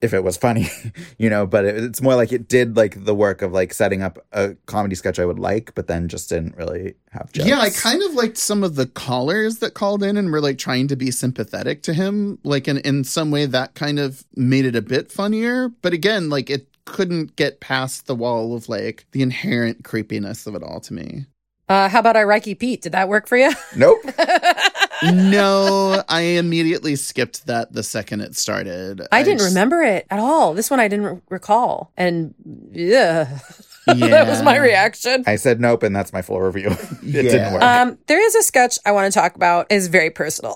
if 0.00 0.14
it 0.14 0.22
was 0.22 0.36
funny, 0.36 0.68
you 1.18 1.28
know, 1.28 1.46
but 1.46 1.64
it, 1.64 1.76
it's 1.76 2.00
more 2.00 2.14
like 2.14 2.32
it 2.32 2.48
did 2.48 2.76
like 2.76 3.04
the 3.04 3.14
work 3.14 3.42
of 3.42 3.52
like 3.52 3.74
setting 3.74 4.02
up 4.02 4.18
a 4.32 4.54
comedy 4.66 4.94
sketch 4.94 5.18
I 5.18 5.24
would 5.24 5.38
like, 5.38 5.74
but 5.74 5.88
then 5.88 6.08
just 6.08 6.28
didn't 6.28 6.56
really 6.56 6.94
have 7.10 7.32
jokes. 7.32 7.48
Yeah, 7.48 7.60
I 7.60 7.70
kind 7.70 8.02
of 8.02 8.14
liked 8.14 8.36
some 8.36 8.62
of 8.62 8.76
the 8.76 8.86
callers 8.86 9.58
that 9.58 9.74
called 9.74 10.02
in 10.02 10.16
and 10.16 10.30
were 10.30 10.40
like 10.40 10.58
trying 10.58 10.88
to 10.88 10.96
be 10.96 11.10
sympathetic 11.10 11.82
to 11.84 11.94
him. 11.94 12.38
Like 12.44 12.68
in 12.68 12.78
in 12.78 13.04
some 13.04 13.30
way 13.30 13.46
that 13.46 13.74
kind 13.74 13.98
of 13.98 14.24
made 14.34 14.64
it 14.64 14.76
a 14.76 14.82
bit 14.82 15.10
funnier. 15.10 15.68
But 15.68 15.92
again, 15.92 16.30
like 16.30 16.48
it 16.48 16.68
couldn't 16.92 17.36
get 17.36 17.60
past 17.60 18.06
the 18.06 18.14
wall 18.14 18.54
of 18.54 18.68
like 18.68 19.06
the 19.12 19.22
inherent 19.22 19.84
creepiness 19.84 20.46
of 20.46 20.54
it 20.54 20.62
all 20.62 20.80
to 20.80 20.94
me. 20.94 21.26
Uh, 21.68 21.88
how 21.88 21.98
about 22.00 22.16
Iraqi 22.16 22.54
Pete? 22.54 22.80
Did 22.82 22.92
that 22.92 23.08
work 23.08 23.28
for 23.28 23.36
you? 23.36 23.52
Nope. 23.76 23.98
no, 25.04 26.02
I 26.08 26.20
immediately 26.22 26.96
skipped 26.96 27.46
that 27.46 27.72
the 27.72 27.82
second 27.82 28.22
it 28.22 28.36
started. 28.36 29.06
I 29.12 29.22
didn't 29.22 29.40
just- 29.40 29.50
remember 29.50 29.82
it 29.82 30.06
at 30.10 30.18
all. 30.18 30.54
This 30.54 30.70
one 30.70 30.80
I 30.80 30.88
didn't 30.88 31.04
re- 31.06 31.20
recall. 31.28 31.92
And 31.96 32.34
yeah, 32.72 33.38
Yeah. 33.86 33.94
that 34.08 34.26
was 34.28 34.42
my 34.42 34.56
reaction. 34.56 35.24
I 35.26 35.36
said 35.36 35.60
nope, 35.60 35.82
and 35.82 35.94
that's 35.94 36.12
my 36.12 36.22
full 36.22 36.40
review. 36.40 36.70
it 37.02 37.02
Yeah. 37.02 37.22
didn't 37.22 37.52
work. 37.52 37.62
Um, 37.62 37.98
there 38.06 38.24
is 38.24 38.34
a 38.34 38.42
sketch 38.42 38.78
I 38.86 38.92
want 38.92 39.12
to 39.12 39.18
talk 39.18 39.34
about. 39.36 39.70
is 39.70 39.88
very 39.88 40.10
personal. 40.10 40.54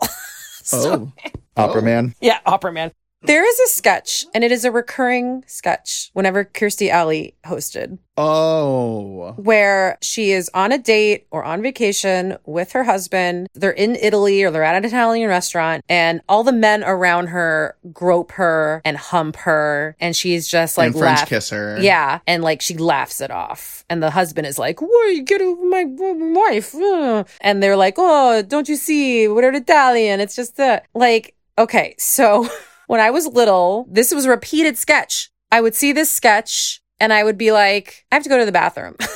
Oh. 0.72 1.12
Opera 1.56 1.82
Man. 1.82 2.14
Yeah, 2.20 2.38
Opera 2.46 2.72
Man. 2.72 2.92
There 3.24 3.46
is 3.48 3.60
a 3.60 3.68
sketch, 3.68 4.26
and 4.34 4.42
it 4.42 4.50
is 4.50 4.64
a 4.64 4.72
recurring 4.72 5.44
sketch 5.46 6.10
whenever 6.12 6.44
Kirstie 6.44 6.90
Alley 6.90 7.36
hosted, 7.46 7.98
Oh. 8.16 9.34
where 9.36 9.96
she 10.02 10.32
is 10.32 10.50
on 10.54 10.72
a 10.72 10.78
date 10.78 11.26
or 11.30 11.44
on 11.44 11.62
vacation 11.62 12.36
with 12.46 12.72
her 12.72 12.82
husband. 12.82 13.46
They're 13.54 13.70
in 13.70 13.94
Italy 13.94 14.42
or 14.42 14.50
they're 14.50 14.64
at 14.64 14.74
an 14.74 14.84
Italian 14.84 15.28
restaurant, 15.28 15.84
and 15.88 16.20
all 16.28 16.42
the 16.42 16.52
men 16.52 16.82
around 16.82 17.28
her 17.28 17.76
grope 17.92 18.32
her 18.32 18.82
and 18.84 18.96
hump 18.96 19.36
her, 19.36 19.94
and 20.00 20.16
she's 20.16 20.48
just 20.48 20.76
like 20.76 20.86
and 20.86 20.98
French 20.98 21.18
laugh- 21.20 21.28
kiss 21.28 21.50
her. 21.50 21.78
Yeah, 21.80 22.18
and 22.26 22.42
like 22.42 22.60
she 22.60 22.76
laughs 22.76 23.20
it 23.20 23.30
off, 23.30 23.84
and 23.88 24.02
the 24.02 24.10
husband 24.10 24.48
is 24.48 24.58
like, 24.58 24.82
"Why 24.82 25.12
you 25.14 25.22
get 25.22 25.40
over 25.40 25.64
my 25.64 25.84
wife?" 25.86 26.74
And 27.40 27.62
they're 27.62 27.76
like, 27.76 27.94
"Oh, 27.98 28.42
don't 28.42 28.68
you 28.68 28.76
see? 28.76 29.28
We're 29.28 29.52
Italian. 29.54 30.18
It's 30.20 30.34
just 30.34 30.56
that." 30.56 30.86
Like, 30.92 31.34
okay, 31.56 31.94
so 31.98 32.48
when 32.86 33.00
I 33.00 33.10
was 33.10 33.26
little, 33.26 33.86
this 33.90 34.12
was 34.12 34.24
a 34.24 34.30
repeated 34.30 34.76
sketch. 34.76 35.30
I 35.50 35.60
would 35.60 35.74
see 35.74 35.92
this 35.92 36.10
sketch, 36.10 36.82
and 37.00 37.12
I 37.12 37.24
would 37.24 37.38
be 37.38 37.52
like, 37.52 38.06
"I 38.10 38.16
have 38.16 38.24
to 38.24 38.28
go 38.28 38.38
to 38.38 38.46
the 38.46 38.52
bathroom." 38.52 38.96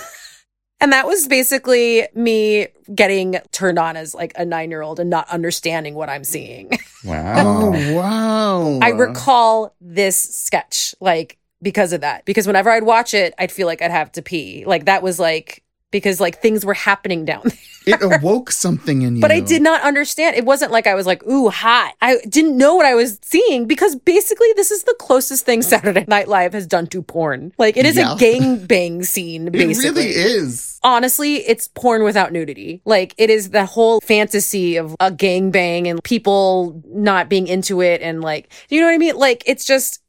And 0.80 0.92
that 0.92 1.06
was 1.06 1.26
basically 1.26 2.06
me 2.14 2.68
getting 2.94 3.38
turned 3.50 3.78
on 3.78 3.96
as 3.96 4.14
like 4.14 4.32
a 4.36 4.44
nine 4.44 4.70
year 4.70 4.82
old 4.82 5.00
and 5.00 5.08
not 5.08 5.28
understanding 5.30 5.94
what 5.94 6.08
I'm 6.08 6.24
seeing. 6.24 6.70
Wow. 7.04 7.34
Oh 7.36 7.94
wow. 7.94 8.78
I 8.82 8.88
recall 8.88 9.76
this 9.80 10.20
sketch 10.20 10.92
like 10.98 11.38
because 11.62 11.92
of 11.92 12.00
that. 12.00 12.24
Because 12.24 12.48
whenever 12.48 12.68
I'd 12.68 12.82
watch 12.82 13.14
it, 13.14 13.32
I'd 13.38 13.52
feel 13.52 13.68
like 13.68 13.80
I'd 13.80 13.92
have 13.92 14.10
to 14.12 14.22
pee. 14.22 14.64
Like 14.66 14.86
that 14.86 15.04
was 15.04 15.20
like 15.20 15.62
because 15.90 16.20
like 16.20 16.40
things 16.42 16.64
were 16.64 16.74
happening 16.74 17.24
down 17.24 17.42
there. 17.44 17.52
it 18.00 18.02
awoke 18.02 18.50
something 18.50 19.02
in 19.02 19.16
you. 19.16 19.22
But 19.22 19.30
I 19.30 19.40
did 19.40 19.62
not 19.62 19.82
understand. 19.82 20.36
It 20.36 20.44
wasn't 20.44 20.72
like 20.72 20.86
I 20.86 20.94
was 20.94 21.06
like, 21.06 21.24
ooh, 21.26 21.48
hot. 21.48 21.94
I 22.02 22.18
didn't 22.28 22.56
know 22.58 22.74
what 22.74 22.86
I 22.86 22.94
was 22.94 23.18
seeing 23.22 23.66
because 23.66 23.94
basically 23.94 24.48
this 24.56 24.70
is 24.70 24.82
the 24.82 24.94
closest 24.98 25.44
thing 25.46 25.62
Saturday 25.62 26.04
Night 26.08 26.26
Live 26.28 26.52
has 26.52 26.66
done 26.66 26.86
to 26.88 27.02
porn. 27.02 27.52
Like 27.58 27.76
it 27.76 27.86
is 27.86 27.96
Yeah. 27.96 28.14
a 28.14 28.18
gang 28.18 28.66
bang 28.66 29.04
scene, 29.04 29.48
It 29.54 29.54
really 29.78 30.08
is. 30.08 30.80
honestly, 30.82 31.36
it's 31.36 31.68
porn 31.68 32.02
without 32.02 32.32
nudity. 32.32 32.82
Like 32.84 33.14
it 33.18 33.30
is 33.30 33.50
the 33.50 33.64
whole 33.64 34.00
fantasy 34.00 34.76
of 34.76 34.96
a 34.98 35.10
gangbang 35.12 35.88
and 35.88 36.02
people 36.02 36.82
not 36.86 37.28
being 37.28 37.46
into 37.46 37.80
it 37.80 38.02
and 38.02 38.20
like, 38.20 38.52
you 38.68 38.80
know 38.80 38.86
what 38.88 38.94
I 38.94 38.98
mean? 38.98 39.16
Like 39.16 39.44
it's 39.46 39.64
just, 39.64 40.00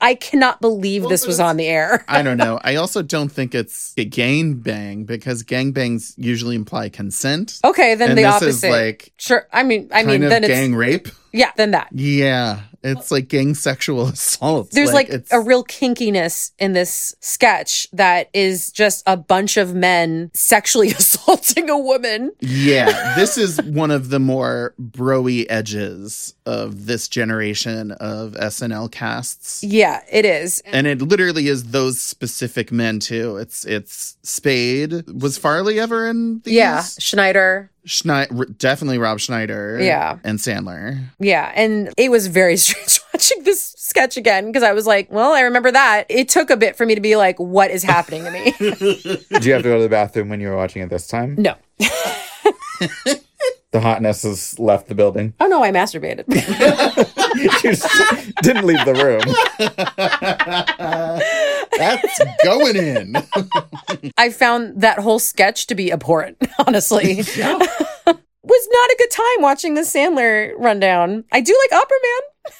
I- 0.00 0.14
cannot 0.14 0.60
believe 0.60 1.08
this 1.08 1.26
was 1.26 1.40
on 1.40 1.56
the 1.56 1.66
air. 1.66 2.04
I 2.08 2.22
don't 2.22 2.36
know. 2.36 2.60
I 2.62 2.76
also 2.76 3.02
don't 3.02 3.30
think 3.30 3.54
it's 3.54 3.94
a 3.96 4.04
gang 4.04 4.54
bang 4.54 5.04
because 5.04 5.42
gang 5.42 5.72
bangs 5.72 6.14
usually 6.18 6.56
imply 6.56 6.88
consent. 6.88 7.58
Okay, 7.64 7.94
then 7.94 8.10
And 8.10 8.18
the 8.18 8.24
opposite. 8.24 8.70
like 8.70 9.12
sure. 9.16 9.46
I 9.52 9.62
mean, 9.62 9.88
I 9.92 10.02
mean, 10.04 10.20
then 10.20 10.44
it's 10.44 10.52
gang 10.52 10.74
rape. 10.74 11.08
yeah, 11.32 11.52
then 11.56 11.70
that. 11.70 11.88
Yeah, 11.92 12.60
it's 12.82 13.10
like 13.10 13.28
gang 13.28 13.54
sexual 13.54 14.06
assault. 14.06 14.70
There's 14.70 14.92
like, 14.92 15.08
it's, 15.08 15.32
a 15.32 15.40
real 15.40 15.64
kinkiness 15.64 16.52
in 16.58 16.72
this 16.72 17.14
sketch 17.20 17.88
that 17.92 18.30
is 18.32 18.70
just 18.72 19.02
a 19.06 19.16
bunch 19.16 19.56
of 19.56 19.74
men 19.74 20.30
sexually 20.34 20.90
assaulting 20.98 21.70
a 21.70 21.78
woman. 21.78 22.32
yeah. 22.40 23.14
This 23.20 23.36
is 23.36 23.60
one 23.62 23.90
of 23.90 24.10
the 24.10 24.20
more 24.20 24.74
broy 24.80 25.44
edges 25.50 26.34
of 26.46 26.86
this 26.86 27.08
generation 27.08 27.92
of 27.92 28.32
SNL 28.32 28.90
casts. 28.90 29.62
Yeah, 29.62 30.02
it 30.10 30.24
is. 30.24 30.60
And 30.66 30.86
it 30.86 31.02
literally 31.02 31.48
is 31.48 31.64
those 31.64 32.00
specific 32.00 32.72
men 32.72 33.00
too. 33.00 33.36
It's 33.36 33.64
it's 33.66 34.16
Spade. 34.22 35.04
Was 35.10 35.38
Farley 35.38 35.78
ever 35.80 36.08
in 36.08 36.40
these? 36.40 36.54
Yeah, 36.54 36.82
Schneider. 36.82 37.70
Schneider, 37.84 38.44
definitely 38.44 38.98
Rob 38.98 39.20
Schneider. 39.20 39.78
Yeah. 39.80 40.18
and 40.24 40.38
Sandler. 40.38 41.02
Yeah, 41.18 41.50
and 41.54 41.92
it 41.96 42.10
was 42.10 42.26
very 42.26 42.56
strange 42.58 43.00
watching 43.12 43.42
this 43.44 43.74
sketch 43.78 44.16
again 44.16 44.46
because 44.46 44.62
I 44.62 44.72
was 44.72 44.86
like, 44.86 45.10
well, 45.10 45.32
I 45.32 45.40
remember 45.42 45.70
that. 45.72 46.04
It 46.08 46.28
took 46.28 46.50
a 46.50 46.56
bit 46.56 46.76
for 46.76 46.86
me 46.86 46.94
to 46.94 47.00
be 47.00 47.16
like, 47.16 47.38
what 47.38 47.70
is 47.70 47.82
happening 47.82 48.24
to 48.24 48.30
me? 48.30 48.52
Do 49.40 49.48
you 49.48 49.52
have 49.54 49.62
to 49.62 49.68
go 49.68 49.76
to 49.76 49.82
the 49.82 49.88
bathroom 49.90 50.28
when 50.28 50.40
you 50.40 50.48
were 50.48 50.56
watching 50.56 50.82
it 50.82 50.90
this 50.90 51.06
time? 51.06 51.36
no. 51.38 51.54
The 53.72 53.80
hotness 53.80 54.24
has 54.24 54.58
left 54.58 54.88
the 54.88 54.96
building. 54.96 55.32
Oh 55.38 55.46
no, 55.46 55.62
I 55.62 55.70
masturbated. 55.70 56.24
you 57.36 57.50
didn't 58.42 58.66
leave 58.66 58.84
the 58.84 58.94
room. 58.94 59.22
That's 61.78 62.20
going 62.42 62.76
in. 62.76 63.16
I 64.18 64.30
found 64.30 64.80
that 64.80 64.98
whole 64.98 65.20
sketch 65.20 65.68
to 65.68 65.76
be 65.76 65.92
abhorrent, 65.92 66.38
honestly. 66.66 67.16
was 67.16 68.68
not 68.72 68.90
a 68.90 68.96
good 68.98 69.10
time 69.10 69.42
watching 69.42 69.74
the 69.74 69.82
Sandler 69.82 70.52
rundown. 70.58 71.24
I 71.30 71.40
do 71.40 71.56
like 71.70 71.80
Opera 71.80 71.96
Man. 72.02 72.54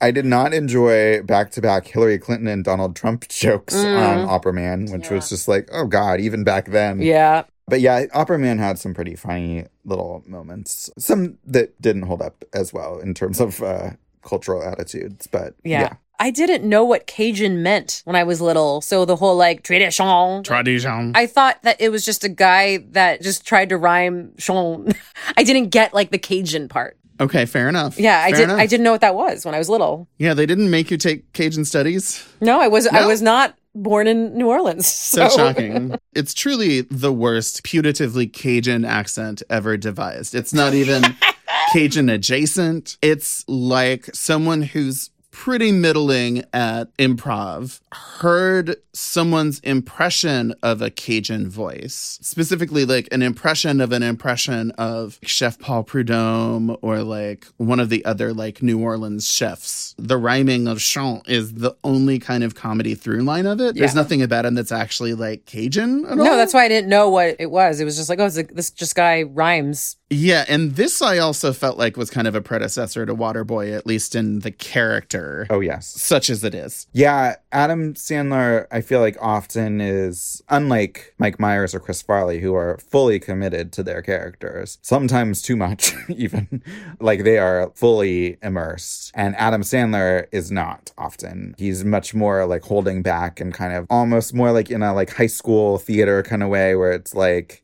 I 0.00 0.10
did 0.10 0.24
not 0.24 0.52
enjoy 0.52 1.22
back 1.22 1.52
to 1.52 1.60
back 1.60 1.86
Hillary 1.86 2.18
Clinton 2.18 2.48
and 2.48 2.64
Donald 2.64 2.96
Trump 2.96 3.28
jokes 3.28 3.74
mm. 3.74 3.98
on 3.98 4.28
Opera 4.28 4.52
Man, 4.52 4.86
which 4.90 5.10
was 5.10 5.28
just 5.28 5.46
like, 5.46 5.68
oh 5.72 5.86
God, 5.86 6.20
even 6.20 6.42
back 6.42 6.66
then. 6.66 7.00
Yeah. 7.00 7.44
But 7.68 7.80
yeah, 7.80 8.06
Opera 8.12 8.38
Man 8.38 8.58
had 8.58 8.78
some 8.78 8.92
pretty 8.94 9.14
funny 9.16 9.66
little 9.84 10.22
moments. 10.26 10.90
Some 10.98 11.38
that 11.46 11.80
didn't 11.80 12.02
hold 12.02 12.20
up 12.22 12.44
as 12.52 12.72
well 12.72 12.98
in 12.98 13.14
terms 13.14 13.40
of 13.40 13.62
uh, 13.62 13.90
cultural 14.22 14.62
attitudes. 14.62 15.26
But 15.26 15.54
Yeah. 15.64 15.80
yeah. 15.82 15.92
I 16.20 16.30
didn't 16.30 16.62
know 16.62 16.84
what 16.84 17.08
Cajun 17.08 17.64
meant 17.64 18.02
when 18.04 18.14
I 18.14 18.22
was 18.22 18.40
little. 18.40 18.80
So 18.80 19.04
the 19.04 19.16
whole 19.16 19.36
like 19.36 19.62
tradition. 19.64 20.42
Tradition. 20.44 21.12
I 21.16 21.26
thought 21.26 21.60
that 21.62 21.80
it 21.80 21.88
was 21.90 22.04
just 22.04 22.22
a 22.22 22.28
guy 22.28 22.78
that 22.90 23.22
just 23.22 23.44
tried 23.44 23.70
to 23.70 23.76
rhyme 23.76 24.32
chon. 24.38 24.92
I 25.36 25.42
didn't 25.42 25.70
get 25.70 25.92
like 25.92 26.10
the 26.12 26.18
Cajun 26.18 26.68
part. 26.68 26.96
Okay, 27.20 27.44
fair 27.44 27.68
enough. 27.68 27.98
Yeah, 27.98 28.20
I 28.24 28.30
did 28.30 28.40
enough. 28.44 28.58
I 28.60 28.66
didn't 28.66 28.84
know 28.84 28.92
what 28.92 29.00
that 29.00 29.14
was 29.14 29.44
when 29.44 29.54
I 29.54 29.58
was 29.58 29.68
little. 29.68 30.08
Yeah, 30.18 30.34
they 30.34 30.46
didn't 30.46 30.70
make 30.70 30.90
you 30.90 30.96
take 30.96 31.32
Cajun 31.32 31.64
studies. 31.64 32.24
No, 32.40 32.60
I 32.60 32.68
was 32.68 32.86
I 32.86 33.06
was 33.06 33.20
not 33.22 33.56
born 33.74 34.06
in 34.06 34.36
New 34.36 34.48
Orleans. 34.48 34.86
So 35.12 35.28
So, 35.28 35.36
shocking. 35.36 35.94
It's 36.14 36.34
truly 36.34 36.82
the 36.82 37.12
worst 37.12 37.62
putatively 37.64 38.32
Cajun 38.32 38.84
accent 38.84 39.42
ever 39.50 39.76
devised. 39.76 40.34
It's 40.34 40.52
not 40.54 40.74
even 40.74 41.02
Cajun 41.72 42.08
adjacent. 42.08 42.96
It's 43.02 43.44
like 43.48 44.06
someone 44.14 44.62
who's 44.62 45.10
pretty 45.42 45.72
middling 45.72 46.44
at 46.52 46.96
improv 46.98 47.80
heard 47.92 48.76
someone's 48.92 49.58
impression 49.60 50.54
of 50.62 50.80
a 50.80 50.88
Cajun 50.88 51.48
voice, 51.48 52.20
specifically 52.22 52.84
like 52.84 53.08
an 53.10 53.22
impression 53.22 53.80
of 53.80 53.90
an 53.90 54.04
impression 54.04 54.70
of 54.72 55.18
Chef 55.24 55.58
Paul 55.58 55.82
Prudhomme 55.82 56.76
or 56.80 57.02
like 57.02 57.48
one 57.56 57.80
of 57.80 57.88
the 57.88 58.04
other 58.04 58.32
like 58.32 58.62
New 58.62 58.80
Orleans 58.80 59.26
chefs. 59.26 59.96
The 59.98 60.16
rhyming 60.16 60.68
of 60.68 60.78
chant 60.78 61.28
is 61.28 61.54
the 61.54 61.74
only 61.82 62.20
kind 62.20 62.44
of 62.44 62.54
comedy 62.54 62.94
through 62.94 63.22
line 63.22 63.46
of 63.46 63.60
it. 63.60 63.74
There's 63.74 63.96
nothing 63.96 64.22
about 64.22 64.44
him 64.44 64.54
that's 64.54 64.70
actually 64.70 65.14
like 65.14 65.46
Cajun 65.46 66.04
at 66.04 66.12
all. 66.12 66.24
No, 66.24 66.36
that's 66.36 66.54
why 66.54 66.66
I 66.66 66.68
didn't 66.68 66.88
know 66.88 67.10
what 67.10 67.34
it 67.40 67.50
was. 67.50 67.80
It 67.80 67.84
was 67.84 67.96
just 67.96 68.08
like, 68.08 68.20
oh, 68.20 68.26
a, 68.26 68.42
this 68.44 68.70
just 68.70 68.94
guy 68.94 69.24
rhymes. 69.24 69.96
Yeah, 70.14 70.44
and 70.46 70.76
this 70.76 71.00
I 71.00 71.16
also 71.18 71.54
felt 71.54 71.78
like 71.78 71.96
was 71.96 72.10
kind 72.10 72.28
of 72.28 72.34
a 72.34 72.42
predecessor 72.42 73.06
to 73.06 73.14
Waterboy, 73.14 73.74
at 73.74 73.86
least 73.86 74.14
in 74.14 74.40
the 74.40 74.50
character, 74.50 75.46
Oh, 75.48 75.60
yes. 75.60 75.86
such 75.86 76.28
as 76.28 76.44
it 76.44 76.54
is. 76.54 76.86
Yeah, 76.92 77.36
Adam 77.50 77.94
Sandler, 77.94 78.66
I 78.70 78.82
feel 78.82 79.00
like 79.00 79.16
often 79.22 79.80
is 79.80 80.42
unlike 80.50 81.14
Mike 81.18 81.40
Myers 81.40 81.74
or 81.74 81.80
Chris 81.80 82.02
Farley, 82.02 82.40
who 82.40 82.54
are 82.54 82.76
fully 82.76 83.18
committed 83.18 83.72
to 83.72 83.82
their 83.82 84.02
characters, 84.02 84.76
sometimes 84.82 85.40
too 85.40 85.56
much, 85.56 85.94
even. 86.08 86.62
like 87.00 87.24
they 87.24 87.38
are 87.38 87.72
fully 87.74 88.36
immersed. 88.42 89.12
And 89.14 89.34
Adam 89.36 89.62
Sandler 89.62 90.26
is 90.30 90.52
not 90.52 90.92
often. 90.98 91.54
He's 91.56 91.84
much 91.86 92.14
more 92.14 92.44
like 92.44 92.64
holding 92.64 93.00
back 93.02 93.40
and 93.40 93.54
kind 93.54 93.72
of 93.72 93.86
almost 93.88 94.34
more 94.34 94.52
like 94.52 94.70
in 94.70 94.82
a 94.82 94.92
like 94.92 95.14
high 95.14 95.26
school 95.26 95.78
theater 95.78 96.22
kind 96.22 96.42
of 96.42 96.50
way 96.50 96.76
where 96.76 96.92
it's 96.92 97.14
like, 97.14 97.62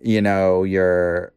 you 0.00 0.22
know, 0.22 0.62
you're 0.62 1.32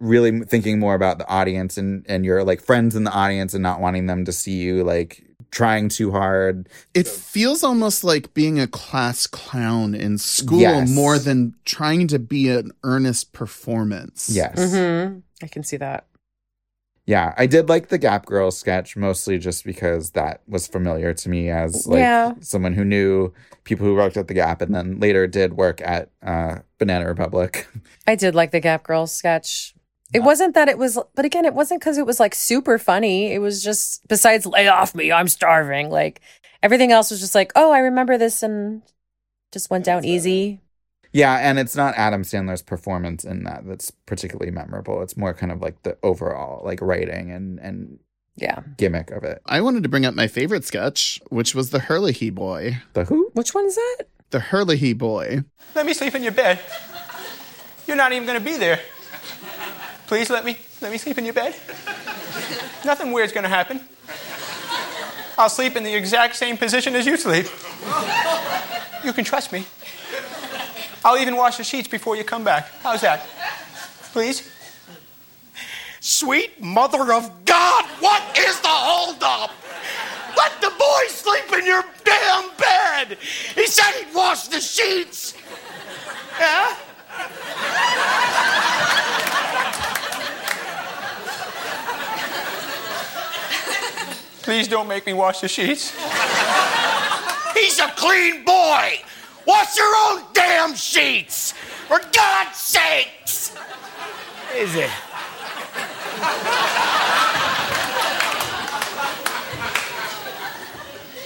really 0.00 0.40
thinking 0.40 0.78
more 0.78 0.94
about 0.94 1.18
the 1.18 1.28
audience 1.28 1.76
and 1.76 2.04
and 2.08 2.24
your 2.24 2.44
like 2.44 2.60
friends 2.60 2.94
in 2.94 3.04
the 3.04 3.10
audience 3.10 3.54
and 3.54 3.62
not 3.62 3.80
wanting 3.80 4.06
them 4.06 4.24
to 4.24 4.32
see 4.32 4.56
you 4.58 4.84
like 4.84 5.24
trying 5.50 5.88
too 5.88 6.10
hard. 6.12 6.68
It 6.94 7.08
feels 7.08 7.64
almost 7.64 8.04
like 8.04 8.34
being 8.34 8.60
a 8.60 8.66
class 8.66 9.26
clown 9.26 9.94
in 9.94 10.18
school 10.18 10.60
Yes. 10.60 10.90
more 10.90 11.18
than 11.18 11.54
trying 11.64 12.06
to 12.08 12.18
be 12.18 12.50
an 12.50 12.70
earnest 12.84 13.32
performance. 13.32 14.28
Yes. 14.30 14.58
Mm-hmm. 14.58 15.20
I 15.42 15.46
can 15.48 15.62
see 15.62 15.78
that. 15.78 16.06
Yeah, 17.06 17.32
I 17.38 17.46
did 17.46 17.70
like 17.70 17.88
the 17.88 17.96
Gap 17.96 18.26
Girl 18.26 18.50
sketch 18.50 18.94
mostly 18.94 19.38
just 19.38 19.64
because 19.64 20.10
that 20.10 20.42
was 20.46 20.66
familiar 20.66 21.14
to 21.14 21.28
me 21.30 21.48
as 21.48 21.86
like 21.86 22.00
Yeah. 22.00 22.34
someone 22.40 22.74
who 22.74 22.84
knew 22.84 23.32
people 23.64 23.86
who 23.86 23.94
worked 23.94 24.18
at 24.18 24.28
the 24.28 24.34
Gap 24.34 24.60
and 24.60 24.74
then 24.74 25.00
later 25.00 25.26
did 25.26 25.54
work 25.54 25.80
at 25.80 26.10
uh, 26.22 26.56
Banana 26.78 27.06
Republic. 27.06 27.66
I 28.06 28.14
did 28.14 28.34
like 28.34 28.50
the 28.50 28.60
Gap 28.60 28.82
Girl 28.82 29.06
sketch. 29.06 29.74
It 30.14 30.20
wasn't 30.20 30.54
that 30.54 30.68
it 30.68 30.78
was, 30.78 30.98
but 31.14 31.24
again, 31.24 31.44
it 31.44 31.52
wasn't 31.54 31.80
because 31.80 31.98
it 31.98 32.06
was 32.06 32.18
like 32.18 32.34
super 32.34 32.78
funny. 32.78 33.32
It 33.32 33.40
was 33.40 33.62
just, 33.62 34.06
besides 34.08 34.46
lay 34.46 34.66
off 34.68 34.94
me, 34.94 35.12
I'm 35.12 35.28
starving. 35.28 35.90
Like 35.90 36.20
everything 36.62 36.92
else 36.92 37.10
was 37.10 37.20
just 37.20 37.34
like, 37.34 37.52
oh, 37.54 37.70
I 37.72 37.80
remember 37.80 38.16
this 38.16 38.42
and 38.42 38.82
just 39.52 39.70
went 39.70 39.84
down 39.84 40.04
easy. 40.06 40.60
yeah, 41.12 41.36
and 41.36 41.58
it's 41.58 41.76
not 41.76 41.94
Adam 41.96 42.22
Sandler's 42.22 42.62
performance 42.62 43.24
in 43.24 43.44
that 43.44 43.66
that's 43.66 43.90
particularly 44.06 44.50
memorable. 44.50 45.02
It's 45.02 45.16
more 45.16 45.34
kind 45.34 45.52
of 45.52 45.60
like 45.60 45.82
the 45.82 45.96
overall 46.02 46.64
like 46.64 46.80
writing 46.82 47.30
and 47.30 47.58
and 47.60 47.98
Yeah. 48.36 48.60
gimmick 48.78 49.10
of 49.10 49.24
it. 49.24 49.40
I 49.46 49.60
wanted 49.60 49.82
to 49.82 49.88
bring 49.90 50.06
up 50.06 50.14
my 50.14 50.26
favorite 50.28 50.64
sketch, 50.64 51.20
which 51.30 51.54
was 51.54 51.70
the 51.70 51.80
Herlihy 51.80 52.30
boy. 52.30 52.78
The 52.94 53.04
who? 53.04 53.30
Which 53.34 53.54
one 53.54 53.66
is 53.66 53.74
that? 53.74 54.04
The 54.30 54.40
Herlihy 54.40 54.92
boy. 54.94 55.44
Let 55.74 55.84
me 55.86 55.92
sleep 55.94 56.14
in 56.14 56.22
your 56.22 56.32
bed. 56.32 56.60
You're 57.86 57.96
not 57.96 58.12
even 58.12 58.26
gonna 58.26 58.40
be 58.40 58.56
there. 58.56 58.80
Please 60.08 60.30
let 60.30 60.44
me 60.44 60.56
let 60.80 60.90
me 60.90 60.96
sleep 60.96 61.18
in 61.18 61.24
your 61.26 61.34
bed. 61.34 61.54
Nothing 62.82 63.12
weird's 63.12 63.32
gonna 63.32 63.48
happen. 63.48 63.80
I'll 65.36 65.50
sleep 65.50 65.76
in 65.76 65.84
the 65.84 65.94
exact 65.94 66.34
same 66.34 66.56
position 66.56 66.96
as 66.96 67.04
you 67.04 67.18
sleep. 67.18 67.46
You 69.04 69.12
can 69.12 69.24
trust 69.24 69.52
me. 69.52 69.66
I'll 71.04 71.18
even 71.18 71.36
wash 71.36 71.58
the 71.58 71.64
sheets 71.64 71.88
before 71.88 72.16
you 72.16 72.24
come 72.24 72.42
back. 72.42 72.70
How's 72.82 73.02
that? 73.02 73.24
Please? 74.12 74.50
Sweet 76.00 76.58
mother 76.58 77.12
of 77.12 77.44
God, 77.44 77.84
what 78.00 78.22
is 78.38 78.58
the 78.60 78.68
holdup? 78.68 79.50
Let 80.36 80.60
the 80.62 80.70
boy 80.70 81.02
sleep 81.08 81.52
in 81.52 81.66
your 81.66 81.84
damn 82.02 82.50
bed. 82.56 83.18
He 83.54 83.66
said 83.66 83.92
he'd 83.92 84.14
wash 84.14 84.48
the 84.48 84.60
sheets. 84.60 85.34
Yeah? 86.40 86.76
Please 94.48 94.66
don't 94.66 94.88
make 94.88 95.04
me 95.04 95.12
wash 95.12 95.42
the 95.42 95.46
sheets. 95.46 95.92
He's 97.52 97.78
a 97.80 97.88
clean 97.96 98.46
boy. 98.46 98.98
Wash 99.46 99.76
your 99.76 99.94
own 99.94 100.22
damn 100.32 100.74
sheets. 100.74 101.52
For 101.86 101.98
God's 101.98 102.56
sakes. 102.56 103.54
Is 104.56 104.74
it? 104.74 104.90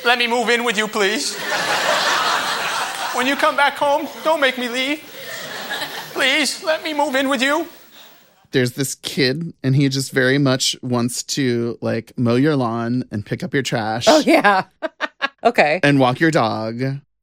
Let 0.05 0.19
me 0.19 0.27
move 0.27 0.49
in 0.49 0.65
with 0.65 0.77
you, 0.77 0.89
please. 0.89 1.39
When 3.15 3.29
you 3.29 3.37
come 3.37 3.55
back 3.55 3.75
home, 3.75 4.09
don't 4.25 4.41
make 4.41 4.59
me 4.59 4.69
leave. 4.69 5.01
Please, 6.13 6.65
let 6.65 6.83
me 6.83 6.93
move 6.93 7.15
in 7.15 7.29
with 7.29 7.41
you. 7.41 7.69
There's 8.53 8.73
this 8.73 8.95
kid, 8.95 9.53
and 9.63 9.75
he 9.75 9.89
just 9.89 10.13
very 10.13 10.39
much 10.39 10.77
wants 10.83 11.23
to 11.25 11.79
like 11.81 12.13
mow 12.17 12.37
your 12.37 12.57
lawn 12.57 13.05
and 13.11 13.25
pick 13.27 13.43
up 13.43 13.53
your 13.55 13.63
trash 13.63 14.05
Oh, 14.09 14.21
yeah. 14.21 14.65
okay. 15.45 15.81
and 15.83 15.99
walk 15.99 16.21
your 16.21 16.31
dog 16.31 16.81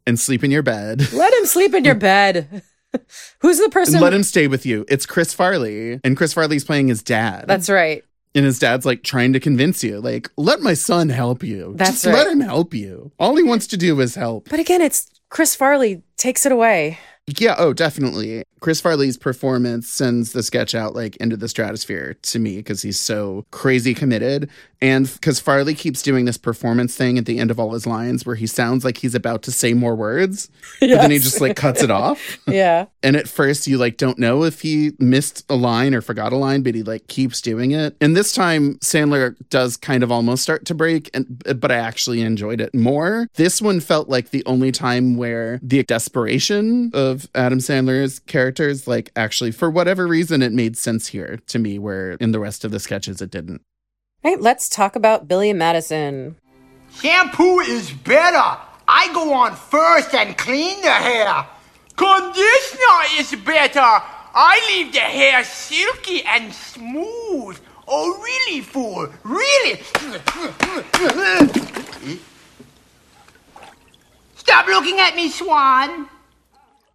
and 0.07 0.19
sleep 0.19 0.43
in 0.43 0.51
your 0.51 0.63
bed. 0.63 1.11
Let 1.13 1.33
him 1.33 1.45
sleep 1.45 1.73
in 1.73 1.85
your 1.85 1.95
bed. 1.95 2.63
Who's 3.41 3.59
the 3.59 3.69
person? 3.69 3.95
And 3.95 4.03
let 4.03 4.13
him 4.13 4.23
stay 4.23 4.47
with 4.47 4.65
you. 4.65 4.83
It's 4.89 5.05
Chris 5.05 5.31
Farley, 5.33 5.99
and 6.03 6.17
Chris 6.17 6.33
Farley's 6.33 6.63
playing 6.63 6.87
his 6.87 7.03
dad. 7.03 7.45
That's 7.47 7.69
right. 7.69 8.03
and 8.33 8.43
his 8.45 8.57
dad's 8.57 8.83
like 8.85 9.03
trying 9.03 9.33
to 9.33 9.39
convince 9.39 9.83
you, 9.83 9.99
like, 10.01 10.27
let 10.37 10.61
my 10.61 10.73
son 10.73 11.09
help 11.09 11.43
you. 11.43 11.73
That's 11.75 11.91
Just 12.01 12.05
right. 12.07 12.15
let 12.15 12.27
him 12.27 12.39
help 12.39 12.73
you. 12.73 13.11
All 13.19 13.35
he 13.35 13.43
wants 13.43 13.67
to 13.67 13.77
do 13.77 13.99
is 14.01 14.15
help. 14.15 14.49
But 14.49 14.59
again, 14.59 14.81
it's 14.81 15.07
Chris 15.29 15.55
Farley 15.55 16.01
takes 16.17 16.47
it 16.47 16.51
away. 16.51 16.97
Yeah, 17.37 17.55
oh, 17.57 17.73
definitely. 17.73 18.43
Chris 18.59 18.81
Farley's 18.81 19.17
performance 19.17 19.87
sends 19.87 20.31
the 20.31 20.41
sketch 20.41 20.73
out 20.73 20.95
like 20.95 21.15
into 21.17 21.37
the 21.37 21.47
stratosphere 21.47 22.15
to 22.23 22.39
me 22.39 22.57
because 22.57 22.81
he's 22.81 22.99
so 22.99 23.45
crazy 23.51 23.93
committed. 23.93 24.49
And 24.81 25.11
because 25.11 25.39
Farley 25.39 25.75
keeps 25.75 26.01
doing 26.01 26.25
this 26.25 26.37
performance 26.37 26.95
thing 26.95 27.17
at 27.17 27.25
the 27.25 27.39
end 27.39 27.51
of 27.51 27.59
all 27.59 27.73
his 27.73 27.85
lines 27.85 28.25
where 28.25 28.35
he 28.35 28.47
sounds 28.47 28.85
like 28.85 28.97
he's 28.97 29.15
about 29.15 29.43
to 29.43 29.51
say 29.51 29.73
more 29.73 29.95
words, 29.95 30.49
but 30.79 30.87
then 30.87 31.11
he 31.11 31.19
just 31.19 31.41
like 31.41 31.55
cuts 31.55 31.83
it 31.83 31.91
off. 31.91 32.37
Yeah. 32.49 32.87
And 33.03 33.15
at 33.15 33.27
first, 33.27 33.67
you 33.67 33.77
like 33.77 33.97
don't 33.97 34.17
know 34.17 34.43
if 34.43 34.61
he 34.61 34.93
missed 34.97 35.45
a 35.49 35.55
line 35.55 35.93
or 35.93 36.01
forgot 36.01 36.33
a 36.33 36.35
line, 36.35 36.63
but 36.63 36.73
he 36.73 36.83
like 36.83 37.07
keeps 37.07 37.41
doing 37.41 37.71
it. 37.71 37.95
And 38.01 38.15
this 38.15 38.33
time, 38.33 38.75
Sandler 38.79 39.35
does 39.49 39.77
kind 39.77 40.03
of 40.03 40.11
almost 40.11 40.41
start 40.41 40.65
to 40.65 40.73
break, 40.73 41.09
and 41.13 41.41
but 41.59 41.71
I 41.71 41.75
actually 41.75 42.21
enjoyed 42.21 42.59
it 42.59 42.73
more. 42.73 43.27
This 43.35 43.61
one 43.61 43.79
felt 43.79 44.09
like 44.09 44.31
the 44.31 44.43
only 44.45 44.71
time 44.71 45.15
where 45.15 45.59
the 45.61 45.83
desperation 45.83 46.91
of 46.93 47.29
Adam 47.35 47.59
Sandler's 47.59 48.19
characters, 48.19 48.87
like 48.87 49.11
actually 49.15 49.51
for 49.51 49.69
whatever 49.69 50.07
reason, 50.07 50.41
it 50.41 50.51
made 50.51 50.77
sense 50.77 51.07
here 51.07 51.39
to 51.47 51.59
me, 51.59 51.77
where 51.77 52.13
in 52.13 52.31
the 52.31 52.39
rest 52.39 52.65
of 52.65 52.71
the 52.71 52.79
sketches 52.79 53.21
it 53.21 53.29
didn't. 53.29 53.61
All 54.21 54.31
right, 54.31 54.41
let's 54.41 54.67
talk 54.67 54.97
about 54.97 55.29
Billy 55.29 55.53
Madison. 55.53 56.35
Shampoo 56.91 57.59
is 57.59 57.89
better. 57.89 58.59
I 58.85 59.09
go 59.13 59.31
on 59.33 59.55
first 59.55 60.13
and 60.13 60.37
clean 60.37 60.81
the 60.81 60.91
hair. 60.91 61.47
Conditioner 61.95 63.01
is 63.17 63.33
better. 63.45 63.79
I 63.81 64.59
leave 64.69 64.91
the 64.91 64.99
hair 64.99 65.45
silky 65.45 66.21
and 66.23 66.53
smooth. 66.53 67.59
Oh, 67.87 68.21
really, 68.21 68.59
fool? 68.59 69.07
Really? 69.23 69.79
Stop 74.35 74.67
looking 74.67 74.99
at 74.99 75.15
me, 75.15 75.29
Swan. 75.29 76.09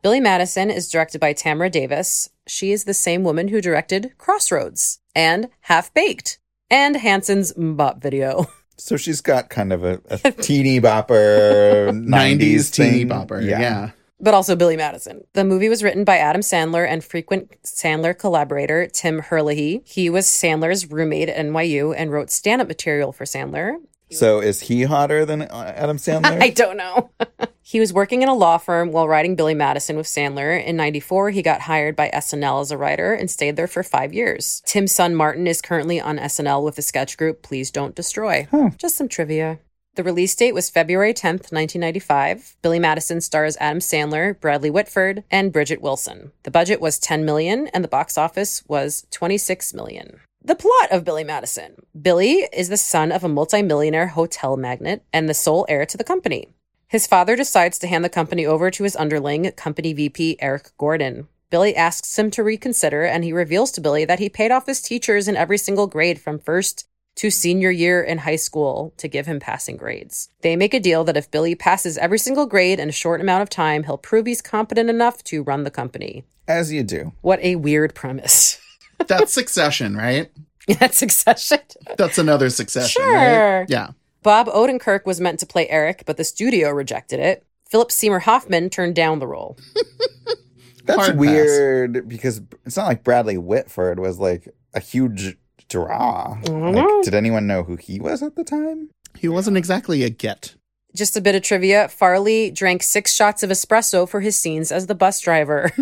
Billy 0.03 0.21
Madison 0.21 0.71
is 0.71 0.91
directed 0.91 1.23
by 1.23 1.33
Tamra 1.33 1.73
Davis. 1.73 2.29
She 2.47 2.71
is 2.71 2.85
the 2.85 2.93
same 2.93 3.25
woman 3.25 3.49
who 3.49 3.63
directed 3.63 4.13
Crossroads 4.19 5.01
and 5.15 5.49
Half 5.63 5.95
Baked 5.95 6.39
and 6.75 6.97
Hanson's 6.97 7.53
MMMBop 7.53 8.03
video. 8.03 8.47
So 8.77 8.97
she's 8.97 9.21
got 9.21 9.51
kind 9.51 9.73
of 9.73 9.85
a, 9.85 10.01
a 10.11 10.33
teeny 10.33 10.81
bopper 10.81 11.91
90s, 11.91 12.09
90s 12.09 12.73
teeny 12.73 12.91
thing. 12.99 13.09
bopper. 13.09 13.41
Yeah. 13.41 13.93
but 14.19 14.35
also 14.35 14.57
Billy 14.57 14.77
Madison. 14.77 15.23
The 15.35 15.45
movie 15.45 15.69
was 15.69 15.85
written 15.85 16.03
by 16.03 16.19
Adam 16.19 16.41
Sandler 16.41 16.85
and 16.85 17.05
frequent 17.05 17.55
Sandler 17.63 18.19
collaborator 18.19 18.89
Tim 18.89 19.21
Herlihy. 19.21 19.83
He 19.87 20.11
was 20.11 20.27
Sandler's 20.27 20.91
roommate 20.91 21.29
at 21.29 21.37
NYU 21.47 21.95
and 21.97 22.11
wrote 22.11 22.31
stand 22.33 22.61
up 22.61 22.67
material 22.67 23.13
for 23.13 23.25
Sandler. 23.25 23.77
So 24.11 24.41
is 24.41 24.61
he 24.61 24.85
hotter 24.85 25.25
than 25.25 25.43
uh, 25.43 25.73
Adam 25.77 25.97
Sandler? 25.99 26.43
I 26.43 26.51
don't 26.51 26.77
know. 26.77 27.11
he 27.63 27.81
was 27.81 27.93
working 27.93 28.23
in 28.23 28.29
a 28.29 28.35
law 28.35 28.59
firm 28.59 28.93
while 28.93 29.09
writing 29.09 29.37
Billy 29.37 29.55
Madison 29.55 29.97
with 29.97 30.07
Sandler. 30.07 30.63
In 30.65 30.77
94, 30.77 31.31
he 31.31 31.43
got 31.43 31.63
hired 31.63 31.97
by 31.97 32.11
SNL 32.11 32.61
as 32.61 32.71
a 32.71 32.79
writer 32.79 33.15
and 33.15 33.31
stayed 33.31 33.57
there 33.57 33.67
for 33.67 33.83
five 33.83 34.13
years. 34.13 34.63
Tim's 34.67 34.93
son 34.93 35.15
Martin 35.15 35.47
is 35.47 35.63
currently 35.63 36.01
on 36.01 36.19
SNL 36.19 36.63
with 36.65 36.77
the 36.77 36.83
sketch 36.83 37.17
group 37.17 37.43
Please 37.43 37.71
Don't 37.71 37.95
Destroy. 37.95 38.47
Just 38.79 38.97
some 38.97 39.09
trivia. 39.09 39.59
The 39.97 40.03
release 40.03 40.35
date 40.35 40.55
was 40.55 40.71
February 40.71 41.15
10th, 41.15 41.53
1995. 41.53 42.57
Billy 42.63 42.81
Madison 42.81 43.21
stars 43.21 43.57
Adam 43.61 43.79
Sandler, 43.79 44.39
Bradley 44.41 44.69
Whitford, 44.71 45.23
and 45.31 45.53
Bridget 45.53 45.81
Wilson. 45.81 46.33
The 46.43 46.51
budget 46.51 46.81
was 46.81 46.99
10 46.99 47.25
million 47.25 47.69
and 47.69 47.85
the 47.85 47.89
box 47.89 48.19
office 48.19 48.65
was 48.67 49.07
26 49.13 49.73
million. 49.73 50.21
The 50.47 50.55
plot 50.55 50.91
of 50.91 51.07
Billy 51.07 51.25
Madison. 51.25 51.87
Billy 51.99 52.47
is 52.53 52.69
the 52.69 52.77
son 52.77 53.13
of 53.13 53.25
a 53.25 53.31
multimillionaire 53.31 54.09
hotel 54.09 54.59
magnate 54.59 55.01
and 55.11 55.27
the 55.27 55.33
sole 55.33 55.65
heir 55.71 55.87
to 55.87 55.97
the 55.97 56.05
company. 56.05 56.49
His 56.87 57.07
father 57.07 57.35
decides 57.35 57.79
to 57.79 57.87
hand 57.87 58.05
the 58.05 58.11
company 58.11 58.45
over 58.45 58.71
to 58.71 58.85
his 58.85 58.95
underling, 58.95 59.51
company 59.53 59.95
VP 59.95 60.37
Eric 60.41 60.73
Gordon. 60.77 61.29
Billy 61.49 61.75
asks 61.75 62.19
him 62.19 62.31
to 62.33 62.43
reconsider, 62.43 63.05
and 63.05 63.25
he 63.25 63.33
reveals 63.33 63.71
to 63.71 63.81
Billy 63.81 64.05
that 64.05 64.19
he 64.19 64.29
paid 64.29 64.51
off 64.51 64.67
his 64.67 64.83
teachers 64.83 65.29
in 65.29 65.35
every 65.35 65.57
single 65.57 65.87
grade 65.87 66.21
from 66.21 66.39
first 66.39 66.87
to 67.15 67.31
senior 67.31 67.71
year 67.71 68.03
in 68.03 68.19
high 68.19 68.37
school 68.37 68.93
to 68.99 69.09
give 69.09 69.25
him 69.25 69.41
passing 69.41 69.79
grades. 69.79 70.29
They 70.43 70.57
make 70.57 70.75
a 70.75 70.81
deal 70.81 71.05
that 71.05 71.17
if 71.17 71.31
Billy 71.31 71.55
passes 71.55 71.97
every 71.97 72.19
single 72.19 72.45
grade 72.45 72.79
in 72.79 72.91
a 72.91 72.93
short 72.93 73.23
amount 73.23 73.41
of 73.41 73.49
time, 73.49 73.85
he'll 73.85 73.97
prove 73.97 74.27
he's 74.27 74.43
competent 74.43 74.91
enough 74.91 75.25
to 75.25 75.43
run 75.43 75.65
the 75.65 75.71
company. 75.71 76.25
As 76.47 76.71
you 76.71 76.83
do. 76.83 77.15
What 77.23 77.41
a 77.41 77.57
weird 77.57 77.95
premise. 77.95 78.61
That's 79.09 79.33
Succession, 79.33 79.97
right? 79.97 80.31
That's 80.81 80.97
succession. 80.97 81.59
That's 81.99 82.17
another 82.17 82.49
Succession, 82.49 83.03
Sure. 83.03 83.15
right? 83.61 83.67
Yeah. 83.69 83.91
Bob 84.23 84.47
Odenkirk 84.47 85.05
was 85.05 85.21
meant 85.21 85.39
to 85.41 85.47
play 85.47 85.69
Eric, 85.69 86.05
but 86.07 86.17
the 86.17 86.25
studio 86.25 86.71
rejected 86.71 87.21
it. 87.21 87.45
Philip 87.69 87.93
Seymour 87.93 88.21
Hoffman 88.21 88.71
turned 88.71 88.95
down 88.95 89.19
the 89.19 89.27
role. 89.27 89.59
That's 90.87 90.99
Hard 90.99 91.11
pass. 91.13 91.17
weird 91.19 92.09
because 92.09 92.41
it's 92.65 92.77
not 92.77 92.87
like 92.87 93.05
Bradley 93.05 93.37
Whitford 93.39 93.99
was 94.01 94.19
like 94.19 94.55
a 94.75 94.81
huge 94.81 95.37
draw. 95.69 96.37
Mm-hmm. 96.43 96.77
Like, 96.77 97.05
did 97.05 97.15
anyone 97.15 97.47
know 97.47 97.63
who 97.63 97.77
he 97.77 98.01
was 98.01 98.23
at 98.23 98.37
the 98.37 98.45
time? 98.45 98.91
He 99.19 99.29
wasn't 99.29 99.57
exactly 99.57 100.03
a 100.03 100.11
get. 100.11 100.55
Just 100.95 101.17
a 101.17 101.21
bit 101.21 101.35
of 101.35 101.43
trivia 101.43 101.89
Farley 101.89 102.51
drank 102.53 102.83
six 102.83 103.13
shots 103.15 103.43
of 103.43 103.51
espresso 103.51 104.09
for 104.09 104.21
his 104.21 104.37
scenes 104.37 104.71
as 104.71 104.87
the 104.87 104.95
bus 104.95 105.19
driver. 105.21 105.73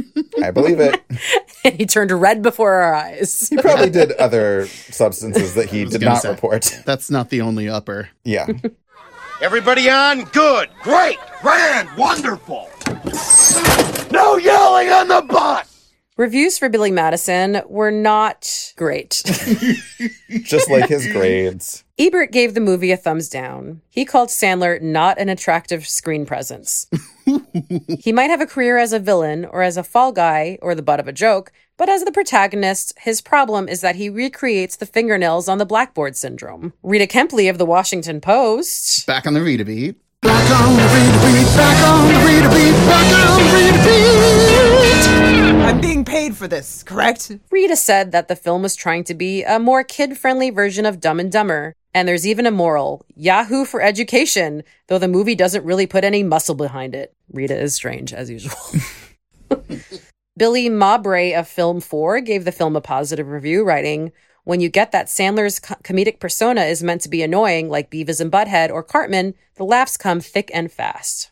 I 0.42 0.50
believe 0.50 0.80
it. 0.80 1.02
and 1.64 1.74
he 1.78 1.84
turned 1.84 2.10
red 2.10 2.40
before 2.42 2.72
our 2.72 2.94
eyes. 2.94 3.48
He 3.48 3.56
probably 3.58 3.90
did 3.90 4.12
other 4.12 4.66
substances 4.66 5.54
that 5.54 5.68
he 5.68 5.84
did 5.84 6.00
not 6.00 6.22
say. 6.22 6.30
report. 6.30 6.78
That's 6.86 7.10
not 7.10 7.28
the 7.28 7.42
only 7.42 7.68
upper. 7.68 8.08
Yeah. 8.24 8.46
Everybody 9.42 9.90
on? 9.90 10.24
Good. 10.24 10.70
Great. 10.82 11.18
Grand. 11.42 11.94
Wonderful. 11.98 12.70
No 14.12 14.36
yelling 14.36 14.88
on 14.88 15.08
the 15.08 15.26
bus. 15.28 15.90
Reviews 16.16 16.58
for 16.58 16.68
Billy 16.68 16.90
Madison 16.90 17.62
were 17.66 17.90
not 17.90 18.72
great. 18.76 19.22
Just 20.42 20.70
like 20.70 20.88
his 20.88 21.06
grades. 21.12 21.81
Ebert 21.98 22.32
gave 22.32 22.54
the 22.54 22.60
movie 22.60 22.90
a 22.90 22.96
thumbs 22.96 23.28
down. 23.28 23.82
He 23.90 24.06
called 24.06 24.30
Sandler 24.30 24.80
not 24.80 25.18
an 25.18 25.28
attractive 25.28 25.86
screen 25.86 26.24
presence. 26.24 26.88
he 27.98 28.12
might 28.12 28.30
have 28.30 28.40
a 28.40 28.46
career 28.46 28.78
as 28.78 28.94
a 28.94 28.98
villain 28.98 29.44
or 29.44 29.62
as 29.62 29.76
a 29.76 29.84
fall 29.84 30.10
guy 30.10 30.58
or 30.62 30.74
the 30.74 30.80
butt 30.80 31.00
of 31.00 31.06
a 31.06 31.12
joke, 31.12 31.52
but 31.76 31.90
as 31.90 32.02
the 32.04 32.10
protagonist, 32.10 32.94
his 33.00 33.20
problem 33.20 33.68
is 33.68 33.82
that 33.82 33.96
he 33.96 34.08
recreates 34.08 34.74
the 34.74 34.86
fingernails 34.86 35.48
on 35.50 35.58
the 35.58 35.66
blackboard 35.66 36.16
syndrome. 36.16 36.72
Rita 36.82 37.06
Kempley 37.06 37.50
of 37.50 37.58
the 37.58 37.66
Washington 37.66 38.22
Post. 38.22 39.06
Back 39.06 39.26
on 39.26 39.34
the 39.34 39.42
Rita 39.42 39.64
beat. 39.66 40.00
Back 40.22 40.50
on 40.50 40.74
the 40.74 40.82
Rita 40.82 41.18
beat, 41.26 41.56
back 41.56 41.88
on 41.88 42.08
the 42.08 42.14
Rita 42.24 42.48
beat, 42.48 42.72
back 42.88 43.12
on 43.28 43.36
the 43.36 43.44
Rita 43.54 43.78
beat. 43.84 45.62
I'm 45.62 45.80
being 45.80 46.06
paid 46.06 46.36
for 46.36 46.48
this, 46.48 46.82
correct? 46.82 47.30
Rita 47.50 47.76
said 47.76 48.12
that 48.12 48.28
the 48.28 48.36
film 48.36 48.62
was 48.62 48.74
trying 48.74 49.04
to 49.04 49.14
be 49.14 49.42
a 49.42 49.58
more 49.58 49.84
kid 49.84 50.16
friendly 50.16 50.48
version 50.48 50.86
of 50.86 50.98
Dumb 50.98 51.20
and 51.20 51.30
Dumber. 51.30 51.74
And 51.94 52.08
there's 52.08 52.26
even 52.26 52.46
a 52.46 52.50
moral 52.50 53.04
Yahoo 53.14 53.64
for 53.64 53.82
education, 53.82 54.62
though 54.88 54.98
the 54.98 55.08
movie 55.08 55.34
doesn't 55.34 55.64
really 55.64 55.86
put 55.86 56.04
any 56.04 56.22
muscle 56.22 56.54
behind 56.54 56.94
it. 56.94 57.14
Rita 57.30 57.58
is 57.58 57.74
strange, 57.74 58.12
as 58.12 58.30
usual. 58.30 58.56
Billy 60.36 60.70
Mabray 60.70 61.38
of 61.38 61.46
Film 61.46 61.80
4 61.80 62.20
gave 62.22 62.44
the 62.44 62.52
film 62.52 62.74
a 62.74 62.80
positive 62.80 63.28
review, 63.28 63.64
writing, 63.64 64.12
When 64.44 64.60
you 64.60 64.70
get 64.70 64.92
that 64.92 65.08
Sandler's 65.08 65.60
co- 65.60 65.74
comedic 65.84 66.18
persona 66.18 66.62
is 66.62 66.82
meant 66.82 67.02
to 67.02 67.10
be 67.10 67.22
annoying, 67.22 67.68
like 67.68 67.90
Beavis 67.90 68.20
and 68.20 68.32
Butthead 68.32 68.70
or 68.70 68.82
Cartman, 68.82 69.34
the 69.56 69.64
laughs 69.64 69.98
come 69.98 70.20
thick 70.20 70.50
and 70.54 70.72
fast. 70.72 71.30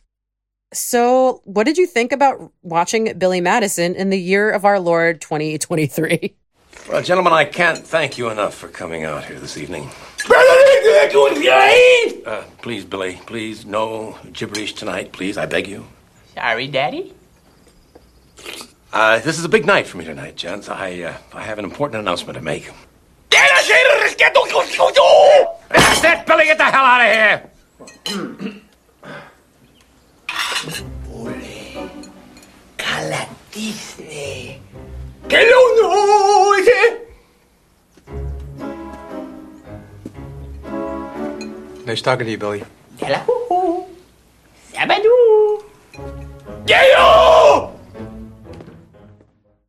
So, 0.73 1.41
what 1.43 1.65
did 1.65 1.77
you 1.77 1.87
think 1.87 2.11
about 2.11 2.51
watching 2.61 3.17
Billy 3.17 3.41
Madison 3.41 3.95
in 3.95 4.09
the 4.09 4.19
year 4.19 4.51
of 4.51 4.63
our 4.63 4.79
Lord 4.79 5.19
2023? 5.19 6.35
Well, 6.89 7.01
gentlemen, 7.01 7.33
I 7.33 7.45
can't 7.45 7.79
thank 7.79 8.17
you 8.17 8.29
enough 8.29 8.53
for 8.53 8.67
coming 8.67 9.03
out 9.03 9.25
here 9.25 9.39
this 9.39 9.57
evening. 9.57 9.89
Uh, 12.25 12.43
please, 12.61 12.85
Billy, 12.85 13.19
please, 13.25 13.65
no 13.65 14.17
gibberish 14.33 14.73
tonight, 14.73 15.11
please. 15.11 15.37
I 15.37 15.45
beg 15.45 15.67
you. 15.67 15.85
Sorry, 16.35 16.67
Daddy. 16.67 17.13
Uh, 18.93 19.19
this 19.19 19.39
is 19.39 19.45
a 19.45 19.49
big 19.49 19.65
night 19.65 19.87
for 19.87 19.97
me 19.97 20.05
tonight, 20.05 20.35
gents. 20.35 20.69
I, 20.69 21.01
uh, 21.01 21.13
I 21.33 21.43
have 21.43 21.59
an 21.59 21.65
important 21.65 22.01
announcement 22.01 22.37
to 22.37 22.43
make. 22.43 22.69
That's 25.69 26.03
it, 26.03 26.25
Billy. 26.25 26.45
Get 26.45 26.57
the 26.57 26.65
hell 26.65 26.85
out 26.85 27.01
of 27.01 27.07
here. 27.07 27.49
Calatissime. 32.77 34.59
Que 35.29 35.39
lo 35.49 35.75
no, 35.81 36.55
Nice 41.91 42.01
talking 42.01 42.25
to 42.25 42.31
you, 42.31 42.37
Billy. 42.37 42.63
Hello. 42.99 43.85
Sabadoo. 44.71 45.61
Yayo! 46.65 47.77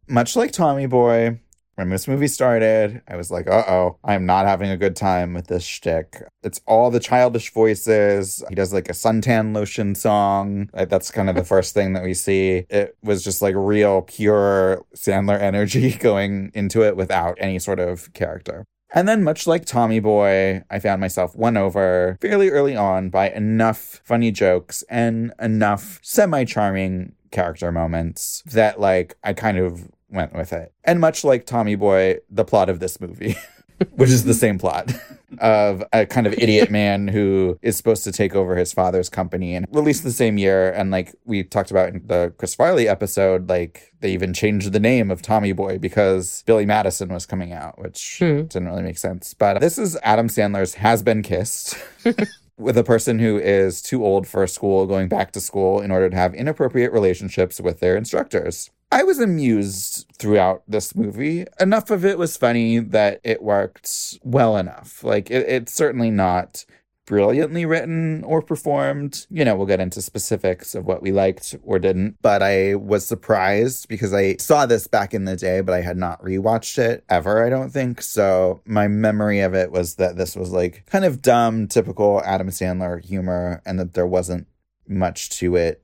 Much 0.06 0.36
like 0.36 0.52
Tommy 0.52 0.86
Boy, 0.86 1.40
when 1.74 1.88
this 1.88 2.06
movie 2.06 2.28
started, 2.28 3.02
I 3.08 3.16
was 3.16 3.32
like, 3.32 3.48
uh 3.48 3.64
oh, 3.66 3.98
I'm 4.04 4.24
not 4.24 4.46
having 4.46 4.70
a 4.70 4.76
good 4.76 4.94
time 4.94 5.34
with 5.34 5.48
this 5.48 5.64
shtick. 5.64 6.22
It's 6.44 6.60
all 6.64 6.92
the 6.92 7.00
childish 7.00 7.52
voices. 7.52 8.44
He 8.48 8.54
does 8.54 8.72
like 8.72 8.88
a 8.88 8.92
suntan 8.92 9.52
lotion 9.52 9.96
song. 9.96 10.70
That's 10.74 11.10
kind 11.10 11.28
of 11.28 11.34
the 11.34 11.42
first 11.42 11.74
thing 11.74 11.94
that 11.94 12.04
we 12.04 12.14
see. 12.14 12.66
It 12.70 12.96
was 13.02 13.24
just 13.24 13.42
like 13.42 13.56
real, 13.58 14.02
pure 14.02 14.84
Sandler 14.94 15.40
energy 15.40 15.90
going 15.98 16.52
into 16.54 16.84
it 16.84 16.96
without 16.96 17.36
any 17.40 17.58
sort 17.58 17.80
of 17.80 18.12
character. 18.12 18.64
And 18.95 19.09
then, 19.09 19.24
much 19.24 19.47
like 19.47 19.64
Tommy 19.64 20.01
Boy, 20.01 20.62
I 20.70 20.78
found 20.78 21.01
myself 21.01 21.34
won 21.34 21.57
over 21.57 22.18
fairly 22.20 22.51
early 22.51 22.76
on 22.76 23.09
by 23.09 23.30
enough 23.30 24.01
funny 24.05 24.30
jokes 24.30 24.84
and 24.90 25.32
enough 25.40 25.99
semi 26.03 26.45
charming 26.45 27.14
character 27.30 27.72
moments 27.72 28.43
that, 28.47 28.78
like, 28.78 29.16
I 29.24 29.32
kind 29.32 29.57
of 29.57 29.88
went 30.11 30.34
with 30.34 30.53
it. 30.53 30.72
And 30.84 31.01
much 31.01 31.24
like 31.24 31.47
Tommy 31.47 31.74
Boy, 31.74 32.18
the 32.30 32.45
plot 32.45 32.68
of 32.68 32.80
this 32.80 33.01
movie, 33.01 33.34
which 33.97 34.11
is 34.11 34.24
the 34.24 34.34
same 34.34 34.59
plot 34.59 34.93
of 35.39 35.83
a 35.93 36.07
kind 36.07 36.26
of 36.26 36.35
idiot 36.35 36.70
man 36.70 37.09
who 37.12 37.59
is 37.62 37.76
supposed 37.76 38.05
to 38.05 38.12
take 38.12 38.35
over 38.35 38.57
his 38.57 38.72
father's 38.72 39.09
company 39.09 39.55
and 39.55 39.66
released 39.70 40.05
the 40.05 40.12
same 40.12 40.39
year. 40.39 40.70
And 40.72 40.91
like 40.91 41.14
we 41.24 41.43
talked 41.45 41.70
about 41.70 41.89
in 41.91 42.07
the 42.07 42.33
Chris 42.39 42.55
Farley 42.55 42.89
episode, 42.89 43.49
like 43.49 43.93
they 44.01 44.12
even 44.12 44.35
changed 44.35 44.72
the 44.72 44.80
name 44.80 45.11
of 45.11 45.22
Tommy 45.22 45.53
Boy 45.53 45.78
because 45.78 46.43
Billy 46.47 46.66
Madison 46.66 47.09
was 47.09 47.26
coming 47.26 47.53
out, 47.53 47.78
which 47.78 48.18
hmm. 48.18 48.43
didn't 48.43 48.68
really 48.68 48.83
make 48.83 48.99
sense. 48.99 49.35
But 49.35 49.61
this 49.61 49.78
is 49.78 49.97
Adam 50.03 50.28
Sandler's 50.28 50.74
Has 50.74 51.03
Been 51.03 51.22
Kissed. 51.22 51.76
With 52.59 52.76
a 52.76 52.85
person 52.85 53.18
who 53.18 53.39
is 53.39 53.80
too 53.83 54.05
old 54.05 54.28
for 54.28 54.47
school 54.47 54.87
going 54.87 55.09
back 55.09 55.33
to 55.33 55.41
school 55.41 55.80
in 55.80 55.91
order 55.91 56.11
to 56.11 56.16
have 56.16 56.35
inappropriate 56.35 56.93
relationships 56.93 57.61
with 57.61 57.80
their 57.80 57.97
instructors. 57.97 58.70
I 58.93 59.05
was 59.05 59.18
amused 59.18 60.07
throughout 60.18 60.62
this 60.68 60.95
movie. 60.95 61.47
Enough 61.59 61.90
of 61.90 62.05
it 62.05 62.18
was 62.18 62.36
funny 62.36 62.78
that 62.78 63.20
it 63.24 63.43
worked 63.43 64.18
well 64.22 64.59
enough. 64.59 65.03
Like, 65.03 65.30
it, 65.30 65.49
it's 65.49 65.72
certainly 65.72 66.11
not 66.11 66.66
brilliantly 67.07 67.64
written 67.64 68.22
or 68.24 68.43
performed. 68.43 69.26
You 69.30 69.47
know, 69.47 69.57
we'll 69.57 69.66
get 69.66 69.80
into 69.80 70.03
specifics 70.03 70.74
of 70.74 70.84
what 70.84 71.01
we 71.01 71.11
liked 71.11 71.57
or 71.62 71.78
didn't, 71.78 72.18
but 72.20 72.43
I 72.43 72.74
was 72.74 73.07
surprised 73.07 73.88
because 73.88 74.12
I 74.12 74.36
saw 74.36 74.66
this 74.66 74.86
back 74.86 75.14
in 75.14 75.24
the 75.24 75.36
day, 75.36 75.62
but 75.62 75.72
I 75.74 75.80
had 75.80 75.97
not 75.97 76.22
rewatched 76.22 76.76
it 76.76 77.03
ever, 77.09 77.45
I 77.45 77.49
don't 77.49 77.70
think. 77.70 78.03
So 78.03 78.61
my 78.66 78.88
memory 78.88 79.40
of 79.40 79.55
it 79.55 79.72
was 79.72 79.95
that 79.95 80.16
this 80.16 80.36
was 80.36 80.53
like 80.53 80.84
kind 80.84 81.07
of 81.07 81.22
dumb, 81.22 81.66
typical 81.66 82.22
Adam 82.26 82.51
Sandler 82.51 83.03
humor, 83.03 83.62
and 83.64 83.80
that 83.80 83.95
there 83.95 84.07
wasn't 84.07 84.47
much 84.86 85.30
to 85.38 85.57
it 85.57 85.82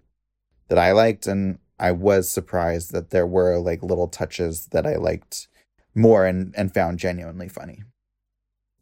that 0.68 0.78
I 0.78 0.92
liked. 0.92 1.26
And 1.26 1.58
I 1.78 1.92
was 1.92 2.30
surprised 2.30 2.92
that 2.92 3.10
there 3.10 3.26
were 3.26 3.58
like 3.58 3.82
little 3.82 4.08
touches 4.08 4.66
that 4.72 4.86
I 4.86 4.96
liked 4.96 5.48
more 5.94 6.26
and, 6.26 6.54
and 6.56 6.72
found 6.72 6.98
genuinely 6.98 7.48
funny 7.48 7.82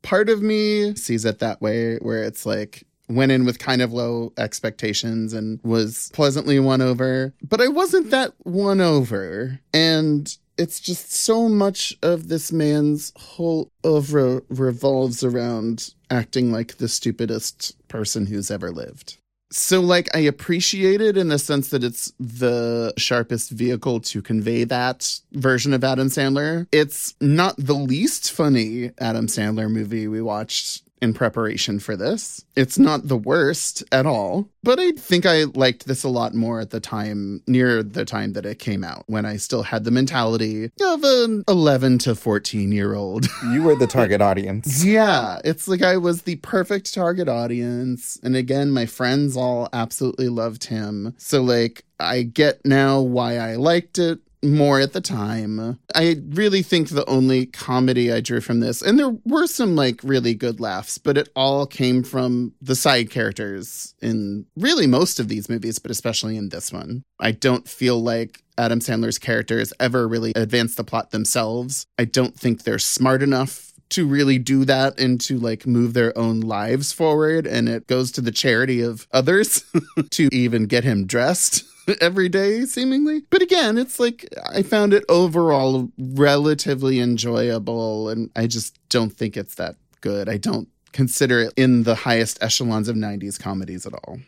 part 0.06 0.28
of 0.28 0.40
me 0.40 0.94
sees 0.94 1.24
it 1.24 1.40
that 1.40 1.60
way, 1.60 1.96
where 1.96 2.22
it's 2.22 2.46
like 2.46 2.84
went 3.08 3.32
in 3.32 3.44
with 3.44 3.58
kind 3.58 3.82
of 3.82 3.92
low 3.92 4.32
expectations 4.38 5.32
and 5.32 5.60
was 5.62 6.10
pleasantly 6.14 6.58
won 6.60 6.80
over, 6.80 7.34
but 7.42 7.60
I 7.60 7.68
wasn't 7.68 8.10
that 8.10 8.32
won 8.44 8.80
over. 8.80 9.60
And 9.74 10.34
it's 10.56 10.80
just 10.80 11.12
so 11.12 11.48
much 11.48 11.96
of 12.02 12.28
this 12.28 12.52
man's 12.52 13.12
whole 13.16 13.68
oeuvre 13.84 14.42
revolves 14.48 15.22
around 15.24 15.92
acting 16.08 16.52
like 16.52 16.76
the 16.76 16.88
stupidest 16.88 17.76
person 17.88 18.26
who's 18.26 18.50
ever 18.50 18.70
lived. 18.70 19.18
So, 19.50 19.80
like, 19.80 20.14
I 20.14 20.20
appreciate 20.20 21.00
it 21.00 21.16
in 21.16 21.28
the 21.28 21.38
sense 21.38 21.70
that 21.70 21.84
it's 21.84 22.12
the 22.18 22.92
sharpest 22.96 23.50
vehicle 23.50 24.00
to 24.00 24.20
convey 24.20 24.64
that 24.64 25.20
version 25.32 25.72
of 25.72 25.84
Adam 25.84 26.08
Sandler. 26.08 26.66
It's 26.72 27.14
not 27.20 27.54
the 27.56 27.74
least 27.74 28.32
funny 28.32 28.90
Adam 28.98 29.28
Sandler 29.28 29.70
movie 29.70 30.08
we 30.08 30.20
watched 30.20 30.82
in 31.02 31.12
preparation 31.12 31.78
for 31.78 31.96
this. 31.96 32.44
It's 32.56 32.78
not 32.78 33.08
the 33.08 33.16
worst 33.16 33.84
at 33.92 34.06
all, 34.06 34.48
but 34.62 34.78
I 34.78 34.92
think 34.92 35.26
I 35.26 35.44
liked 35.44 35.86
this 35.86 36.04
a 36.04 36.08
lot 36.08 36.34
more 36.34 36.60
at 36.60 36.70
the 36.70 36.80
time, 36.80 37.42
near 37.46 37.82
the 37.82 38.04
time 38.04 38.32
that 38.32 38.46
it 38.46 38.58
came 38.58 38.82
out, 38.82 39.04
when 39.06 39.24
I 39.26 39.36
still 39.36 39.62
had 39.62 39.84
the 39.84 39.90
mentality 39.90 40.70
of 40.80 41.04
an 41.04 41.44
11 41.48 41.98
to 41.98 42.14
14 42.14 42.72
year 42.72 42.94
old. 42.94 43.26
You 43.46 43.62
were 43.62 43.76
the 43.76 43.86
target 43.86 44.20
audience. 44.20 44.84
yeah, 44.84 45.40
it's 45.44 45.68
like 45.68 45.82
I 45.82 45.98
was 45.98 46.22
the 46.22 46.36
perfect 46.36 46.92
target 46.92 47.28
audience. 47.28 48.18
And 48.22 48.34
again, 48.34 48.70
my 48.70 48.86
friends 48.86 49.36
all 49.36 49.68
absolutely 49.72 50.28
loved 50.28 50.64
him. 50.64 51.14
So, 51.16 51.42
like, 51.42 51.84
I 52.00 52.22
get 52.22 52.64
now 52.66 53.00
why 53.00 53.38
I 53.38 53.54
liked 53.54 53.98
it 53.98 54.18
more 54.42 54.80
at 54.80 54.92
the 54.92 55.00
time. 55.00 55.78
I 55.94 56.16
really 56.28 56.62
think 56.62 56.88
the 56.88 57.08
only 57.08 57.46
comedy 57.46 58.12
I 58.12 58.20
drew 58.20 58.40
from 58.40 58.60
this, 58.60 58.82
and 58.82 58.98
there 58.98 59.16
were 59.24 59.46
some 59.46 59.76
like 59.76 60.00
really 60.02 60.34
good 60.34 60.60
laughs, 60.60 60.98
but 60.98 61.18
it 61.18 61.28
all 61.34 61.66
came 61.66 62.02
from 62.02 62.54
the 62.60 62.76
side 62.76 63.10
characters 63.10 63.94
in 64.00 64.46
really 64.56 64.86
most 64.86 65.20
of 65.20 65.28
these 65.28 65.48
movies, 65.48 65.78
but 65.78 65.90
especially 65.90 66.36
in 66.36 66.48
this 66.50 66.72
one. 66.72 67.02
I 67.20 67.32
don't 67.32 67.68
feel 67.68 68.02
like 68.02 68.42
Adam 68.58 68.80
Sandler's 68.80 69.18
characters 69.18 69.72
ever 69.80 70.08
really 70.08 70.32
advance 70.34 70.74
the 70.74 70.84
plot 70.84 71.10
themselves. 71.10 71.86
I 71.98 72.04
don't 72.04 72.38
think 72.38 72.62
they're 72.62 72.78
smart 72.78 73.22
enough 73.22 73.72
to 73.88 74.06
really 74.06 74.38
do 74.38 74.64
that 74.64 74.98
and 74.98 75.20
to 75.20 75.38
like 75.38 75.66
move 75.66 75.94
their 75.94 76.16
own 76.18 76.40
lives 76.40 76.92
forward. 76.92 77.46
And 77.46 77.68
it 77.68 77.86
goes 77.86 78.10
to 78.12 78.20
the 78.20 78.32
charity 78.32 78.82
of 78.82 79.06
others 79.12 79.64
to 80.10 80.28
even 80.32 80.66
get 80.66 80.84
him 80.84 81.06
dressed. 81.06 81.64
every 82.00 82.28
day, 82.28 82.64
seemingly. 82.64 83.22
But 83.30 83.42
again, 83.42 83.78
it's 83.78 83.98
like 83.98 84.28
I 84.48 84.62
found 84.62 84.92
it 84.92 85.04
overall 85.08 85.90
relatively 85.98 87.00
enjoyable, 87.00 88.08
and 88.08 88.30
I 88.36 88.46
just 88.46 88.78
don't 88.88 89.10
think 89.10 89.36
it's 89.36 89.56
that 89.56 89.76
good. 90.00 90.28
I 90.28 90.36
don't 90.36 90.68
consider 90.92 91.40
it 91.40 91.52
in 91.56 91.82
the 91.82 91.94
highest 91.94 92.42
echelons 92.42 92.88
of 92.88 92.96
90s 92.96 93.38
comedies 93.38 93.86
at 93.86 93.92
all. 93.92 94.18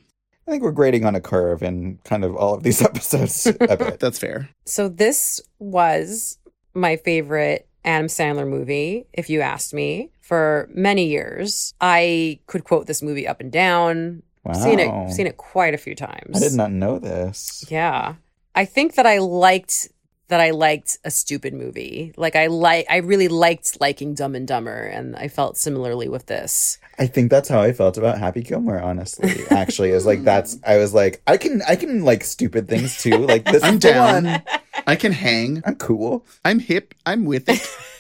I 0.47 0.51
think 0.51 0.63
we're 0.63 0.73
grading 0.73 1.05
on 1.05 1.15
a 1.15 1.21
curve 1.21 1.63
in 1.63 1.99
kind 2.05 2.25
of 2.25 2.37
all 2.37 2.55
of 2.55 2.63
these 2.63 2.81
episodes 2.91 3.47
a 3.47 3.77
bit. 3.77 4.01
That's 4.01 4.19
fair. 4.19 4.49
So 4.65 4.89
this 4.89 5.41
was 5.59 6.39
my 6.75 6.97
favorite 6.97 7.69
Adam 7.85 8.07
Sandler 8.07 8.49
movie, 8.49 9.07
if 9.13 9.31
you 9.31 9.41
asked 9.41 9.73
me, 9.73 10.11
for 10.21 10.69
many 10.73 11.07
years. 11.07 11.75
I 11.81 12.41
could 12.47 12.65
quote 12.65 12.87
this 12.87 13.03
movie 13.03 13.27
up 13.27 13.41
and 13.41 13.51
down. 13.53 14.23
Wow. 14.45 14.55
Seen 14.55 14.79
it 14.79 15.11
seen 15.13 15.27
it 15.27 15.37
quite 15.37 15.75
a 15.75 15.79
few 15.79 15.95
times. 15.95 16.37
I 16.37 16.41
did 16.41 16.55
not 16.55 16.71
know 16.73 16.99
this. 16.99 17.65
Yeah. 17.69 18.15
I 18.55 18.65
think 18.65 18.95
that 18.95 19.07
I 19.07 19.19
liked 19.19 19.89
that 20.29 20.41
I 20.41 20.51
liked 20.51 20.99
a 21.05 21.11
stupid 21.11 21.55
movie. 21.55 22.13
Like 22.17 22.37
I 22.37 22.47
like 22.47 22.87
I 22.89 22.99
really 22.99 23.29
liked 23.29 23.81
liking 23.81 24.15
Dumb 24.15 24.35
and 24.35 24.47
Dumber 24.47 24.83
and 24.85 25.17
I 25.17 25.29
felt 25.29 25.57
similarly 25.57 26.09
with 26.09 26.27
this. 26.27 26.79
I 26.99 27.07
think 27.07 27.31
that's 27.31 27.49
how 27.49 27.61
I 27.61 27.73
felt 27.73 27.97
about 27.97 28.19
Happy 28.19 28.43
Gilmore, 28.43 28.81
honestly. 28.81 29.45
Actually, 29.51 29.91
is 29.91 30.07
like 30.07 30.25
that's 30.25 30.59
I 30.67 30.77
was 30.79 30.93
like, 30.95 31.23
I 31.27 31.37
can 31.37 31.63
I 31.67 31.77
can 31.77 32.05
like 32.05 32.25
stupid 32.25 32.69
things 32.69 33.03
too. 33.03 33.19
Like 33.19 33.45
this 33.45 33.63
I'm 33.63 33.79
down. 33.79 34.25
one. 34.25 34.43
I 34.87 34.97
can 34.97 35.13
hang. 35.13 35.63
I'm 35.65 35.77
cool. 35.77 36.27
I'm 36.45 36.59
hip. 36.59 36.95
I'm 37.07 37.25
with 37.25 37.49
it. 37.49 37.67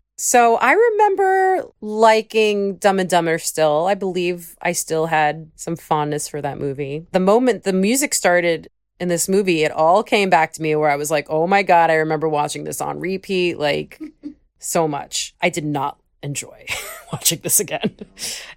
So 0.16 0.56
I 0.56 0.72
remember 0.72 1.64
liking 1.80 2.76
Dumb 2.76 2.98
and 2.98 3.08
Dumber 3.08 3.38
still. 3.38 3.86
I 3.86 3.94
believe 3.94 4.54
I 4.60 4.72
still 4.72 5.06
had 5.06 5.50
some 5.56 5.76
fondness 5.76 6.28
for 6.28 6.42
that 6.42 6.58
movie. 6.58 7.06
The 7.12 7.20
moment 7.20 7.64
the 7.64 7.72
music 7.72 8.12
started 8.12 8.68
in 9.00 9.08
this 9.08 9.28
movie, 9.28 9.64
it 9.64 9.72
all 9.72 10.02
came 10.02 10.28
back 10.28 10.52
to 10.52 10.62
me 10.62 10.76
where 10.76 10.90
I 10.90 10.96
was 10.96 11.10
like, 11.10 11.26
oh 11.30 11.46
my 11.46 11.62
God, 11.62 11.90
I 11.90 11.94
remember 11.94 12.28
watching 12.28 12.64
this 12.64 12.82
on 12.82 13.00
repeat, 13.00 13.58
like 13.58 13.98
so 14.58 14.86
much. 14.86 15.34
I 15.40 15.48
did 15.48 15.64
not 15.64 15.99
enjoy 16.22 16.66
watching 17.12 17.40
this 17.42 17.60
again. 17.60 17.96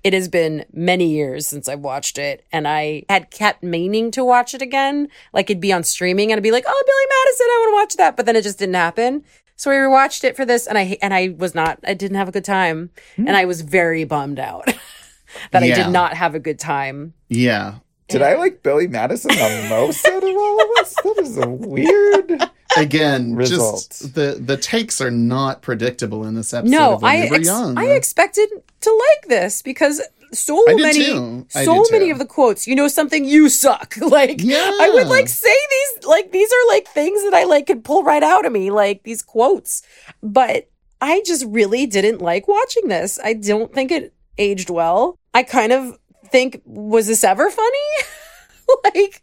It 0.03 0.13
has 0.13 0.27
been 0.27 0.65
many 0.73 1.09
years 1.09 1.47
since 1.47 1.67
I've 1.67 1.79
watched 1.79 2.17
it, 2.17 2.45
and 2.51 2.67
I 2.67 3.03
had 3.09 3.31
kept 3.31 3.63
meaning 3.63 4.11
to 4.11 4.23
watch 4.23 4.53
it 4.53 4.61
again. 4.61 5.09
Like 5.33 5.49
it'd 5.49 5.61
be 5.61 5.73
on 5.73 5.83
streaming, 5.83 6.31
and 6.31 6.37
I'd 6.37 6.43
be 6.43 6.51
like, 6.51 6.65
"Oh, 6.67 6.83
Billy 6.85 7.05
Madison, 7.09 7.47
I 7.47 7.57
want 7.59 7.71
to 7.71 7.81
watch 7.81 7.97
that," 7.97 8.17
but 8.17 8.25
then 8.25 8.35
it 8.35 8.43
just 8.43 8.59
didn't 8.59 8.75
happen. 8.75 9.23
So 9.55 9.71
I 9.71 9.75
rewatched 9.75 10.23
it 10.23 10.35
for 10.35 10.45
this, 10.45 10.67
and 10.67 10.77
I 10.77 10.97
and 11.01 11.13
I 11.13 11.35
was 11.37 11.55
not, 11.55 11.79
I 11.83 11.93
didn't 11.93 12.17
have 12.17 12.27
a 12.27 12.33
good 12.33 12.45
time, 12.45 12.89
and 13.17 13.29
hmm. 13.29 13.35
I 13.35 13.45
was 13.45 13.61
very 13.61 14.03
bummed 14.03 14.39
out 14.39 14.65
that 15.51 15.63
I 15.63 15.71
did 15.71 15.89
not 15.89 16.15
have 16.15 16.35
a 16.35 16.39
good 16.39 16.59
time. 16.59 17.13
Yeah. 17.29 17.75
Did 18.07 18.21
I 18.21 18.35
like 18.35 18.63
Billy 18.63 18.87
Madison 18.87 19.31
the 19.31 19.67
most 19.69 20.05
out 20.07 20.23
of 20.23 20.35
all 20.35 20.61
of 20.61 20.67
us? 20.79 20.95
That 20.95 21.17
is 21.19 21.37
a 21.37 21.49
weird. 21.49 22.49
Again, 22.75 23.35
Result. 23.35 23.87
just 23.89 24.15
the 24.15 24.37
the 24.39 24.57
takes 24.57 24.99
are 24.99 25.11
not 25.11 25.61
predictable 25.61 26.25
in 26.25 26.33
this 26.33 26.53
episode. 26.53 26.71
No, 26.71 26.93
of 26.93 27.03
I 27.03 27.17
ex- 27.17 27.45
young. 27.45 27.77
I 27.77 27.85
expected 27.89 28.49
to 28.81 29.03
like 29.11 29.29
this 29.29 29.61
because 29.61 30.01
so 30.31 30.63
many 30.67 31.45
so 31.49 31.85
many 31.91 32.09
of 32.09 32.17
the 32.17 32.25
quotes, 32.25 32.65
you 32.67 32.75
know 32.75 32.87
something, 32.87 33.25
you 33.25 33.49
suck. 33.49 33.95
Like 34.03 34.41
I 34.43 34.91
would 34.93 35.07
like 35.07 35.27
say 35.27 35.55
these 35.69 36.05
like 36.05 36.31
these 36.31 36.51
are 36.51 36.67
like 36.69 36.87
things 36.87 37.23
that 37.23 37.33
I 37.33 37.45
like 37.45 37.67
could 37.67 37.83
pull 37.83 38.03
right 38.03 38.21
out 38.21 38.45
of 38.45 38.51
me, 38.51 38.69
like 38.69 39.03
these 39.03 39.21
quotes. 39.21 39.81
But 40.21 40.69
I 41.01 41.21
just 41.25 41.45
really 41.47 41.85
didn't 41.85 42.21
like 42.21 42.47
watching 42.47 42.87
this. 42.87 43.19
I 43.23 43.33
don't 43.33 43.73
think 43.73 43.91
it 43.91 44.13
aged 44.37 44.69
well. 44.69 45.17
I 45.33 45.43
kind 45.43 45.71
of 45.71 45.97
think 46.33 46.63
was 46.65 47.05
this 47.05 47.23
ever 47.23 47.49
funny? 47.49 47.77
like 48.83 49.21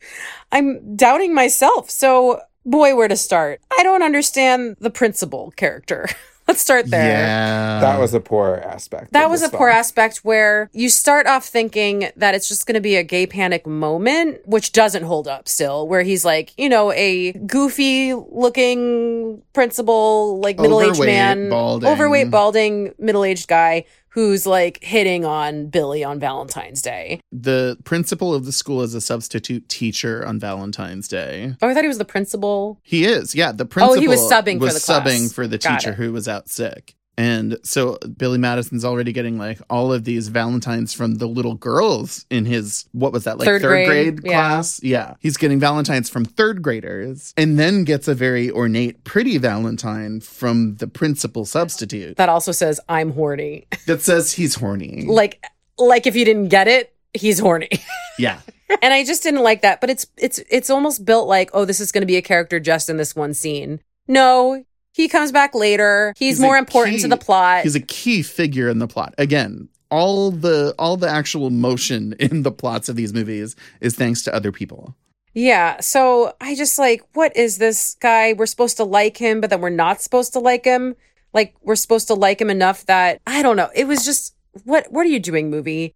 I'm 0.52 0.96
doubting 0.96 1.34
myself. 1.34 1.90
So 1.90 2.40
boy, 2.64 2.94
where 2.94 3.08
to 3.08 3.16
start? 3.16 3.60
I 3.76 3.82
don't 3.82 4.02
understand 4.02 4.76
the 4.80 4.90
principal 4.90 5.52
character. 5.56 6.08
Let's 6.48 6.62
start 6.62 6.86
there. 6.90 7.06
Yeah. 7.06 7.80
That 7.80 8.00
was 8.00 8.12
a 8.12 8.18
poor 8.18 8.56
aspect. 8.56 9.12
That 9.12 9.30
was 9.30 9.42
a 9.42 9.46
this 9.48 9.56
poor 9.56 9.68
aspect 9.68 10.18
where 10.24 10.68
you 10.72 10.88
start 10.88 11.28
off 11.28 11.44
thinking 11.44 12.10
that 12.16 12.34
it's 12.34 12.48
just 12.48 12.66
going 12.66 12.74
to 12.74 12.80
be 12.80 12.96
a 12.96 13.04
gay 13.04 13.24
panic 13.26 13.68
moment, 13.68 14.40
which 14.46 14.72
doesn't 14.72 15.04
hold 15.04 15.28
up 15.28 15.48
still, 15.48 15.86
where 15.86 16.02
he's 16.02 16.24
like, 16.24 16.52
you 16.58 16.68
know, 16.68 16.90
a 16.92 17.32
goofy 17.32 18.14
looking 18.14 19.42
principal, 19.52 20.40
like 20.40 20.58
middle 20.58 20.80
aged 20.82 20.98
man, 20.98 21.50
balding. 21.50 21.88
overweight, 21.88 22.32
balding, 22.32 22.94
middle 22.98 23.22
aged 23.22 23.46
guy 23.46 23.84
who's 24.10 24.46
like 24.46 24.82
hitting 24.82 25.24
on 25.24 25.66
Billy 25.68 26.02
on 26.04 26.18
Valentine's 26.20 26.82
Day. 26.82 27.20
the 27.32 27.76
principal 27.84 28.34
of 28.34 28.44
the 28.44 28.52
school 28.52 28.82
is 28.82 28.94
a 28.94 29.00
substitute 29.00 29.68
teacher 29.68 30.26
on 30.26 30.38
Valentine's 30.38 31.08
Day. 31.08 31.54
Oh, 31.62 31.68
I 31.68 31.74
thought 31.74 31.84
he 31.84 31.88
was 31.88 31.98
the 31.98 32.04
principal. 32.04 32.78
He 32.82 33.04
is, 33.04 33.34
yeah. 33.34 33.52
The 33.52 33.64
principal 33.66 33.96
Oh, 33.96 34.00
he 34.00 34.08
was 34.08 34.20
subbing 34.20 34.58
for 34.58 34.64
was 34.66 34.74
the 34.74 34.80
class. 34.92 35.32
for 35.32 35.46
the 35.46 35.58
Got 35.58 35.80
teacher 35.80 35.92
it. 35.92 35.96
who 35.96 36.12
was 36.12 36.28
out 36.28 36.48
sick. 36.48 36.94
And 37.20 37.58
so 37.62 37.98
Billy 38.16 38.38
Madison's 38.38 38.82
already 38.82 39.12
getting 39.12 39.36
like 39.36 39.60
all 39.68 39.92
of 39.92 40.04
these 40.04 40.28
Valentines 40.28 40.94
from 40.94 41.16
the 41.16 41.26
little 41.26 41.52
girls 41.52 42.24
in 42.30 42.46
his 42.46 42.86
what 42.92 43.12
was 43.12 43.24
that 43.24 43.36
like 43.36 43.44
Third 43.44 43.60
third, 43.60 43.86
grade, 43.86 43.86
grade, 44.16 44.20
yeah. 44.24 44.30
class? 44.30 44.82
Yeah. 44.82 45.16
He's 45.20 45.36
getting 45.36 45.60
Valentines 45.60 46.08
from 46.08 46.24
third 46.24 46.62
graders 46.62 47.34
and 47.36 47.58
then 47.58 47.84
gets 47.84 48.08
a 48.08 48.14
very 48.14 48.50
ornate 48.50 49.04
pretty 49.04 49.36
Valentine 49.36 50.20
from 50.20 50.76
the 50.76 50.86
principal 50.86 51.44
substitute 51.44 52.16
That 52.16 52.30
also 52.30 52.52
says, 52.52 52.80
I'm 52.88 53.12
horny. 53.12 53.66
that 53.86 54.00
says 54.00 54.32
he's 54.32 54.54
horny. 54.54 55.04
like, 55.06 55.44
like 55.76 56.06
if 56.06 56.16
you 56.16 56.24
didn't 56.24 56.48
get 56.48 56.68
it, 56.68 56.94
he's 57.12 57.38
horny. 57.38 57.68
yeah. 58.18 58.40
and 58.80 58.94
I 58.94 59.04
just 59.04 59.22
didn't 59.22 59.42
like 59.42 59.60
that. 59.60 59.82
But 59.82 59.90
it's 59.90 60.06
it's 60.16 60.38
it's 60.48 60.70
almost 60.70 61.04
built 61.04 61.28
like, 61.28 61.50
oh, 61.52 61.66
this 61.66 61.80
is 61.80 61.92
going 61.92 62.00
to 62.00 62.06
be 62.06 62.16
a 62.16 62.22
character 62.22 62.58
just 62.60 62.88
in 62.88 62.96
this 62.96 63.14
one 63.14 63.34
scene. 63.34 63.80
No, 64.08 64.64
he 64.92 65.08
comes 65.08 65.32
back 65.32 65.54
later. 65.54 66.14
He's, 66.18 66.36
He's 66.36 66.40
more 66.40 66.56
important 66.56 66.96
key- 66.96 67.02
to 67.02 67.08
the 67.08 67.16
plot. 67.16 67.62
He's 67.62 67.74
a 67.74 67.80
key 67.80 68.22
figure 68.22 68.68
in 68.68 68.78
the 68.78 68.88
plot. 68.88 69.14
Again, 69.18 69.68
all 69.90 70.30
the 70.30 70.74
all 70.78 70.96
the 70.96 71.08
actual 71.08 71.50
motion 71.50 72.12
in 72.20 72.42
the 72.42 72.52
plots 72.52 72.88
of 72.88 72.96
these 72.96 73.12
movies 73.12 73.56
is 73.80 73.94
thanks 73.96 74.22
to 74.22 74.34
other 74.34 74.52
people. 74.52 74.94
Yeah. 75.32 75.78
So 75.80 76.34
I 76.40 76.56
just 76.56 76.78
like, 76.78 77.02
what 77.14 77.36
is 77.36 77.58
this 77.58 77.96
guy? 78.00 78.32
We're 78.32 78.46
supposed 78.46 78.76
to 78.78 78.84
like 78.84 79.16
him, 79.16 79.40
but 79.40 79.50
then 79.50 79.60
we're 79.60 79.70
not 79.70 80.00
supposed 80.00 80.32
to 80.32 80.40
like 80.40 80.64
him. 80.64 80.96
Like 81.32 81.54
we're 81.62 81.76
supposed 81.76 82.08
to 82.08 82.14
like 82.14 82.40
him 82.40 82.50
enough 82.50 82.84
that 82.86 83.20
I 83.26 83.42
don't 83.42 83.56
know. 83.56 83.70
It 83.74 83.86
was 83.86 84.04
just 84.04 84.34
what 84.64 84.90
what 84.90 85.06
are 85.06 85.10
you 85.10 85.20
doing, 85.20 85.48
movie? 85.50 85.94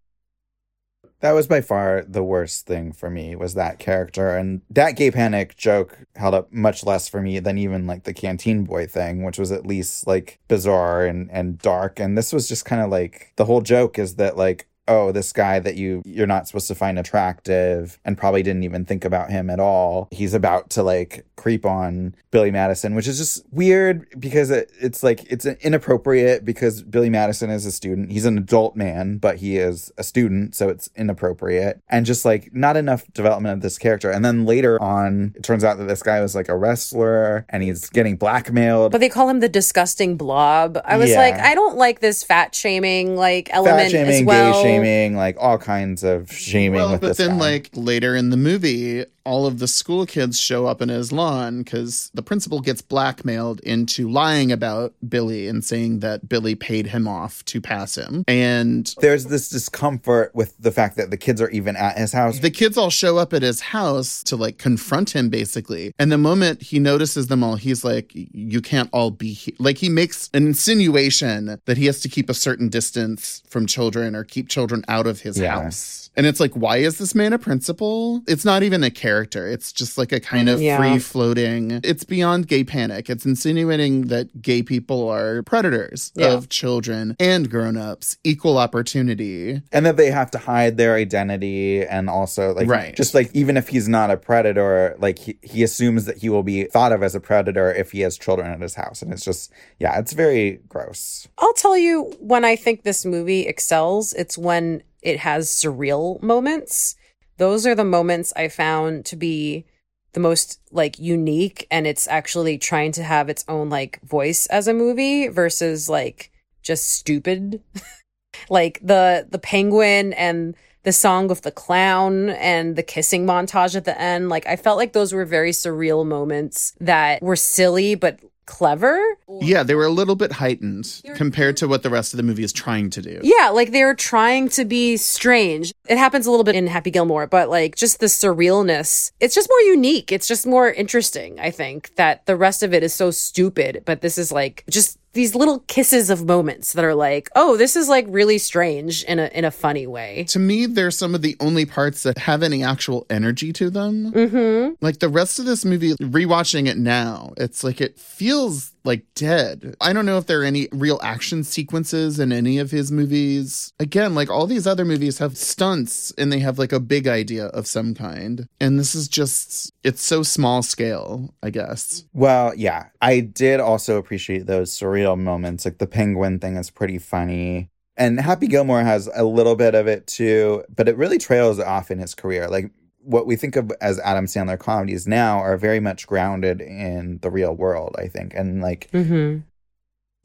That 1.24 1.32
was 1.32 1.46
by 1.46 1.62
far 1.62 2.04
the 2.06 2.22
worst 2.22 2.66
thing 2.66 2.92
for 2.92 3.08
me 3.08 3.34
was 3.34 3.54
that 3.54 3.78
character 3.78 4.36
and 4.36 4.60
that 4.68 4.94
gay 4.94 5.10
panic 5.10 5.56
joke 5.56 6.00
held 6.16 6.34
up 6.34 6.52
much 6.52 6.84
less 6.84 7.08
for 7.08 7.22
me 7.22 7.38
than 7.38 7.56
even 7.56 7.86
like 7.86 8.04
the 8.04 8.12
canteen 8.12 8.64
boy 8.64 8.86
thing, 8.86 9.22
which 9.22 9.38
was 9.38 9.50
at 9.50 9.64
least 9.64 10.06
like 10.06 10.38
bizarre 10.48 11.06
and 11.06 11.30
and 11.30 11.58
dark. 11.60 11.98
And 11.98 12.18
this 12.18 12.30
was 12.30 12.46
just 12.46 12.66
kind 12.66 12.82
of 12.82 12.90
like 12.90 13.32
the 13.36 13.46
whole 13.46 13.62
joke 13.62 13.98
is 13.98 14.16
that 14.16 14.36
like 14.36 14.68
oh 14.88 15.12
this 15.12 15.32
guy 15.32 15.58
that 15.58 15.76
you 15.76 16.02
you're 16.04 16.26
not 16.26 16.46
supposed 16.46 16.68
to 16.68 16.74
find 16.74 16.98
attractive 16.98 17.98
and 18.04 18.18
probably 18.18 18.42
didn't 18.42 18.64
even 18.64 18.84
think 18.84 19.04
about 19.04 19.30
him 19.30 19.48
at 19.50 19.58
all 19.60 20.08
he's 20.10 20.34
about 20.34 20.70
to 20.70 20.82
like 20.82 21.24
creep 21.36 21.64
on 21.66 22.14
billy 22.30 22.50
madison 22.50 22.94
which 22.94 23.08
is 23.08 23.18
just 23.18 23.44
weird 23.50 24.06
because 24.18 24.50
it, 24.50 24.70
it's 24.80 25.02
like 25.02 25.24
it's 25.30 25.46
inappropriate 25.46 26.44
because 26.44 26.82
billy 26.82 27.10
madison 27.10 27.50
is 27.50 27.66
a 27.66 27.72
student 27.72 28.10
he's 28.12 28.24
an 28.24 28.38
adult 28.38 28.76
man 28.76 29.18
but 29.18 29.36
he 29.38 29.56
is 29.56 29.92
a 29.98 30.04
student 30.04 30.54
so 30.54 30.68
it's 30.68 30.88
inappropriate 30.96 31.80
and 31.88 32.06
just 32.06 32.24
like 32.24 32.54
not 32.54 32.76
enough 32.76 33.04
development 33.12 33.52
of 33.54 33.60
this 33.62 33.78
character 33.78 34.10
and 34.10 34.24
then 34.24 34.44
later 34.44 34.80
on 34.82 35.32
it 35.36 35.42
turns 35.42 35.64
out 35.64 35.78
that 35.78 35.84
this 35.84 36.02
guy 36.02 36.20
was 36.20 36.34
like 36.34 36.48
a 36.48 36.56
wrestler 36.56 37.44
and 37.48 37.62
he's 37.62 37.88
getting 37.90 38.16
blackmailed 38.16 38.92
But 38.92 39.00
they 39.00 39.08
call 39.08 39.28
him 39.28 39.40
the 39.40 39.48
disgusting 39.48 40.16
blob. 40.16 40.78
I 40.84 40.96
was 40.96 41.10
Yeah. 41.10 41.18
like, 41.18 41.34
I 41.34 41.54
don't 41.54 41.76
like 41.76 42.00
this 42.00 42.22
fat 42.22 42.54
shaming 42.54 43.16
like 43.16 43.48
element 43.52 43.90
shaming 43.90 44.14
as 44.14 44.22
well. 44.24 44.52
Shaming 44.82 45.16
like 45.16 45.36
all 45.38 45.58
kinds 45.58 46.02
of 46.04 46.30
shaming 46.32 46.74
Well, 46.80 46.98
but 46.98 47.16
then, 47.16 47.30
guy. 47.30 47.36
like 47.36 47.70
later 47.74 48.14
in 48.16 48.30
the 48.30 48.36
movie, 48.36 49.04
all 49.26 49.46
of 49.46 49.58
the 49.58 49.66
school 49.68 50.04
kids 50.04 50.38
show 50.38 50.66
up 50.66 50.82
in 50.82 50.90
his 50.90 51.10
lawn 51.10 51.62
because 51.62 52.10
the 52.12 52.20
principal 52.22 52.60
gets 52.60 52.82
blackmailed 52.82 53.58
into 53.60 54.06
lying 54.06 54.52
about 54.52 54.92
Billy 55.08 55.48
and 55.48 55.64
saying 55.64 56.00
that 56.00 56.28
Billy 56.28 56.54
paid 56.54 56.88
him 56.88 57.08
off 57.08 57.42
to 57.46 57.58
pass 57.60 57.94
him. 57.96 58.24
And 58.28 58.94
there's 59.00 59.24
this 59.26 59.48
discomfort 59.48 60.34
with 60.34 60.54
the 60.58 60.70
fact 60.70 60.96
that 60.96 61.10
the 61.10 61.16
kids 61.16 61.40
are 61.40 61.48
even 61.48 61.74
at 61.74 61.96
his 61.96 62.12
house. 62.12 62.40
the 62.40 62.50
kids 62.50 62.76
all 62.76 62.90
show 62.90 63.16
up 63.16 63.32
at 63.32 63.40
his 63.40 63.60
house 63.62 64.22
to 64.24 64.36
like 64.36 64.58
confront 64.58 65.16
him 65.16 65.30
basically. 65.30 65.94
And 65.98 66.12
the 66.12 66.18
moment 66.18 66.60
he 66.60 66.78
notices 66.78 67.28
them 67.28 67.42
all, 67.42 67.56
he's 67.56 67.82
like, 67.82 68.10
You 68.14 68.60
can't 68.60 68.90
all 68.92 69.10
be 69.10 69.32
here. 69.32 69.54
Like 69.58 69.78
he 69.78 69.88
makes 69.88 70.28
an 70.34 70.46
insinuation 70.46 71.58
that 71.64 71.76
he 71.78 71.86
has 71.86 72.00
to 72.00 72.08
keep 72.10 72.28
a 72.28 72.34
certain 72.34 72.68
distance 72.68 73.42
from 73.48 73.66
children 73.66 74.14
or 74.14 74.24
keep 74.24 74.48
children 74.50 74.63
out 74.88 75.06
of 75.06 75.20
his 75.20 75.38
Yeah. 75.38 75.60
house. 75.62 76.03
And 76.16 76.26
it's 76.26 76.38
like, 76.40 76.52
why 76.54 76.76
is 76.78 76.98
this 76.98 77.14
man 77.14 77.32
a 77.32 77.38
principal? 77.38 78.22
It's 78.28 78.44
not 78.44 78.62
even 78.62 78.84
a 78.84 78.90
character. 78.90 79.48
It's 79.48 79.72
just 79.72 79.98
like 79.98 80.12
a 80.12 80.20
kind 80.20 80.48
of 80.48 80.60
Yeah. 80.62 80.76
free 80.78 80.98
floating. 81.00 81.80
It's 81.82 82.04
beyond 82.04 82.46
gay 82.46 82.62
panic. 82.62 83.10
It's 83.10 83.24
insinuating 83.26 84.02
that 84.08 84.40
gay 84.40 84.62
people 84.62 85.08
are 85.08 85.42
predators 85.42 86.12
Yeah. 86.14 86.32
of 86.32 86.48
children 86.48 87.16
and 87.18 87.50
grown 87.50 87.76
ups, 87.76 88.16
equal 88.24 88.58
opportunity. 88.58 89.60
and 89.72 89.84
that 89.86 89.96
they 89.96 90.10
have 90.10 90.30
to 90.30 90.38
hide 90.38 90.76
their 90.76 90.94
identity 90.94 91.82
and 91.84 92.08
also 92.08 92.54
like 92.54 92.68
Right. 92.68 92.94
just 92.94 93.14
like 93.14 93.30
even 93.34 93.56
if 93.56 93.68
he's 93.68 93.88
not 93.88 94.10
a 94.10 94.16
predator 94.16 94.94
like 95.00 95.18
he, 95.18 95.36
he 95.42 95.62
assumes 95.62 96.04
that 96.04 96.18
he 96.18 96.28
will 96.28 96.42
be 96.42 96.64
thought 96.64 96.92
of 96.92 97.02
as 97.02 97.14
a 97.14 97.20
predator 97.20 97.72
if 97.72 97.90
he 97.92 98.00
has 98.00 98.16
children 98.16 98.50
at 98.50 98.60
his 98.60 98.74
house 98.74 99.02
and 99.02 99.12
it's 99.12 99.24
just 99.24 99.50
yeah 99.80 99.98
it's 99.98 100.12
very 100.12 100.60
gross 100.68 101.26
I'll 101.38 101.52
tell 101.54 101.76
you 101.76 102.12
when 102.20 102.44
I 102.44 102.56
think 102.56 102.82
this 102.84 103.04
movie 103.04 103.40
excels, 103.46 104.12
it's 104.12 104.38
when 104.38 104.82
it 105.04 105.20
has 105.20 105.48
surreal 105.48 106.20
moments. 106.22 106.96
Those 107.36 107.66
are 107.66 107.74
the 107.74 107.84
moments 107.84 108.32
I 108.34 108.48
found 108.48 109.04
to 109.06 109.16
be 109.16 109.66
the 110.14 110.20
most 110.20 110.60
like 110.70 110.98
unique 110.98 111.66
and 111.70 111.86
it's 111.86 112.08
actually 112.08 112.56
trying 112.56 112.92
to 112.92 113.02
have 113.02 113.28
its 113.28 113.44
own 113.48 113.68
like 113.68 114.00
voice 114.02 114.46
as 114.46 114.66
a 114.66 114.74
movie 114.74 115.28
versus 115.28 115.88
like 115.88 116.30
just 116.62 116.90
stupid. 116.90 117.62
like 118.48 118.80
the 118.82 119.26
the 119.30 119.38
penguin 119.38 120.12
and 120.14 120.56
the 120.84 120.92
song 120.92 121.30
of 121.30 121.42
the 121.42 121.50
clown 121.50 122.30
and 122.30 122.76
the 122.76 122.82
kissing 122.82 123.26
montage 123.26 123.74
at 123.74 123.84
the 123.84 124.00
end. 124.00 124.28
Like 124.28 124.46
I 124.46 124.56
felt 124.56 124.78
like 124.78 124.92
those 124.92 125.12
were 125.12 125.24
very 125.24 125.50
surreal 125.50 126.06
moments 126.06 126.74
that 126.80 127.22
were 127.22 127.36
silly 127.36 127.94
but 127.94 128.20
clever. 128.46 129.00
Yeah, 129.40 129.62
they 129.62 129.74
were 129.74 129.84
a 129.84 129.90
little 129.90 130.16
bit 130.16 130.32
heightened 130.32 131.02
compared 131.14 131.56
to 131.58 131.68
what 131.68 131.82
the 131.82 131.90
rest 131.90 132.12
of 132.12 132.16
the 132.16 132.22
movie 132.22 132.44
is 132.44 132.52
trying 132.52 132.90
to 132.90 133.02
do. 133.02 133.20
Yeah, 133.22 133.50
like 133.50 133.72
they 133.72 133.84
were 133.84 133.94
trying 133.94 134.48
to 134.50 134.64
be 134.64 134.96
strange. 134.96 135.72
It 135.88 135.98
happens 135.98 136.26
a 136.26 136.30
little 136.30 136.44
bit 136.44 136.54
in 136.54 136.66
Happy 136.66 136.90
Gilmore, 136.90 137.26
but 137.26 137.48
like 137.48 137.76
just 137.76 138.00
the 138.00 138.06
surrealness, 138.06 139.12
it's 139.20 139.34
just 139.34 139.48
more 139.48 139.60
unique. 139.60 140.12
It's 140.12 140.28
just 140.28 140.46
more 140.46 140.70
interesting, 140.70 141.38
I 141.40 141.50
think, 141.50 141.94
that 141.96 142.26
the 142.26 142.36
rest 142.36 142.62
of 142.62 142.74
it 142.74 142.82
is 142.82 142.94
so 142.94 143.10
stupid, 143.10 143.82
but 143.84 144.00
this 144.00 144.18
is 144.18 144.32
like 144.32 144.64
just 144.68 144.98
these 145.14 145.34
little 145.34 145.60
kisses 145.60 146.10
of 146.10 146.24
moments 146.24 146.74
that 146.74 146.84
are 146.84 146.94
like, 146.94 147.30
oh, 147.34 147.56
this 147.56 147.76
is 147.76 147.88
like 147.88 148.06
really 148.08 148.38
strange 148.38 149.02
in 149.04 149.18
a 149.18 149.26
in 149.28 149.44
a 149.44 149.50
funny 149.50 149.86
way. 149.86 150.24
To 150.28 150.38
me, 150.38 150.66
they're 150.66 150.90
some 150.90 151.14
of 151.14 151.22
the 151.22 151.36
only 151.40 151.64
parts 151.64 152.02
that 152.02 152.18
have 152.18 152.42
any 152.42 152.62
actual 152.62 153.06
energy 153.08 153.52
to 153.54 153.70
them. 153.70 154.12
Mm-hmm. 154.12 154.74
Like 154.80 154.98
the 154.98 155.08
rest 155.08 155.38
of 155.38 155.46
this 155.46 155.64
movie, 155.64 155.94
rewatching 155.94 156.68
it 156.68 156.76
now, 156.76 157.32
it's 157.36 157.64
like 157.64 157.80
it 157.80 157.98
feels 157.98 158.74
like 158.84 159.02
dead. 159.14 159.74
I 159.80 159.92
don't 159.92 160.06
know 160.06 160.18
if 160.18 160.26
there 160.26 160.42
are 160.42 160.44
any 160.44 160.68
real 160.70 161.00
action 161.02 161.42
sequences 161.42 162.20
in 162.20 162.32
any 162.32 162.58
of 162.58 162.70
his 162.70 162.92
movies. 162.92 163.72
Again, 163.80 164.14
like 164.14 164.30
all 164.30 164.46
these 164.46 164.66
other 164.66 164.84
movies 164.84 165.18
have 165.18 165.38
stunts 165.38 166.12
and 166.18 166.30
they 166.30 166.40
have 166.40 166.58
like 166.58 166.72
a 166.72 166.80
big 166.80 167.08
idea 167.08 167.46
of 167.46 167.66
some 167.66 167.94
kind. 167.94 168.46
And 168.60 168.78
this 168.78 168.94
is 168.94 169.08
just, 169.08 169.72
it's 169.84 170.02
so 170.02 170.22
small 170.22 170.62
scale, 170.62 171.34
I 171.42 171.50
guess. 171.50 172.04
well 172.12 172.52
yeah 172.56 172.86
i 173.02 173.20
did 173.20 173.60
also 173.60 173.98
appreciate 173.98 174.46
those 174.46 174.70
surreal 174.70 175.16
moments 175.18 175.64
like 175.64 175.78
the 175.78 175.86
penguin 175.86 176.38
thing 176.40 176.56
is 176.56 176.70
pretty 176.70 176.98
funny 176.98 177.68
and 177.96 178.18
happy 178.20 178.46
gilmore 178.48 178.82
has 178.82 179.08
a 179.14 179.24
little 179.24 179.54
bit 179.56 179.74
of 179.74 179.86
it 179.86 180.06
too 180.06 180.64
but 180.74 180.88
it 180.88 180.96
really 180.96 181.18
trails 181.18 181.60
off 181.60 181.90
in 181.90 181.98
his 181.98 182.14
career 182.14 182.48
like 182.48 182.70
what 183.06 183.26
we 183.26 183.36
think 183.36 183.54
of 183.54 183.70
as 183.82 183.98
Adam 184.00 184.24
Sandler 184.24 184.58
comedies 184.58 185.06
now 185.06 185.36
are 185.38 185.58
very 185.58 185.78
much 185.78 186.06
grounded 186.06 186.62
in 186.62 187.18
the 187.20 187.30
real 187.30 187.54
world, 187.54 187.94
I 187.98 188.08
think. 188.08 188.32
And 188.34 188.62
like 188.62 188.90
Mm-hmm. 188.92 189.40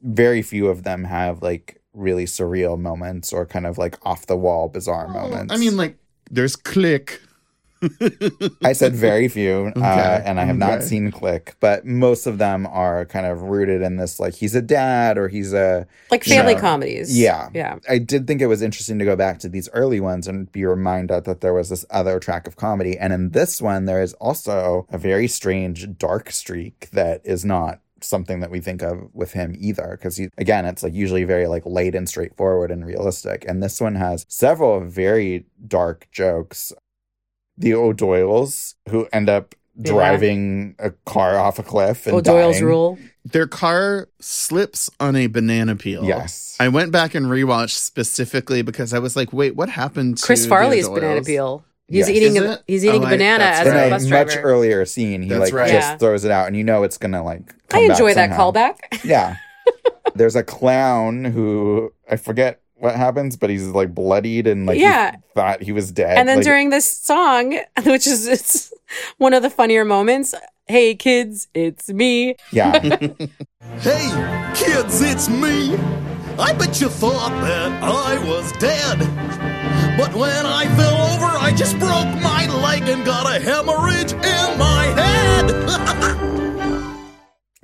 very 0.02 0.42
few 0.42 0.68
of 0.68 0.84
them 0.84 1.04
have 1.04 1.42
like 1.42 1.82
really 1.94 2.24
surreal 2.24 2.80
moments 2.80 3.34
or 3.34 3.46
kind 3.46 3.66
of 3.66 3.78
like 3.78 3.98
off 4.06 4.28
the 4.28 4.38
wall 4.38 4.70
bizarre 4.70 5.10
moments. 5.10 5.54
I 5.54 5.58
mean, 5.58 5.76
like, 5.76 5.98
there's 6.32 6.56
Click. 6.56 7.20
I 8.64 8.74
said 8.74 8.94
very 8.96 9.28
few, 9.28 9.72
uh, 9.76 10.22
and 10.26 10.40
I 10.40 10.46
have 10.46 10.58
not 10.58 10.80
okay. 10.80 10.86
seen 10.86 11.12
Click, 11.12 11.56
but 11.60 11.86
most 11.86 12.28
of 12.28 12.38
them 12.38 12.68
are 12.68 13.06
kind 13.06 13.26
of 13.26 13.42
rooted 13.44 13.82
in 13.82 13.96
this 13.98 14.20
like 14.20 14.34
he's 14.36 14.56
a 14.56 14.62
dad 14.62 15.18
or 15.18 15.28
he's 15.28 15.54
a 15.54 15.88
Like 16.12 16.24
family 16.24 16.54
Sure. 16.54 16.62
comedies. 16.62 17.18
Yeah. 17.18 17.50
Yeah. 17.54 17.78
I 17.90 17.98
did 18.00 18.28
think 18.28 18.42
it 18.42 18.48
was 18.48 18.62
interesting 18.62 19.00
to 19.00 19.06
go 19.06 19.16
back 19.16 19.40
to 19.40 19.50
these 19.50 19.70
early 19.74 20.00
ones 20.00 20.28
and 20.28 20.52
be 20.52 20.66
reminded 20.66 21.24
that 21.26 21.42
there 21.42 21.54
was 21.54 21.70
this 21.70 21.86
other 21.90 22.20
track 22.20 22.48
of 22.48 22.56
comedy. 22.56 22.98
And 22.98 23.14
in 23.14 23.30
this 23.32 23.62
one, 23.62 23.86
there 23.86 24.02
is 24.02 24.14
also 24.16 24.86
a 24.90 24.98
very 24.98 25.28
strange 25.28 25.88
dark 25.98 26.32
streak 26.32 26.90
that 26.92 27.22
is 27.24 27.46
not 27.46 27.80
something 28.02 28.40
that 28.40 28.52
we 28.52 28.60
think 28.62 28.82
of 28.82 29.14
with 29.14 29.34
him 29.34 29.54
either 29.60 29.90
because 30.00 30.16
he 30.16 30.30
again 30.38 30.66
it's 30.66 30.84
like 30.84 30.94
usually 30.94 31.26
very 31.26 31.48
like 31.48 31.64
laid 31.66 31.96
and 31.96 32.08
straightforward 32.08 32.72
and 32.72 32.86
realistic 32.86 33.44
and 33.46 33.62
this 33.62 33.82
one 33.82 33.96
has 33.96 34.26
several 34.30 34.80
very 34.80 35.46
dark 35.68 36.08
jokes 36.10 36.72
the 37.60 37.74
o'doyles 37.76 38.76
who 38.90 39.08
end 39.14 39.30
up 39.30 39.54
Yeah. 39.78 39.92
driving 39.94 40.76
a 40.80 40.92
car 41.06 41.38
off 41.38 41.60
a 41.60 41.64
cliff 41.64 42.08
and 42.08 42.16
O'Doyle's 42.16 42.56
dying. 42.56 42.66
rule. 42.66 42.98
Their 43.26 43.48
car 43.48 44.08
slips 44.20 44.90
on 45.00 45.16
a 45.16 45.28
banana 45.28 45.76
peel. 45.76 46.04
yes 46.04 46.56
I 46.60 46.68
went 46.70 46.92
back 46.92 47.16
and 47.16 47.28
rewatched 47.28 47.76
specifically 47.78 48.62
because 48.62 48.94
I 48.94 49.00
was 49.00 49.16
like, 49.16 49.32
wait, 49.32 49.56
what 49.56 49.70
happened 49.70 50.18
to 50.18 50.26
Chris 50.26 50.46
Farley's 50.46 50.88
O'Doyles? 50.88 50.96
banana 50.96 51.22
peel. 51.22 51.64
He's 51.88 52.08
Yes. 52.08 52.10
eating 52.10 52.38
a 52.38 52.60
he's 52.68 52.84
eating 52.86 53.02
Oh, 53.02 53.06
a 53.06 53.08
I- 53.08 53.12
banana 53.12 53.44
as 53.44 53.68
in 53.68 53.76
a 53.76 53.88
a 53.88 53.90
bus 53.90 54.06
much 54.06 54.36
earlier 54.42 54.86
scene, 54.86 55.22
he 55.22 55.30
That's 55.30 55.42
like 55.52 55.54
right. 55.54 55.72
just 55.72 55.90
Yeah. 55.92 55.98
throws 55.98 56.24
it 56.26 56.32
out, 56.32 56.48
and 56.48 56.56
you 56.58 56.64
know 56.64 56.84
it's 56.84 56.98
gonna 56.98 57.24
like. 57.24 57.42
I 57.72 57.80
come 57.80 57.88
back 57.88 57.90
enjoy 58.00 58.14
that 58.16 58.30
somehow. 58.30 58.52
callback. 58.52 59.04
Yeah, 59.04 59.36
there's 60.16 60.36
a 60.36 60.44
clown 60.44 61.24
who 61.26 61.92
I 62.10 62.16
forget 62.18 62.60
what 62.80 62.96
happens, 62.96 63.38
but 63.38 63.50
he's 63.50 63.68
like 63.68 63.94
bloodied 63.94 64.48
and 64.48 64.66
like 64.66 64.78
he 64.78 64.84
Yeah. 64.84 65.16
thought 65.36 65.62
he 65.62 65.72
was 65.72 65.92
dead. 65.92 66.18
And 66.18 66.28
then 66.28 66.38
Like, 66.38 66.46
during 66.46 66.70
this 66.70 66.86
song, 66.90 67.52
which 67.86 68.08
is 68.08 68.28
it's 68.28 68.74
one 69.18 69.34
of 69.34 69.44
the 69.44 69.50
funnier 69.50 69.86
moments, 69.86 70.34
hey 70.68 70.96
kids, 70.96 71.48
it's 71.54 71.90
me. 71.90 72.36
yeah, 72.52 72.80
Hey, 73.82 74.08
kids, 74.56 75.02
it's 75.02 75.30
me. 75.30 75.76
I 76.38 76.54
bet 76.54 76.80
you 76.82 76.90
thought 76.90 77.32
that 77.42 77.84
I 77.84 78.18
was 78.26 78.52
dead. 78.54 78.98
But 79.98 80.14
when 80.16 80.46
I 80.46 80.66
fell 80.78 80.96
over, 81.14 81.38
I 81.38 81.52
just 81.56 81.78
broke 81.78 82.08
my 82.24 82.48
leg 82.62 82.88
and 82.88 83.06
got 83.06 83.26
a 83.28 83.40
hemorrhage 83.40 84.14
in 84.14 84.58
my 84.58 84.79
head. 84.79 84.79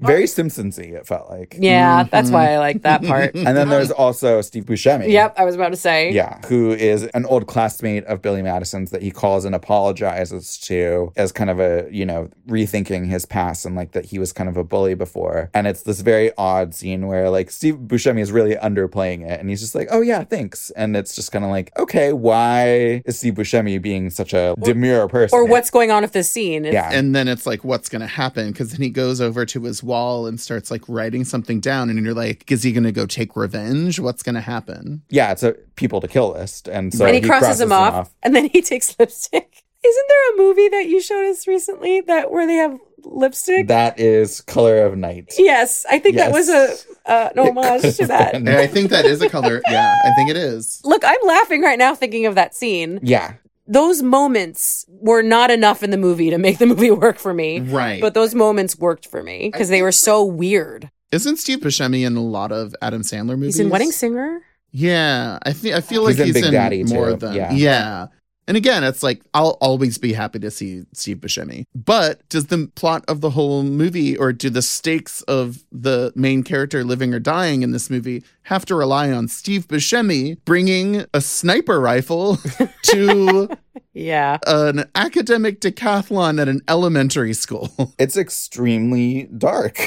Very 0.05 0.23
Simpsonsy, 0.23 0.93
it 0.93 1.05
felt 1.05 1.29
like. 1.29 1.55
Yeah, 1.59 2.01
mm-hmm. 2.01 2.09
that's 2.09 2.29
why 2.31 2.53
I 2.53 2.59
like 2.59 2.81
that 2.83 3.03
part. 3.03 3.35
And 3.45 3.55
then 3.55 3.69
there's 3.69 3.91
also 3.91 4.41
Steve 4.41 4.65
Buscemi. 4.65 5.09
Yep, 5.09 5.35
I 5.37 5.45
was 5.45 5.53
about 5.53 5.69
to 5.69 5.77
say. 5.77 6.11
Yeah, 6.11 6.39
who 6.47 6.71
is 6.71 7.03
an 7.13 7.25
old 7.25 7.45
classmate 7.47 8.03
of 8.05 8.21
Billy 8.21 8.41
Madison's 8.41 8.89
that 8.91 9.03
he 9.03 9.11
calls 9.11 9.45
and 9.45 9.53
apologizes 9.53 10.57
to 10.59 11.13
as 11.15 11.31
kind 11.31 11.49
of 11.49 11.59
a, 11.59 11.87
you 11.91 12.05
know, 12.05 12.29
rethinking 12.47 13.07
his 13.07 13.25
past 13.25 13.65
and 13.65 13.75
like 13.75 13.91
that 13.91 14.05
he 14.05 14.17
was 14.17 14.33
kind 14.33 14.49
of 14.49 14.57
a 14.57 14.63
bully 14.63 14.95
before. 14.95 15.51
And 15.53 15.67
it's 15.67 15.83
this 15.83 16.01
very 16.01 16.31
odd 16.37 16.73
scene 16.73 17.07
where 17.07 17.29
like 17.29 17.51
Steve 17.51 17.75
Buscemi 17.75 18.19
is 18.19 18.31
really 18.31 18.55
underplaying 18.55 19.29
it 19.29 19.39
and 19.39 19.49
he's 19.49 19.61
just 19.61 19.75
like, 19.75 19.87
oh 19.91 20.01
yeah, 20.01 20.23
thanks. 20.23 20.71
And 20.71 20.95
it's 20.97 21.15
just 21.15 21.31
kind 21.31 21.45
of 21.45 21.51
like, 21.51 21.77
okay, 21.77 22.13
why 22.13 23.03
is 23.05 23.19
Steve 23.19 23.35
Buscemi 23.35 23.81
being 23.81 24.09
such 24.09 24.33
a 24.33 24.55
demure 24.61 25.07
person? 25.07 25.37
Or 25.37 25.45
what's 25.45 25.69
going 25.69 25.91
on 25.91 26.01
with 26.01 26.13
this 26.13 26.29
scene? 26.29 26.65
Yeah. 26.65 26.89
And 26.91 27.15
then 27.15 27.27
it's 27.27 27.45
like, 27.45 27.63
what's 27.63 27.89
going 27.89 28.01
to 28.01 28.07
happen? 28.07 28.51
Because 28.51 28.71
then 28.71 28.81
he 28.81 28.89
goes 28.89 29.21
over 29.21 29.45
to 29.45 29.61
his 29.61 29.83
wall 29.95 30.27
and 30.27 30.39
starts 30.39 30.69
like 30.71 30.83
writing 30.87 31.23
something 31.23 31.59
down. 31.59 31.89
And 31.89 32.03
you're 32.03 32.13
like, 32.13 32.51
is 32.51 32.63
he 32.63 32.71
going 32.71 32.83
to 32.83 32.91
go 32.91 33.05
take 33.05 33.35
revenge? 33.35 33.99
What's 33.99 34.23
going 34.23 34.35
to 34.35 34.41
happen? 34.41 35.01
yeah, 35.09 35.31
it's 35.31 35.43
a 35.43 35.53
people 35.75 36.01
to 36.01 36.07
kill 36.07 36.33
list. 36.33 36.67
And 36.67 36.93
so 36.93 37.05
and 37.05 37.15
he, 37.15 37.21
crosses, 37.21 37.61
him 37.61 37.71
off, 37.71 38.13
and 38.23 38.35
then 38.35 38.49
he 38.49 38.61
takes 38.71 38.97
lipstick. 38.99 39.63
Isn't 39.85 40.07
there 40.07 40.33
a 40.33 40.37
movie 40.37 40.69
that 40.69 40.87
you 40.87 40.99
showed 40.99 41.25
us 41.29 41.47
recently 41.47 42.01
that 42.01 42.31
where 42.31 42.47
they 42.47 42.55
have 42.55 42.77
lipstick? 43.03 43.67
That 43.67 43.99
is 43.99 44.41
Color 44.41 44.79
of 44.85 44.97
Night. 44.97 45.33
yes, 45.37 45.85
I 45.89 45.99
think 45.99 46.15
that 46.17 46.31
was 46.31 46.49
a 46.49 46.53
Yes. 46.53 46.85
uh, 47.05 47.29
an 47.35 47.39
homage 47.47 47.95
to 47.97 48.07
that. 48.07 48.33
And 48.33 48.49
I 48.49 48.65
think 48.67 48.89
that 48.89 49.05
is 49.05 49.21
a 49.21 49.29
color. 49.29 49.61
Yeah, 49.69 49.95
I 50.03 50.11
think 50.15 50.29
it 50.31 50.37
is. 50.37 50.81
Look, 50.83 51.03
I'm 51.05 51.23
laughing 51.23 51.61
right 51.61 51.77
now 51.77 51.93
thinking 51.93 52.25
of 52.25 52.33
that 52.35 52.55
scene. 52.55 52.99
Yeah. 53.03 53.33
Those 53.67 54.03
moments 54.03 54.85
were 54.87 55.21
not 55.23 55.49
enough 55.49 55.81
in 55.81 55.89
the 55.89 55.97
movie 55.97 56.29
to 56.29 56.37
make 56.37 56.59
the 56.59 56.65
movie 56.73 56.91
work 56.91 57.17
for 57.17 57.33
me. 57.33 57.59
Right. 57.59 57.99
But 58.01 58.13
those 58.13 58.35
moments 58.35 58.77
worked 58.77 59.07
for 59.07 59.23
me 59.23 59.49
because 59.51 59.69
they 59.69 59.81
were 59.81 59.91
so 59.91 60.23
weird. 60.23 60.91
Isn't 61.11 61.37
Steve 61.37 61.59
Buscemi 61.59 62.05
in 62.05 62.15
a 62.15 62.21
lot 62.23 62.51
of 62.51 62.75
Adam 62.81 63.01
Sandler 63.01 63.37
movies? 63.37 63.55
He's 63.55 63.59
in 63.65 63.69
Wedding 63.69 63.91
Singer. 63.91 64.41
Yeah, 64.71 65.39
I 65.43 65.53
think 65.53 65.73
I 65.73 65.79
feel 65.81 66.03
like 66.03 66.15
He's 66.17 66.19
in 66.19 66.25
he's, 66.27 66.33
Big 66.33 66.43
in 66.45 66.51
Daddy, 66.51 66.83
more 66.83 67.11
too. 67.11 67.15
than 67.15 67.33
Yeah. 67.33 67.51
yeah. 67.53 68.07
And 68.47 68.55
again, 68.57 68.83
it's 68.83 69.01
like 69.01 69.21
I'll 69.33 69.57
always 69.61 69.97
be 69.97 70.13
happy 70.13 70.39
to 70.39 70.51
see 70.51 70.83
Steve 70.93 71.17
Buscemi. 71.17 71.65
But 71.73 72.27
does 72.29 72.47
the 72.47 72.69
plot 72.75 73.03
of 73.07 73.21
the 73.21 73.31
whole 73.31 73.63
movie, 73.63 74.15
or 74.15 74.31
do 74.33 74.49
the 74.51 74.61
stakes 74.61 75.21
of 75.23 75.63
the 75.71 76.13
main 76.15 76.43
character 76.43 76.83
living 76.83 77.13
or 77.13 77.19
dying 77.19 77.63
in 77.63 77.71
this 77.71 77.89
movie, 77.89 78.23
have 78.43 78.65
to 78.65 78.75
rely 78.75 79.11
on 79.11 79.27
Steve 79.27 79.67
Buscemi 79.67 80.37
bringing 80.45 81.05
a 81.13 81.21
sniper 81.21 81.79
rifle 81.79 82.37
to 82.83 83.49
Yeah. 83.93 84.37
an 84.45 84.85
academic 84.93 85.59
decathlon 85.61 86.39
at 86.39 86.47
an 86.47 86.61
elementary 86.67 87.33
school? 87.33 87.93
It's 87.97 88.15
extremely 88.17 89.23
dark. 89.37 89.79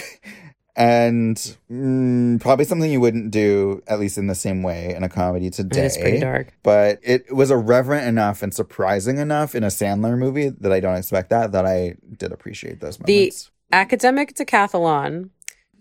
And 0.79 1.37
mm, 1.69 2.41
probably 2.41 2.65
something 2.65 2.89
you 2.89 3.01
wouldn't 3.01 3.33
do, 3.33 3.83
at 3.89 3.99
least 3.99 4.17
in 4.17 4.29
the 4.29 4.37
same 4.37 4.63
way, 4.63 4.95
in 4.95 5.03
a 5.03 5.09
comedy 5.09 5.51
today. 5.51 5.87
It's 5.87 5.99
pretty 5.99 6.21
dark. 6.21 6.55
But 6.63 7.01
it 7.03 7.35
was 7.35 7.51
irreverent 7.51 8.07
enough 8.07 8.45
and 8.45 8.55
surprising 8.55 9.19
enough 9.19 9.57
in 9.57 9.65
a 9.65 9.69
Sandler 9.69 10.17
movie 10.17 10.51
that 10.51 10.71
I 10.71 10.79
don't 10.79 10.95
expect 10.95 11.31
that, 11.31 11.51
that 11.51 11.67
I 11.67 11.97
did 12.17 12.31
appreciate 12.31 12.79
those 12.81 13.01
moments. 13.01 13.51
The 13.71 13.77
academic 13.77 14.35
decathlon, 14.35 15.31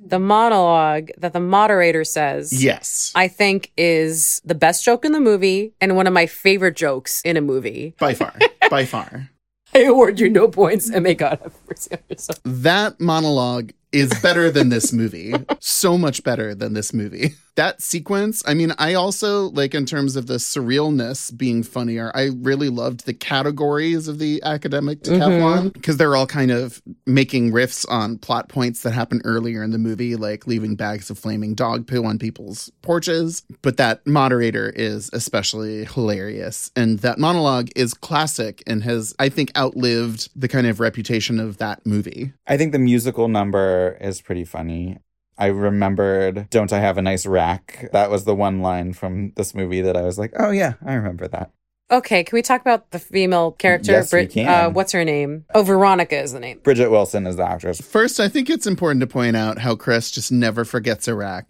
the 0.03 0.17
monologue 0.17 1.11
that 1.19 1.31
the 1.31 1.39
moderator 1.41 2.03
says. 2.03 2.51
yes, 2.63 3.11
I 3.13 3.27
think 3.27 3.71
is 3.77 4.41
the 4.45 4.55
best 4.55 4.83
joke 4.83 5.05
in 5.05 5.11
the 5.11 5.19
movie 5.19 5.73
and 5.79 5.95
one 5.95 6.07
of 6.07 6.13
my 6.13 6.25
favorite 6.25 6.75
jokes 6.75 7.21
in 7.21 7.37
a 7.37 7.41
movie. 7.41 7.93
by 7.99 8.15
far, 8.15 8.33
by 8.71 8.83
far. 8.85 9.29
I 9.75 9.83
award 9.83 10.19
you 10.19 10.27
no 10.27 10.47
points 10.47 10.89
and 10.89 11.03
may 11.03 11.13
God 11.13 11.39
have 11.43 11.53
mercy 11.67 11.91
on 11.91 11.99
yourself. 12.09 12.39
that 12.45 12.99
monologue 12.99 13.73
is 13.91 14.11
better 14.21 14.51
than 14.51 14.69
this 14.69 14.91
movie. 14.91 15.33
so 15.59 15.97
much 15.97 16.23
better 16.23 16.53
than 16.53 16.73
this 16.73 16.93
movie. 16.93 17.35
That 17.55 17.81
sequence, 17.81 18.43
I 18.45 18.53
mean, 18.53 18.71
I 18.77 18.93
also 18.93 19.49
like 19.49 19.73
in 19.73 19.87
terms 19.87 20.15
of 20.15 20.27
the 20.27 20.35
surrealness 20.35 21.35
being 21.35 21.63
funnier, 21.63 22.11
I 22.13 22.29
really 22.41 22.69
loved 22.69 23.07
the 23.07 23.15
categories 23.15 24.07
of 24.07 24.19
the 24.19 24.43
academic 24.43 25.01
decathlon 25.01 25.57
mm-hmm. 25.57 25.67
because 25.69 25.97
they're 25.97 26.15
all 26.15 26.27
kind 26.27 26.51
of 26.51 26.83
making 27.07 27.51
riffs 27.51 27.83
on 27.89 28.19
plot 28.19 28.47
points 28.47 28.83
that 28.83 28.91
happen 28.91 29.21
earlier 29.25 29.63
in 29.63 29.71
the 29.71 29.79
movie, 29.79 30.15
like 30.15 30.45
leaving 30.45 30.75
bags 30.75 31.09
of 31.09 31.17
flaming 31.17 31.55
dog 31.55 31.87
poo 31.87 32.05
on 32.05 32.19
people's 32.19 32.71
porches. 32.83 33.41
But 33.63 33.77
that 33.77 34.05
moderator 34.05 34.69
is 34.69 35.09
especially 35.11 35.85
hilarious. 35.85 36.69
And 36.75 36.99
that 36.99 37.17
monologue 37.17 37.69
is 37.75 37.95
classic 37.95 38.61
and 38.67 38.83
has, 38.83 39.15
I 39.17 39.29
think, 39.29 39.57
outlived 39.57 40.29
the 40.39 40.47
kind 40.47 40.67
of 40.67 40.79
reputation 40.79 41.39
of 41.39 41.57
that 41.57 41.83
movie. 41.87 42.33
I 42.45 42.57
think 42.57 42.71
the 42.71 42.77
musical 42.77 43.29
number 43.29 43.76
is 44.01 44.21
pretty 44.21 44.45
funny. 44.45 44.97
I 45.37 45.47
remembered 45.47 46.49
Don't 46.49 46.73
I 46.73 46.79
Have 46.79 46.97
a 46.97 47.01
Nice 47.01 47.25
Rack? 47.25 47.89
That 47.91 48.09
was 48.09 48.25
the 48.25 48.33
one 48.33 48.61
line 48.61 48.93
from 48.93 49.33
this 49.35 49.53
movie 49.53 49.81
that 49.81 49.95
I 49.95 50.01
was 50.01 50.17
like, 50.17 50.33
oh 50.39 50.51
yeah, 50.51 50.73
I 50.85 50.93
remember 50.93 51.27
that. 51.27 51.51
Okay, 51.89 52.23
can 52.25 52.35
we 52.35 52.41
talk 52.41 52.59
about 52.59 52.91
the 52.91 52.99
female 52.99 53.51
character? 53.51 53.93
Yes, 53.93 54.11
we 54.11 54.27
can. 54.27 54.47
Uh, 54.47 54.69
what's 54.69 54.91
her 54.91 55.05
name? 55.05 55.45
Oh, 55.55 55.63
Veronica 55.63 56.19
is 56.19 56.33
the 56.33 56.39
name. 56.39 56.59
Bridget 56.59 56.89
Wilson 56.89 57.25
is 57.25 57.37
the 57.37 57.47
actress. 57.47 57.79
First, 57.79 58.19
I 58.19 58.27
think 58.27 58.49
it's 58.49 58.67
important 58.67 58.99
to 59.01 59.07
point 59.07 59.37
out 59.37 59.59
how 59.59 59.75
Chris 59.75 60.11
just 60.11 60.29
never 60.29 60.65
forgets 60.65 61.07
Iraq. 61.07 61.45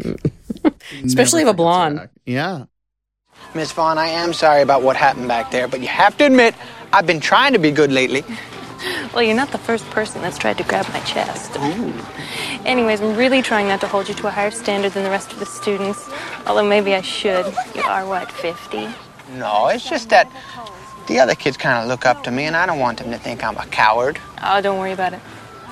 Especially 1.04 1.42
of 1.42 1.48
a 1.48 1.54
blonde. 1.54 1.96
forgets 1.96 2.12
Iraq. 2.28 2.38
Yeah. 2.60 2.66
Miss 3.56 3.72
Vaughn, 3.72 3.98
I 3.98 4.08
am 4.08 4.34
sorry 4.34 4.62
about 4.62 4.84
what 4.84 4.96
happened 4.96 5.28
back 5.28 5.50
there, 5.50 5.68
but 5.68 5.80
you 5.82 5.88
have 5.88 6.16
to 6.18 6.26
admit, 6.26 6.54
I've 6.94 7.08
been 7.08 7.20
trying 7.20 7.54
to 7.54 7.60
be 7.60 7.72
good 7.72 7.92
lately. 7.92 8.24
Well, 9.14 9.24
you're 9.24 9.36
not 9.36 9.52
the 9.52 9.58
first 9.58 9.86
person 9.90 10.22
that's 10.22 10.38
tried 10.38 10.58
to 10.58 10.64
grab 10.64 10.88
my 10.90 11.00
chest. 11.02 11.58
Anyways, 12.66 13.02
I'm 13.02 13.16
really 13.16 13.42
trying 13.42 13.68
not 13.68 13.82
to 13.82 13.88
hold 13.88 14.08
you 14.08 14.16
to 14.16 14.28
a 14.28 14.32
higher 14.32 14.52
standard 14.52 14.94
than 14.94 15.04
the 15.04 15.10
rest 15.10 15.32
of 15.34 15.40
the 15.40 15.46
students. 15.46 16.10
Although 16.46 16.68
maybe 16.68 16.94
I 16.96 17.02
should. 17.02 17.46
You 17.76 17.82
are 17.84 18.06
what, 18.06 18.32
50? 18.32 18.90
No, 19.36 19.68
it's 19.68 19.90
just 19.90 20.10
that 20.10 20.32
the 21.08 21.20
other 21.20 21.36
kids 21.36 21.58
kind 21.58 21.82
of 21.82 21.88
look 21.88 22.06
up 22.06 22.24
to 22.24 22.32
me, 22.32 22.44
and 22.44 22.56
I 22.56 22.66
don't 22.66 22.80
want 22.80 23.00
them 23.00 23.12
to 23.12 23.18
think 23.18 23.44
I'm 23.44 23.58
a 23.58 23.66
coward. 23.68 24.20
Oh, 24.44 24.62
don't 24.62 24.80
worry 24.80 24.92
about 24.92 25.14
it. 25.14 25.20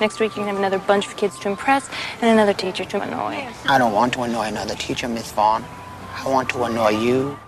Next 0.00 0.20
week, 0.20 0.36
you 0.36 0.42
can 0.42 0.48
have 0.48 0.58
another 0.58 0.78
bunch 0.78 1.06
of 1.06 1.16
kids 1.16 1.38
to 1.40 1.48
impress 1.48 1.88
and 2.20 2.30
another 2.30 2.52
teacher 2.52 2.84
to 2.84 3.00
annoy. 3.00 3.48
I 3.66 3.78
don't 3.78 3.92
want 3.92 4.12
to 4.14 4.22
annoy 4.22 4.46
another 4.46 4.74
teacher, 4.74 5.08
Miss 5.08 5.32
Vaughn. 5.32 5.64
I 6.14 6.28
want 6.28 6.50
to 6.50 6.64
annoy 6.64 6.90
you. 6.90 7.38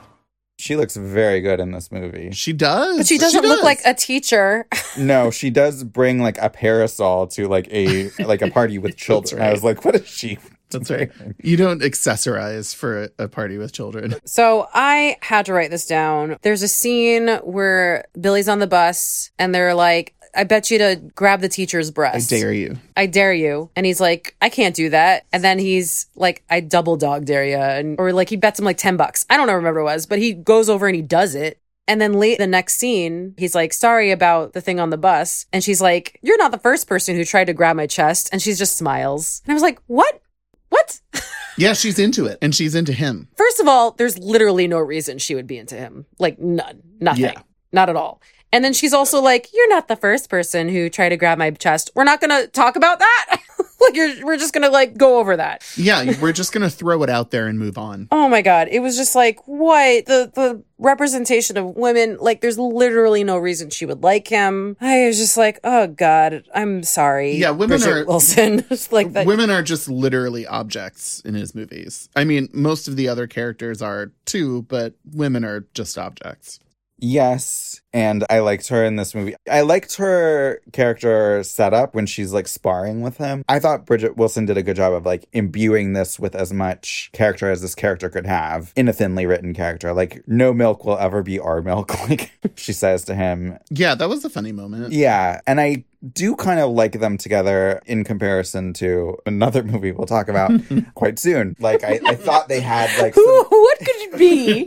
She 0.58 0.74
looks 0.74 0.96
very 0.96 1.40
good 1.40 1.60
in 1.60 1.70
this 1.70 1.92
movie. 1.92 2.30
She 2.32 2.52
does. 2.52 2.98
But 2.98 3.06
she 3.06 3.16
doesn't 3.16 3.42
look 3.44 3.62
like 3.62 3.80
a 3.84 3.94
teacher. 3.94 4.66
No, 4.96 5.30
she 5.30 5.50
does 5.50 5.84
bring 5.84 6.18
like 6.20 6.38
a 6.38 6.50
parasol 6.50 7.28
to 7.28 7.46
like 7.46 7.68
a 7.70 8.10
like 8.18 8.42
a 8.42 8.50
party 8.50 8.78
with 8.78 8.96
children. 9.06 9.40
I 9.40 9.52
was 9.52 9.62
like, 9.62 9.84
what 9.84 9.94
is 9.94 10.08
she? 10.08 10.38
That's 10.70 10.90
right. 10.90 11.10
You 11.40 11.56
don't 11.56 11.82
accessorize 11.82 12.74
for 12.74 13.04
a, 13.04 13.24
a 13.24 13.28
party 13.28 13.58
with 13.58 13.72
children. 13.72 14.16
So 14.24 14.66
I 14.74 15.16
had 15.22 15.46
to 15.46 15.52
write 15.52 15.70
this 15.70 15.86
down. 15.86 16.36
There's 16.42 16.62
a 16.64 16.68
scene 16.68 17.28
where 17.44 18.06
Billy's 18.20 18.48
on 18.48 18.58
the 18.58 18.66
bus 18.66 19.30
and 19.38 19.54
they're 19.54 19.74
like, 19.74 20.14
I 20.38 20.44
bet 20.44 20.70
you 20.70 20.78
to 20.78 21.00
grab 21.16 21.40
the 21.40 21.48
teacher's 21.48 21.90
breast. 21.90 22.32
I 22.32 22.36
dare 22.38 22.52
you. 22.52 22.78
I 22.96 23.06
dare 23.06 23.34
you. 23.34 23.70
And 23.74 23.84
he's 23.84 24.00
like, 24.00 24.36
I 24.40 24.48
can't 24.48 24.74
do 24.74 24.88
that. 24.90 25.26
And 25.32 25.42
then 25.42 25.58
he's 25.58 26.06
like, 26.14 26.44
I 26.48 26.60
double 26.60 26.96
dog 26.96 27.24
dare 27.24 27.44
you. 27.44 27.56
And, 27.56 27.98
or 27.98 28.12
like 28.12 28.28
he 28.28 28.36
bets 28.36 28.60
him 28.60 28.64
like 28.64 28.78
10 28.78 28.96
bucks. 28.96 29.26
I 29.28 29.36
don't 29.36 29.48
know, 29.48 29.54
remember 29.54 29.82
what 29.82 29.90
it 29.90 29.94
was, 29.96 30.06
but 30.06 30.20
he 30.20 30.32
goes 30.32 30.68
over 30.70 30.86
and 30.86 30.94
he 30.94 31.02
does 31.02 31.34
it. 31.34 31.60
And 31.88 32.00
then 32.00 32.12
late 32.12 32.38
the 32.38 32.46
next 32.46 32.74
scene, 32.76 33.34
he's 33.36 33.56
like, 33.56 33.72
sorry 33.72 34.12
about 34.12 34.52
the 34.52 34.60
thing 34.60 34.78
on 34.78 34.90
the 34.90 34.96
bus. 34.96 35.46
And 35.52 35.64
she's 35.64 35.80
like, 35.80 36.20
you're 36.22 36.38
not 36.38 36.52
the 36.52 36.58
first 36.58 36.86
person 36.86 37.16
who 37.16 37.24
tried 37.24 37.46
to 37.46 37.52
grab 37.52 37.74
my 37.74 37.88
chest. 37.88 38.28
And 38.30 38.40
she's 38.40 38.58
just 38.58 38.76
smiles. 38.76 39.42
And 39.44 39.52
I 39.52 39.54
was 39.54 39.62
like, 39.62 39.80
what? 39.86 40.22
What? 40.68 41.00
Yeah, 41.58 41.72
she's 41.72 41.98
into 41.98 42.26
it, 42.26 42.38
and 42.40 42.54
she's 42.54 42.76
into 42.76 42.92
him. 42.92 43.26
First 43.34 43.58
of 43.58 43.66
all, 43.66 43.90
there's 43.90 44.16
literally 44.16 44.68
no 44.68 44.78
reason 44.78 45.18
she 45.18 45.34
would 45.34 45.48
be 45.48 45.58
into 45.58 45.74
him. 45.74 46.06
Like 46.20 46.38
none. 46.38 46.84
Nothing. 47.00 47.24
Yeah. 47.24 47.42
Not 47.72 47.88
at 47.90 47.96
all. 47.96 48.22
And 48.52 48.64
then 48.64 48.72
she's 48.72 48.94
also 48.94 49.20
like, 49.20 49.48
"You're 49.52 49.68
not 49.68 49.88
the 49.88 49.96
first 49.96 50.30
person 50.30 50.68
who 50.68 50.88
tried 50.88 51.10
to 51.10 51.16
grab 51.16 51.38
my 51.38 51.50
chest. 51.50 51.90
We're 51.94 52.04
not 52.04 52.20
going 52.20 52.30
to 52.30 52.48
talk 52.48 52.76
about 52.76 52.98
that. 52.98 53.36
like 53.80 53.94
you're 53.94 54.24
we're 54.24 54.36
just 54.36 54.52
going 54.52 54.64
to 54.64 54.70
like 54.70 54.96
go 54.96 55.18
over 55.18 55.36
that." 55.36 55.64
Yeah, 55.76 56.18
we're 56.20 56.32
just 56.32 56.52
gonna 56.52 56.70
throw 56.70 57.02
it 57.02 57.10
out 57.10 57.30
there 57.30 57.46
and 57.46 57.58
move 57.58 57.76
on. 57.78 58.08
Oh 58.10 58.28
my 58.28 58.42
god, 58.42 58.68
it 58.70 58.80
was 58.80 58.96
just 58.96 59.14
like, 59.14 59.40
what? 59.46 60.06
The 60.06 60.30
the 60.34 60.62
representation 60.78 61.56
of 61.56 61.76
women, 61.76 62.16
like 62.20 62.40
there's 62.40 62.58
literally 62.58 63.24
no 63.24 63.36
reason 63.36 63.68
she 63.70 63.84
would 63.84 64.02
like 64.02 64.28
him. 64.28 64.76
I 64.80 65.06
was 65.06 65.18
just 65.18 65.36
like, 65.36 65.60
"Oh 65.62 65.86
god, 65.86 66.44
I'm 66.54 66.82
sorry." 66.82 67.36
Yeah, 67.36 67.50
women 67.50 67.78
Bridget 67.78 67.90
are- 67.90 68.04
Wilson. 68.06 68.64
Just 68.68 68.92
like 68.92 69.12
that. 69.12 69.26
Women 69.26 69.50
are 69.50 69.62
just 69.62 69.88
literally 69.88 70.46
objects 70.46 71.20
in 71.20 71.34
his 71.34 71.54
movies. 71.54 72.08
I 72.14 72.24
mean, 72.24 72.48
most 72.52 72.86
of 72.88 72.96
the 72.96 73.08
other 73.08 73.26
characters 73.26 73.82
are 73.82 74.12
too, 74.24 74.62
but 74.62 74.94
women 75.12 75.44
are 75.44 75.66
just 75.74 75.98
objects. 75.98 76.60
Yes. 76.98 77.80
And 77.92 78.24
I 78.28 78.40
liked 78.40 78.68
her 78.68 78.84
in 78.84 78.96
this 78.96 79.14
movie. 79.14 79.34
I 79.50 79.62
liked 79.62 79.94
her 79.96 80.60
character 80.72 81.42
setup 81.42 81.94
when 81.94 82.06
she's 82.06 82.32
like 82.32 82.48
sparring 82.48 83.00
with 83.00 83.16
him. 83.16 83.44
I 83.48 83.60
thought 83.60 83.86
Bridget 83.86 84.16
Wilson 84.16 84.44
did 84.44 84.58
a 84.58 84.62
good 84.62 84.76
job 84.76 84.92
of 84.92 85.06
like 85.06 85.26
imbuing 85.32 85.94
this 85.94 86.18
with 86.18 86.34
as 86.34 86.52
much 86.52 87.10
character 87.12 87.50
as 87.50 87.62
this 87.62 87.74
character 87.74 88.10
could 88.10 88.26
have 88.26 88.72
in 88.76 88.88
a 88.88 88.92
thinly 88.92 89.26
written 89.26 89.54
character. 89.54 89.92
Like, 89.92 90.22
no 90.26 90.52
milk 90.52 90.84
will 90.84 90.98
ever 90.98 91.22
be 91.22 91.38
our 91.38 91.62
milk, 91.62 91.98
like 92.08 92.32
she 92.56 92.72
says 92.72 93.04
to 93.06 93.14
him. 93.14 93.58
Yeah, 93.70 93.94
that 93.94 94.08
was 94.08 94.24
a 94.24 94.30
funny 94.30 94.52
moment. 94.52 94.92
Yeah. 94.92 95.40
And 95.46 95.60
I 95.60 95.84
do 96.12 96.36
kind 96.36 96.60
of 96.60 96.70
like 96.70 97.00
them 97.00 97.18
together 97.18 97.80
in 97.86 98.04
comparison 98.04 98.72
to 98.74 99.16
another 99.26 99.62
movie 99.64 99.90
we'll 99.92 100.06
talk 100.06 100.28
about 100.28 100.50
quite 100.94 101.18
soon. 101.18 101.56
Like, 101.58 101.82
I, 101.84 102.00
I 102.06 102.14
thought 102.14 102.48
they 102.48 102.60
had 102.60 102.88
like 103.02 103.14
some, 103.14 103.24
what 103.48 103.78
could 103.78 103.88
it 103.88 104.18
be? 104.18 104.64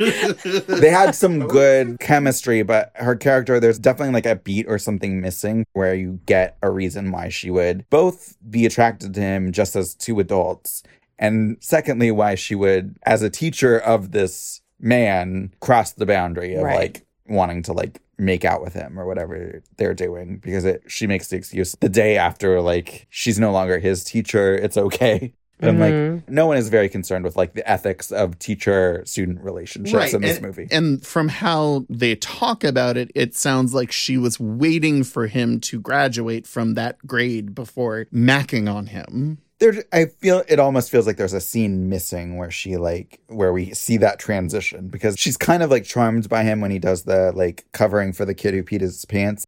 they 0.79 0.89
had 0.89 1.15
some 1.15 1.47
good 1.47 1.99
chemistry, 1.99 2.63
but 2.63 2.91
her 2.95 3.15
character, 3.15 3.59
there's 3.59 3.79
definitely 3.79 4.13
like 4.13 4.25
a 4.25 4.35
beat 4.35 4.67
or 4.67 4.77
something 4.77 5.21
missing 5.21 5.65
where 5.73 5.95
you 5.95 6.19
get 6.25 6.57
a 6.61 6.69
reason 6.69 7.11
why 7.11 7.29
she 7.29 7.49
would 7.49 7.89
both 7.89 8.35
be 8.49 8.65
attracted 8.65 9.13
to 9.13 9.21
him 9.21 9.51
just 9.51 9.75
as 9.75 9.95
two 9.95 10.19
adults. 10.19 10.83
And 11.17 11.57
secondly, 11.59 12.11
why 12.11 12.35
she 12.35 12.55
would, 12.55 12.97
as 13.03 13.21
a 13.21 13.29
teacher 13.29 13.77
of 13.77 14.11
this 14.11 14.61
man, 14.79 15.53
cross 15.59 15.91
the 15.91 16.05
boundary 16.07 16.55
of 16.55 16.63
Right. 16.63 16.75
like 16.75 17.05
wanting 17.27 17.61
to 17.63 17.73
like 17.73 18.01
make 18.21 18.45
out 18.45 18.61
with 18.61 18.73
him 18.73 18.99
or 18.99 19.05
whatever 19.05 19.61
they're 19.77 19.93
doing 19.93 20.37
because 20.37 20.63
it 20.63 20.83
she 20.87 21.07
makes 21.07 21.27
the 21.29 21.35
excuse 21.35 21.75
the 21.81 21.89
day 21.89 22.17
after 22.17 22.61
like 22.61 23.07
she's 23.09 23.39
no 23.39 23.51
longer 23.51 23.79
his 23.79 24.03
teacher 24.03 24.53
it's 24.55 24.77
okay 24.77 25.33
and 25.59 25.77
Mhm. 25.77 25.79
like 26.19 26.29
no 26.29 26.45
one 26.45 26.57
is 26.57 26.69
very 26.69 26.87
concerned 26.87 27.23
with 27.25 27.35
like 27.35 27.53
the 27.53 27.67
ethics 27.69 28.11
of 28.11 28.37
teacher 28.39 29.01
student 29.05 29.41
relationships 29.41 30.13
in 30.13 30.21
this 30.21 30.37
and, 30.37 30.45
movie 30.45 30.67
And 30.71 31.05
from 31.05 31.27
how 31.29 31.85
they 31.89 32.15
talk 32.15 32.63
about 32.63 32.95
it, 32.97 33.11
it 33.15 33.35
sounds 33.35 33.73
like 33.73 33.91
she 33.91 34.17
was 34.17 34.39
waiting 34.39 35.03
for 35.03 35.27
him 35.27 35.59
to 35.61 35.79
graduate 35.79 36.45
from 36.47 36.73
that 36.75 37.05
grade 37.05 37.53
before 37.53 38.05
macking 38.13 38.71
on 38.73 38.87
him. 38.87 39.37
There 39.61 39.85
i 39.93 40.05
feel 40.05 40.43
it 40.49 40.59
almost 40.59 40.89
feels 40.91 41.07
like 41.07 41.15
there's 41.15 41.33
a 41.33 41.39
scene 41.39 41.87
missing 41.87 42.35
where 42.35 42.51
she 42.51 42.75
like 42.75 43.21
where 43.27 43.53
we 43.53 43.73
see 43.73 43.95
that 43.95 44.19
transition 44.19 44.89
because 44.89 45.17
she's 45.17 45.37
kind 45.37 45.63
of 45.63 45.69
like 45.69 45.85
charmed 45.85 46.27
by 46.27 46.43
him 46.43 46.59
when 46.59 46.71
he 46.71 46.79
does 46.79 47.03
the 47.03 47.31
like 47.33 47.63
covering 47.71 48.11
for 48.11 48.25
the 48.25 48.33
kid 48.33 48.53
who 48.53 48.63
peed 48.63 48.81
his 48.81 49.05
pants 49.05 49.45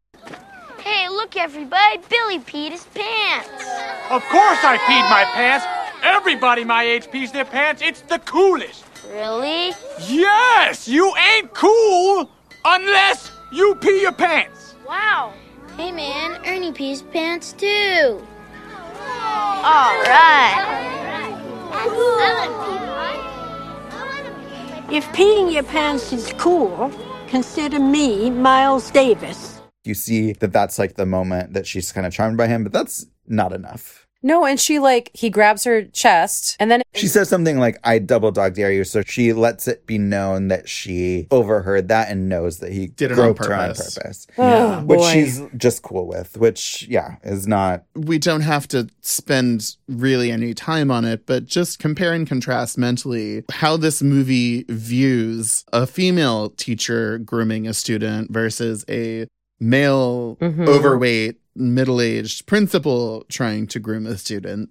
Hey, 0.83 1.07
look, 1.07 1.37
everybody. 1.37 1.97
Billy 2.09 2.39
peed 2.39 2.71
his 2.71 2.83
pants. 2.93 3.47
Of 4.09 4.21
course 4.23 4.59
I 4.63 4.77
peed 4.85 5.09
my 5.09 5.23
pants. 5.33 5.65
Everybody 6.03 6.65
my 6.65 6.83
age 6.83 7.09
pees 7.09 7.31
their 7.31 7.45
pants. 7.45 7.81
It's 7.81 8.01
the 8.01 8.19
coolest. 8.19 8.83
Really? 9.09 9.71
Yes, 10.07 10.85
you 10.85 11.13
ain't 11.15 11.53
cool 11.53 12.29
unless 12.65 13.31
you 13.53 13.75
pee 13.75 14.01
your 14.01 14.11
pants. 14.11 14.75
Wow. 14.85 15.31
Hey, 15.77 15.93
man. 15.93 16.41
Ernie 16.45 16.73
pees 16.73 17.01
pants, 17.01 17.53
too. 17.53 18.21
All 19.63 19.95
right. 20.09 20.59
If 24.91 25.05
peeing 25.13 25.51
your 25.51 25.63
pants 25.63 26.13
is 26.13 26.31
cool, 26.37 26.91
consider 27.27 27.79
me 27.79 28.29
Miles 28.29 28.91
Davis. 28.91 29.59
you 29.85 29.93
see 29.95 30.33
that 30.33 30.53
that's 30.53 30.77
like 30.79 30.95
the 30.95 31.05
moment 31.05 31.53
that 31.53 31.65
she's 31.67 31.91
kind 31.91 32.05
of 32.07 32.13
charmed 32.13 32.37
by 32.37 32.47
him 32.47 32.63
but 32.63 32.71
that's 32.71 33.05
not 33.27 33.51
enough 33.51 34.02
No, 34.25 34.45
and 34.45 34.57
she 34.59 34.79
like 34.79 35.11
he 35.13 35.29
grabs 35.29 35.65
her 35.65 35.83
chest 35.83 36.55
and 36.59 36.71
then 36.71 36.81
She 36.95 37.07
says 37.07 37.27
something 37.27 37.59
like, 37.59 37.77
I 37.83 37.99
double 37.99 38.31
dog 38.31 38.55
dare 38.55 38.71
you. 38.71 38.83
So 38.85 39.01
she 39.01 39.33
lets 39.33 39.67
it 39.67 39.85
be 39.85 39.97
known 39.97 40.47
that 40.47 40.69
she 40.69 41.27
overheard 41.29 41.89
that 41.89 42.09
and 42.09 42.29
knows 42.29 42.59
that 42.59 42.71
he 42.71 42.87
Did 42.87 43.11
it 43.11 43.19
on 43.19 43.33
groped 43.33 43.45
her 43.45 43.53
on 43.53 43.69
purpose. 43.69 43.95
purpose. 43.97 44.27
Oh, 44.37 44.81
which 44.83 44.99
boy. 44.99 45.11
she's 45.11 45.41
just 45.57 45.81
cool 45.83 46.07
with, 46.07 46.37
which, 46.37 46.87
yeah, 46.87 47.15
is 47.23 47.47
not. 47.47 47.83
We 47.95 48.17
don't 48.17 48.41
have 48.41 48.67
to 48.69 48.87
spend 49.01 49.75
really 49.89 50.31
any 50.31 50.53
time 50.53 50.89
on 50.89 51.03
it, 51.05 51.25
but 51.25 51.45
just 51.45 51.79
compare 51.79 52.13
and 52.13 52.25
contrast 52.27 52.77
mentally 52.77 53.43
how 53.51 53.75
this 53.77 54.01
movie 54.01 54.63
views 54.69 55.65
a 55.73 55.85
female 55.85 56.49
teacher 56.51 57.17
grooming 57.17 57.67
a 57.67 57.73
student 57.73 58.31
versus 58.31 58.85
a 58.87 59.27
male, 59.59 60.37
Mhm. 60.41 60.67
overweight, 60.67 61.37
middle 61.55 62.01
aged 62.01 62.45
principal 62.45 63.25
trying 63.29 63.67
to 63.67 63.79
groom 63.79 64.05
a 64.05 64.17
student. 64.17 64.69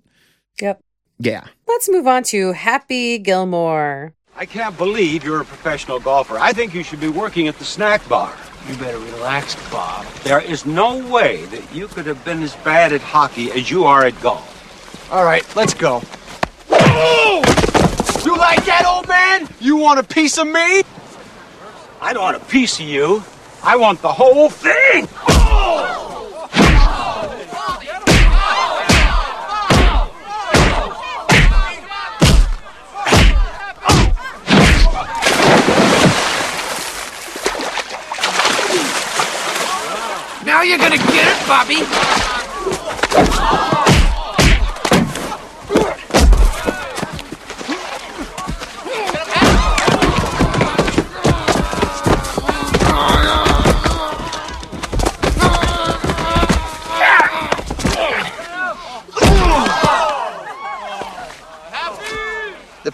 Yep. 0.61 0.83
Yeah. 1.19 1.45
Let's 1.69 1.89
move 1.89 2.07
on 2.07 2.23
to 2.25 2.53
Happy 2.53 3.19
Gilmore. 3.19 4.15
I 4.37 4.47
can't 4.47 4.77
believe 4.77 5.25
you're 5.25 5.43
a 5.43 5.45
professional 5.45 6.01
golfer. 6.01 6.39
I 6.39 6.53
think 6.53 6.75
you 6.75 6.83
should 6.83 7.01
be 7.01 7.09
working 7.09 7.49
at 7.49 7.59
the 7.59 7.65
snack 7.65 8.07
bar. 8.09 8.35
You 8.69 8.77
better 8.77 8.99
relax, 8.99 9.55
Bob. 9.71 10.07
There 10.25 10.41
is 10.41 10.65
no 10.65 11.07
way 11.13 11.45
that 11.47 11.75
you 11.75 11.89
could 11.89 12.07
have 12.07 12.25
been 12.25 12.43
as 12.43 12.55
bad 12.57 12.93
at 12.93 13.01
hockey 13.01 13.51
as 13.53 13.71
you 13.71 13.85
are 13.85 14.05
at 14.05 14.21
golf. 14.21 15.11
All 15.13 15.25
right, 15.25 15.45
let's 15.55 15.75
go. 15.75 16.03
Oh! 16.71 17.43
You 18.25 18.37
like 18.37 18.65
that, 18.65 18.85
old 18.87 19.09
man? 19.09 19.49
You 19.61 19.77
want 19.77 19.99
a 19.99 20.05
piece 20.05 20.39
of 20.39 20.47
me? 20.47 20.83
I 22.01 22.13
don't 22.13 22.23
want 22.23 22.37
a 22.37 22.45
piece 22.47 22.81
of 22.81 22.87
you. 22.87 23.23
I 23.63 23.77
want 23.77 24.01
the 24.01 24.13
whole 24.13 24.49
thing. 24.49 25.09
Oh! 25.29 26.22
Now 40.45 40.62
you're 40.62 40.77
gonna 40.77 40.97
get 40.97 41.27
it, 41.27 41.47
Bobby. 41.47 41.87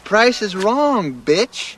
Price 0.08 0.40
is 0.40 0.56
wrong, 0.56 1.12
bitch. 1.12 1.76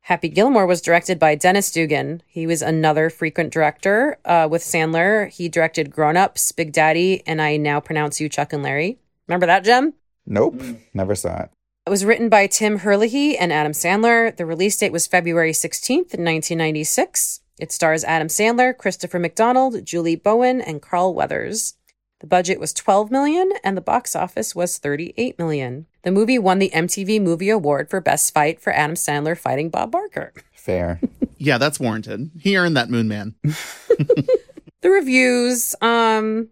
Happy 0.00 0.30
Gilmore 0.30 0.66
was 0.66 0.80
directed 0.80 1.18
by 1.18 1.34
Dennis 1.34 1.70
Dugan. 1.70 2.22
He 2.26 2.46
was 2.46 2.62
another 2.62 3.10
frequent 3.10 3.52
director 3.52 4.16
uh, 4.24 4.48
with 4.50 4.62
Sandler. 4.62 5.28
He 5.30 5.50
directed 5.50 5.90
Grown 5.90 6.16
Ups, 6.16 6.50
Big 6.52 6.72
Daddy, 6.72 7.22
and 7.26 7.42
I 7.42 7.58
Now 7.58 7.80
Pronounce 7.80 8.18
You 8.18 8.30
Chuck 8.30 8.54
and 8.54 8.62
Larry. 8.62 8.98
Remember 9.26 9.44
that, 9.44 9.62
Jem? 9.62 9.92
Nope. 10.24 10.62
Never 10.94 11.14
saw 11.14 11.42
it. 11.42 11.50
It 11.86 11.90
was 11.90 12.06
written 12.06 12.30
by 12.30 12.46
Tim 12.46 12.78
Herlihy 12.78 13.36
and 13.36 13.52
Adam 13.52 13.72
Sandler. 13.72 14.34
The 14.34 14.46
release 14.46 14.78
date 14.78 14.92
was 14.92 15.06
February 15.06 15.52
16th, 15.52 16.16
1996. 16.16 17.42
It 17.60 17.72
stars 17.72 18.04
Adam 18.04 18.28
Sandler, 18.28 18.74
Christopher 18.74 19.18
McDonald, 19.18 19.84
Julie 19.84 20.16
Bowen, 20.16 20.62
and 20.62 20.80
Carl 20.80 21.12
Weathers. 21.12 21.74
The 22.20 22.26
budget 22.26 22.58
was 22.58 22.72
12 22.72 23.10
million 23.10 23.52
and 23.62 23.76
the 23.76 23.80
box 23.80 24.16
office 24.16 24.54
was 24.54 24.78
38 24.78 25.38
million. 25.38 25.86
The 26.02 26.10
movie 26.10 26.38
won 26.38 26.58
the 26.58 26.70
MTV 26.74 27.20
Movie 27.22 27.48
Award 27.48 27.88
for 27.90 28.00
Best 28.00 28.34
Fight 28.34 28.60
for 28.60 28.72
Adam 28.72 28.96
Sandler 28.96 29.38
fighting 29.38 29.70
Bob 29.70 29.92
Barker. 29.92 30.32
Fair. 30.54 31.00
Yeah, 31.40 31.58
that's 31.58 31.78
warranted. 31.78 32.32
He 32.40 32.56
earned 32.56 32.76
that 32.76 32.90
Moon 32.90 33.06
Man. 33.06 33.36
The 34.80 34.90
reviews, 34.90 35.74
um, 35.80 36.48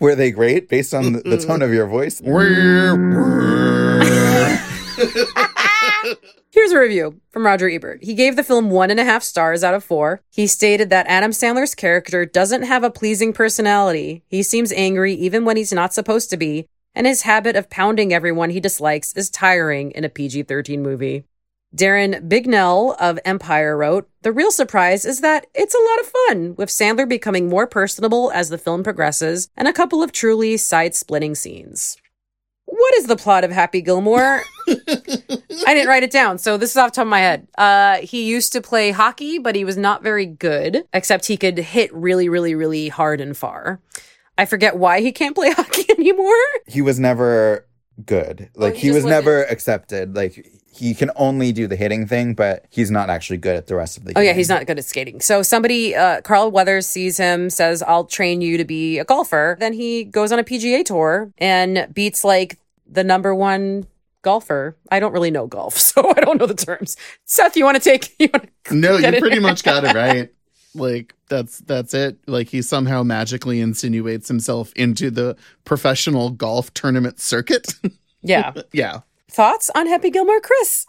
Were 0.00 0.14
they 0.14 0.30
great 0.30 0.68
based 0.68 0.94
on 0.94 1.12
the, 1.12 1.20
the 1.20 1.36
tone 1.36 1.60
of 1.60 1.72
your 1.72 1.86
voice? 1.86 2.20
Here's 6.50 6.72
a 6.72 6.78
review 6.78 7.20
from 7.30 7.46
Roger 7.46 7.68
Ebert. 7.68 8.04
He 8.04 8.14
gave 8.14 8.36
the 8.36 8.44
film 8.44 8.70
one 8.70 8.90
and 8.90 9.00
a 9.00 9.04
half 9.04 9.22
stars 9.22 9.64
out 9.64 9.74
of 9.74 9.84
four. 9.84 10.20
He 10.30 10.46
stated 10.46 10.90
that 10.90 11.06
Adam 11.06 11.30
Sandler's 11.30 11.74
character 11.74 12.24
doesn't 12.24 12.62
have 12.62 12.84
a 12.84 12.90
pleasing 12.90 13.32
personality. 13.32 14.22
He 14.28 14.42
seems 14.42 14.72
angry 14.72 15.14
even 15.14 15.44
when 15.44 15.56
he's 15.56 15.72
not 15.72 15.94
supposed 15.94 16.30
to 16.30 16.36
be, 16.36 16.68
and 16.94 17.06
his 17.06 17.22
habit 17.22 17.56
of 17.56 17.70
pounding 17.70 18.12
everyone 18.12 18.50
he 18.50 18.60
dislikes 18.60 19.12
is 19.14 19.30
tiring 19.30 19.90
in 19.92 20.04
a 20.04 20.08
PG 20.08 20.44
13 20.44 20.82
movie. 20.82 21.24
Darren 21.74 22.28
Bignell 22.28 22.94
of 23.00 23.18
Empire 23.24 23.76
wrote, 23.76 24.08
The 24.22 24.30
real 24.30 24.52
surprise 24.52 25.04
is 25.04 25.20
that 25.22 25.46
it's 25.54 25.74
a 25.74 25.78
lot 25.78 26.00
of 26.00 26.06
fun, 26.06 26.54
with 26.56 26.68
Sandler 26.68 27.08
becoming 27.08 27.48
more 27.48 27.66
personable 27.66 28.30
as 28.30 28.48
the 28.48 28.58
film 28.58 28.84
progresses, 28.84 29.48
and 29.56 29.66
a 29.66 29.72
couple 29.72 30.00
of 30.00 30.12
truly 30.12 30.56
side 30.56 30.94
splitting 30.94 31.34
scenes. 31.34 31.96
What 32.76 32.94
is 32.96 33.06
the 33.06 33.14
plot 33.14 33.44
of 33.44 33.52
Happy 33.52 33.80
Gilmore? 33.80 34.42
I 34.68 35.74
didn't 35.74 35.86
write 35.86 36.02
it 36.02 36.10
down, 36.10 36.38
so 36.38 36.56
this 36.56 36.72
is 36.72 36.76
off 36.76 36.90
the 36.90 36.96
top 36.96 37.02
of 37.02 37.08
my 37.08 37.20
head. 37.20 37.46
Uh, 37.56 37.98
he 37.98 38.24
used 38.24 38.52
to 38.52 38.60
play 38.60 38.90
hockey, 38.90 39.38
but 39.38 39.54
he 39.54 39.64
was 39.64 39.76
not 39.76 40.02
very 40.02 40.26
good, 40.26 40.82
except 40.92 41.26
he 41.26 41.36
could 41.36 41.56
hit 41.56 41.94
really, 41.94 42.28
really, 42.28 42.56
really 42.56 42.88
hard 42.88 43.20
and 43.20 43.36
far. 43.36 43.80
I 44.36 44.44
forget 44.44 44.76
why 44.76 45.02
he 45.02 45.12
can't 45.12 45.36
play 45.36 45.50
hockey 45.56 45.84
anymore. 45.88 46.34
He 46.66 46.82
was 46.82 46.98
never 46.98 47.64
good. 48.04 48.50
Like 48.56 48.74
he 48.74 48.88
he, 48.88 48.90
was 48.90 49.04
never 49.04 49.44
accepted. 49.44 50.16
Like 50.16 50.44
he 50.72 50.94
can 50.94 51.12
only 51.14 51.52
do 51.52 51.68
the 51.68 51.76
hitting 51.76 52.08
thing, 52.08 52.34
but 52.34 52.64
he's 52.70 52.90
not 52.90 53.08
actually 53.08 53.36
good 53.36 53.54
at 53.54 53.68
the 53.68 53.76
rest 53.76 53.96
of 53.96 54.04
the 54.04 54.14
game. 54.14 54.20
Oh 54.20 54.22
game. 54.22 54.30
yeah, 54.30 54.34
he's 54.34 54.48
not 54.48 54.66
good 54.66 54.78
at 54.78 54.84
skating. 54.84 55.20
So 55.20 55.42
somebody, 55.42 55.94
uh, 55.94 56.22
Carl 56.22 56.50
Weathers 56.50 56.88
sees 56.88 57.18
him, 57.18 57.50
says, 57.50 57.82
"I'll 57.82 58.04
train 58.04 58.40
you 58.40 58.56
to 58.56 58.64
be 58.64 58.98
a 58.98 59.04
golfer." 59.04 59.56
Then 59.60 59.74
he 59.74 60.02
goes 60.02 60.32
on 60.32 60.40
a 60.40 60.44
PGA 60.44 60.84
tour 60.84 61.30
and 61.38 61.86
beats 61.94 62.24
like 62.24 62.58
the 62.86 63.04
number 63.04 63.34
one 63.34 63.86
golfer. 64.22 64.76
I 64.90 65.00
don't 65.00 65.12
really 65.12 65.30
know 65.30 65.46
golf, 65.46 65.76
so 65.78 66.10
I 66.16 66.20
don't 66.20 66.38
know 66.38 66.46
the 66.46 66.54
terms. 66.54 66.96
Seth, 67.24 67.56
you 67.56 67.64
want 67.64 67.76
to 67.76 67.82
take? 67.82 68.14
You 68.18 68.28
wanna 68.32 68.48
No, 68.70 68.96
you 68.96 69.10
pretty 69.20 69.32
here? 69.36 69.40
much 69.40 69.62
got 69.62 69.84
it 69.84 69.94
right. 69.94 70.30
Like 70.74 71.14
that's 71.28 71.58
that's 71.58 71.94
it. 71.94 72.18
Like 72.26 72.48
he 72.48 72.60
somehow 72.62 73.02
magically 73.04 73.60
insinuates 73.60 74.26
himself 74.28 74.72
into 74.74 75.10
the 75.10 75.36
professional 75.64 76.30
golf 76.30 76.74
tournament 76.74 77.20
circuit. 77.20 77.74
Yeah. 78.22 78.52
yeah. 78.72 79.00
Thoughts 79.30 79.70
on 79.74 79.86
Happy 79.86 80.10
Gilmore, 80.10 80.40
Chris? 80.40 80.86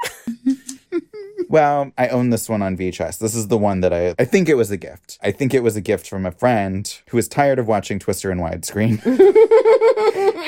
Well, 1.50 1.92
I 1.98 2.08
own 2.08 2.30
this 2.32 2.48
one 2.50 2.62
on 2.62 2.78
VHS. 2.78 3.20
This 3.20 3.36
is 3.36 3.50
the 3.50 3.58
one 3.58 3.82
that 3.82 3.94
I 3.94 4.16
I 4.18 4.26
think 4.26 4.50
it 4.50 4.56
was 4.56 4.72
a 4.72 4.78
gift. 4.78 5.20
I 5.22 5.32
think 5.32 5.54
it 5.54 5.62
was 5.62 5.76
a 5.76 5.82
gift 5.82 6.08
from 6.10 6.26
a 6.26 6.32
friend 6.32 6.92
who 7.10 7.18
was 7.18 7.28
tired 7.28 7.60
of 7.60 7.68
watching 7.68 8.00
Twister 8.00 8.32
in 8.32 8.40
widescreen. 8.40 9.00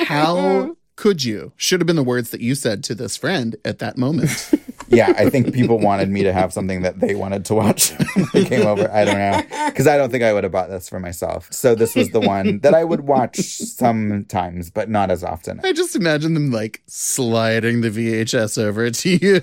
How 0.06 0.76
could 0.98 1.22
you? 1.22 1.52
Should 1.56 1.80
have 1.80 1.86
been 1.86 1.94
the 1.94 2.02
words 2.02 2.30
that 2.30 2.40
you 2.40 2.56
said 2.56 2.82
to 2.84 2.94
this 2.94 3.16
friend 3.16 3.54
at 3.64 3.78
that 3.78 3.96
moment. 3.96 4.50
yeah, 4.88 5.14
I 5.16 5.30
think 5.30 5.54
people 5.54 5.78
wanted 5.78 6.08
me 6.08 6.24
to 6.24 6.32
have 6.32 6.52
something 6.52 6.82
that 6.82 6.98
they 6.98 7.14
wanted 7.14 7.44
to 7.44 7.54
watch 7.54 7.90
when 8.14 8.26
they 8.32 8.44
came 8.44 8.66
over. 8.66 8.90
I 8.90 9.04
don't 9.04 9.16
know. 9.16 9.66
Because 9.66 9.86
I 9.86 9.96
don't 9.96 10.10
think 10.10 10.24
I 10.24 10.32
would 10.32 10.42
have 10.42 10.50
bought 10.50 10.70
this 10.70 10.88
for 10.88 10.98
myself. 10.98 11.52
So 11.52 11.76
this 11.76 11.94
was 11.94 12.10
the 12.10 12.18
one 12.18 12.58
that 12.60 12.74
I 12.74 12.82
would 12.82 13.02
watch 13.02 13.36
sometimes, 13.36 14.72
but 14.72 14.90
not 14.90 15.12
as 15.12 15.22
often. 15.22 15.60
I 15.62 15.72
just 15.72 15.94
imagine 15.94 16.34
them 16.34 16.50
like 16.50 16.82
sliding 16.88 17.80
the 17.80 17.90
VHS 17.90 18.60
over 18.60 18.90
to 18.90 19.08
you. 19.08 19.40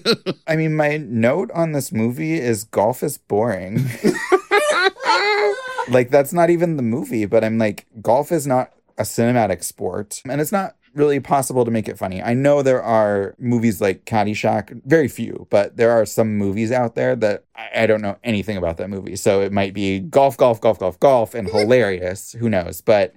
I 0.47 0.57
mean, 0.57 0.75
my 0.75 0.97
note 0.97 1.51
on 1.51 1.71
this 1.71 1.89
movie 1.93 2.33
is 2.33 2.65
golf 2.65 3.01
is 3.01 3.17
boring. 3.17 3.75
like, 5.87 6.09
that's 6.09 6.33
not 6.33 6.49
even 6.49 6.75
the 6.75 6.83
movie, 6.83 7.25
but 7.25 7.45
I'm 7.45 7.57
like, 7.57 7.85
golf 8.01 8.33
is 8.33 8.45
not 8.45 8.73
a 8.97 9.03
cinematic 9.03 9.63
sport, 9.63 10.21
and 10.25 10.41
it's 10.41 10.51
not 10.51 10.75
really 10.95 11.19
possible 11.19 11.65
to 11.65 11.71
make 11.71 11.87
it 11.87 11.97
funny. 11.97 12.23
I 12.23 12.33
know 12.33 12.61
there 12.61 12.81
are 12.81 13.35
movies 13.37 13.81
like 13.81 14.05
Caddyshack, 14.05 14.81
very 14.85 15.07
few, 15.07 15.47
but 15.49 15.77
there 15.77 15.91
are 15.91 16.05
some 16.05 16.37
movies 16.37 16.71
out 16.71 16.95
there 16.95 17.15
that 17.17 17.43
I, 17.55 17.83
I 17.83 17.85
don't 17.85 18.01
know 18.01 18.17
anything 18.23 18.57
about 18.57 18.77
that 18.77 18.89
movie. 18.89 19.15
So 19.15 19.41
it 19.41 19.51
might 19.51 19.73
be 19.73 19.99
golf, 19.99 20.37
golf, 20.37 20.61
golf, 20.61 20.79
golf, 20.79 20.99
golf, 20.99 21.35
and 21.35 21.47
mm-hmm. 21.47 21.57
hilarious. 21.57 22.31
Who 22.33 22.49
knows? 22.49 22.81
But 22.81 23.13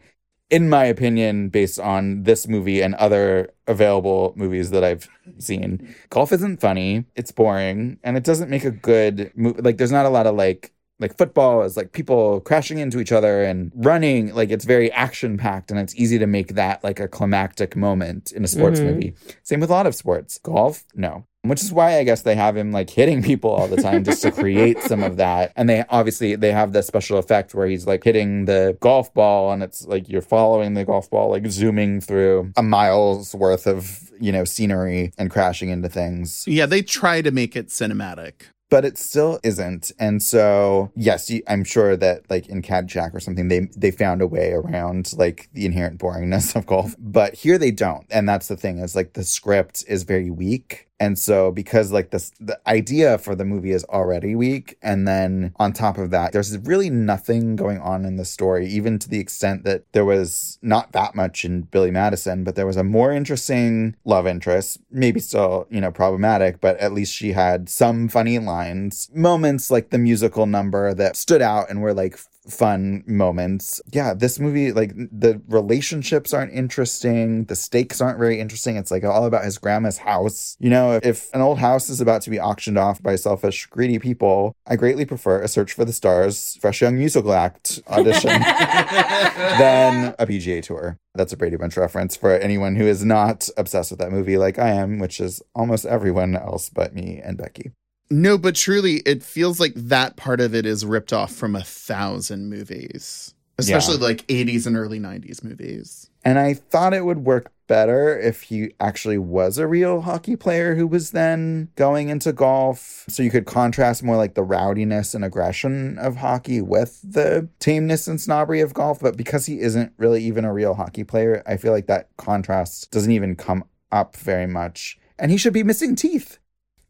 in 0.51 0.69
my 0.69 0.85
opinion, 0.85 1.51
based 1.51 1.79
on 1.79 2.23
this 2.23 2.49
movie 2.49 2.81
and 2.81 2.95
other 2.97 3.53
available 3.67 4.33
movies 4.35 4.71
that 4.71 4.83
I've 4.83 5.09
seen, 5.39 5.79
mm-hmm. 5.79 5.93
golf 6.11 6.33
isn't 6.33 6.61
funny. 6.61 7.05
It's 7.17 7.31
boring, 7.31 7.99
and 8.03 8.17
it 8.17 8.25
doesn't 8.25 8.51
make 8.51 8.65
a 8.65 8.71
good 8.71 9.31
movie. 9.37 9.63
Like, 9.63 9.77
there's 9.77 9.93
not 9.93 10.07
a 10.07 10.11
lot 10.11 10.27
of 10.27 10.35
like 10.35 10.73
like 11.01 11.17
football 11.17 11.63
is 11.63 11.77
like 11.77 11.93
people 11.93 12.41
crashing 12.41 12.79
into 12.79 12.99
each 13.01 13.13
other 13.13 13.43
and 13.45 13.71
running. 13.75 14.35
Like, 14.35 14.51
it's 14.51 14.65
very 14.65 14.91
action 14.93 15.37
packed, 15.39 15.71
and 15.71 15.79
it's 15.79 15.95
easy 15.95 16.19
to 16.19 16.27
make 16.27 16.55
that 16.55 16.83
like 16.83 16.99
a 17.01 17.09
climactic 17.09 17.77
moment 17.77 18.33
in 18.33 18.45
a 18.45 18.49
sports 18.49 18.81
Mhm. 18.81 18.85
movie. 18.87 19.15
Same 19.43 19.61
with 19.61 19.71
a 19.71 19.73
lot 19.73 19.87
of 19.87 19.95
sports. 19.95 20.39
Golf, 20.43 20.85
no. 20.95 21.25
Which 21.43 21.63
is 21.63 21.73
why 21.73 21.99
I 21.99 22.05
guess 22.05 22.23
they 22.23 22.35
have 22.35 22.57
him 22.57 22.73
like 22.73 22.91
hitting 22.91 23.23
people 23.23 23.51
all 23.51 23.69
the 23.69 23.77
time 23.81 24.03
just 24.03 24.23
to 24.23 24.33
create 24.33 24.83
some 24.83 25.05
of 25.05 25.17
that. 25.19 25.53
And 25.55 25.69
they 25.69 25.85
obviously 25.89 26.35
they 26.35 26.51
have 26.51 26.73
the 26.73 26.83
special 26.83 27.17
effect 27.17 27.55
where 27.55 27.69
he's 27.69 27.87
like 27.87 28.03
hitting 28.03 28.47
the 28.47 28.77
golf 28.81 29.15
ball 29.15 29.53
and 29.53 29.63
it's 29.63 29.87
like 29.87 30.09
you're 30.09 30.21
following 30.21 30.75
the 30.75 30.85
golf 30.85 31.09
ball, 31.09 31.31
like 31.31 31.47
zooming 31.47 32.01
through 32.01 32.53
a 32.57 32.63
mile's 32.63 33.37
worth 33.37 33.69
of, 33.69 34.11
you 34.21 34.33
know, 34.33 34.43
scenery 34.45 35.13
and 35.17 35.31
crashing 35.31 35.69
into 35.71 35.89
things 35.89 36.45
yeah, 36.49 36.67
they 36.67 36.83
try 36.83 37.23
to 37.23 37.31
make 37.31 37.55
it 37.55 37.69
cinematic. 37.69 38.33
But 38.71 38.85
it 38.85 38.99
still 38.99 39.39
isn't. 39.43 39.93
And 39.99 40.23
so, 40.23 40.93
yes, 40.95 41.31
I'm 41.47 41.65
sure 41.65 41.97
that 41.97 42.31
like 42.31 42.49
in 42.49 42.63
Caddyshack 42.63 43.15
or 43.15 43.21
something, 43.21 43.49
they 43.49 43.69
they 43.77 43.91
found 43.91 44.23
a 44.23 44.27
way 44.27 44.53
around 44.53 45.13
like 45.17 45.49
the 45.53 45.67
inherent 45.67 45.99
boringness 46.01 46.55
of 46.57 46.67
golf. 46.67 46.95
But 46.99 47.35
here 47.35 47.59
they 47.59 47.71
don't, 47.71 48.07
and 48.11 48.29
that's 48.29 48.49
the 48.49 48.57
thing 48.57 48.79
is 48.79 48.95
like 48.97 49.15
the 49.15 49.25
script 49.25 49.85
is 49.89 50.03
very 50.03 50.31
weak. 50.31 50.88
And 51.01 51.19
so, 51.19 51.53
because 51.53 51.93
like 51.93 52.11
this, 52.11 52.33
the 52.41 52.59
idea 52.69 53.19
for 53.19 53.35
the 53.37 53.45
movie 53.45 53.71
is 53.71 53.85
already 53.85 54.35
weak, 54.35 54.77
and 54.83 55.07
then 55.07 55.55
on 55.57 55.73
top 55.73 55.97
of 55.97 56.11
that, 56.11 56.33
there's 56.33 56.59
really 56.59 56.91
nothing 56.91 57.55
going 57.55 57.79
on 57.79 58.05
in 58.05 58.17
the 58.17 58.25
story, 58.25 58.67
even 58.67 58.99
to 58.99 59.09
the 59.09 59.21
extent 59.21 59.65
that 59.65 59.85
there 59.93 60.05
was 60.05 60.59
not 60.61 60.93
that 60.93 61.15
much 61.15 61.45
in 61.45 61.63
Billy 61.63 61.93
Madison, 61.93 62.43
but 62.43 62.57
there 62.57 62.67
was 62.67 62.77
a 62.77 62.83
more 62.83 63.13
interesting 63.13 63.95
love 64.05 64.27
interest, 64.27 64.81
maybe 64.91 65.21
still, 65.21 65.67
you 65.71 65.81
know, 65.81 65.93
problematic, 65.93 66.61
but 66.61 66.77
at 66.79 66.93
least 66.93 67.15
she 67.15 67.33
had 67.33 67.69
some 67.69 68.09
funny 68.09 68.39
lines, 68.41 69.09
moments 69.15 69.71
like 69.71 69.91
the 69.91 69.99
musical 69.99 70.47
number 70.47 70.95
that 70.95 71.17
stood 71.17 71.43
out 71.43 71.71
and 71.71 71.81
were 71.81 71.95
like 71.95 72.19
fun 72.51 73.05
moments. 73.07 73.81
Yeah, 73.93 74.15
this 74.15 74.39
movie, 74.39 74.73
like 74.73 74.93
the 74.95 75.41
relationships 75.49 76.33
aren't 76.33 76.53
interesting, 76.53 77.45
the 77.45 77.57
stakes 77.57 78.01
aren't 78.01 78.19
very 78.19 78.41
interesting. 78.41 78.77
It's 78.77 78.91
like 78.91 79.05
all 79.05 79.27
about 79.27 79.45
his 79.45 79.59
grandma's 79.59 79.99
house. 79.99 80.57
You 80.59 80.71
know, 80.71 81.01
if 81.03 81.33
an 81.35 81.41
old 81.41 81.59
house 81.59 81.89
is 81.89 82.01
about 82.01 82.23
to 82.23 82.31
be 82.31 82.41
auctioned 82.41 82.79
off 82.79 83.03
by 83.03 83.17
selfish, 83.17 83.67
greedy 83.67 83.99
people, 83.99 84.55
I 84.67 84.77
greatly 84.77 85.05
prefer 85.05 85.43
a 85.43 85.49
search 85.49 85.73
for 85.73 85.85
the 85.85 85.93
stars, 85.93 86.59
fresh 86.61 86.81
young 86.81 86.97
musical 86.97 87.33
act 87.33 87.81
audition 87.89 88.29
than 88.41 90.15
a 90.19 90.27
PGA 90.27 90.63
tour. 90.63 90.99
That's 91.15 91.33
a 91.33 91.37
Brady 91.37 91.57
Bunch 91.57 91.77
reference 91.77 92.17
for 92.17 92.33
anyone 92.33 92.77
who 92.77 92.87
is 92.87 93.05
not 93.05 93.49
obsessed 93.57 93.91
with 93.91 94.01
that 94.01 94.13
movie 94.13 94.39
like 94.39 94.59
I 94.59 94.71
am, 94.71 94.99
which 94.99 95.21
is 95.21 95.43
almost 95.55 95.85
everyone 95.85 96.37
else 96.37 96.71
but 96.71 96.95
me 96.95 97.21
and 97.23 97.37
Becky. 97.37 97.73
No, 98.11 98.39
but 98.39 98.55
truly, 98.55 98.97
it 99.05 99.23
feels 99.23 99.61
like 99.61 99.75
that 99.75 100.17
part 100.17 100.41
of 100.41 100.55
it 100.55 100.65
is 100.65 100.85
ripped 100.87 101.13
off 101.13 101.33
from 101.33 101.55
a 101.55 101.63
thousand 101.63 102.49
movies, 102.49 103.35
especially 103.59 103.99
Yeah. 103.99 104.05
like 104.05 104.27
80s 104.29 104.67
and 104.67 104.77
early 104.77 104.99
90s 104.99 105.45
movies. 105.45 106.09
And 106.25 106.39
I 106.39 106.55
thought 106.55 106.95
it 106.95 107.05
would 107.05 107.25
work 107.25 107.53
better 107.67 108.19
if 108.19 108.43
he 108.45 108.73
actually 108.81 109.19
was 109.19 109.59
a 109.59 109.67
real 109.67 110.01
hockey 110.01 110.37
player 110.37 110.75
who 110.75 110.87
was 110.87 111.11
then 111.11 111.69
going 111.77 112.09
into 112.09 112.33
golf. 112.33 113.05
So 113.09 113.23
you 113.23 113.31
could 113.31 113.45
contrast 113.45 114.03
more 114.03 114.17
like 114.17 114.35
the 114.35 114.43
rowdiness 114.43 115.15
and 115.15 115.23
aggression 115.23 115.99
of 115.99 116.17
hockey 116.17 116.63
with 116.63 117.01
the 117.03 117.49
tameness 117.61 118.09
and 118.09 118.19
snobbery 118.19 118.61
of 118.63 118.73
golf. 118.73 119.01
But 119.01 119.19
because 119.19 119.45
he 119.47 119.61
isn't 119.61 119.93
really 119.99 120.25
even 120.25 120.47
a 120.47 120.53
real 120.53 120.75
hockey 120.75 121.05
player, 121.05 121.43
I 121.47 121.59
feel 121.59 121.73
like 121.73 121.87
that 121.89 122.09
contrast 122.17 122.91
doesn't 122.91 123.13
even 123.13 123.37
come 123.37 123.65
up 123.93 124.17
very 124.17 124.47
much. 124.47 124.99
And 125.19 125.31
he 125.31 125.37
should 125.37 125.53
be 125.53 125.63
missing 125.63 125.95
teeth. 125.95 126.39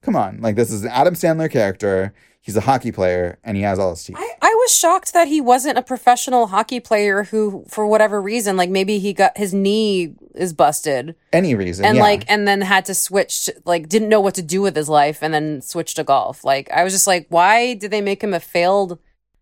Come 0.09 0.17
on. 0.17 0.41
Like, 0.41 0.57
this 0.57 0.73
is 0.73 0.85
an 0.85 0.91
Adam 0.91 1.13
Sandler 1.13 1.51
character. 1.51 2.15
He's 2.41 2.57
a 2.57 2.63
hockey 2.63 2.93
player 2.93 3.39
and 3.45 3.59
he 3.59 3.63
has 3.63 3.79
all 3.79 3.91
his 3.91 4.03
teeth. 4.03 4.17
I 4.19 4.55
was 4.55 4.75
shocked 4.75 5.13
that 5.13 5.29
he 5.29 5.39
wasn't 5.39 5.77
a 5.77 5.83
professional 5.83 6.47
hockey 6.47 6.81
player 6.81 7.25
who, 7.25 7.67
for 7.69 7.87
whatever 7.87 8.23
reason, 8.23 8.57
like 8.57 8.71
maybe 8.71 8.99
he 9.01 9.13
got 9.13 9.37
his 9.37 9.53
knee 9.53 10.15
is 10.35 10.55
busted 10.55 11.15
Any 11.31 11.55
reason. 11.55 11.85
and 11.85 11.97
yeah. 11.97 12.03
like, 12.03 12.25
and 12.27 12.49
then 12.49 12.63
had 12.63 12.87
to 12.87 12.95
switch, 12.95 13.45
to, 13.45 13.55
like, 13.67 13.91
didn't 13.91 14.09
know 14.09 14.23
what 14.23 14.35
to 14.37 14.43
do 14.43 14.63
with 14.63 14.75
his 14.75 14.89
life 14.89 15.19
and 15.23 15.35
then 15.35 15.61
switched 15.61 15.97
to 15.97 16.05
golf. 16.05 16.43
Like, 16.43 16.71
I 16.71 16.85
was 16.85 16.95
just 16.95 17.07
like, 17.07 17.27
why 17.29 17.75
did 17.75 17.91
they 17.91 18.01
make 18.01 18.25
him 18.25 18.33
a 18.33 18.41
failed 18.41 18.99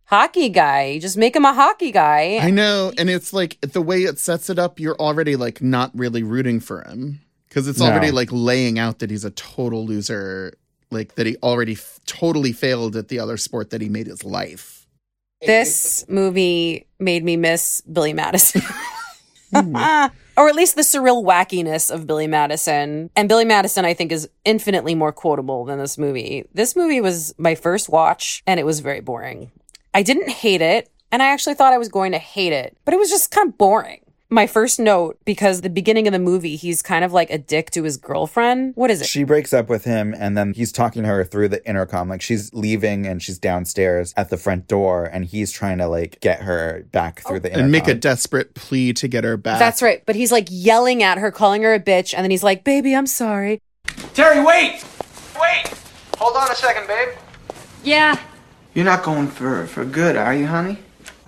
hockey 0.06 0.48
guy? 0.48 0.98
Just 0.98 1.16
make 1.16 1.36
him 1.36 1.44
a 1.44 1.54
hockey 1.54 1.92
guy. 1.92 2.40
I 2.42 2.50
know. 2.50 2.92
And 2.98 3.08
it's 3.08 3.32
like 3.32 3.60
the 3.60 3.82
way 3.82 4.02
it 4.02 4.18
sets 4.18 4.50
it 4.50 4.58
up, 4.58 4.80
you're 4.80 4.96
already 4.96 5.36
like 5.36 5.62
not 5.62 5.92
really 5.94 6.24
rooting 6.24 6.58
for 6.58 6.82
him 6.82 7.20
because 7.48 7.68
it's 7.68 7.78
No. 7.80 7.86
already 7.86 8.10
like 8.10 8.28
laying 8.32 8.78
out 8.78 8.98
that 9.00 9.10
he's 9.10 9.24
a 9.24 9.30
total 9.30 9.86
loser, 9.86 10.54
like 10.90 11.14
that 11.16 11.26
he 11.26 11.36
already 11.42 11.72
f- 11.72 12.00
totally 12.06 12.52
failed 12.52 12.96
at 12.96 13.08
the 13.08 13.18
other 13.18 13.36
sport 13.36 13.70
that 13.70 13.80
he 13.80 13.88
made 13.88 14.06
his 14.06 14.24
life. 14.24 14.86
This 15.44 16.04
movie 16.08 16.86
made 16.98 17.22
me 17.24 17.36
miss 17.36 17.80
Billy 17.82 18.12
Madison. 18.12 18.62
Hmm. 19.52 19.76
or 20.36 20.48
at 20.48 20.54
least 20.54 20.76
the 20.76 20.82
surreal 20.82 21.24
wackiness 21.24 21.90
of 21.94 22.06
Billy 22.06 22.26
Madison. 22.26 23.10
And 23.14 23.28
Billy 23.28 23.44
Madison, 23.44 23.84
I 23.84 23.94
think, 23.94 24.12
is 24.12 24.28
infinitely 24.44 24.94
more 24.94 25.12
quotable 25.12 25.64
than 25.64 25.78
this 25.78 25.96
movie. 25.98 26.44
This 26.54 26.74
movie 26.74 27.00
was 27.00 27.34
my 27.38 27.54
first 27.54 27.88
watch, 27.88 28.42
and 28.46 28.58
it 28.58 28.64
was 28.66 28.80
very 28.80 29.00
boring. 29.00 29.50
I 29.94 30.02
didn't 30.02 30.28
hate 30.30 30.62
it, 30.62 30.90
and 31.12 31.22
I 31.22 31.26
actually 31.26 31.54
thought 31.54 31.72
I 31.72 31.78
was 31.78 31.88
going 31.88 32.12
to 32.12 32.18
hate 32.18 32.52
it, 32.52 32.76
but 32.84 32.92
it 32.92 32.98
was 32.98 33.08
just 33.10 33.30
kind 33.30 33.48
of 33.48 33.56
boring. 33.58 34.00
My 34.28 34.48
first 34.48 34.80
note, 34.80 35.18
because 35.24 35.60
the 35.60 35.70
beginning 35.70 36.08
of 36.08 36.12
the 36.12 36.18
movie, 36.18 36.56
he's 36.56 36.82
kind 36.82 37.04
of 37.04 37.12
like 37.12 37.30
a 37.30 37.38
dick 37.38 37.70
to 37.70 37.84
his 37.84 37.96
girlfriend. 37.96 38.72
What 38.74 38.90
is 38.90 39.00
it? 39.00 39.06
She 39.06 39.22
breaks 39.22 39.52
up 39.52 39.68
with 39.68 39.84
him 39.84 40.14
and 40.18 40.36
then 40.36 40.52
he's 40.52 40.72
talking 40.72 41.02
to 41.02 41.08
her 41.08 41.24
through 41.24 41.48
the 41.48 41.64
intercom. 41.64 42.08
Like 42.08 42.20
she's 42.20 42.52
leaving 42.52 43.06
and 43.06 43.22
she's 43.22 43.38
downstairs 43.38 44.12
at 44.16 44.30
the 44.30 44.36
front 44.36 44.66
door 44.66 45.04
and 45.04 45.24
he's 45.24 45.52
trying 45.52 45.78
to 45.78 45.86
like 45.86 46.18
get 46.20 46.40
her 46.42 46.84
back 46.90 47.20
through 47.20 47.38
the 47.38 47.48
intercom. 47.50 47.62
And 47.64 47.72
make 47.72 47.86
a 47.86 47.94
desperate 47.94 48.54
plea 48.54 48.92
to 48.94 49.06
get 49.06 49.22
her 49.22 49.36
back. 49.36 49.60
That's 49.60 49.80
right. 49.80 50.02
But 50.04 50.16
he's 50.16 50.32
like 50.32 50.48
yelling 50.50 51.04
at 51.04 51.18
her, 51.18 51.30
calling 51.30 51.62
her 51.62 51.72
a 51.72 51.78
bitch, 51.80 52.12
and 52.12 52.24
then 52.24 52.32
he's 52.32 52.42
like, 52.42 52.64
baby, 52.64 52.96
I'm 52.96 53.06
sorry. 53.06 53.60
Terry, 54.12 54.42
wait! 54.44 54.84
Wait! 55.40 55.72
Hold 56.18 56.34
on 56.36 56.50
a 56.50 56.54
second, 56.56 56.88
babe. 56.88 57.10
Yeah, 57.84 58.18
You're 58.74 58.84
not 58.84 59.04
going 59.04 59.28
for 59.28 59.66
for 59.68 59.84
good, 59.84 60.16
are 60.16 60.34
you, 60.34 60.46
honey? 60.48 60.78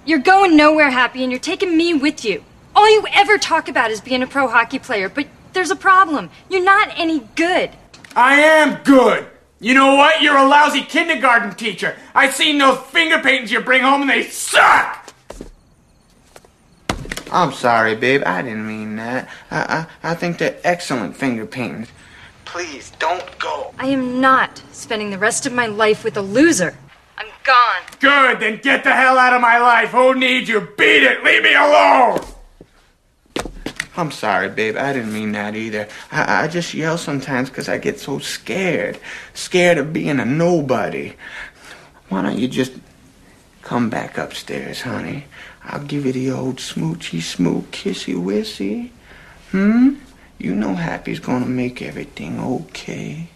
you're 0.05 0.19
going 0.19 0.57
nowhere, 0.57 0.91
Happy, 0.91 1.23
and 1.23 1.31
you're 1.31 1.39
taking 1.39 1.77
me 1.77 1.95
with 1.95 2.25
you. 2.25 2.43
All 2.79 2.89
you 2.89 3.05
ever 3.13 3.39
talk 3.39 3.69
about 3.69 3.91
is 3.91 4.01
being 4.01 4.23
a 4.23 4.27
pro 4.29 4.47
hockey 4.47 4.79
player, 4.79 5.09
but 5.09 5.27
there's 5.53 5.73
a 5.73 5.77
problem. 5.77 6.31
You're 6.49 6.63
not 6.63 6.93
any 6.97 7.19
good. 7.35 7.71
I 8.15 8.35
am 8.37 8.85
good. 8.85 9.27
You 9.59 9.75
know 9.75 9.97
what? 9.97 10.23
You're 10.23 10.37
a 10.37 10.47
lousy 10.47 10.83
kindergarten 10.83 11.57
teacher. 11.57 11.97
I've 12.15 12.35
seen 12.35 12.57
those 12.59 12.79
finger 12.79 13.19
paintings 13.19 13.51
you 13.51 13.61
bring 13.63 13.83
home 13.83 14.03
and 14.03 14.11
they 14.11 14.23
suck! 14.23 15.13
I'm 17.33 17.51
sorry, 17.53 17.97
babe. 17.97 18.23
I 18.25 18.43
didn't 18.43 18.69
mean 18.69 18.95
that. 18.95 19.29
I, 19.51 19.87
I, 20.03 20.13
I 20.13 20.15
think 20.15 20.39
they're 20.39 20.61
excellent 20.63 21.17
finger 21.17 21.47
paintings. 21.47 21.89
Please, 22.45 22.93
don't 23.01 23.39
go. 23.41 23.75
I 23.81 23.87
am 23.87 24.21
not 24.21 24.63
spending 24.71 25.11
the 25.11 25.19
rest 25.19 25.47
of 25.47 25.53
my 25.53 25.67
life 25.67 26.05
with 26.05 26.17
a 26.17 26.23
loser. 26.23 26.77
I'm 27.17 27.27
gone. 27.43 27.83
Good, 27.99 28.39
then 28.39 28.61
get 28.63 28.85
the 28.85 28.93
hell 28.93 29.19
out 29.19 29.33
of 29.33 29.41
my 29.41 29.59
life. 29.59 29.89
Who 29.89 30.15
needs 30.15 30.49
you? 30.49 30.61
Beat 30.79 31.03
it. 31.03 31.25
Leave 31.25 31.43
me 31.43 31.55
alone. 31.55 32.21
I'm 33.99 34.13
sorry, 34.13 34.49
babe. 34.49 34.77
I 34.77 34.93
didn't 34.93 35.13
mean 35.13 35.33
that 35.33 35.57
either. 35.57 35.89
I, 36.13 36.45
I 36.45 36.49
just 36.49 36.73
yell 36.73 36.97
sometimes 36.97 37.49
because 37.49 37.69
I 37.69 37.79
get 37.79 37.99
so 37.99 38.21
scared. 38.21 38.97
Scared 39.35 39.77
of 39.77 39.93
being 39.93 40.21
a 40.21 40.25
nobody. 40.25 41.15
Why 42.09 42.23
don't 42.23 42.39
you 42.39 42.47
just 42.47 42.75
come 43.63 43.91
back 43.91 44.17
upstairs, 44.17 44.83
honey? 44.83 45.25
I'll 45.65 45.83
give 45.83 46.07
you 46.07 46.13
the 46.13 46.31
old 46.31 46.59
smoochy 46.59 47.21
smoot 47.21 47.73
kissy 47.73 48.15
wissy. 48.15 48.91
Hmm? 49.51 49.97
You 50.39 50.55
know 50.55 50.75
Happy's 50.77 51.19
gonna 51.19 51.47
make 51.47 51.83
everything 51.83 52.39
okay. 52.39 53.27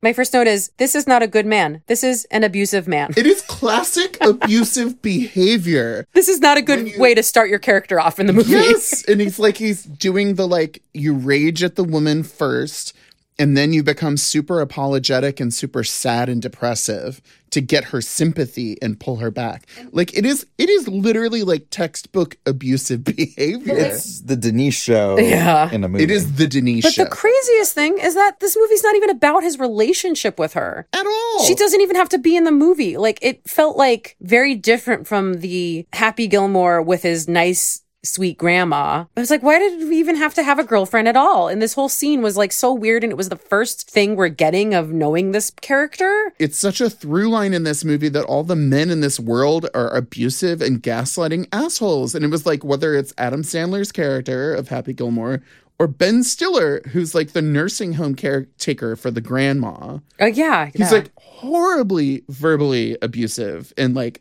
My 0.00 0.12
first 0.12 0.32
note 0.32 0.46
is 0.46 0.70
this 0.76 0.94
is 0.94 1.08
not 1.08 1.24
a 1.24 1.26
good 1.26 1.44
man. 1.44 1.82
This 1.88 2.04
is 2.04 2.24
an 2.26 2.44
abusive 2.44 2.86
man. 2.86 3.12
It 3.16 3.26
is 3.26 3.42
classic 3.42 4.16
abusive 4.20 5.02
behavior. 5.02 6.06
This 6.12 6.28
is 6.28 6.38
not 6.38 6.56
a 6.56 6.62
good 6.62 6.92
way 6.98 7.16
to 7.16 7.22
start 7.24 7.50
your 7.50 7.58
character 7.58 7.98
off 7.98 8.20
in 8.20 8.28
the 8.28 8.32
movie. 8.32 8.52
Yes, 8.52 9.02
and 9.08 9.20
he's 9.20 9.38
like 9.40 9.56
he's 9.56 9.82
doing 9.82 10.36
the 10.36 10.46
like 10.46 10.82
you 10.94 11.14
rage 11.14 11.64
at 11.64 11.74
the 11.74 11.82
woman 11.82 12.22
first 12.22 12.92
and 13.38 13.56
then 13.56 13.72
you 13.72 13.82
become 13.82 14.16
super 14.16 14.60
apologetic 14.60 15.40
and 15.40 15.52
super 15.54 15.84
sad 15.84 16.28
and 16.28 16.42
depressive 16.42 17.20
to 17.50 17.60
get 17.62 17.84
her 17.84 18.00
sympathy 18.02 18.76
and 18.82 19.00
pull 19.00 19.16
her 19.16 19.30
back. 19.30 19.66
Like 19.92 20.14
it 20.16 20.26
is 20.26 20.46
it 20.58 20.68
is 20.68 20.86
literally 20.88 21.42
like 21.44 21.68
textbook 21.70 22.36
abusive 22.46 23.04
behavior. 23.16 23.74
It's 23.76 24.20
the 24.20 24.36
Denise 24.36 24.74
show 24.74 25.18
Yeah. 25.18 25.70
in 25.72 25.82
a 25.84 25.88
movie. 25.88 26.04
It 26.04 26.10
is 26.10 26.34
the 26.34 26.46
Denise 26.46 26.84
But 26.84 26.92
show. 26.94 27.04
the 27.04 27.10
craziest 27.10 27.74
thing 27.74 27.98
is 27.98 28.14
that 28.14 28.40
this 28.40 28.56
movie's 28.58 28.82
not 28.82 28.96
even 28.96 29.10
about 29.10 29.42
his 29.42 29.58
relationship 29.58 30.38
with 30.38 30.52
her 30.54 30.86
at 30.92 31.06
all. 31.06 31.44
She 31.44 31.54
doesn't 31.54 31.80
even 31.80 31.96
have 31.96 32.10
to 32.10 32.18
be 32.18 32.36
in 32.36 32.44
the 32.44 32.50
movie. 32.52 32.96
Like 32.98 33.18
it 33.22 33.48
felt 33.48 33.76
like 33.76 34.16
very 34.20 34.54
different 34.54 35.06
from 35.06 35.34
the 35.40 35.86
Happy 35.92 36.26
Gilmore 36.26 36.82
with 36.82 37.02
his 37.02 37.28
nice 37.28 37.82
sweet 38.04 38.38
grandma. 38.38 39.04
I 39.16 39.20
was 39.20 39.30
like, 39.30 39.42
why 39.42 39.58
did 39.58 39.88
we 39.88 39.98
even 39.98 40.16
have 40.16 40.34
to 40.34 40.42
have 40.42 40.58
a 40.58 40.64
girlfriend 40.64 41.08
at 41.08 41.16
all? 41.16 41.48
And 41.48 41.60
this 41.60 41.74
whole 41.74 41.88
scene 41.88 42.22
was 42.22 42.36
like 42.36 42.52
so 42.52 42.72
weird 42.72 43.02
and 43.02 43.12
it 43.12 43.16
was 43.16 43.28
the 43.28 43.36
first 43.36 43.90
thing 43.90 44.14
we're 44.14 44.28
getting 44.28 44.74
of 44.74 44.92
knowing 44.92 45.32
this 45.32 45.50
character. 45.50 46.32
It's 46.38 46.58
such 46.58 46.80
a 46.80 46.90
through 46.90 47.28
line 47.30 47.54
in 47.54 47.64
this 47.64 47.84
movie 47.84 48.08
that 48.10 48.24
all 48.24 48.44
the 48.44 48.56
men 48.56 48.90
in 48.90 49.00
this 49.00 49.18
world 49.18 49.68
are 49.74 49.94
abusive 49.94 50.62
and 50.62 50.82
gaslighting 50.82 51.48
assholes. 51.52 52.14
And 52.14 52.24
it 52.24 52.30
was 52.30 52.46
like 52.46 52.64
whether 52.64 52.94
it's 52.94 53.12
Adam 53.18 53.42
Sandler's 53.42 53.92
character 53.92 54.54
of 54.54 54.68
Happy 54.68 54.92
Gilmore 54.92 55.42
or 55.78 55.86
Ben 55.86 56.24
Stiller, 56.24 56.80
who's 56.88 57.14
like 57.14 57.32
the 57.32 57.42
nursing 57.42 57.94
home 57.94 58.14
caretaker 58.14 58.96
for 58.96 59.10
the 59.10 59.20
grandma. 59.20 59.98
Uh, 60.20 60.26
yeah. 60.26 60.66
He's 60.66 60.80
yeah. 60.80 60.90
like 60.90 61.10
horribly 61.16 62.24
verbally 62.28 62.96
abusive 63.00 63.72
and 63.76 63.94
like 63.94 64.20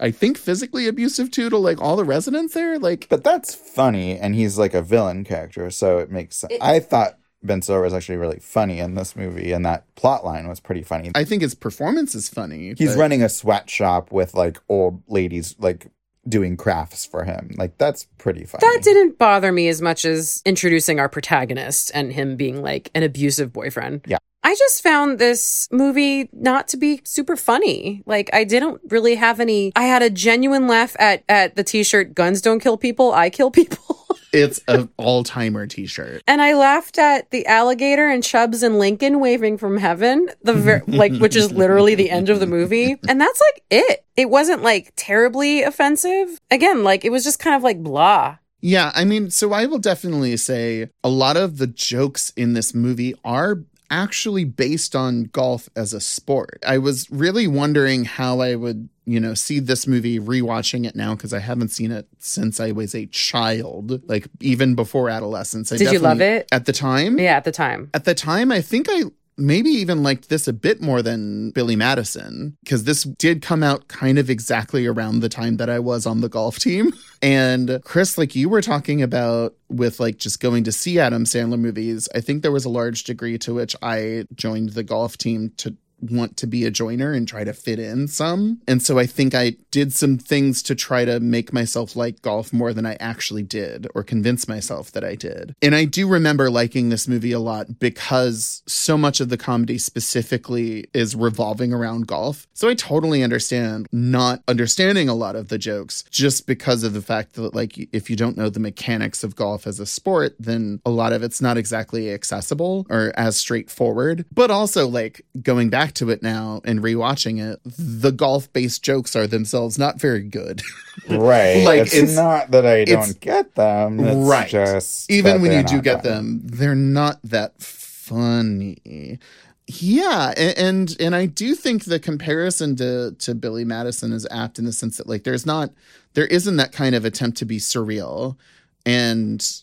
I 0.00 0.10
think 0.10 0.38
physically 0.38 0.88
abusive 0.88 1.30
too 1.30 1.50
to 1.50 1.58
like 1.58 1.80
all 1.80 1.96
the 1.96 2.04
residents 2.04 2.54
there. 2.54 2.78
Like 2.78 3.06
But 3.08 3.22
that's 3.22 3.54
funny, 3.54 4.18
and 4.18 4.34
he's 4.34 4.58
like 4.58 4.74
a 4.74 4.82
villain 4.82 5.24
character, 5.24 5.70
so 5.70 5.98
it 5.98 6.10
makes 6.10 6.36
sense. 6.36 6.54
I 6.60 6.80
thought 6.80 7.18
Ben 7.42 7.62
Stiller 7.62 7.82
was 7.82 7.94
actually 7.94 8.18
really 8.18 8.38
funny 8.38 8.78
in 8.78 8.94
this 8.94 9.14
movie, 9.14 9.52
and 9.52 9.64
that 9.64 9.94
plot 9.94 10.24
line 10.24 10.48
was 10.48 10.60
pretty 10.60 10.82
funny. 10.82 11.10
I 11.14 11.24
think 11.24 11.42
his 11.42 11.54
performance 11.54 12.14
is 12.14 12.28
funny. 12.28 12.74
He's 12.76 12.94
but- 12.94 13.00
running 13.00 13.22
a 13.22 13.28
sweatshop 13.28 14.10
with 14.10 14.34
like 14.34 14.58
old 14.68 15.02
ladies 15.08 15.54
like 15.58 15.90
doing 16.28 16.56
crafts 16.56 17.06
for 17.06 17.24
him. 17.24 17.50
Like 17.56 17.78
that's 17.78 18.04
pretty 18.18 18.44
funny. 18.44 18.60
that 18.60 18.82
didn't 18.82 19.18
bother 19.18 19.52
me 19.52 19.68
as 19.68 19.80
much 19.80 20.04
as 20.04 20.42
introducing 20.44 21.00
our 21.00 21.08
protagonist 21.08 21.90
and 21.94 22.12
him 22.12 22.36
being 22.36 22.62
like 22.62 22.90
an 22.94 23.02
abusive 23.02 23.52
boyfriend. 23.52 24.02
Yeah. 24.06 24.18
I 24.42 24.54
just 24.54 24.82
found 24.82 25.18
this 25.18 25.68
movie 25.70 26.28
not 26.32 26.68
to 26.68 26.76
be 26.76 27.00
super 27.04 27.36
funny. 27.36 28.02
Like 28.06 28.30
I 28.32 28.44
didn't 28.44 28.80
really 28.88 29.16
have 29.16 29.40
any 29.40 29.72
I 29.76 29.84
had 29.84 30.02
a 30.02 30.10
genuine 30.10 30.66
laugh 30.66 30.96
at 30.98 31.24
at 31.28 31.56
the 31.56 31.64
t-shirt 31.64 32.14
guns 32.14 32.40
don't 32.40 32.60
kill 32.60 32.76
people, 32.76 33.12
I 33.12 33.30
kill 33.30 33.50
people. 33.50 33.96
It's 34.32 34.60
an 34.68 34.88
all 34.96 35.24
timer 35.24 35.66
t 35.66 35.86
shirt. 35.86 36.22
And 36.26 36.40
I 36.40 36.54
laughed 36.54 36.98
at 36.98 37.30
the 37.32 37.46
alligator 37.46 38.08
and 38.08 38.22
Chubbs 38.22 38.62
and 38.62 38.78
Lincoln 38.78 39.18
waving 39.18 39.58
from 39.58 39.76
heaven, 39.76 40.28
the 40.42 40.54
ver- 40.54 40.84
like 40.86 41.12
which 41.16 41.34
is 41.34 41.50
literally 41.50 41.96
the 41.96 42.10
end 42.10 42.28
of 42.28 42.38
the 42.38 42.46
movie. 42.46 42.96
And 43.08 43.20
that's 43.20 43.40
like 43.40 43.64
it. 43.70 44.04
It 44.16 44.30
wasn't 44.30 44.62
like 44.62 44.92
terribly 44.94 45.62
offensive. 45.62 46.40
Again, 46.48 46.84
like 46.84 47.04
it 47.04 47.10
was 47.10 47.24
just 47.24 47.40
kind 47.40 47.56
of 47.56 47.64
like 47.64 47.82
blah. 47.82 48.36
Yeah, 48.60 48.92
I 48.94 49.04
mean, 49.04 49.30
so 49.30 49.52
I 49.52 49.66
will 49.66 49.78
definitely 49.78 50.36
say 50.36 50.90
a 51.02 51.08
lot 51.08 51.36
of 51.36 51.56
the 51.56 51.66
jokes 51.66 52.30
in 52.36 52.52
this 52.52 52.74
movie 52.74 53.14
are 53.24 53.64
actually 53.90 54.44
based 54.44 54.94
on 54.94 55.24
golf 55.24 55.68
as 55.76 55.92
a 55.92 56.00
sport. 56.00 56.62
I 56.66 56.78
was 56.78 57.10
really 57.10 57.46
wondering 57.46 58.04
how 58.04 58.40
I 58.40 58.54
would, 58.54 58.88
you 59.04 59.20
know, 59.20 59.34
see 59.34 59.58
this 59.58 59.86
movie 59.86 60.18
rewatching 60.18 60.86
it 60.86 60.94
now 60.94 61.14
because 61.14 61.34
I 61.34 61.40
haven't 61.40 61.68
seen 61.68 61.90
it 61.90 62.06
since 62.18 62.60
I 62.60 62.72
was 62.72 62.94
a 62.94 63.06
child, 63.06 64.08
like 64.08 64.28
even 64.40 64.74
before 64.74 65.10
adolescence. 65.10 65.72
I 65.72 65.76
Did 65.76 65.92
you 65.92 65.98
love 65.98 66.20
it? 66.20 66.48
At 66.52 66.66
the 66.66 66.72
time? 66.72 67.18
Yeah, 67.18 67.36
at 67.36 67.44
the 67.44 67.52
time. 67.52 67.90
At 67.92 68.04
the 68.04 68.14
time, 68.14 68.52
I 68.52 68.60
think 68.60 68.86
I 68.88 69.04
maybe 69.40 69.70
even 69.70 70.02
liked 70.02 70.28
this 70.28 70.46
a 70.46 70.52
bit 70.52 70.80
more 70.80 71.02
than 71.02 71.50
Billy 71.50 71.76
Madison 71.76 72.56
because 72.62 72.84
this 72.84 73.04
did 73.04 73.42
come 73.42 73.62
out 73.62 73.88
kind 73.88 74.18
of 74.18 74.30
exactly 74.30 74.86
around 74.86 75.20
the 75.20 75.28
time 75.28 75.56
that 75.56 75.70
I 75.70 75.78
was 75.78 76.06
on 76.06 76.20
the 76.20 76.28
golf 76.28 76.58
team. 76.58 76.92
And 77.22 77.82
Chris, 77.84 78.16
like 78.16 78.34
you 78.34 78.48
were 78.48 78.62
talking 78.62 79.02
about 79.02 79.54
with 79.68 80.00
like 80.00 80.16
just 80.16 80.40
going 80.40 80.64
to 80.64 80.72
see 80.72 80.98
Adam 80.98 81.24
Sandler 81.24 81.58
movies, 81.58 82.08
I 82.14 82.22
think 82.22 82.40
there 82.40 82.50
was 82.50 82.64
a 82.64 82.70
large 82.70 83.04
degree 83.04 83.36
to 83.40 83.52
which 83.52 83.76
I 83.82 84.24
joined 84.34 84.70
the 84.70 84.82
golf 84.82 85.18
team 85.18 85.52
to 85.58 85.76
want 86.02 86.36
to 86.38 86.46
be 86.46 86.64
a 86.64 86.70
joiner 86.70 87.12
and 87.12 87.26
try 87.26 87.44
to 87.44 87.52
fit 87.52 87.78
in 87.78 88.08
some. 88.08 88.60
And 88.66 88.82
so 88.82 88.98
I 88.98 89.06
think 89.06 89.34
I 89.34 89.56
did 89.70 89.92
some 89.92 90.18
things 90.18 90.62
to 90.64 90.74
try 90.74 91.04
to 91.04 91.20
make 91.20 91.52
myself 91.52 91.96
like 91.96 92.22
golf 92.22 92.52
more 92.52 92.72
than 92.72 92.86
I 92.86 92.96
actually 93.00 93.42
did 93.42 93.86
or 93.94 94.02
convince 94.02 94.48
myself 94.48 94.90
that 94.92 95.04
I 95.04 95.14
did. 95.14 95.54
And 95.62 95.74
I 95.74 95.84
do 95.84 96.08
remember 96.08 96.50
liking 96.50 96.88
this 96.88 97.08
movie 97.08 97.32
a 97.32 97.38
lot 97.38 97.78
because 97.78 98.62
so 98.66 98.96
much 98.96 99.20
of 99.20 99.28
the 99.28 99.36
comedy 99.36 99.78
specifically 99.78 100.86
is 100.94 101.14
revolving 101.14 101.72
around 101.72 102.06
golf. 102.06 102.46
So 102.54 102.68
I 102.68 102.74
totally 102.74 103.22
understand 103.22 103.88
not 103.92 104.42
understanding 104.48 105.08
a 105.08 105.14
lot 105.14 105.36
of 105.36 105.48
the 105.48 105.58
jokes 105.58 106.04
just 106.10 106.46
because 106.46 106.82
of 106.82 106.92
the 106.92 107.02
fact 107.02 107.34
that 107.34 107.54
like 107.54 107.76
if 107.92 108.10
you 108.10 108.16
don't 108.16 108.36
know 108.36 108.48
the 108.48 108.60
mechanics 108.60 109.24
of 109.24 109.36
golf 109.36 109.66
as 109.66 109.80
a 109.80 109.86
sport, 109.86 110.34
then 110.38 110.80
a 110.84 110.90
lot 110.90 111.12
of 111.12 111.22
it's 111.22 111.40
not 111.40 111.56
exactly 111.56 112.12
accessible 112.12 112.86
or 112.90 113.12
as 113.16 113.36
straightforward. 113.36 114.24
But 114.32 114.50
also 114.50 114.86
like 114.86 115.24
going 115.42 115.70
back 115.70 115.89
to 115.94 116.10
it 116.10 116.22
now 116.22 116.60
and 116.64 116.80
rewatching 116.80 117.40
it, 117.40 117.60
the 117.64 118.12
golf 118.12 118.52
based 118.52 118.82
jokes 118.82 119.14
are 119.16 119.26
themselves 119.26 119.78
not 119.78 120.00
very 120.00 120.22
good. 120.22 120.62
right. 121.08 121.64
like 121.64 121.92
it's, 121.92 122.16
not 122.16 122.50
that 122.50 122.66
I 122.66 122.84
don't 122.84 123.18
get 123.20 123.54
them. 123.54 124.00
It's 124.00 124.28
right. 124.28 124.48
Just 124.48 125.10
Even 125.10 125.42
when 125.42 125.52
you 125.52 125.62
do 125.62 125.80
get 125.80 126.02
them, 126.02 126.40
they're 126.44 126.74
not 126.74 127.18
that 127.24 127.60
funny. 127.60 129.18
Yeah, 129.66 130.32
a- 130.36 130.58
and 130.58 130.96
and 130.98 131.14
I 131.14 131.26
do 131.26 131.54
think 131.54 131.84
the 131.84 132.00
comparison 132.00 132.74
to 132.76 133.12
to 133.12 133.34
Billy 133.34 133.64
Madison 133.64 134.12
is 134.12 134.26
apt 134.30 134.58
in 134.58 134.64
the 134.64 134.72
sense 134.72 134.96
that 134.96 135.06
like 135.06 135.22
there's 135.22 135.46
not 135.46 135.70
there 136.14 136.26
isn't 136.26 136.56
that 136.56 136.72
kind 136.72 136.94
of 136.96 137.04
attempt 137.04 137.38
to 137.38 137.44
be 137.44 137.58
surreal 137.58 138.36
and 138.84 139.62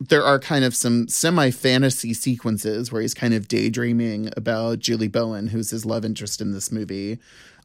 there 0.00 0.24
are 0.24 0.38
kind 0.38 0.64
of 0.64 0.74
some 0.74 1.08
semi 1.08 1.50
fantasy 1.50 2.14
sequences 2.14 2.90
where 2.90 3.02
he's 3.02 3.14
kind 3.14 3.34
of 3.34 3.48
daydreaming 3.48 4.30
about 4.36 4.78
Julie 4.78 5.08
Bowen, 5.08 5.48
who's 5.48 5.70
his 5.70 5.86
love 5.86 6.04
interest 6.04 6.40
in 6.40 6.52
this 6.52 6.72
movie. 6.72 7.18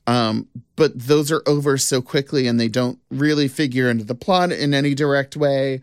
Um, 0.07 0.47
but 0.75 0.97
those 0.97 1.31
are 1.31 1.43
over 1.45 1.77
so 1.77 2.01
quickly 2.01 2.47
and 2.47 2.59
they 2.59 2.67
don't 2.67 2.99
really 3.11 3.47
figure 3.47 3.89
into 3.89 4.03
the 4.03 4.15
plot 4.15 4.51
in 4.51 4.73
any 4.73 4.95
direct 4.95 5.35
way. 5.35 5.81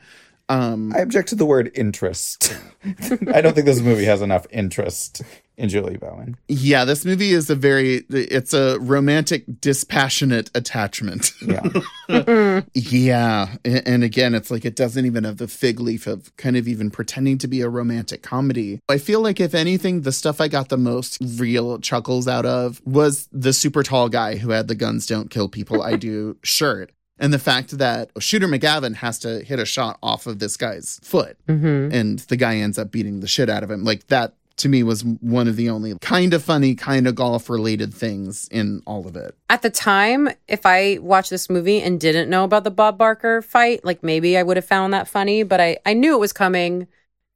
Um, 0.49 0.93
I 0.95 1.01
object 1.01 1.29
to 1.31 1.35
the 1.35 1.47
word 1.47 1.71
interest. 1.75 2.57
I 2.85 3.41
don't 3.41 3.55
think 3.55 3.67
this 3.67 3.81
movie 3.81 4.05
has 4.05 4.23
enough 4.23 4.47
interest 4.51 5.23
in 5.57 5.69
Julie 5.69 5.97
Bowen. 5.97 6.37
yeah, 6.49 6.85
this 6.85 7.05
movie 7.05 7.31
is 7.33 7.49
a 7.51 7.55
very 7.55 8.05
it's 8.11 8.53
a 8.53 8.79
romantic 8.81 9.45
dispassionate 9.61 10.51
attachment. 10.55 11.33
Yeah. 11.41 11.63
yeah, 12.75 13.57
and 13.65 14.05
again, 14.05 14.35
it's 14.35 14.51
like 14.51 14.65
it 14.65 14.77
doesn't 14.77 15.07
even 15.07 15.25
have 15.25 15.39
the 15.39 15.49
fig 15.49 15.81
leaf 15.81 16.07
of 16.07 16.35
kind 16.37 16.57
of 16.57 16.69
even 16.69 16.91
pretending 16.91 17.39
to 17.39 17.49
be 17.49 17.61
a 17.63 17.69
romantic 17.69 18.23
comedy. 18.23 18.81
I 18.89 18.99
feel 18.99 19.21
like 19.21 19.41
if 19.41 19.55
anything, 19.55 20.03
the 20.03 20.13
stuff 20.13 20.41
I 20.41 20.49
got 20.49 20.69
the 20.69 20.77
most 20.77 21.19
real 21.37 21.79
chuckles 21.79 22.29
out 22.29 22.47
of 22.47 22.81
was 22.85 23.29
the 23.33 23.53
super 23.53 23.83
tall 23.83 24.09
guy 24.09 24.37
who 24.37 24.51
had 24.51 24.69
the 24.69 24.75
guns 24.75 25.07
don't 25.07 25.31
kill 25.31 25.49
people 25.49 25.83
I 25.83 25.97
do 25.97 26.37
shirt. 26.43 26.93
And 27.19 27.33
the 27.33 27.39
fact 27.39 27.79
that 27.79 28.11
Shooter 28.19 28.47
McGavin 28.47 28.97
has 28.97 29.19
to 29.21 29.43
hit 29.43 29.59
a 29.59 29.65
shot 29.65 29.99
off 30.03 30.27
of 30.27 30.39
this 30.39 30.59
guy's 30.59 31.01
foot 31.03 31.39
Mhm. 31.49 31.91
and 31.91 32.19
the 32.19 32.37
guy 32.37 32.57
ends 32.57 32.79
up 32.79 32.91
beating 32.91 33.21
the 33.21 33.27
shit 33.27 33.49
out 33.49 33.63
of 33.63 33.71
him. 33.71 33.85
Like 33.85 34.09
that 34.09 34.35
to 34.59 34.69
me 34.69 34.83
was 34.83 35.05
one 35.05 35.49
of 35.49 35.57
the 35.57 35.69
only 35.69 35.97
kind 36.01 36.33
of 36.35 36.43
funny, 36.43 36.75
kind 36.75 37.07
of 37.07 37.15
golf 37.15 37.51
related 37.51 37.93
things 37.93 38.49
in 38.49 38.83
all 38.87 39.07
of 39.07 39.17
it. 39.17 39.35
At 39.51 39.63
the 39.63 39.71
time, 39.71 40.29
if 40.49 40.65
I 40.65 40.99
watched 41.01 41.31
this 41.31 41.51
movie 41.51 41.81
and 41.83 42.01
didn't 42.01 42.31
know 42.31 42.45
about 42.45 42.65
the 42.65 42.71
Bob 42.71 42.97
Barker 42.99 43.43
fight, 43.43 43.85
like 43.85 44.03
maybe 44.03 44.37
I 44.39 44.43
would 44.43 44.57
have 44.57 44.65
found 44.65 44.93
that 44.95 45.09
funny, 45.09 45.43
but 45.43 45.61
I, 45.61 45.79
I 45.85 45.93
knew 45.95 46.15
it 46.15 46.21
was 46.21 46.33
coming 46.33 46.87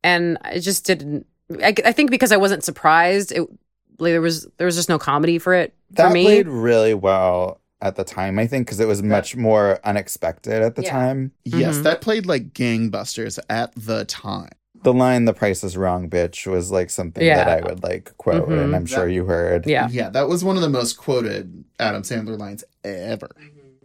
and 0.02 0.38
I 0.42 0.58
just 0.58 0.86
didn't. 0.86 1.26
I, 1.62 1.74
I 1.84 1.92
think 1.92 2.10
because 2.10 2.32
I 2.32 2.36
wasn't 2.36 2.64
surprised, 2.64 3.32
it 3.32 3.40
like, 3.98 4.12
there 4.12 4.20
was 4.22 4.46
there 4.56 4.64
was 4.66 4.76
just 4.76 4.88
no 4.88 4.98
comedy 4.98 5.38
for 5.38 5.52
it 5.52 5.74
for 5.90 6.02
That 6.04 6.12
me. 6.12 6.24
played 6.24 6.48
really 6.48 6.94
well 6.94 7.60
at 7.82 7.96
the 7.96 8.04
time, 8.04 8.38
I 8.38 8.46
think, 8.46 8.66
because 8.66 8.78
it 8.80 8.86
was 8.88 9.02
much 9.02 9.36
more 9.36 9.78
unexpected 9.84 10.62
at 10.62 10.76
the 10.76 10.82
Yeah. 10.82 10.90
time. 10.90 11.32
Yes, 11.44 11.74
Mm-hmm. 11.74 11.82
that 11.84 12.00
played 12.00 12.24
like 12.26 12.52
gangbusters 12.54 13.38
at 13.50 13.74
the 13.74 14.04
time. 14.06 14.50
The 14.82 14.92
line 14.94 15.24
"The 15.26 15.34
price 15.34 15.62
is 15.62 15.76
wrong, 15.76 16.08
bitch" 16.08 16.46
was 16.46 16.70
like 16.70 16.90
something 16.90 17.24
Yeah. 17.24 17.44
that 17.44 17.48
I 17.64 17.68
would 17.68 17.82
like 17.82 18.16
quote, 18.16 18.44
Mm-hmm. 18.48 18.58
and 18.58 18.76
I'm 18.76 18.86
sure 18.86 19.08
you 19.08 19.24
heard. 19.26 19.66
Yeah, 19.66 19.88
yeah 19.90 20.08
that 20.10 20.28
was 20.28 20.42
one 20.44 20.56
of 20.56 20.62
the 20.62 20.68
most 20.70 20.94
quoted 20.96 21.64
Adam 21.78 22.02
Sandler 22.02 22.38
lines 22.38 22.64
ever. 22.84 23.30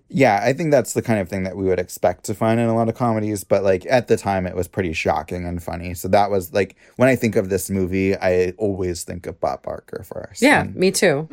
Yeah, 0.08 0.40
I 0.42 0.54
think 0.54 0.70
that's 0.72 0.94
the 0.94 1.02
kind 1.02 1.20
of 1.20 1.28
thing 1.28 1.44
that 1.44 1.58
we 1.58 1.66
would 1.66 1.80
expect 1.80 2.24
to 2.26 2.36
find 2.36 2.60
in 2.60 2.68
a 2.70 2.76
lot 2.76 2.88
of 2.90 2.96
comedies, 2.96 3.44
but 3.44 3.64
like 3.64 3.86
at 3.90 4.08
the 4.08 4.16
time 4.16 4.46
it 4.48 4.56
was 4.56 4.68
pretty 4.68 4.94
shocking 4.94 5.46
and 5.46 5.62
funny. 5.62 5.96
So 5.96 6.08
that 6.10 6.30
was 6.30 6.54
like 6.54 6.76
when 6.98 7.10
I 7.10 7.16
think 7.16 7.36
of 7.36 7.50
this 7.50 7.70
movie, 7.70 8.16
I 8.16 8.54
always 8.58 9.04
think 9.04 9.26
of 9.26 9.40
Bob 9.42 9.64
Barker 9.64 10.04
first. 10.04 10.42
yeah, 10.42 10.62
And 10.62 10.76
me 10.76 10.92
too. 10.92 11.28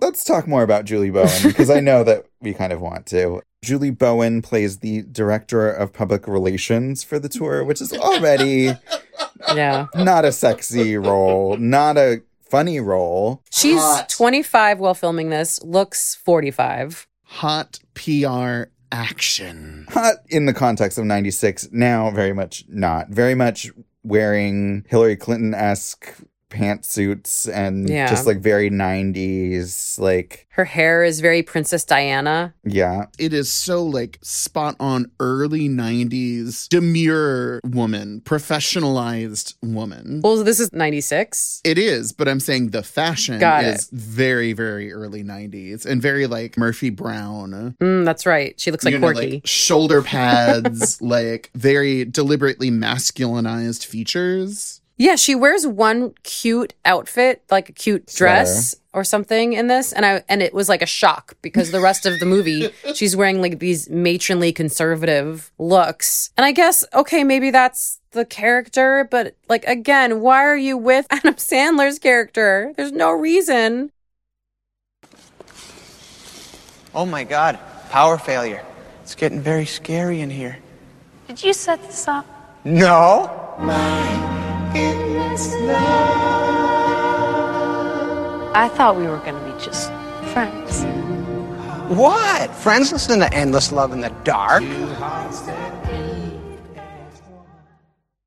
let's 0.00 0.24
talk 0.24 0.46
more 0.48 0.64
about 0.64 0.84
Julie 0.84 1.10
Bowen 1.10 1.30
because 1.44 1.70
I 1.70 1.80
know 1.80 2.02
that 2.04 2.26
we 2.40 2.52
kind 2.54 2.72
of 2.72 2.80
want 2.80 3.06
to. 3.06 3.40
Julie 3.62 3.90
Bowen 3.90 4.42
plays 4.42 4.78
the 4.80 5.02
director 5.02 5.70
of 5.70 5.92
public 5.92 6.26
relations 6.26 7.04
for 7.04 7.20
the 7.20 7.28
tour, 7.28 7.62
which 7.64 7.80
is 7.80 7.92
already 7.92 8.72
Yeah. 9.54 9.86
not 9.94 10.24
a 10.24 10.32
sexy 10.32 10.96
role, 10.96 11.56
not 11.56 11.96
a 11.96 12.22
funny 12.42 12.80
role. 12.80 13.42
She's 13.52 13.80
25 14.08 14.80
while 14.80 14.94
filming 14.94 15.30
this, 15.30 15.62
looks 15.62 16.14
45. 16.16 17.06
Hot 17.24 17.78
PR 17.94 18.64
action. 18.90 19.86
Hot 19.90 20.16
in 20.28 20.46
the 20.46 20.52
context 20.54 20.98
of 20.98 21.04
96, 21.04 21.68
now 21.70 22.10
very 22.10 22.32
much 22.32 22.64
not. 22.68 23.08
Very 23.10 23.34
much 23.36 23.70
wearing 24.02 24.84
Hillary 24.88 25.16
Clinton 25.16 25.54
esque 25.54 26.14
pantsuits 26.52 27.48
and 27.52 27.88
Yeah. 27.88 28.08
just 28.08 28.26
like 28.26 28.40
very 28.40 28.68
90s, 28.70 29.98
like, 29.98 30.46
Her 30.50 30.64
hair 30.66 31.02
is 31.02 31.20
very 31.20 31.42
Princess 31.42 31.82
Diana. 31.84 32.52
yeah. 32.64 33.06
It 33.18 33.32
is 33.32 33.50
so 33.50 33.82
like 33.84 34.18
spot 34.22 34.76
on 34.78 35.10
early 35.18 35.68
90s 35.68 36.68
demure 36.68 37.60
woman, 37.64 38.20
professionalized 38.24 39.54
woman. 39.62 40.20
Well, 40.22 40.44
this 40.44 40.60
is 40.60 40.70
96. 40.72 41.60
It 41.64 41.78
is, 41.78 42.12
but 42.12 42.28
I'm 42.28 42.40
saying 42.40 42.70
the 42.70 42.82
fashion 42.82 43.38
Got 43.40 43.64
is 43.64 43.88
very, 43.92 44.52
very 44.52 44.92
early 44.92 45.22
90s 45.24 45.86
and 45.86 46.02
very 46.02 46.26
like 46.26 46.58
Murphy 46.58 46.90
Brown. 46.90 47.74
Mm, 47.80 48.04
that's 48.04 48.26
right. 48.26 48.58
She 48.60 48.70
looks 48.70 48.84
like 48.84 48.92
You 48.92 48.98
know, 49.00 49.12
Corky. 49.12 49.40
shoulder 49.44 50.02
pads, 50.12 51.00
like 51.00 51.50
very 51.54 52.04
deliberately 52.04 52.70
masculinized 52.70 53.84
features. 53.86 54.80
Yeah, 55.02 55.16
she 55.16 55.34
wears 55.34 55.66
one 55.66 56.14
cute 56.22 56.74
outfit, 56.84 57.42
like 57.50 57.68
a 57.68 57.72
cute 57.72 58.06
dress 58.06 58.76
or 58.92 59.02
something 59.02 59.52
in 59.52 59.66
this, 59.66 59.92
and 59.92 60.06
I 60.06 60.22
and 60.28 60.40
it 60.40 60.54
was 60.54 60.68
like 60.68 60.80
a 60.80 60.86
shock 60.86 61.34
because 61.42 61.72
the 61.72 61.80
rest 61.80 62.06
of 62.06 62.20
the 62.20 62.24
movie 62.24 62.70
she's 62.94 63.16
wearing 63.16 63.42
like 63.42 63.58
these 63.58 63.90
matronly 63.90 64.52
conservative 64.52 65.50
looks. 65.58 66.30
And 66.36 66.46
I 66.46 66.52
guess 66.52 66.84
okay, 66.94 67.24
maybe 67.24 67.50
that's 67.50 67.98
the 68.12 68.24
character, 68.24 69.08
but 69.10 69.34
like 69.48 69.64
again, 69.64 70.20
why 70.20 70.44
are 70.44 70.56
you 70.56 70.78
with 70.78 71.08
Adam 71.10 71.34
Sandler's 71.34 71.98
character? 71.98 72.72
There's 72.76 72.92
no 72.92 73.10
reason. 73.10 73.90
Oh 76.94 77.06
my 77.06 77.24
god, 77.24 77.58
power 77.90 78.18
failure. 78.18 78.64
It's 79.02 79.16
getting 79.16 79.40
very 79.40 79.66
scary 79.66 80.20
in 80.20 80.30
here. 80.30 80.58
Did 81.26 81.42
you 81.42 81.52
set 81.52 81.82
this 81.82 82.06
up? 82.06 82.24
No? 82.64 83.42
I 88.54 88.70
thought 88.74 88.96
we 88.96 89.06
were 89.06 89.18
going 89.18 89.34
to 89.34 89.40
be 89.52 89.52
just 89.62 89.92
friends. 90.32 90.84
What? 91.94 92.54
Friends 92.54 92.90
listen 92.90 93.18
to 93.20 93.32
Endless 93.34 93.70
Love 93.70 93.92
in 93.92 94.00
the 94.00 94.08
Dark? 94.24 94.62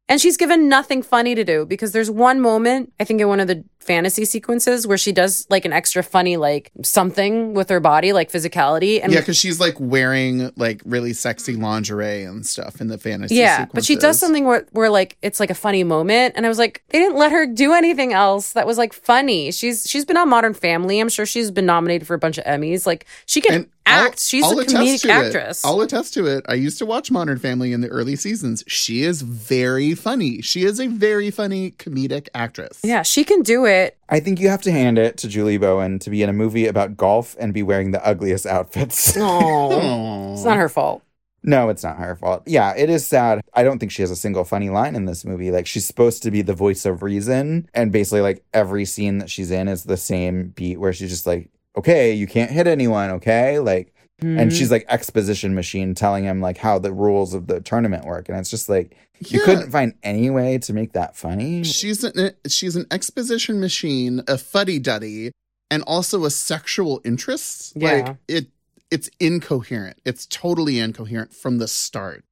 And 0.07 0.21
she's 0.21 0.37
given 0.37 0.69
nothing 0.69 1.01
funny 1.01 1.33
to 1.33 1.43
do 1.43 1.65
because 1.65 1.91
there's 1.91 2.11
one 2.11 2.39
moment, 2.39 2.93
I 2.99 3.05
think 3.05 3.21
in 3.21 3.27
one 3.27 3.39
of 3.39 3.47
the 3.47 3.65
fantasy 3.85 4.25
sequences 4.25 4.87
where 4.87 4.97
she 4.97 5.11
does 5.11 5.45
like 5.49 5.65
an 5.65 5.73
extra 5.73 6.03
funny 6.03 6.37
like 6.37 6.71
something 6.83 7.53
with 7.53 7.69
her 7.69 7.79
body, 7.79 8.13
like 8.13 8.31
physicality. 8.31 8.99
And 9.01 9.11
yeah, 9.13 9.19
because 9.19 9.37
she's 9.37 9.59
like 9.59 9.75
wearing 9.79 10.51
like 10.55 10.81
really 10.85 11.13
sexy 11.13 11.55
lingerie 11.55 12.23
and 12.23 12.45
stuff 12.45 12.81
in 12.81 12.87
the 12.87 12.97
fantasy. 12.97 13.35
yeah, 13.35 13.65
but 13.73 13.85
she 13.85 13.95
does 13.95 14.19
something 14.19 14.45
where, 14.45 14.65
where 14.71 14.89
like 14.89 15.17
it's 15.21 15.39
like 15.39 15.49
a 15.49 15.55
funny 15.55 15.83
moment, 15.83 16.33
and 16.35 16.45
I 16.45 16.49
was 16.49 16.57
like, 16.57 16.83
they 16.89 16.99
didn't 16.99 17.17
let 17.17 17.31
her 17.31 17.45
do 17.45 17.73
anything 17.73 18.13
else 18.13 18.53
that 18.53 18.65
was 18.65 18.77
like 18.77 18.93
funny. 18.93 19.51
She's 19.51 19.87
she's 19.89 20.05
been 20.05 20.17
on 20.17 20.29
Modern 20.29 20.53
Family. 20.53 20.99
I'm 20.99 21.09
sure 21.09 21.25
she's 21.25 21.51
been 21.51 21.65
nominated 21.65 22.07
for 22.07 22.13
a 22.13 22.19
bunch 22.19 22.37
of 22.37 22.45
Emmys. 22.45 22.85
Like 22.85 23.05
she 23.25 23.41
can 23.41 23.69
act. 23.85 24.19
she's 24.19 24.43
I'll 24.43 24.59
a 24.59 24.65
comedic 24.65 25.01
to 25.01 25.07
it. 25.09 25.11
actress. 25.11 25.63
I'll 25.63 25.81
attest 25.81 26.13
to 26.15 26.25
it. 26.25 26.43
I 26.49 26.55
used 26.55 26.79
to 26.79 26.85
watch 26.85 27.11
Modern 27.11 27.37
Family 27.37 27.71
in 27.71 27.81
the 27.81 27.87
early 27.89 28.15
seasons. 28.15 28.63
She 28.67 29.03
is 29.03 29.21
very 29.21 29.93
funny. 29.93 30.41
She 30.41 30.63
is 30.63 30.79
a 30.79 30.87
very 30.87 31.29
funny 31.29 31.71
comedic 31.71 32.27
actress. 32.33 32.79
yeah, 32.83 33.03
she 33.03 33.23
can 33.23 33.41
do 33.41 33.65
it. 33.65 33.74
I 34.09 34.19
think 34.19 34.39
you 34.39 34.49
have 34.49 34.61
to 34.63 34.71
hand 34.71 34.97
it 34.97 35.17
to 35.17 35.27
Julie 35.27 35.57
Bowen 35.57 35.99
to 35.99 36.09
be 36.09 36.21
in 36.21 36.29
a 36.29 36.33
movie 36.33 36.67
about 36.67 36.97
golf 36.97 37.35
and 37.39 37.53
be 37.53 37.63
wearing 37.63 37.91
the 37.91 38.05
ugliest 38.05 38.45
outfits. 38.45 39.15
No, 39.25 40.33
it's 40.33 40.45
not 40.45 40.57
her 40.57 40.69
fault. 40.69 41.01
No, 41.43 41.69
it's 41.69 41.83
not 41.83 41.97
her 41.97 42.15
fault. 42.15 42.43
Yeah, 42.45 42.73
it 42.75 42.89
is 42.89 43.05
sad. 43.07 43.41
I 43.53 43.63
don't 43.63 43.77
think 43.79 43.91
she 43.91 44.01
has 44.01 44.11
a 44.11 44.15
single 44.15 44.43
funny 44.43 44.69
line 44.69 44.95
in 44.95 45.05
this 45.05 45.23
movie. 45.23 45.51
Like 45.51 45.67
she's 45.67 45.85
supposed 45.85 46.23
to 46.23 46.31
be 46.31 46.41
the 46.41 46.53
voice 46.55 46.85
of 46.85 47.03
reason, 47.03 47.69
and 47.73 47.91
basically 47.91 48.21
like 48.21 48.43
every 48.53 48.85
scene 48.85 49.19
that 49.19 49.29
she's 49.29 49.51
in 49.51 49.67
is 49.67 49.83
the 49.83 49.97
same 49.97 50.49
beat 50.49 50.79
where 50.79 50.91
she's 50.93 51.11
just 51.11 51.27
like, 51.27 51.49
"Okay, 51.77 52.13
you 52.13 52.27
can't 52.27 52.51
hit 52.51 52.67
anyone, 52.67 53.11
okay?" 53.11 53.59
Like 53.59 53.93
and 54.21 54.51
Mhm. 54.51 54.57
she's 54.57 54.71
like 54.71 54.85
exposition 54.87 55.53
machine 55.53 55.93
telling 55.93 56.23
him 56.23 56.39
like 56.41 56.57
how 56.57 56.79
the 56.79 56.93
rules 56.93 57.33
of 57.33 57.47
the 57.47 57.59
tournament 57.59 58.05
work 58.05 58.29
and 58.29 58.37
it's 58.37 58.49
just 58.49 58.69
like 58.69 58.95
you 59.19 59.39
Yeah. 59.39 59.45
couldn't 59.45 59.71
find 59.71 59.93
any 60.03 60.29
way 60.29 60.57
to 60.59 60.73
make 60.73 60.93
that 60.93 61.15
funny. 61.15 61.63
She's 61.63 62.03
an 62.03 62.31
she's 62.47 62.75
an 62.75 62.85
exposition 62.91 63.59
machine, 63.59 64.21
a 64.27 64.37
fuddy 64.37 64.79
duddy, 64.79 65.31
and 65.71 65.83
also 65.83 66.25
a 66.25 66.31
sexual 66.31 67.01
interest. 67.05 67.73
Yeah. 67.75 67.91
Like 67.91 68.15
it 68.27 68.47
it's 68.91 69.09
incoherent. 69.19 69.97
It's 70.05 70.25
totally 70.27 70.79
incoherent 70.79 71.33
from 71.33 71.57
the 71.57 71.67
start. 71.67 72.23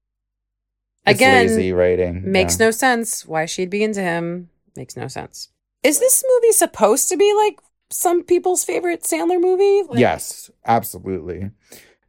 It's 1.06 1.18
Again, 1.20 1.48
lazy 1.48 1.74
writing. 1.74 2.32
Makes 2.32 2.60
yeah. 2.60 2.68
no 2.68 2.72
sense. 2.72 3.26
Why 3.26 3.46
she'd 3.46 3.70
be 3.70 3.84
into 3.84 4.02
him 4.02 4.50
makes 4.76 4.96
no 4.96 5.08
sense. 5.08 5.50
Is 5.84 6.00
this 6.00 6.24
movie 6.36 6.54
supposed 6.54 7.10
to 7.10 7.18
be 7.18 7.34
like 7.34 7.60
some 7.94 8.24
people's 8.24 8.64
favorite 8.64 9.04
Sandler 9.04 9.40
movie? 9.40 9.88
Like, 9.90 10.00
Yes, 10.00 10.50
absolutely. 10.66 11.52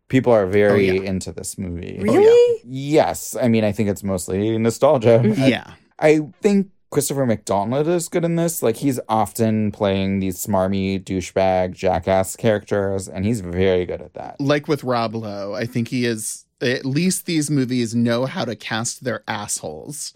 People 0.09 0.33
are 0.33 0.47
very 0.47 0.91
Oh, 0.91 0.95
yeah. 0.95 1.09
into 1.11 1.33
this 1.33 1.57
movie. 1.59 1.97
Oh, 2.01 2.05
really? 2.05 2.61
Yes. 2.65 3.37
I 3.41 3.49
mean, 3.49 3.65
I 3.65 3.73
think 3.73 3.89
it's 3.89 4.03
mostly 4.05 4.57
nostalgia. 4.59 5.21
Mm-hmm. 5.23 5.43
I- 5.43 5.47
Yeah. 5.49 5.75
I 5.99 6.21
think 6.43 6.69
Christopher 6.91 7.27
McDonald 7.27 7.89
is 7.89 8.09
good 8.09 8.25
in 8.25 8.37
this. 8.37 8.63
Like, 8.63 8.77
he's 8.77 9.01
often 9.09 9.73
playing 9.73 10.21
these 10.21 10.45
smarmy, 10.45 11.03
douchebag, 11.03 11.73
jackass 11.73 12.37
characters, 12.37 13.09
and 13.09 13.25
he's 13.25 13.41
very 13.41 13.85
good 13.87 14.01
at 14.03 14.15
that. 14.15 14.41
Like 14.41 14.69
with 14.69 14.85
Rob 14.85 15.15
Lowe, 15.15 15.55
I 15.55 15.67
think 15.67 15.89
he 15.89 16.05
is 16.05 16.45
at 16.61 16.85
least 16.85 17.27
these 17.27 17.51
movies 17.51 17.95
know 17.95 18.27
how 18.27 18.45
to 18.45 18.55
cast 18.55 19.03
their 19.05 19.25
assholes. 19.27 20.15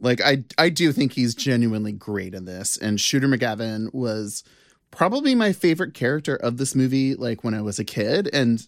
Like 0.00 0.20
I 0.20 0.44
I 0.56 0.68
do 0.70 0.92
think 0.92 1.12
he's 1.12 1.34
genuinely 1.34 1.92
great 1.92 2.34
in 2.34 2.44
this. 2.44 2.76
And 2.76 3.00
Shooter 3.00 3.26
McGavin 3.28 3.92
was 3.92 4.42
probably 4.90 5.34
my 5.34 5.52
favorite 5.52 5.94
character 5.94 6.36
of 6.36 6.56
this 6.56 6.74
movie 6.74 7.14
like 7.14 7.44
when 7.44 7.54
I 7.54 7.62
was 7.62 7.78
a 7.78 7.84
kid 7.84 8.28
and 8.32 8.66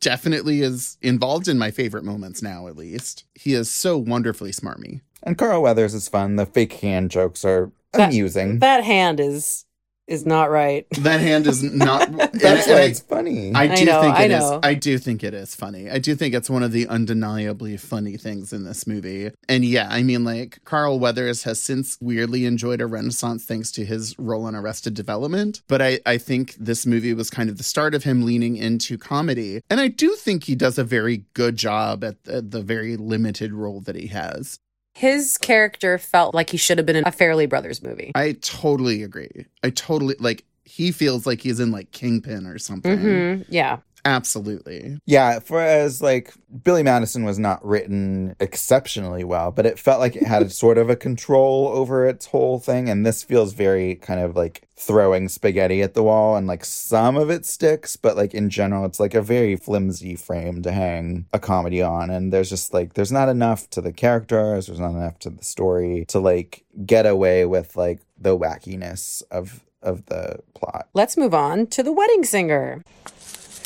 definitely 0.00 0.60
is 0.60 0.98
involved 1.00 1.48
in 1.48 1.58
my 1.58 1.70
favorite 1.70 2.04
moments 2.04 2.42
now 2.42 2.66
at 2.68 2.76
least. 2.76 3.24
He 3.34 3.54
is 3.54 3.70
so 3.70 3.96
wonderfully 3.96 4.50
smarmy. 4.50 5.00
And 5.22 5.38
Carl 5.38 5.62
Weathers 5.62 5.94
is 5.94 6.08
fun. 6.08 6.36
The 6.36 6.44
fake 6.46 6.74
hand 6.74 7.10
jokes 7.10 7.44
are 7.44 7.72
That- 7.94 8.10
amusing. 8.10 8.58
That 8.58 8.84
hand 8.84 9.20
is 9.20 9.63
is 10.06 10.26
not 10.26 10.50
right. 10.50 10.86
That 11.00 11.20
hand 11.20 11.46
is 11.46 11.62
not. 11.62 12.10
That's 12.12 12.66
and 12.66 12.74
why 12.74 12.82
it's 12.82 13.00
funny. 13.00 13.54
I 13.54 13.66
do 13.66 13.82
I 13.82 13.84
know, 13.84 14.00
think 14.02 14.14
I 14.16 14.24
it 14.24 14.30
is. 14.30 14.40
know. 14.40 14.60
I 14.62 14.74
do 14.74 14.98
think 14.98 15.24
it 15.24 15.34
is 15.34 15.54
funny. 15.54 15.90
I 15.90 15.98
do 15.98 16.14
think 16.14 16.34
it's 16.34 16.50
one 16.50 16.62
of 16.62 16.72
the 16.72 16.86
undeniably 16.88 17.76
funny 17.76 18.16
things 18.16 18.52
in 18.52 18.64
this 18.64 18.86
movie. 18.86 19.30
And 19.48 19.64
yeah, 19.64 19.88
I 19.90 20.02
mean, 20.02 20.24
like 20.24 20.58
Carl 20.64 20.98
Weathers 20.98 21.44
has 21.44 21.60
since 21.60 21.96
weirdly 22.00 22.44
enjoyed 22.46 22.80
a 22.80 22.86
renaissance 22.86 23.44
thanks 23.44 23.70
to 23.72 23.84
his 23.84 24.18
role 24.18 24.44
on 24.44 24.54
Arrested 24.54 24.94
Development. 24.94 25.62
But 25.68 25.80
I, 25.82 26.00
I 26.06 26.18
think 26.18 26.54
this 26.56 26.86
movie 26.86 27.14
was 27.14 27.30
kind 27.30 27.48
of 27.48 27.56
the 27.58 27.64
start 27.64 27.94
of 27.94 28.04
him 28.04 28.24
leaning 28.24 28.56
into 28.56 28.98
comedy. 28.98 29.62
And 29.70 29.80
I 29.80 29.88
do 29.88 30.14
think 30.14 30.44
he 30.44 30.54
does 30.54 30.78
a 30.78 30.84
very 30.84 31.24
good 31.34 31.56
job 31.56 32.04
at 32.04 32.24
the, 32.24 32.42
the 32.42 32.62
very 32.62 32.96
limited 32.96 33.52
role 33.52 33.80
that 33.82 33.96
he 33.96 34.08
has. 34.08 34.58
His 34.94 35.36
character 35.38 35.98
felt 35.98 36.34
like 36.34 36.50
he 36.50 36.56
should 36.56 36.78
have 36.78 36.86
been 36.86 36.96
in 36.96 37.04
a 37.04 37.10
Farrelly 37.10 37.48
Brothers 37.48 37.82
movie. 37.82 38.12
I 38.14 38.32
totally 38.40 39.02
agree. 39.02 39.46
I 39.62 39.70
totally 39.70 40.14
like. 40.20 40.44
He 40.66 40.92
feels 40.92 41.26
like 41.26 41.40
he's 41.42 41.60
in 41.60 41.70
like 41.72 41.90
Kingpin 41.90 42.46
or 42.46 42.58
something. 42.58 42.98
hmm 42.98 43.42
Yeah. 43.48 43.78
Absolutely. 44.04 44.98
Yeah, 45.06 45.38
for 45.38 45.60
as 45.60 46.02
like 46.02 46.34
Billy 46.62 46.82
Madison 46.82 47.24
was 47.24 47.38
not 47.38 47.64
written 47.64 48.36
exceptionally 48.38 49.24
well, 49.24 49.50
but 49.50 49.64
it 49.64 49.78
felt 49.78 50.00
like 50.00 50.14
it 50.14 50.24
had 50.24 50.52
sort 50.52 50.76
of 50.76 50.90
a 50.90 50.96
control 50.96 51.68
over 51.68 52.06
its 52.06 52.26
whole 52.26 52.58
thing. 52.58 52.90
And 52.90 53.06
this 53.06 53.22
feels 53.22 53.54
very 53.54 53.94
kind 53.94 54.20
of 54.20 54.36
like 54.36 54.68
throwing 54.76 55.28
spaghetti 55.28 55.80
at 55.80 55.94
the 55.94 56.02
wall, 56.02 56.36
and 56.36 56.46
like 56.46 56.64
some 56.64 57.16
of 57.16 57.30
it 57.30 57.46
sticks, 57.46 57.96
but 57.96 58.16
like 58.16 58.34
in 58.34 58.50
general, 58.50 58.84
it's 58.84 59.00
like 59.00 59.14
a 59.14 59.22
very 59.22 59.56
flimsy 59.56 60.16
frame 60.16 60.62
to 60.62 60.72
hang 60.72 61.26
a 61.32 61.38
comedy 61.38 61.80
on. 61.80 62.10
And 62.10 62.32
there's 62.32 62.50
just 62.50 62.74
like 62.74 62.94
there's 62.94 63.12
not 63.12 63.30
enough 63.30 63.70
to 63.70 63.80
the 63.80 63.92
characters, 63.92 64.66
there's 64.66 64.80
not 64.80 64.90
enough 64.90 65.18
to 65.20 65.30
the 65.30 65.44
story 65.44 66.04
to 66.08 66.18
like 66.18 66.64
get 66.84 67.06
away 67.06 67.46
with 67.46 67.74
like 67.74 68.00
the 68.18 68.36
wackiness 68.36 69.22
of 69.30 69.64
of 69.82 70.06
the 70.06 70.40
plot. 70.54 70.88
Let's 70.94 71.16
move 71.16 71.34
on 71.34 71.66
to 71.68 71.82
The 71.82 71.92
Wedding 71.92 72.24
Singer. 72.24 72.82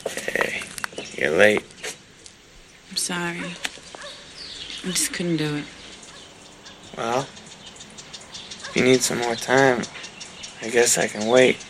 Hey, 0.06 0.62
you're 1.16 1.36
late. 1.36 1.64
I'm 2.90 2.96
sorry. 2.96 3.42
I 4.84 4.90
just 4.90 5.12
couldn't 5.12 5.38
do 5.38 5.56
it. 5.56 5.64
Well, 6.96 7.20
if 7.20 8.72
you 8.74 8.82
need 8.84 9.02
some 9.02 9.18
more 9.18 9.34
time, 9.34 9.82
I 10.62 10.68
guess 10.68 10.98
I 10.98 11.06
can 11.08 11.28
wait. 11.28 11.64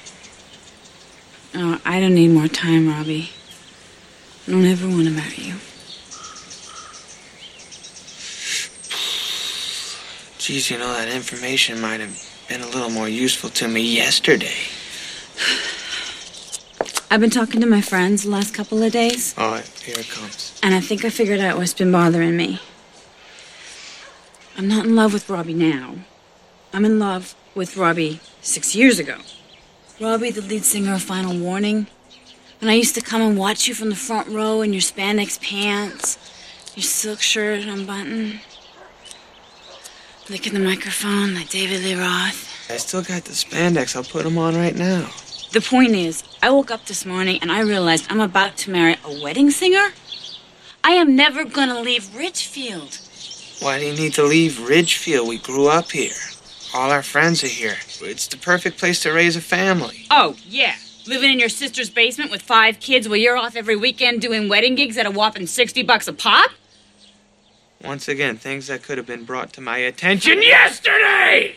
Oh, 1.55 1.81
I 1.85 2.01
don't 2.01 2.15
need 2.15 2.29
more 2.29 2.49
time, 2.49 2.89
Robbie. 2.89 3.31
I 4.47 4.51
don't 4.51 4.65
ever 4.65 4.87
want 4.87 5.05
to 5.05 5.11
marry 5.11 5.37
you. 5.37 5.55
Geez, 10.39 10.71
you 10.71 10.79
know, 10.79 10.93
that 10.93 11.09
information 11.09 11.81
might 11.81 12.01
have 12.01 12.19
been 12.49 12.63
a 12.63 12.67
little 12.69 12.91
more 12.91 13.09
useful 13.09 13.51
to 13.51 13.69
me 13.69 13.83
yesterday. 13.83 14.57
I've 17.11 17.21
been 17.21 17.31
talking 17.31 17.61
to 17.63 17.67
my 17.67 17.81
friends 17.81 18.25
the 18.25 18.31
last 18.31 18.53
couple 18.55 18.83
of 18.83 18.93
days, 18.93 19.35
All 19.39 19.51
right, 19.53 19.67
here 19.85 19.99
it 19.99 20.09
comes. 20.11 20.59
and 20.63 20.75
I 20.75 20.81
think 20.81 21.05
I 21.05 21.11
figured 21.11 21.41
out 21.41 21.57
what's 21.57 21.73
been 21.73 21.91
bothering 21.91 22.37
me. 22.37 22.61
I'm 24.59 24.69
not 24.69 24.85
in 24.85 24.95
love 24.95 25.13
with 25.13 25.29
Robbie 25.31 25.55
now. 25.55 25.95
I'm 26.73 26.85
in 26.85 26.99
love 26.99 27.35
with 27.55 27.77
Robbie 27.77 28.21
six 28.43 28.75
years 28.75 28.99
ago. 28.99 29.19
Robbie, 30.01 30.31
the 30.31 30.43
lead 30.43 30.65
singer 30.65 30.95
of 30.95 31.03
Final 31.03 31.37
Warning. 31.39 31.87
When 32.61 32.69
I 32.69 32.75
used 32.75 32.95
to 32.97 33.01
come 33.01 33.23
and 33.23 33.39
watch 33.39 33.69
you 33.69 33.75
from 33.75 33.89
the 33.89 33.97
front 33.97 34.29
row 34.29 34.61
in 34.63 34.73
your 34.73 34.83
spandex 34.83 35.41
pants, 35.41 36.19
your 36.77 36.83
silk 36.83 37.21
shirt 37.21 37.65
unbuttoned, 37.65 38.41
licking 40.29 40.53
the 40.55 40.61
microphone 40.61 41.35
like 41.35 41.49
David 41.49 41.83
Lee 41.85 41.95
Roth. 41.95 42.71
I 42.71 42.77
still 42.77 43.03
got 43.03 43.25
the 43.25 43.33
spandex. 43.33 43.97
I'll 43.97 44.05
put 44.05 44.25
them 44.25 44.37
on 44.39 44.57
right 44.57 44.75
now. 44.75 45.09
The 45.51 45.63
point 45.63 45.93
is, 45.93 46.25
I 46.43 46.51
woke 46.51 46.71
up 46.71 46.85
this 46.85 47.07
morning 47.07 47.39
and 47.41 47.51
I 47.51 47.61
realized 47.61 48.07
I'm 48.11 48.21
about 48.21 48.59
to 48.59 48.71
marry 48.71 48.97
a 49.03 49.23
wedding 49.23 49.51
singer. 49.51 49.93
I 50.85 50.91
am 50.91 51.17
never 51.17 51.43
gonna 51.43 51.81
leave 51.81 52.15
Ridgefield. 52.15 52.99
Why 53.61 53.79
do 53.79 53.87
you 53.87 53.95
need 53.95 54.13
to 54.15 54.25
leave 54.25 54.61
Ridgefield? 54.61 55.27
We 55.27 55.39
grew 55.39 55.69
up 55.69 55.91
here. 55.91 56.13
All 56.75 56.91
our 56.91 57.03
friends 57.03 57.43
are 57.43 57.49
here. 57.49 57.79
It's 58.03 58.27
the 58.27 58.37
perfect 58.37 58.79
place 58.79 59.01
to 59.01 59.11
raise 59.11 59.37
a 59.37 59.41
family. 59.41 60.07
Oh, 60.11 60.37
yeah. 60.47 60.75
Living 61.07 61.33
in 61.33 61.39
your 61.39 61.49
sister's 61.49 61.89
basement 61.89 62.31
with 62.31 62.43
five 62.43 62.79
kids 62.79 63.09
while 63.09 63.17
you're 63.17 63.39
off 63.39 63.57
every 63.57 63.75
weekend 63.75 64.21
doing 64.21 64.51
wedding 64.51 64.75
gigs 64.75 64.99
at 64.99 65.07
a 65.07 65.11
whopping 65.11 65.47
60 65.47 65.83
bucks 65.83 66.07
a 66.07 66.13
pop? 66.13 66.51
Once 67.83 68.07
again, 68.07 68.37
things 68.37 68.67
that 68.67 68.83
could 68.83 68.99
have 68.99 69.07
been 69.07 69.25
brought 69.25 69.55
to 69.55 69.63
my 69.63 69.79
attention 69.79 70.43
yesterday! 70.43 71.57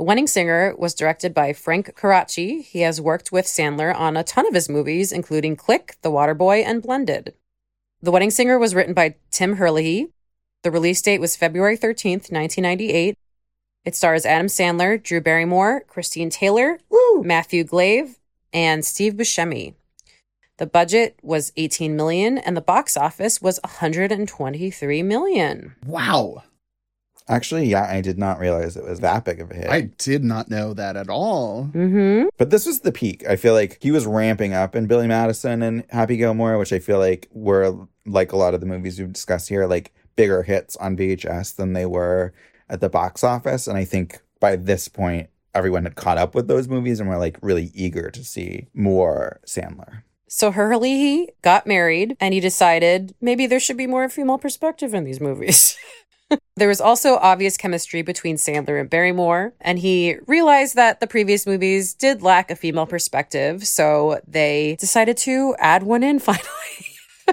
The 0.00 0.04
Wedding 0.04 0.28
Singer 0.28 0.74
was 0.78 0.94
directed 0.94 1.34
by 1.34 1.52
Frank 1.52 1.94
Coraci. 1.94 2.64
He 2.64 2.80
has 2.80 3.02
worked 3.02 3.32
with 3.32 3.44
Sandler 3.44 3.94
on 3.94 4.16
a 4.16 4.24
ton 4.24 4.46
of 4.46 4.54
his 4.54 4.66
movies, 4.66 5.12
including 5.12 5.56
Click, 5.56 5.96
The 6.00 6.10
Waterboy, 6.10 6.64
and 6.64 6.80
Blended. 6.80 7.34
The 8.00 8.10
Wedding 8.10 8.30
Singer 8.30 8.58
was 8.58 8.74
written 8.74 8.94
by 8.94 9.16
Tim 9.30 9.56
Herlihy. 9.56 10.08
The 10.62 10.70
release 10.70 11.02
date 11.02 11.20
was 11.20 11.36
February 11.36 11.76
13th, 11.76 12.32
1998. 12.32 13.14
It 13.84 13.94
stars 13.94 14.24
Adam 14.24 14.46
Sandler, 14.46 15.02
Drew 15.02 15.20
Barrymore, 15.20 15.82
Christine 15.86 16.30
Taylor, 16.30 16.78
Matthew 17.22 17.62
Glave, 17.62 18.18
and 18.54 18.86
Steve 18.86 19.12
Buscemi. 19.12 19.74
The 20.56 20.66
budget 20.66 21.18
was 21.22 21.52
18 21.58 21.94
million 21.94 22.38
and 22.38 22.56
the 22.56 22.62
box 22.62 22.96
office 22.96 23.42
was 23.42 23.60
123 23.64 25.02
million. 25.02 25.74
Wow. 25.84 26.44
Actually, 27.30 27.66
yeah, 27.66 27.84
I 27.88 28.00
did 28.00 28.18
not 28.18 28.40
realize 28.40 28.76
it 28.76 28.82
was 28.82 28.98
that 29.00 29.24
big 29.24 29.40
of 29.40 29.52
a 29.52 29.54
hit. 29.54 29.70
I 29.70 29.82
did 29.82 30.24
not 30.24 30.50
know 30.50 30.74
that 30.74 30.96
at 30.96 31.08
all. 31.08 31.70
Mm-hmm. 31.72 32.26
But 32.36 32.50
this 32.50 32.66
was 32.66 32.80
the 32.80 32.90
peak. 32.90 33.24
I 33.28 33.36
feel 33.36 33.54
like 33.54 33.78
he 33.80 33.92
was 33.92 34.04
ramping 34.04 34.52
up 34.52 34.74
in 34.74 34.88
Billy 34.88 35.06
Madison 35.06 35.62
and 35.62 35.84
Happy 35.90 36.16
Gilmore, 36.16 36.58
which 36.58 36.72
I 36.72 36.80
feel 36.80 36.98
like 36.98 37.28
were 37.30 37.86
like 38.04 38.32
a 38.32 38.36
lot 38.36 38.52
of 38.52 38.58
the 38.58 38.66
movies 38.66 38.98
we've 38.98 39.12
discussed 39.12 39.48
here, 39.48 39.66
like 39.66 39.94
bigger 40.16 40.42
hits 40.42 40.74
on 40.78 40.96
VHS 40.96 41.54
than 41.54 41.72
they 41.72 41.86
were 41.86 42.34
at 42.68 42.80
the 42.80 42.88
box 42.88 43.22
office. 43.22 43.68
And 43.68 43.78
I 43.78 43.84
think 43.84 44.20
by 44.40 44.56
this 44.56 44.88
point, 44.88 45.30
everyone 45.54 45.84
had 45.84 45.94
caught 45.94 46.18
up 46.18 46.34
with 46.34 46.48
those 46.48 46.66
movies 46.66 46.98
and 46.98 47.08
were 47.08 47.16
like 47.16 47.38
really 47.42 47.70
eager 47.74 48.10
to 48.10 48.24
see 48.24 48.66
more 48.74 49.38
Sandler. 49.46 50.02
So 50.26 50.50
Herlihy 50.50 51.28
got 51.42 51.66
married 51.66 52.16
and 52.20 52.34
he 52.34 52.40
decided 52.40 53.14
maybe 53.20 53.46
there 53.46 53.60
should 53.60 53.76
be 53.76 53.86
more 53.86 54.08
female 54.08 54.38
perspective 54.38 54.94
in 54.94 55.04
these 55.04 55.20
movies. 55.20 55.76
there 56.56 56.68
was 56.68 56.80
also 56.80 57.16
obvious 57.16 57.56
chemistry 57.56 58.02
between 58.02 58.36
Sandler 58.36 58.80
and 58.80 58.90
Barrymore, 58.90 59.54
and 59.60 59.78
he 59.78 60.16
realized 60.26 60.74
that 60.76 61.00
the 61.00 61.06
previous 61.06 61.46
movies 61.46 61.94
did 61.94 62.22
lack 62.22 62.50
a 62.50 62.56
female 62.56 62.86
perspective, 62.86 63.66
so 63.66 64.20
they 64.26 64.76
decided 64.78 65.16
to 65.18 65.54
add 65.58 65.82
one 65.82 66.02
in 66.02 66.18
finally. 66.20 66.44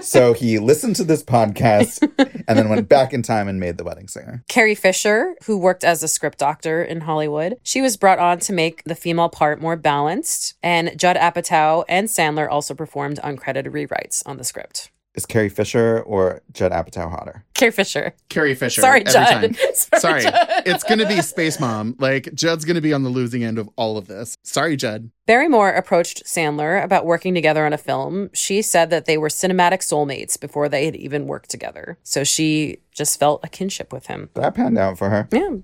so 0.00 0.32
he 0.32 0.58
listened 0.58 0.96
to 0.96 1.04
this 1.04 1.22
podcast 1.22 2.02
and 2.46 2.58
then 2.58 2.68
went 2.68 2.88
back 2.88 3.12
in 3.12 3.22
time 3.22 3.48
and 3.48 3.58
made 3.58 3.78
The 3.78 3.84
Wedding 3.84 4.08
Singer. 4.08 4.44
Carrie 4.48 4.74
Fisher, 4.74 5.34
who 5.44 5.58
worked 5.58 5.84
as 5.84 6.02
a 6.02 6.08
script 6.08 6.38
doctor 6.38 6.82
in 6.82 7.02
Hollywood, 7.02 7.56
she 7.62 7.80
was 7.80 7.96
brought 7.96 8.18
on 8.18 8.38
to 8.40 8.52
make 8.52 8.84
the 8.84 8.94
female 8.94 9.28
part 9.28 9.60
more 9.60 9.76
balanced, 9.76 10.54
and 10.62 10.98
Judd 10.98 11.16
Apatow 11.16 11.84
and 11.88 12.08
Sandler 12.08 12.48
also 12.48 12.74
performed 12.74 13.18
uncredited 13.24 13.72
rewrites 13.72 14.22
on 14.24 14.36
the 14.36 14.44
script. 14.44 14.90
Is 15.18 15.26
Carrie 15.26 15.48
Fisher 15.48 16.00
or 16.06 16.42
Judd 16.52 16.70
Apatow 16.70 17.10
hotter? 17.10 17.44
Carrie 17.54 17.72
Fisher. 17.72 18.14
Carrie 18.28 18.54
Fisher. 18.54 18.82
Sorry, 18.82 19.00
every 19.00 19.12
Judd. 19.12 19.26
time. 19.26 19.54
Sorry, 19.74 20.00
Sorry. 20.00 20.22
Judd. 20.22 20.62
It's 20.64 20.84
going 20.84 21.00
to 21.00 21.08
be 21.08 21.20
Space 21.22 21.58
Mom. 21.58 21.96
Like, 21.98 22.32
Judd's 22.34 22.64
going 22.64 22.76
to 22.76 22.80
be 22.80 22.92
on 22.92 23.02
the 23.02 23.08
losing 23.10 23.42
end 23.42 23.58
of 23.58 23.68
all 23.74 23.98
of 23.98 24.06
this. 24.06 24.36
Sorry, 24.44 24.76
Judd. 24.76 25.10
Barrymore 25.26 25.70
approached 25.70 26.22
Sandler 26.24 26.80
about 26.80 27.04
working 27.04 27.34
together 27.34 27.66
on 27.66 27.72
a 27.72 27.78
film. 27.78 28.30
She 28.32 28.62
said 28.62 28.90
that 28.90 29.06
they 29.06 29.18
were 29.18 29.26
cinematic 29.28 29.80
soulmates 29.80 30.38
before 30.38 30.68
they 30.68 30.84
had 30.84 30.94
even 30.94 31.26
worked 31.26 31.50
together. 31.50 31.98
So 32.04 32.22
she 32.22 32.78
just 32.92 33.18
felt 33.18 33.40
a 33.42 33.48
kinship 33.48 33.92
with 33.92 34.06
him. 34.06 34.30
That 34.34 34.54
panned 34.54 34.78
out 34.78 34.98
for 34.98 35.10
her. 35.10 35.26
Yeah. 35.32 35.56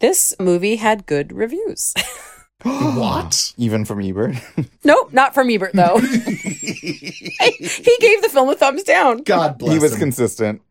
This 0.00 0.34
movie 0.40 0.74
had 0.74 1.06
good 1.06 1.32
reviews. 1.32 1.94
what? 2.62 3.52
Even 3.56 3.84
from 3.84 4.00
Ebert? 4.02 4.36
nope, 4.84 5.12
not 5.12 5.34
from 5.34 5.50
Ebert, 5.50 5.72
though. 5.74 5.98
he 5.98 7.96
gave 8.00 8.22
the 8.22 8.30
film 8.30 8.48
a 8.48 8.54
thumbs 8.54 8.82
down. 8.82 9.22
God 9.22 9.58
bless 9.58 9.72
he 9.72 9.78
was 9.78 9.92
him. 9.94 10.00
consistent. 10.00 10.62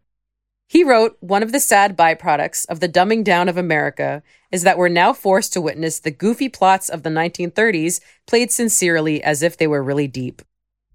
He 0.67 0.83
wrote, 0.83 1.17
One 1.21 1.43
of 1.43 1.53
the 1.53 1.61
sad 1.61 1.97
byproducts 1.97 2.65
of 2.67 2.81
the 2.81 2.89
dumbing 2.89 3.23
down 3.23 3.47
of 3.47 3.57
America 3.57 4.21
is 4.51 4.63
that 4.63 4.77
we're 4.77 4.89
now 4.89 5.13
forced 5.13 5.53
to 5.53 5.61
witness 5.61 5.99
the 5.99 6.11
goofy 6.11 6.49
plots 6.49 6.89
of 6.89 7.03
the 7.03 7.09
1930s 7.09 8.01
played 8.25 8.51
sincerely 8.51 9.23
as 9.23 9.41
if 9.41 9.57
they 9.57 9.67
were 9.67 9.83
really 9.83 10.07
deep. 10.07 10.41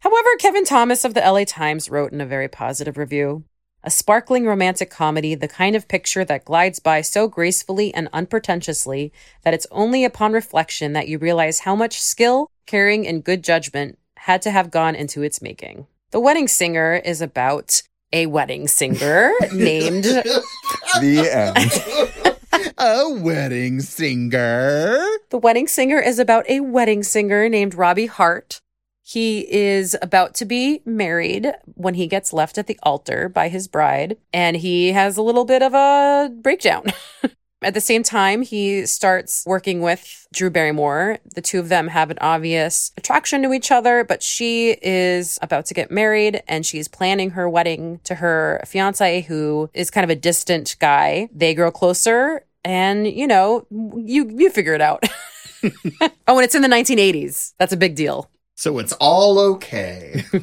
However, 0.00 0.28
Kevin 0.38 0.64
Thomas 0.64 1.04
of 1.04 1.14
the 1.14 1.20
LA 1.20 1.44
Times 1.44 1.88
wrote 1.88 2.12
in 2.12 2.20
a 2.20 2.26
very 2.26 2.48
positive 2.48 2.98
review 2.98 3.44
a 3.84 3.90
sparkling 3.90 4.46
romantic 4.46 4.90
comedy, 4.90 5.34
the 5.34 5.48
kind 5.48 5.74
of 5.74 5.88
picture 5.88 6.24
that 6.24 6.44
glides 6.44 6.78
by 6.78 7.00
so 7.00 7.26
gracefully 7.28 7.92
and 7.94 8.08
unpretentiously 8.12 9.12
that 9.42 9.54
it's 9.54 9.66
only 9.70 10.04
upon 10.04 10.32
reflection 10.32 10.92
that 10.92 11.08
you 11.08 11.18
realize 11.18 11.60
how 11.60 11.74
much 11.74 12.00
skill, 12.00 12.50
caring, 12.66 13.06
and 13.06 13.24
good 13.24 13.42
judgment 13.42 13.98
had 14.18 14.40
to 14.42 14.50
have 14.50 14.70
gone 14.70 14.94
into 14.94 15.22
its 15.22 15.42
making. 15.42 15.86
The 16.12 16.20
Wedding 16.20 16.46
Singer 16.46 17.00
is 17.04 17.20
about 17.20 17.82
a 18.12 18.26
wedding 18.26 18.68
singer 18.68 19.32
named 19.52 20.04
The 20.04 21.28
end. 21.32 22.72
a 22.78 23.08
wedding 23.08 23.80
singer. 23.80 25.02
The 25.30 25.38
Wedding 25.38 25.66
Singer 25.66 25.98
is 25.98 26.18
about 26.18 26.48
a 26.48 26.60
wedding 26.60 27.02
singer 27.02 27.48
named 27.48 27.74
Robbie 27.74 28.06
Hart. 28.06 28.60
He 29.02 29.52
is 29.52 29.96
about 30.00 30.34
to 30.36 30.44
be 30.44 30.80
married 30.84 31.52
when 31.74 31.94
he 31.94 32.06
gets 32.06 32.32
left 32.32 32.56
at 32.56 32.66
the 32.66 32.78
altar 32.82 33.28
by 33.28 33.48
his 33.48 33.68
bride, 33.68 34.16
and 34.32 34.56
he 34.56 34.92
has 34.92 35.16
a 35.16 35.22
little 35.22 35.44
bit 35.44 35.62
of 35.62 35.74
a 35.74 36.30
breakdown. 36.32 36.84
At 37.62 37.74
the 37.74 37.80
same 37.80 38.02
time, 38.02 38.42
he 38.42 38.86
starts 38.86 39.44
working 39.46 39.82
with 39.82 40.26
Drew 40.32 40.50
Barrymore. 40.50 41.18
The 41.36 41.40
two 41.40 41.60
of 41.60 41.68
them 41.68 41.88
have 41.88 42.10
an 42.10 42.18
obvious 42.20 42.90
attraction 42.96 43.40
to 43.42 43.52
each 43.52 43.70
other, 43.70 44.02
but 44.02 44.20
she 44.20 44.76
is 44.82 45.38
about 45.40 45.66
to 45.66 45.74
get 45.74 45.88
married 45.88 46.42
and 46.48 46.66
she's 46.66 46.88
planning 46.88 47.30
her 47.30 47.48
wedding 47.48 48.00
to 48.02 48.16
her 48.16 48.60
fiance, 48.66 49.22
who 49.22 49.70
is 49.74 49.92
kind 49.92 50.02
of 50.02 50.10
a 50.10 50.16
distant 50.16 50.74
guy. 50.80 51.28
They 51.32 51.54
grow 51.54 51.70
closer, 51.70 52.44
and 52.64 53.06
you 53.06 53.28
know, 53.28 53.64
you 53.70 54.28
you 54.28 54.50
figure 54.50 54.74
it 54.74 54.80
out. 54.80 55.04
oh, 56.26 56.38
and 56.38 56.44
it's 56.44 56.54
in 56.54 56.62
the 56.62 56.68
1980s. 56.68 57.54
That's 57.58 57.72
a 57.72 57.76
big 57.76 57.94
deal. 57.94 58.30
So 58.54 58.78
it's 58.78 58.92
all 58.94 59.38
okay. 59.54 60.24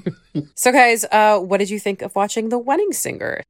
So, 0.56 0.72
guys, 0.72 1.06
uh, 1.11 1.40
what 1.40 1.57
did 1.57 1.69
you 1.69 1.80
think 1.80 2.02
of 2.02 2.15
watching 2.15 2.49
The 2.49 2.57
Wedding 2.57 2.94
Singer? 2.94 3.41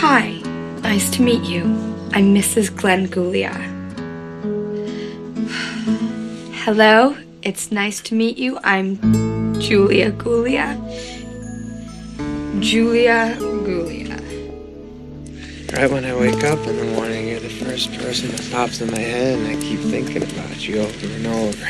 Hi, 0.00 0.40
nice 0.82 1.10
to 1.10 1.22
meet 1.22 1.42
you. 1.44 1.64
I'm 2.12 2.34
Mrs. 2.34 2.74
Glenn 2.74 3.06
Gulia. 3.08 3.54
Hello, 6.64 7.16
it's 7.42 7.70
nice 7.70 8.00
to 8.02 8.14
meet 8.14 8.38
you. 8.38 8.58
I'm 8.64 8.96
Julia 9.60 10.10
Gulia. 10.12 10.76
Julia 12.60 13.36
Gulia. 13.38 14.07
Right 15.72 15.90
when 15.90 16.04
I 16.06 16.14
wake 16.14 16.42
up 16.44 16.66
in 16.66 16.76
the 16.76 16.84
morning, 16.94 17.28
you're 17.28 17.40
the 17.40 17.50
first 17.50 17.92
person 17.92 18.30
that 18.30 18.48
pops 18.50 18.80
in 18.80 18.90
my 18.90 18.98
head, 18.98 19.38
and 19.38 19.48
I 19.48 19.60
keep 19.60 19.80
thinking 19.80 20.22
about 20.22 20.66
you 20.66 20.80
over 20.80 21.06
and 21.06 21.26
over. 21.26 21.68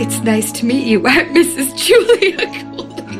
It's 0.00 0.20
nice 0.20 0.52
to 0.52 0.64
meet 0.64 0.86
you. 0.86 1.04
I'm 1.06 1.34
Mrs. 1.34 1.76
Julia 1.76 2.36
Gulia. 2.36 3.18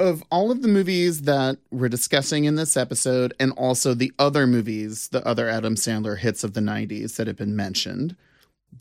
of 0.00 0.24
all 0.32 0.50
of 0.50 0.62
the 0.62 0.68
movies 0.68 1.22
that 1.22 1.58
we're 1.70 1.88
discussing 1.88 2.44
in 2.44 2.56
this 2.56 2.76
episode, 2.76 3.32
and 3.38 3.52
also 3.52 3.94
the 3.94 4.12
other 4.18 4.48
movies, 4.48 5.08
the 5.08 5.24
other 5.26 5.48
Adam 5.48 5.76
Sandler 5.76 6.18
hits 6.18 6.42
of 6.42 6.54
the 6.54 6.60
90s 6.60 7.16
that 7.16 7.28
have 7.28 7.36
been 7.36 7.54
mentioned, 7.54 8.16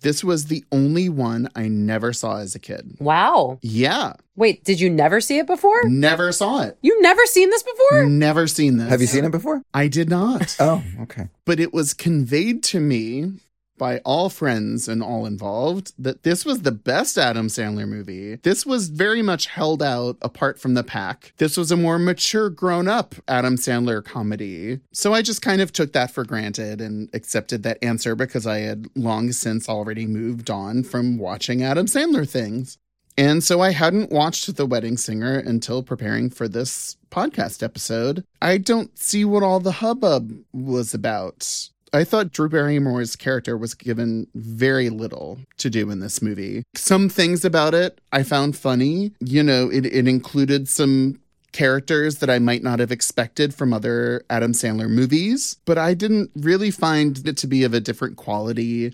this 0.03 0.23
was 0.23 0.45
the 0.45 0.63
only 0.71 1.09
one 1.09 1.49
I 1.55 1.67
never 1.67 2.13
saw 2.13 2.37
as 2.37 2.53
a 2.53 2.59
kid. 2.59 2.97
Wow. 2.99 3.57
Yeah. 3.61 4.13
Wait, 4.35 4.63
did 4.63 4.79
you 4.79 4.89
never 4.89 5.19
see 5.19 5.39
it 5.39 5.47
before? 5.47 5.83
Never 5.85 6.31
saw 6.31 6.61
it. 6.61 6.77
You've 6.81 7.01
never 7.01 7.25
seen 7.25 7.49
this 7.49 7.63
before? 7.63 8.05
Never 8.05 8.47
seen 8.47 8.77
this. 8.77 8.89
Have 8.89 9.01
you 9.01 9.07
seen 9.07 9.25
it 9.25 9.31
before? 9.31 9.61
I 9.73 9.87
did 9.87 10.09
not. 10.09 10.55
Oh, 10.59 10.83
okay. 11.01 11.29
but 11.45 11.59
it 11.59 11.73
was 11.73 11.93
conveyed 11.93 12.63
to 12.63 12.79
me 12.79 13.33
by 13.77 13.99
all 13.99 14.29
friends 14.29 14.87
and 14.87 15.01
all 15.03 15.25
involved 15.25 15.93
that 15.97 16.23
this 16.23 16.45
was 16.45 16.61
the 16.61 16.71
best 16.71 17.17
Adam 17.17 17.47
Sandler 17.47 17.87
movie. 17.87 18.35
This 18.37 18.65
was 18.65 18.89
very 18.89 19.21
much 19.21 19.47
held 19.47 19.81
out 19.81 20.17
apart 20.21 20.59
from 20.59 20.73
the 20.73 20.83
pack. 20.83 21.33
This 21.37 21.57
was 21.57 21.71
a 21.71 21.77
more 21.77 21.99
mature, 21.99 22.49
grown 22.49 22.87
up 22.87 23.15
Adam 23.27 23.55
Sandler 23.55 24.03
comedy. 24.03 24.79
So 24.91 25.13
I 25.13 25.21
just 25.21 25.41
kind 25.41 25.61
of 25.61 25.71
took 25.71 25.93
that 25.93 26.11
for 26.11 26.23
granted 26.23 26.81
and 26.81 27.09
accepted 27.13 27.63
that 27.63 27.83
answer 27.83 28.15
because 28.15 28.45
I 28.47 28.59
had 28.59 28.87
long 28.95 29.31
since 29.31 29.67
already 29.67 30.05
moved 30.05 30.49
on 30.49 30.83
from 30.83 31.17
watching 31.17 31.63
Adam 31.63 31.87
Sandler 31.87 32.29
things. 32.29 32.77
And 33.17 33.43
so 33.43 33.61
I 33.61 33.71
hadn't 33.71 34.11
watched 34.11 34.55
The 34.55 34.65
Wedding 34.65 34.97
Singer 34.97 35.37
until 35.37 35.83
preparing 35.83 36.31
for 36.31 36.47
this 36.47 36.97
podcast 37.11 37.61
episode. 37.61 38.25
I 38.41 38.57
don't 38.57 38.97
see 38.97 39.23
what 39.23 39.43
all 39.43 39.59
the 39.59 39.73
hubbub 39.73 40.33
was 40.51 40.95
about. 40.95 41.69
I 41.93 42.03
thought 42.03 42.31
Drew 42.31 42.49
Barrymore's 42.49 43.15
character 43.15 43.55
was 43.55 43.75
given 43.75 44.27
very 44.33 44.89
little 44.89 45.39
to 45.57 45.69
do 45.69 45.91
in 45.91 45.99
this 45.99 46.23
movie. 46.23 46.63
Some 46.75 47.07
things 47.07 47.45
about 47.45 47.75
it 47.75 48.01
I 48.11 48.23
found 48.23 48.57
funny. 48.57 49.11
You 49.19 49.43
know, 49.43 49.69
it, 49.69 49.85
it 49.85 50.07
included 50.07 50.67
some 50.67 51.19
characters 51.51 52.17
that 52.17 52.31
I 52.31 52.39
might 52.39 52.63
not 52.63 52.79
have 52.79 52.91
expected 52.91 53.53
from 53.53 53.73
other 53.73 54.25
Adam 54.27 54.53
Sandler 54.53 54.89
movies, 54.89 55.57
but 55.65 55.77
I 55.77 55.93
didn't 55.93 56.31
really 56.35 56.71
find 56.71 57.25
it 57.27 57.37
to 57.37 57.47
be 57.47 57.63
of 57.63 57.75
a 57.75 57.79
different 57.79 58.17
quality. 58.17 58.93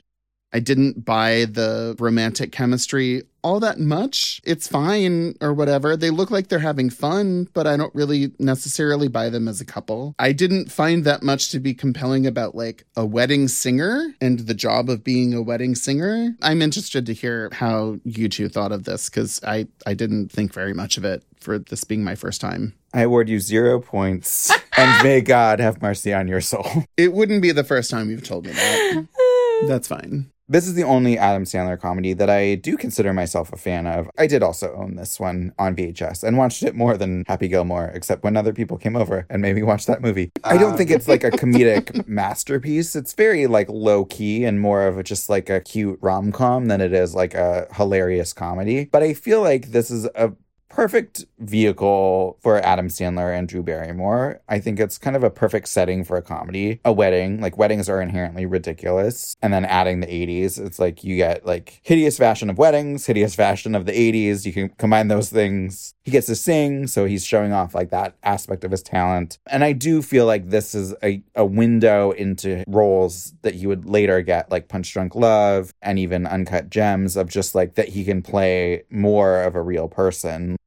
I 0.51 0.59
didn't 0.59 1.05
buy 1.05 1.45
the 1.45 1.95
romantic 1.99 2.51
chemistry 2.51 3.23
all 3.43 3.59
that 3.59 3.79
much. 3.79 4.41
It's 4.43 4.67
fine 4.67 5.35
or 5.41 5.53
whatever. 5.53 5.95
They 5.95 6.09
look 6.09 6.31
like 6.31 6.47
they're 6.47 6.59
having 6.59 6.89
fun, 6.89 7.47
but 7.53 7.67
I 7.67 7.77
don't 7.77 7.93
really 7.95 8.31
necessarily 8.39 9.07
buy 9.07 9.29
them 9.29 9.47
as 9.47 9.61
a 9.61 9.65
couple. 9.65 10.15
I 10.19 10.31
didn't 10.31 10.71
find 10.71 11.03
that 11.05 11.23
much 11.23 11.49
to 11.51 11.59
be 11.59 11.73
compelling 11.73 12.27
about 12.27 12.55
like 12.55 12.85
a 12.95 13.05
wedding 13.05 13.47
singer 13.47 14.13
and 14.19 14.39
the 14.39 14.53
job 14.53 14.89
of 14.89 15.03
being 15.03 15.33
a 15.33 15.41
wedding 15.41 15.75
singer. 15.75 16.35
I'm 16.41 16.61
interested 16.61 17.05
to 17.05 17.13
hear 17.13 17.49
how 17.53 17.97
you 18.03 18.29
two 18.29 18.49
thought 18.49 18.71
of 18.71 18.83
this 18.83 19.09
because 19.09 19.39
I, 19.43 19.67
I 19.85 19.93
didn't 19.93 20.31
think 20.31 20.53
very 20.53 20.73
much 20.73 20.97
of 20.97 21.05
it 21.05 21.23
for 21.39 21.59
this 21.59 21.83
being 21.83 22.03
my 22.03 22.15
first 22.15 22.41
time. 22.41 22.73
I 22.93 23.03
award 23.03 23.29
you 23.29 23.39
zero 23.39 23.79
points, 23.79 24.51
and 24.75 25.03
may 25.03 25.21
God 25.21 25.59
have 25.59 25.81
mercy 25.81 26.13
on 26.13 26.27
your 26.27 26.41
soul. 26.41 26.65
It 26.97 27.13
wouldn't 27.13 27.41
be 27.41 27.51
the 27.51 27.63
first 27.63 27.89
time 27.89 28.09
you've 28.09 28.27
told 28.27 28.45
me 28.45 28.51
that. 28.51 29.07
That's 29.67 29.87
fine. 29.87 30.31
This 30.51 30.65
is 30.65 30.73
the 30.73 30.81
only 30.81 31.15
Adam 31.15 31.43
Sandler 31.43 31.79
comedy 31.79 32.13
that 32.13 32.27
I 32.27 32.55
do 32.55 32.75
consider 32.75 33.13
myself 33.13 33.53
a 33.53 33.55
fan 33.55 33.85
of. 33.85 34.09
I 34.17 34.25
did 34.25 34.41
also 34.41 34.73
own 34.73 34.95
this 34.95 35.19
one 35.19 35.53
on 35.59 35.75
VHS 35.75 36.23
and 36.23 36.39
watched 36.39 36.63
it 36.63 36.73
more 36.73 36.97
than 36.97 37.23
Happy 37.27 37.47
Gilmore, 37.47 37.91
except 37.93 38.23
when 38.23 38.35
other 38.35 38.51
people 38.51 38.75
came 38.75 38.95
over 38.95 39.27
and 39.29 39.43
made 39.43 39.53
me 39.53 39.61
watch 39.61 39.85
that 39.85 40.01
movie. 40.01 40.31
I 40.43 40.57
don't 40.57 40.75
think 40.75 40.89
it's 40.89 41.07
like 41.07 41.23
a 41.23 41.29
comedic 41.29 42.07
masterpiece. 42.07 42.95
It's 42.95 43.13
very 43.13 43.45
like 43.45 43.69
low 43.69 44.05
key 44.05 44.43
and 44.43 44.59
more 44.59 44.87
of 44.87 44.97
a, 44.97 45.03
just 45.03 45.29
like 45.29 45.51
a 45.51 45.61
cute 45.61 45.99
rom 46.01 46.31
com 46.31 46.65
than 46.65 46.81
it 46.81 46.93
is 46.93 47.13
like 47.13 47.35
a 47.35 47.67
hilarious 47.75 48.33
comedy. 48.33 48.85
But 48.85 49.03
I 49.03 49.13
feel 49.13 49.41
like 49.41 49.67
this 49.67 49.91
is 49.91 50.05
a 50.15 50.33
perfect 50.69 51.25
vehicle 51.39 52.37
for 52.41 52.59
Adam 52.59 52.87
Sandler 52.87 53.37
and 53.37 53.47
Drew 53.47 53.63
Barrymore. 53.63 54.41
I 54.47 54.59
think 54.59 54.79
it's 54.79 54.97
kind 54.97 55.15
of 55.15 55.23
a 55.23 55.29
perfect 55.29 55.67
setting 55.67 56.03
for 56.03 56.15
a 56.15 56.21
comedy. 56.21 56.79
A 56.85 56.93
wedding, 56.93 57.41
like 57.41 57.57
weddings 57.57 57.89
are 57.89 58.01
inherently 58.01 58.45
ridiculous. 58.45 59.35
And 59.41 59.51
then 59.51 59.65
adding 59.65 59.99
the 59.99 60.07
80s, 60.07 60.63
it's 60.63 60.79
like 60.79 61.03
you 61.03 61.17
get 61.17 61.45
like 61.45 61.81
hideous 61.83 62.17
fashion 62.17 62.49
of 62.49 62.57
weddings, 62.57 63.07
hideous 63.07 63.35
fashion 63.35 63.75
of 63.75 63.85
the 63.85 63.91
80s. 63.91 64.45
You 64.45 64.53
can 64.53 64.69
combine 64.69 65.07
those 65.07 65.29
things. 65.29 65.95
He 66.03 66.11
gets 66.11 66.27
to 66.27 66.35
sing, 66.35 66.87
so 66.87 67.05
he's 67.05 67.25
showing 67.25 67.51
off 67.51 67.75
like 67.75 67.89
that 67.89 68.15
aspect 68.23 68.63
of 68.63 68.71
his 68.71 68.83
talent. 68.83 69.39
And 69.47 69.63
I 69.63 69.73
do 69.73 70.01
feel 70.01 70.25
like 70.25 70.49
this 70.49 70.75
is 70.75 70.93
a, 71.03 71.21
a 71.35 71.45
window 71.45 72.11
into 72.11 72.63
roles 72.67 73.33
that 73.41 73.55
he 73.55 73.67
would 73.67 73.85
later 73.85 74.21
get, 74.21 74.51
like 74.51 74.69
Punch 74.69 74.91
Drunk 74.93 75.15
Love 75.15 75.73
and 75.81 75.99
even 75.99 76.25
Uncut 76.25 76.69
Gems, 76.69 77.17
of 77.17 77.27
just 77.27 77.55
like 77.55 77.75
that 77.75 77.89
he 77.89 78.05
can 78.05 78.21
play 78.21 78.83
more 78.89 79.41
of 79.41 79.55
a 79.55 79.61
real 79.61 79.87
person. 79.87 80.57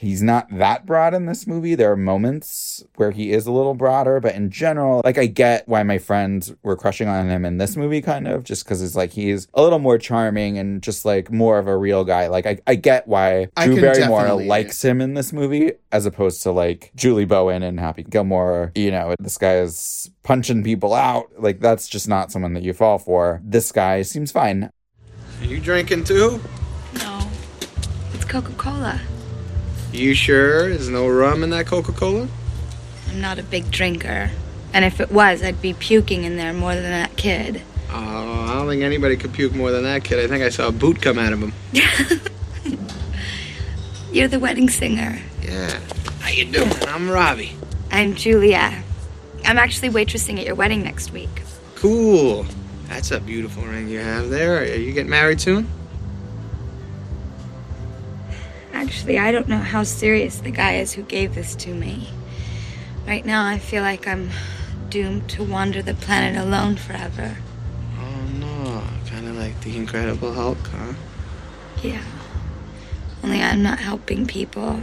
He's 0.00 0.22
not 0.22 0.48
that 0.56 0.86
broad 0.86 1.12
in 1.12 1.26
this 1.26 1.46
movie. 1.46 1.74
There 1.74 1.92
are 1.92 1.96
moments 1.96 2.82
where 2.96 3.10
he 3.10 3.32
is 3.32 3.46
a 3.46 3.52
little 3.52 3.74
broader, 3.74 4.18
but 4.18 4.34
in 4.34 4.50
general, 4.50 5.02
like 5.04 5.18
I 5.18 5.26
get 5.26 5.68
why 5.68 5.82
my 5.82 5.98
friends 5.98 6.54
were 6.62 6.74
crushing 6.74 7.06
on 7.06 7.28
him 7.28 7.44
in 7.44 7.58
this 7.58 7.76
movie, 7.76 8.00
kind 8.00 8.26
of, 8.26 8.42
just 8.42 8.64
because 8.64 8.80
it's 8.80 8.94
like 8.94 9.10
he's 9.10 9.46
a 9.52 9.60
little 9.60 9.78
more 9.78 9.98
charming 9.98 10.56
and 10.56 10.82
just 10.82 11.04
like 11.04 11.30
more 11.30 11.58
of 11.58 11.66
a 11.66 11.76
real 11.76 12.04
guy. 12.04 12.28
Like 12.28 12.46
I, 12.46 12.60
I 12.66 12.76
get 12.76 13.08
why 13.08 13.48
I 13.58 13.66
Drew 13.66 13.74
can 13.74 13.82
Barrymore 13.82 14.42
likes 14.42 14.82
him 14.82 15.02
in 15.02 15.12
this 15.12 15.34
movie 15.34 15.72
as 15.92 16.06
opposed 16.06 16.42
to 16.44 16.50
like 16.50 16.92
Julie 16.96 17.26
Bowen 17.26 17.62
and 17.62 17.78
Happy 17.78 18.02
Gilmore. 18.02 18.72
You 18.74 18.92
know, 18.92 19.14
this 19.20 19.36
guy 19.36 19.58
is 19.58 20.10
punching 20.22 20.64
people 20.64 20.94
out. 20.94 21.26
Like 21.38 21.60
that's 21.60 21.86
just 21.86 22.08
not 22.08 22.32
someone 22.32 22.54
that 22.54 22.62
you 22.62 22.72
fall 22.72 22.96
for. 22.96 23.42
This 23.44 23.70
guy 23.70 24.00
seems 24.00 24.32
fine. 24.32 24.70
Are 25.40 25.44
you 25.44 25.60
drinking 25.60 26.04
too? 26.04 26.40
No, 26.94 27.28
it's 28.14 28.24
Coca 28.24 28.52
Cola. 28.52 28.98
You 29.92 30.14
sure 30.14 30.68
there's 30.68 30.88
no 30.88 31.08
rum 31.08 31.42
in 31.42 31.50
that 31.50 31.66
Coca 31.66 31.92
Cola? 31.92 32.28
I'm 33.08 33.20
not 33.20 33.38
a 33.38 33.42
big 33.42 33.70
drinker. 33.70 34.30
And 34.72 34.84
if 34.84 35.00
it 35.00 35.10
was, 35.10 35.42
I'd 35.42 35.60
be 35.60 35.74
puking 35.74 36.22
in 36.24 36.36
there 36.36 36.52
more 36.52 36.74
than 36.74 36.84
that 36.84 37.16
kid. 37.16 37.62
Oh, 37.90 38.46
I 38.48 38.54
don't 38.54 38.68
think 38.68 38.82
anybody 38.82 39.16
could 39.16 39.32
puke 39.32 39.52
more 39.52 39.72
than 39.72 39.82
that 39.82 40.04
kid. 40.04 40.20
I 40.20 40.28
think 40.28 40.44
I 40.44 40.48
saw 40.48 40.68
a 40.68 40.72
boot 40.72 41.02
come 41.02 41.18
out 41.18 41.32
of 41.32 41.40
him. 41.40 41.52
You're 44.12 44.28
the 44.28 44.38
wedding 44.38 44.68
singer. 44.68 45.18
Yeah. 45.42 45.80
How 46.20 46.30
you 46.30 46.44
doing? 46.44 46.70
I'm 46.86 47.10
Robbie. 47.10 47.56
I'm 47.90 48.14
Julia. 48.14 48.84
I'm 49.44 49.58
actually 49.58 49.90
waitressing 49.90 50.38
at 50.38 50.46
your 50.46 50.54
wedding 50.54 50.84
next 50.84 51.12
week. 51.12 51.42
Cool. 51.74 52.46
That's 52.86 53.10
a 53.10 53.18
beautiful 53.18 53.64
ring 53.64 53.88
you 53.88 53.98
have 53.98 54.30
there. 54.30 54.58
Are 54.58 54.64
you 54.64 54.92
getting 54.92 55.10
married 55.10 55.40
soon? 55.40 55.68
Actually, 58.80 59.18
I 59.18 59.30
don't 59.30 59.46
know 59.46 59.58
how 59.58 59.82
serious 59.82 60.38
the 60.38 60.50
guy 60.50 60.76
is 60.76 60.94
who 60.94 61.02
gave 61.02 61.34
this 61.34 61.54
to 61.56 61.74
me. 61.74 62.08
Right 63.06 63.26
now, 63.26 63.44
I 63.44 63.58
feel 63.58 63.82
like 63.82 64.08
I'm 64.08 64.30
doomed 64.88 65.28
to 65.30 65.44
wander 65.44 65.82
the 65.82 65.92
planet 65.92 66.42
alone 66.42 66.76
forever. 66.76 67.36
Oh 67.98 68.22
no, 68.38 68.82
kind 69.04 69.28
of 69.28 69.36
like 69.36 69.60
the 69.60 69.76
Incredible 69.76 70.32
Hulk, 70.32 70.56
huh? 70.68 70.94
Yeah. 71.82 72.02
Only 73.22 73.42
I'm 73.42 73.62
not 73.62 73.80
helping 73.80 74.26
people. 74.26 74.80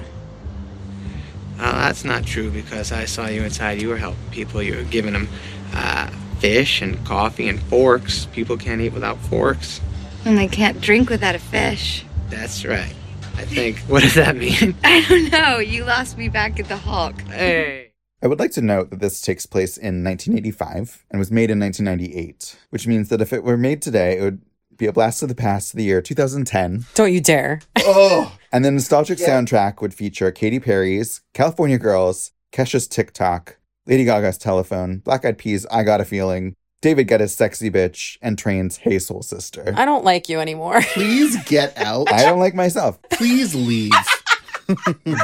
Oh, 1.60 1.72
that's 1.72 2.06
not 2.06 2.24
true 2.24 2.52
because 2.52 2.91
I 2.91 3.06
saw 3.06 3.26
you 3.26 3.41
inside. 3.41 3.82
You 3.82 3.90
were 3.90 3.98
helping 3.98 4.30
people. 4.30 4.61
You 4.61 4.76
were 4.76 4.84
giving 4.84 5.14
them 5.14 5.28
uh, 5.74 6.11
fish 6.38 6.84
and 6.84 7.03
coffee 7.03 7.49
and 7.49 7.60
forks. 7.64 8.28
People 8.28 8.57
can't 8.57 8.80
eat 8.80 8.94
without 8.94 9.18
forks. 9.22 9.82
And 10.24 10.38
they 10.38 10.48
can't 10.48 10.80
drink 10.82 11.10
without 11.10 11.34
a 11.34 11.40
fish. 11.40 12.06
That's 12.30 12.64
right. 12.64 12.94
I 13.38 13.45
think. 13.45 13.77
What 13.88 14.03
does 14.03 14.15
that 14.15 14.35
mean? 14.35 14.76
I 14.84 15.05
don't 15.07 15.31
know. 15.31 15.59
You 15.59 15.85
lost 15.85 16.18
me 16.18 16.27
back 16.27 16.59
at 16.59 16.68
the 16.68 16.77
Hulk. 16.77 17.22
Hey. 17.22 17.91
I 18.22 18.27
would 18.27 18.39
like 18.39 18.51
to 18.51 18.61
note 18.61 18.89
that 18.89 18.99
this 18.99 19.22
takes 19.22 19.45
place 19.45 19.77
in 19.77 20.03
1985 20.03 21.05
and 21.11 21.19
was 21.19 21.31
made 21.31 21.51
in 21.51 21.59
1998, 21.59 22.57
which 22.72 22.88
means 22.88 23.09
that 23.09 23.22
if 23.22 23.31
it 23.31 23.43
were 23.43 23.57
made 23.57 23.81
today, 23.81 24.18
it 24.18 24.22
would 24.22 24.41
be 24.76 24.88
a 24.88 24.93
blast 24.93 25.22
of 25.22 25.30
the 25.30 25.35
past 25.35 25.72
to 25.72 25.77
the 25.77 25.84
year 25.84 26.01
2010. 26.01 26.85
Don't 26.95 27.14
you 27.14 27.22
dare. 27.22 27.61
Oh! 27.89 28.35
and 28.51 28.65
the 28.65 28.72
nostalgic 28.72 29.18
soundtrack 29.18 29.81
would 29.81 29.93
feature 29.93 30.30
Katy 30.31 30.59
Perry's 30.59 31.22
California 31.34 31.77
Girls, 31.77 32.31
Kesha's 32.51 32.88
TikTok, 32.88 33.57
Lady 33.85 34.03
Gaga's 34.03 34.38
Telephone, 34.38 34.97
Black 34.97 35.23
Eyed 35.23 35.38
Peas' 35.38 35.65
I 35.72 35.84
Got 35.84 36.01
a 36.01 36.05
Feeling, 36.05 36.55
David 36.81 37.07
Guetta's 37.07 37.33
Sexy 37.33 37.71
Bitch, 37.71 38.17
and 38.21 38.37
Train's 38.37 38.77
Hey 38.77 38.99
Soul 38.99 39.23
Sister. 39.23 39.73
I 39.75 39.83
don't 39.85 40.05
like 40.05 40.29
you 40.29 40.39
anymore. 40.39 40.81
Please 40.93 41.35
get 41.45 41.75
out. 41.77 42.11
I 42.11 42.23
don't 42.23 42.39
like 42.39 42.53
myself. 42.53 43.01
Please 43.09 43.55
leave. 43.55 43.91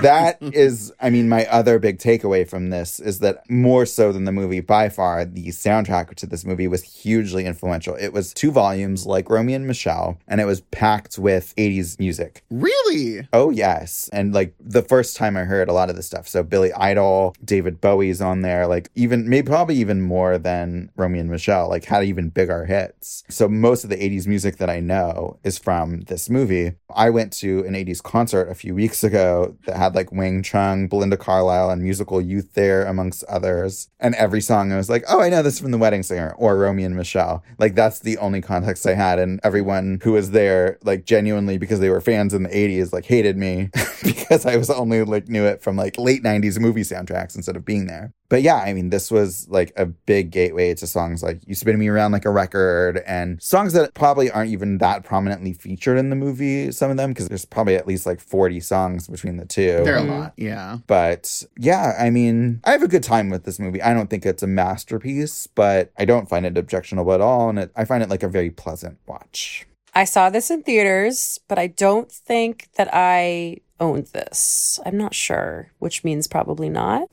That 0.02 0.38
is, 0.41 0.91
I 0.99 1.10
mean, 1.10 1.30
my 1.30 1.45
other 1.48 1.80
big 1.80 1.99
takeaway 1.99 2.48
from 2.48 2.70
this 2.70 2.99
is 2.99 3.20
that 3.20 3.49
more 3.49 3.86
so 3.86 4.11
than 4.11 4.26
the 4.26 4.32
movie, 4.32 4.60
by 4.60 4.90
far, 4.90 5.26
the 5.26 5.48
soundtrack 5.48 6.15
to 6.15 6.26
this 6.26 6.45
movie 6.45 6.68
was 6.68 6.84
hugely 6.84 7.45
influential. 7.45 7.95
It 7.95 8.14
was 8.14 8.34
two 8.34 8.52
volumes 8.52 9.06
like 9.06 9.30
Romy 9.30 9.53
and 9.53 9.68
Michele, 9.68 10.18
and 10.28 10.40
it 10.40 10.45
was 10.45 10.61
packed 10.61 11.18
with 11.18 11.53
80s 11.57 11.99
music. 11.99 12.44
Really? 12.49 13.28
Oh, 13.34 13.49
yes. 13.49 14.10
And 14.14 14.34
like 14.34 14.53
the 14.60 14.82
first 14.82 15.18
time 15.18 15.36
I 15.36 15.44
heard 15.44 15.70
a 15.70 15.74
lot 15.74 15.90
of 15.90 15.95
this 15.95 16.07
stuff. 16.07 16.28
So 16.28 16.44
Billy 16.44 16.72
Idol, 16.74 17.36
David 17.44 17.82
Bowie's 17.82 18.22
on 18.22 18.41
there, 18.41 18.68
like 18.68 18.90
even, 18.95 19.28
maybe 19.28 19.48
probably 19.48 19.76
even 19.76 20.02
more 20.02 20.38
than 20.38 20.90
Romy 20.95 21.20
and 21.20 21.30
Michele, 21.30 21.70
like 21.70 21.86
had 21.86 22.03
even 22.03 22.30
bigger 22.30 22.65
hits. 22.65 23.24
So 23.30 23.48
most 23.48 23.84
of 23.84 23.90
the 23.90 23.98
80s 23.98 24.28
music 24.28 24.57
that 24.57 24.70
I 24.70 24.80
know 24.80 25.40
is 25.44 25.57
from 25.57 26.02
this 26.02 26.30
movie. 26.30 26.74
I 26.95 27.10
went 27.10 27.34
to 27.34 27.65
an 27.65 27.74
80s 27.74 28.02
concert 28.02 28.49
a 28.49 28.56
few 28.56 28.76
weeks 28.76 29.03
ago 29.03 29.32
that 29.65 29.76
had 29.76 29.95
like 29.95 30.11
Wang 30.11 30.43
Chung, 30.43 30.88
Belinda 30.88 31.18
Carlisle, 31.18 31.69
and 31.69 31.81
musical 31.81 32.22
youth 32.22 32.53
there, 32.53 32.85
amongst 32.85 33.23
others. 33.26 33.89
And 33.99 34.15
every 34.15 34.41
song 34.41 34.72
I 34.72 34.77
was 34.77 34.89
like, 34.89 35.03
oh, 35.07 35.22
I 35.22 35.30
know 35.30 35.41
this 35.41 35.60
from 35.60 35.72
The 35.72 35.77
Wedding 35.77 36.03
Singer 36.03 36.34
or 36.38 36.57
Romy 36.57 36.84
and 36.84 36.95
Michele. 36.95 37.43
Like 37.57 37.76
that's 37.76 37.99
the 37.99 38.18
only 38.18 38.41
context 38.41 38.85
I 38.85 38.93
had. 38.93 39.19
And 39.19 39.39
everyone 39.43 39.99
who 40.03 40.14
was 40.14 40.31
there, 40.31 40.77
like 40.84 41.05
genuinely 41.05 41.57
because 41.57 41.80
they 41.80 41.89
were 41.89 42.01
fans 42.01 42.34
in 42.34 42.43
the 42.43 42.49
80s, 42.49 42.93
like 42.93 43.05
hated 43.05 43.38
me 43.38 43.69
because 44.03 44.45
I 44.45 44.57
was 44.57 44.69
only 44.69 45.03
like 45.03 45.27
knew 45.27 45.45
it 45.45 45.61
from 45.61 45.76
like 45.76 45.97
late 45.97 46.23
90s 46.23 46.60
movie 46.60 46.81
soundtracks 46.81 47.35
instead 47.35 47.55
of 47.55 47.65
being 47.65 47.88
there. 47.88 48.14
But 48.34 48.41
yeah, 48.41 48.55
I 48.55 48.73
mean, 48.73 48.89
this 48.89 49.11
was 49.11 49.47
like 49.47 49.72
a 49.77 49.85
big 49.85 50.31
gateway 50.31 50.73
to 50.73 50.88
songs 50.88 51.22
like 51.22 51.41
You 51.45 51.53
Spin 51.53 51.77
Me 51.77 51.88
Around 51.88 52.14
Like 52.14 52.26
a 52.26 52.31
Record 52.31 52.97
and 53.05 53.39
songs 53.39 53.73
that 53.73 53.93
probably 53.93 54.31
aren't 54.31 54.49
even 54.49 54.80
that 54.80 55.03
prominently 55.03 55.53
featured 55.53 55.99
in 55.99 56.10
the 56.10 56.15
movie, 56.15 56.72
some 56.72 56.89
of 56.89 56.97
them, 56.97 57.11
because 57.11 57.27
there's 57.27 57.45
probably 57.45 57.76
at 57.76 57.85
least 57.85 58.07
like 58.07 58.19
40 58.19 58.60
songs 58.60 59.07
between 59.07 59.38
the 59.38 59.45
two. 59.45 59.84
There 59.84 59.93
are 59.93 59.99
a 59.99 60.01
mm-hmm. 60.01 60.19
lot, 60.19 60.34
yeah. 60.35 60.80
But 60.88 61.43
yeah, 61.60 61.93
I 61.99 62.10
mean, 62.10 62.61
I 62.64 62.72
have 62.72 62.81
a 62.81 62.88
good 62.88 63.03
time 63.03 63.30
with 63.30 63.43
this 63.43 63.60
movie. 63.60 63.84
I 63.84 63.93
don't 63.93 64.10
think 64.10 64.26
it's 64.26 64.41
a 64.41 64.47
masterpiece, 64.47 65.45
but 65.45 65.91
I 65.99 66.05
don't 66.05 66.27
find 66.27 66.43
it 66.47 66.57
objectionable 66.57 67.14
at 67.14 67.22
all. 67.22 67.49
And 67.49 67.60
it, 67.60 67.72
I 67.76 67.85
find 67.85 68.01
it 68.01 68.10
like 68.10 68.23
a 68.23 68.27
very 68.27 68.49
pleasant 68.49 68.97
watch. 69.05 69.68
I 69.93 70.05
saw 70.05 70.31
this 70.31 70.49
in 70.49 70.64
theaters, 70.64 71.39
but 71.47 71.60
I 71.60 71.68
don't 71.68 72.11
think 72.11 72.69
that 72.77 72.89
I 72.91 73.57
owned 73.80 74.07
this. 74.07 74.80
I'm 74.88 74.97
not 74.97 75.14
sure, 75.14 75.72
which 75.77 76.03
means 76.03 76.27
probably 76.27 76.72
not. 76.72 77.10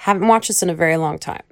Haven't 0.00 0.28
watched 0.28 0.48
this 0.48 0.62
in 0.62 0.70
a 0.70 0.74
very 0.74 0.96
long 0.96 1.18
time. 1.18 1.42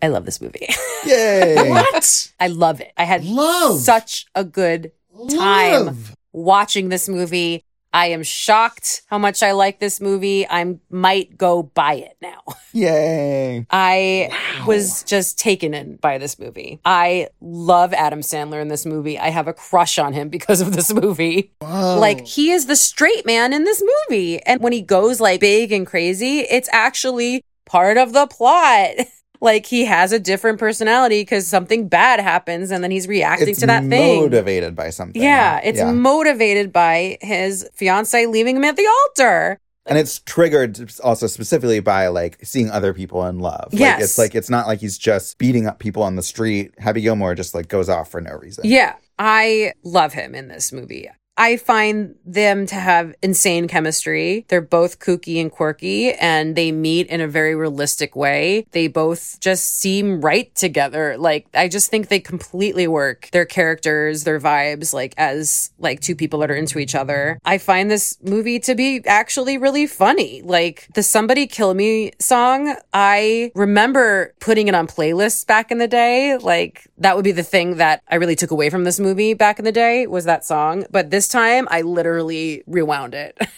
I 0.00 0.06
love 0.06 0.24
this 0.24 0.40
movie. 0.40 0.68
Yay! 1.04 1.68
what? 1.68 2.32
I 2.38 2.46
love 2.46 2.80
it. 2.80 2.92
I 2.96 3.02
had 3.02 3.24
Love. 3.24 3.80
such 3.80 4.26
a 4.36 4.44
good 4.44 4.92
time 5.28 5.86
Love. 5.86 6.14
watching 6.32 6.90
this 6.90 7.08
movie. 7.08 7.64
I 7.92 8.08
am 8.08 8.22
shocked 8.22 9.02
how 9.06 9.18
much 9.18 9.42
I 9.42 9.50
like 9.50 9.80
this 9.80 10.00
movie. 10.00 10.46
I 10.48 10.76
might 10.90 11.36
go 11.36 11.64
buy 11.64 11.94
it 11.94 12.16
now. 12.22 12.42
Yay! 12.72 13.66
I 13.68 14.62
was 14.64 15.02
just 15.02 15.36
taken 15.36 15.74
in 15.74 15.96
by 15.96 16.18
this 16.18 16.38
movie. 16.38 16.78
I 16.84 17.30
love 17.40 17.92
Adam 17.94 18.20
Sandler 18.20 18.62
in 18.62 18.68
this 18.68 18.86
movie. 18.86 19.18
I 19.18 19.30
have 19.30 19.48
a 19.48 19.52
crush 19.52 19.98
on 19.98 20.12
him 20.12 20.28
because 20.28 20.60
of 20.60 20.72
this 20.72 20.94
movie. 20.94 21.50
Whoa. 21.60 21.98
Like 21.98 22.24
he 22.26 22.52
is 22.52 22.66
the 22.66 22.76
straight 22.76 23.26
man 23.26 23.52
in 23.52 23.64
this 23.64 23.82
movie. 23.82 24.40
And 24.44 24.60
when 24.60 24.72
he 24.72 24.82
goes 24.82 25.18
like 25.20 25.40
big 25.40 25.72
and 25.72 25.84
crazy, 25.84 26.40
it's 26.40 26.68
actually 26.70 27.42
part 27.68 27.96
of 27.96 28.12
the 28.12 28.26
plot. 28.26 28.90
like 29.40 29.66
he 29.66 29.84
has 29.84 30.10
a 30.10 30.18
different 30.18 30.58
personality 30.58 31.20
because 31.22 31.46
something 31.46 31.86
bad 31.86 32.18
happens 32.18 32.72
and 32.72 32.82
then 32.82 32.90
he's 32.90 33.06
reacting 33.06 33.48
It's 33.50 33.60
to 33.60 33.66
that 33.66 33.84
thing. 33.84 34.20
motivated 34.22 34.74
by 34.74 34.90
something. 34.90 35.22
Yeah, 35.22 35.60
it's 35.62 35.78
Yeah. 35.78 35.92
motivated 35.92 36.72
by 36.72 37.18
his 37.20 37.68
fiance 37.72 38.26
leaving 38.26 38.56
him 38.56 38.64
at 38.64 38.74
the 38.76 38.86
altar. 38.86 39.60
and 39.86 39.96
it's 39.96 40.18
triggered 40.18 40.92
also 41.02 41.26
specifically 41.26 41.80
by 41.80 42.08
like 42.08 42.36
seeing 42.44 42.68
other 42.70 42.92
people 42.92 43.24
in 43.26 43.38
love. 43.38 43.68
Like, 43.72 43.80
Yes. 43.80 44.02
it's 44.02 44.18
like 44.18 44.34
it's 44.34 44.50
not 44.50 44.66
like 44.66 44.80
he's 44.80 44.98
just 44.98 45.38
beating 45.38 45.66
up 45.66 45.78
people 45.78 46.02
on 46.02 46.16
the 46.16 46.22
street. 46.22 46.72
Happy 46.78 47.00
Gilmore 47.00 47.34
just 47.34 47.54
like 47.54 47.68
goes 47.68 47.88
off 47.88 48.10
for 48.10 48.20
no 48.20 48.32
reason. 48.32 48.64
Yeah, 48.66 48.96
I 49.18 49.72
love 49.84 50.12
him 50.12 50.34
in 50.34 50.48
this 50.48 50.72
movie. 50.72 51.08
I 51.38 51.56
find 51.56 52.16
them 52.26 52.66
to 52.66 52.74
have 52.74 53.14
insane 53.22 53.68
chemistry. 53.68 54.44
They're 54.48 54.60
both 54.60 54.98
kooky 54.98 55.40
and 55.40 55.52
quirky, 55.52 56.12
and 56.12 56.56
they 56.56 56.72
meet 56.72 57.06
in 57.06 57.20
a 57.20 57.28
very 57.28 57.54
realistic 57.54 58.16
way. 58.16 58.66
They 58.72 58.88
both 58.88 59.38
just 59.38 59.78
seem 59.78 60.20
right 60.20 60.52
together. 60.56 61.16
Like, 61.16 61.46
I 61.54 61.68
just 61.68 61.90
think 61.90 62.08
they 62.08 62.18
completely 62.18 62.88
work 62.88 63.28
their 63.30 63.46
characters, 63.46 64.24
their 64.24 64.40
vibes, 64.40 64.92
like 64.92 65.14
as 65.16 65.70
like 65.78 66.00
two 66.00 66.16
people 66.16 66.40
that 66.40 66.50
are 66.50 66.56
into 66.56 66.80
each 66.80 66.96
other. 66.96 67.38
I 67.44 67.58
find 67.58 67.88
this 67.88 68.18
movie 68.20 68.58
to 68.60 68.74
be 68.74 69.02
actually 69.06 69.58
really 69.58 69.86
funny. 69.86 70.42
Like 70.42 70.88
the 70.94 71.04
Somebody 71.04 71.46
Kill 71.46 71.72
Me 71.72 72.10
song, 72.18 72.74
I 72.92 73.52
remember 73.54 74.34
putting 74.40 74.66
it 74.66 74.74
on 74.74 74.88
playlists 74.88 75.46
back 75.46 75.70
in 75.70 75.78
the 75.78 75.86
day. 75.86 76.36
Like 76.36 76.88
that 76.98 77.14
would 77.14 77.24
be 77.24 77.32
the 77.32 77.44
thing 77.44 77.76
that 77.76 78.02
I 78.08 78.16
really 78.16 78.34
took 78.34 78.50
away 78.50 78.70
from 78.70 78.82
this 78.82 78.98
movie 78.98 79.34
back 79.34 79.60
in 79.60 79.64
the 79.64 79.72
day 79.72 80.08
was 80.08 80.24
that 80.24 80.44
song. 80.44 80.84
But 80.90 81.10
this 81.10 81.27
time 81.28 81.68
I 81.70 81.82
literally 81.82 82.62
rewound 82.66 83.14
it. 83.14 83.38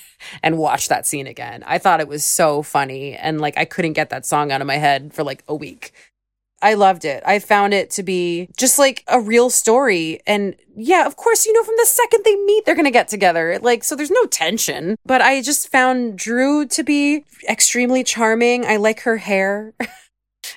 And 0.42 0.58
watched 0.58 0.90
that 0.90 1.06
scene 1.06 1.26
again. 1.26 1.64
I 1.66 1.78
thought 1.78 2.00
it 2.00 2.06
was 2.06 2.22
so 2.22 2.62
funny. 2.62 3.16
And 3.16 3.40
like, 3.40 3.56
I 3.56 3.64
couldn't 3.64 3.94
get 3.94 4.10
that 4.10 4.26
song 4.26 4.52
out 4.52 4.60
of 4.60 4.66
my 4.66 4.76
head 4.76 5.14
for 5.14 5.24
like 5.24 5.42
a 5.48 5.54
week. 5.54 5.94
I 6.62 6.74
loved 6.74 7.04
it. 7.04 7.22
I 7.24 7.38
found 7.38 7.72
it 7.72 7.90
to 7.92 8.02
be 8.02 8.48
just 8.56 8.78
like 8.78 9.02
a 9.08 9.18
real 9.18 9.48
story. 9.48 10.20
And 10.26 10.56
yeah, 10.76 11.06
of 11.06 11.16
course, 11.16 11.46
you 11.46 11.52
know, 11.54 11.62
from 11.62 11.74
the 11.78 11.86
second 11.86 12.22
they 12.24 12.36
meet, 12.36 12.66
they're 12.66 12.74
going 12.74 12.84
to 12.84 12.90
get 12.90 13.08
together. 13.08 13.58
Like, 13.62 13.82
so 13.82 13.96
there's 13.96 14.10
no 14.10 14.26
tension. 14.26 14.96
But 15.06 15.22
I 15.22 15.40
just 15.40 15.70
found 15.70 16.18
Drew 16.18 16.66
to 16.66 16.82
be 16.82 17.24
extremely 17.48 18.04
charming. 18.04 18.66
I 18.66 18.76
like 18.76 19.00
her 19.00 19.16
hair. 19.16 19.72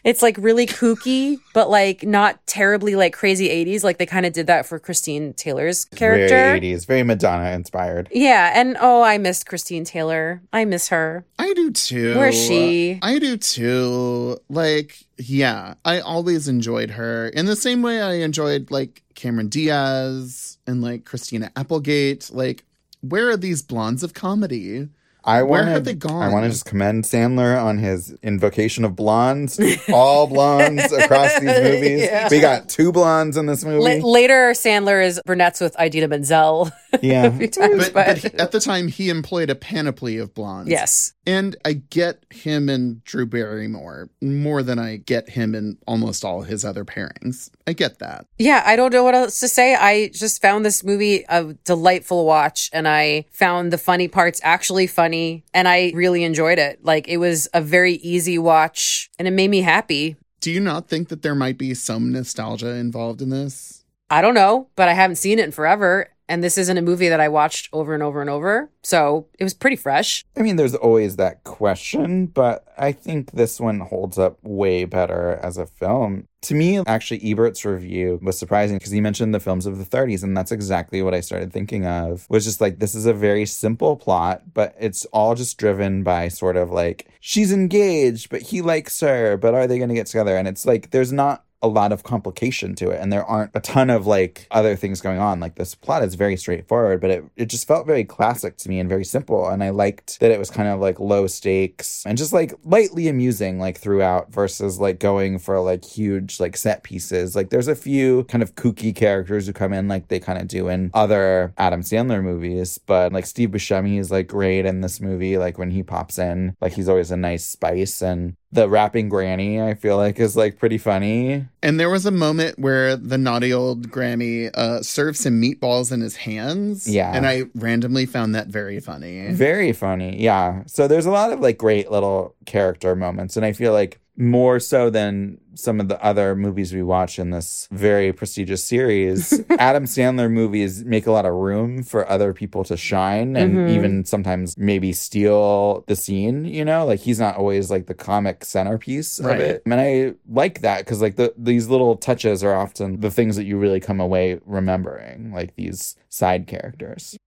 It's 0.03 0.21
like 0.21 0.37
really 0.37 0.65
kooky, 0.65 1.37
but 1.53 1.69
like 1.69 2.03
not 2.03 2.45
terribly 2.47 2.95
like 2.95 3.13
crazy 3.13 3.49
80s. 3.49 3.83
Like 3.83 3.97
they 3.97 4.05
kind 4.05 4.25
of 4.25 4.33
did 4.33 4.47
that 4.47 4.65
for 4.65 4.79
Christine 4.79 5.33
Taylor's 5.33 5.85
character. 5.85 6.27
Very 6.27 6.61
80s, 6.61 6.85
very 6.85 7.03
Madonna 7.03 7.51
inspired. 7.51 8.09
Yeah. 8.11 8.51
And 8.55 8.77
oh, 8.79 9.01
I 9.01 9.17
missed 9.17 9.45
Christine 9.45 9.83
Taylor. 9.83 10.41
I 10.51 10.65
miss 10.65 10.89
her. 10.89 11.25
I 11.39 11.53
do 11.53 11.71
too. 11.71 12.15
Where's 12.15 12.35
she? 12.35 12.99
I 13.01 13.19
do 13.19 13.37
too. 13.37 14.37
Like, 14.49 14.97
yeah, 15.17 15.75
I 15.85 15.99
always 15.99 16.47
enjoyed 16.47 16.91
her 16.91 17.29
in 17.29 17.45
the 17.45 17.55
same 17.55 17.81
way 17.81 18.01
I 18.01 18.13
enjoyed 18.15 18.71
like 18.71 19.03
Cameron 19.15 19.49
Diaz 19.49 20.57
and 20.67 20.81
like 20.81 21.05
Christina 21.05 21.51
Applegate. 21.55 22.29
Like, 22.31 22.63
where 23.01 23.29
are 23.29 23.37
these 23.37 23.61
blondes 23.61 24.03
of 24.03 24.13
comedy? 24.13 24.87
I 25.25 25.43
Where 25.43 25.61
want 25.61 25.67
have 25.69 25.77
to. 25.79 25.89
they 25.89 25.93
gone? 25.95 26.21
I 26.21 26.29
want 26.31 26.43
to 26.45 26.49
just 26.49 26.65
commend 26.65 27.05
Sandler 27.05 27.61
on 27.63 27.77
his 27.77 28.11
invocation 28.21 28.83
of 28.83 28.95
blondes. 28.95 29.59
All 29.93 30.27
blondes 30.27 30.91
across 30.91 31.33
these 31.39 31.43
movies. 31.63 32.01
Yeah. 32.03 32.27
We 32.29 32.39
got 32.41 32.67
two 32.67 32.91
blondes 32.91 33.37
in 33.37 33.45
this 33.45 33.63
movie. 33.63 34.01
La- 34.01 34.09
later, 34.09 34.51
Sandler 34.51 35.03
is 35.05 35.21
brunettes 35.25 35.61
with 35.61 35.79
Idina 35.79 36.07
Menzel. 36.09 36.71
Yeah. 37.01 37.25
a 37.27 37.31
few 37.31 37.47
times, 37.47 37.89
But, 37.89 37.93
but 37.93 38.17
he- 38.17 38.37
at 38.37 38.51
the 38.51 38.59
time, 38.59 38.87
he 38.89 39.09
employed 39.09 39.49
a 39.49 39.55
panoply 39.55 40.17
of 40.17 40.33
blondes. 40.33 40.69
Yes. 40.71 41.13
And 41.25 41.55
I 41.63 41.73
get 41.73 42.25
him 42.29 42.67
and 42.67 43.01
Drew 43.05 43.25
Barrymore 43.25 44.09
more 44.21 44.61
than 44.61 44.77
I 44.77 44.97
get 44.97 45.29
him 45.29 45.55
in 45.55 45.77
almost 45.87 46.25
all 46.25 46.41
his 46.41 46.65
other 46.65 46.83
pairings. 46.83 47.49
I 47.65 47.71
get 47.71 47.99
that. 47.99 48.25
Yeah, 48.37 48.61
I 48.65 48.75
don't 48.75 48.91
know 48.91 49.03
what 49.05 49.15
else 49.15 49.39
to 49.39 49.47
say. 49.47 49.73
I 49.73 50.09
just 50.09 50.41
found 50.41 50.65
this 50.65 50.83
movie 50.83 51.23
a 51.29 51.53
delightful 51.63 52.25
watch 52.25 52.69
and 52.73 52.89
I 52.89 53.25
found 53.31 53.71
the 53.71 53.77
funny 53.77 54.09
parts 54.09 54.41
actually 54.43 54.85
funny 54.87 55.12
and 55.53 55.67
I 55.67 55.91
really 55.95 56.23
enjoyed 56.23 56.59
it. 56.59 56.83
Like 56.83 57.07
it 57.07 57.17
was 57.17 57.47
a 57.53 57.61
very 57.61 57.93
easy 57.95 58.37
watch 58.37 59.09
and 59.17 59.27
it 59.27 59.31
made 59.31 59.49
me 59.49 59.61
happy. 59.61 60.15
Do 60.39 60.51
you 60.51 60.59
not 60.59 60.89
think 60.89 61.09
that 61.09 61.21
there 61.21 61.35
might 61.35 61.57
be 61.57 61.73
some 61.73 62.11
nostalgia 62.11 62.71
involved 62.71 63.21
in 63.21 63.29
this? 63.29 63.85
I 64.09 64.21
don't 64.21 64.33
know, 64.35 64.67
but 64.75 64.89
I 64.89 64.93
haven't 64.93 65.15
seen 65.15 65.39
it 65.39 65.45
in 65.45 65.51
forever 65.51 66.09
And 66.33 66.43
this 66.43 66.57
isn't 66.57 66.79
a 66.79 66.81
movie 66.81 67.09
that 67.09 67.19
I 67.19 67.29
watched 67.29 67.69
over 67.73 67.93
and 67.93 68.01
over 68.01 68.19
and 68.19 68.27
over. 68.27 68.71
So 68.81 69.27
it 69.37 69.43
was 69.43 69.53
pretty 69.53 69.75
fresh. 69.75 70.25
I 70.35 70.41
mean, 70.41 70.55
there's 70.55 70.73
always 70.73 71.17
that 71.17 71.43
question, 71.43 72.25
but 72.25 72.65
I 72.75 72.91
think 72.91 73.33
this 73.33 73.59
one 73.59 73.81
holds 73.81 74.17
up 74.17 74.39
way 74.41 74.85
better 74.85 75.39
as 75.43 75.59
a 75.59 75.67
film. 75.67 76.27
To 76.41 76.55
me, 76.55 76.79
actually, 76.87 77.19
Ebert's 77.19 77.63
review 77.63 78.19
was 78.23 78.39
surprising 78.39 78.79
because 78.79 78.89
he 78.89 78.99
mentioned 78.99 79.31
the 79.31 79.39
films 79.39 79.67
of 79.67 79.77
the 79.77 79.85
30s, 79.85 80.23
and 80.23 80.35
that's 80.35 80.51
exactly 80.51 81.03
what 81.03 81.13
I 81.13 81.19
started 81.19 81.53
thinking 81.53 81.85
of. 81.85 82.25
Was 82.31 82.45
just 82.45 82.59
like, 82.59 82.79
this 82.79 82.95
is 82.95 83.05
a 83.05 83.13
very 83.13 83.45
simple 83.45 83.95
plot, 83.95 84.55
but 84.55 84.75
it's 84.79 85.05
all 85.13 85.35
just 85.35 85.59
driven 85.59 86.01
by 86.01 86.29
sort 86.29 86.57
of 86.57 86.71
like, 86.71 87.11
she's 87.19 87.53
engaged, 87.53 88.31
but 88.31 88.41
he 88.41 88.63
likes 88.63 88.99
her, 89.01 89.37
but 89.37 89.53
are 89.53 89.67
they 89.67 89.77
going 89.77 89.89
to 89.89 89.95
get 89.95 90.07
together? 90.07 90.35
And 90.35 90.47
it's 90.47 90.65
like, 90.65 90.89
there's 90.89 91.13
not 91.13 91.45
a 91.63 91.67
lot 91.67 91.91
of 91.91 92.03
complication 92.03 92.75
to 92.75 92.91
it 92.91 92.99
and 93.01 93.11
there 93.11 93.25
aren't 93.25 93.51
a 93.55 93.59
ton 93.59 93.89
of 93.89 94.05
like 94.05 94.47
other 94.51 94.75
things 94.75 95.01
going 95.01 95.19
on. 95.19 95.39
Like 95.39 95.55
this 95.55 95.73
plot 95.73 96.03
is 96.03 96.13
very 96.15 96.37
straightforward 96.37 97.01
but 97.01 97.09
it, 97.09 97.25
it 97.35 97.45
just 97.47 97.67
felt 97.67 97.87
very 97.87 98.03
classic 98.03 98.57
to 98.57 98.69
me 98.69 98.79
and 98.79 98.87
very 98.87 99.05
simple 99.05 99.47
and 99.47 99.63
i 99.63 99.69
liked 99.69 100.19
that 100.19 100.31
it 100.31 100.39
was 100.39 100.51
kind 100.51 100.69
of 100.69 100.79
like 100.79 100.99
low 100.99 101.25
stakes 101.25 102.03
and 102.05 102.17
just 102.17 102.33
like 102.33 102.53
lightly 102.63 103.07
amusing 103.07 103.59
like 103.59 103.79
throughout 103.79 104.31
versus 104.31 104.79
like 104.79 104.99
going 104.99 105.39
for 105.39 105.59
like 105.59 105.83
huge 105.83 106.39
like 106.39 106.55
set 106.55 106.83
pieces. 106.83 107.35
Like 107.35 107.49
there's 107.49 107.67
a 107.67 107.75
few 107.75 108.25
kind 108.25 108.43
of 108.43 108.55
kooky 108.55 108.95
characters 108.95 109.47
who 109.47 109.53
come 109.53 109.73
in 109.73 109.87
like 109.87 110.09
they 110.09 110.19
kind 110.19 110.39
of 110.39 110.47
do 110.47 110.67
in 110.67 110.91
other 110.93 111.53
adam 111.57 111.81
sandler 111.81 112.23
movies 112.23 112.77
but 112.77 113.13
like 113.13 113.25
steve 113.25 113.49
buscemi 113.49 113.99
is 113.99 114.11
like 114.11 114.27
great 114.27 114.65
in 114.65 114.81
this 114.81 114.99
movie 114.99 115.37
like 115.37 115.57
when 115.57 115.71
he 115.71 115.83
pops 115.83 116.17
in 116.17 116.55
like 116.61 116.73
he's 116.73 116.89
always 116.89 117.11
a 117.11 117.17
nice 117.17 117.45
spice 117.45 118.01
and 118.01 118.35
the 118.53 118.69
rapping 118.69 119.09
granny 119.09 119.61
i 119.61 119.73
feel 119.73 119.97
like 119.97 120.19
is 120.19 120.35
like 120.35 120.57
pretty 120.57 120.77
funny 120.77 121.45
And 121.63 121.79
there 121.79 121.89
was 121.89 122.05
a 122.05 122.11
moment 122.11 122.59
where 122.59 122.97
the 122.97 123.17
naughty 123.17 123.53
old 123.53 123.89
Grammy 123.89 124.51
uh, 124.53 124.83
serves 124.83 125.25
him 125.25 125.41
meatballs 125.41 125.93
in 125.93 126.01
his 126.01 126.17
hands. 126.17 126.89
Yeah. 126.89 127.15
And 127.15 127.25
I 127.25 127.43
randomly 127.55 128.05
found 128.05 128.35
that 128.35 128.47
very 128.47 128.81
funny. 128.81 129.31
Very 129.31 129.71
funny. 129.71 130.21
Yeah. 130.21 130.63
So 130.67 130.89
there's 130.89 131.05
a 131.05 131.11
lot 131.11 131.31
of 131.31 131.39
like 131.39 131.57
great 131.57 131.89
little 131.89 132.35
character 132.45 132.97
moments. 132.97 133.37
And 133.37 133.45
I 133.45 133.53
feel 133.53 133.71
like 133.71 134.01
more 134.15 134.59
so 134.59 134.89
than 134.89 135.39
some 135.55 135.79
of 135.79 135.87
the 135.87 136.03
other 136.03 136.35
movies 136.35 136.73
we 136.73 136.83
watch 136.83 137.17
in 137.17 137.29
this 137.31 137.67
very 137.71 138.11
prestigious 138.13 138.63
series, 138.63 139.41
Adam 139.59 139.85
Sandler 139.85 140.29
movies 140.31 140.83
make 140.85 141.07
a 141.07 141.11
lot 141.11 141.25
of 141.25 141.33
room 141.33 141.81
for 141.83 142.07
other 142.09 142.33
people 142.33 142.63
to 142.63 142.77
shine 142.77 143.35
and 143.35 143.55
Mhm. 143.55 143.69
even 143.71 144.05
sometimes 144.05 144.55
maybe 144.57 144.93
steal 144.93 145.83
the 145.87 145.95
scene, 145.95 146.45
you 146.45 146.63
know? 146.65 146.85
Like 146.85 146.99
he's 146.99 147.19
not 147.19 147.37
always 147.37 147.71
like 147.71 147.87
the 147.87 147.93
comic 147.95 148.45
centerpiece 148.45 149.19
Right. 149.19 149.35
of 149.35 149.41
it. 149.41 149.61
And 149.65 149.75
I 149.75 150.13
like 150.29 150.61
that 150.61 150.79
because 150.79 151.01
like 151.01 151.15
the 151.15 151.33
these 151.37 151.67
little 151.67 151.95
touches 151.95 152.43
are 152.43 152.53
often 152.55 152.99
the 152.99 153.11
things 153.11 153.35
that 153.35 153.45
you 153.45 153.57
really 153.57 153.79
come 153.79 153.99
away 153.99 154.39
remembering, 154.45 155.31
like 155.33 155.55
these 155.55 155.95
side 156.09 156.45
characters. 156.47 157.17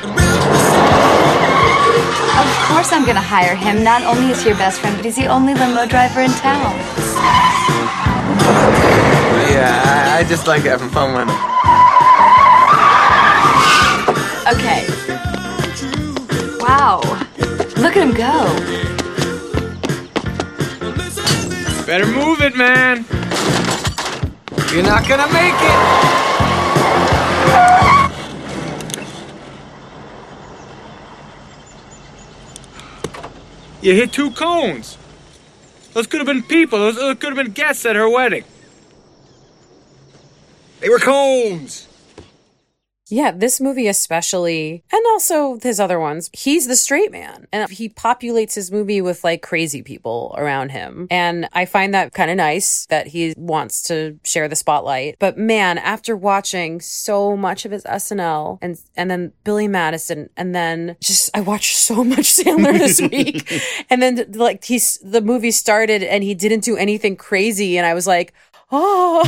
Of 2.41 2.49
course 2.67 2.91
I'm 2.91 3.05
gonna 3.05 3.21
hire 3.21 3.55
him. 3.55 3.83
Not 3.83 4.03
only 4.03 4.31
is 4.31 4.41
he 4.41 4.49
your 4.49 4.57
best 4.57 4.79
friend, 4.81 4.95
but 4.95 5.05
he's 5.05 5.15
the 5.15 5.27
only 5.27 5.53
limo 5.53 5.85
driver 5.85 6.21
in 6.21 6.31
town. 6.31 6.73
Yeah, 9.49 9.81
I, 9.85 10.19
I 10.19 10.23
just 10.23 10.47
like 10.47 10.63
having 10.63 10.89
fun 10.89 11.13
with 11.13 11.29
it. 11.29 11.39
Okay. 14.53 14.85
Wow. 16.59 17.01
Look 17.77 17.95
at 17.95 18.03
him 18.03 18.13
go. 18.13 18.83
Better 21.85 22.07
move 22.07 22.41
it, 22.41 22.55
man. 22.55 23.05
You're 24.73 24.83
not 24.83 25.07
gonna 25.07 25.31
make 25.31 25.53
it. 25.53 26.22
You 33.83 33.93
hit 33.93 34.13
two 34.13 34.31
cones. 34.31 34.97
Those 35.91 36.07
could 36.07 36.21
have 36.21 36.25
been 36.25 36.41
people. 36.41 36.79
Those, 36.79 36.95
could 37.17 37.35
have 37.35 37.45
been 37.45 37.51
guests 37.51 37.85
at 37.85 37.97
her 37.97 38.09
wedding. 38.09 38.45
They 40.79 40.87
were 40.87 40.99
cones. 40.99 41.89
Yeah, 43.13 43.29
this 43.29 43.61
movie 43.61 43.87
especially, 43.87 44.83
and 44.91 45.01
also 45.11 45.59
his 45.61 45.79
other 45.79 45.99
ones, 45.99 46.31
he's 46.33 46.65
the 46.65 46.75
straight 46.75 47.11
man. 47.11 47.47
And 47.53 47.69
he 47.69 47.87
populates 47.87 48.55
his 48.55 48.71
movie 48.71 49.01
with 49.01 49.23
like 49.23 49.43
crazy 49.43 49.83
people 49.83 50.33
around 50.35 50.71
him. 50.71 51.07
And 51.11 51.47
I 51.53 51.65
find 51.65 51.93
that 51.93 52.13
kind 52.13 52.31
of 52.31 52.37
nice 52.37 52.87
that 52.87 53.05
he 53.05 53.35
wants 53.37 53.83
to 53.83 54.19
share 54.23 54.47
the 54.47 54.55
spotlight. 54.55 55.17
But 55.19 55.37
man, 55.37 55.77
after 55.77 56.17
watching 56.17 56.81
so 56.81 57.37
much 57.37 57.65
of 57.65 57.71
his 57.71 57.83
SNL 57.83 58.57
and 58.63 58.79
and 58.97 59.11
then 59.11 59.31
Billy 59.43 59.67
Madison, 59.67 60.31
and 60.35 60.55
then 60.55 60.95
just 60.99 61.29
I 61.35 61.41
watched 61.41 61.77
so 61.77 62.03
much 62.03 62.33
Sandler 62.33 62.79
this 62.79 62.99
week. 62.99 63.61
and 63.91 64.01
then 64.01 64.25
like 64.33 64.63
he's 64.63 64.97
the 65.03 65.21
movie 65.21 65.51
started 65.51 66.01
and 66.01 66.23
he 66.23 66.33
didn't 66.33 66.63
do 66.63 66.77
anything 66.77 67.15
crazy. 67.15 67.77
And 67.77 67.85
I 67.85 67.93
was 67.93 68.07
like, 68.07 68.33
oh 68.73 69.23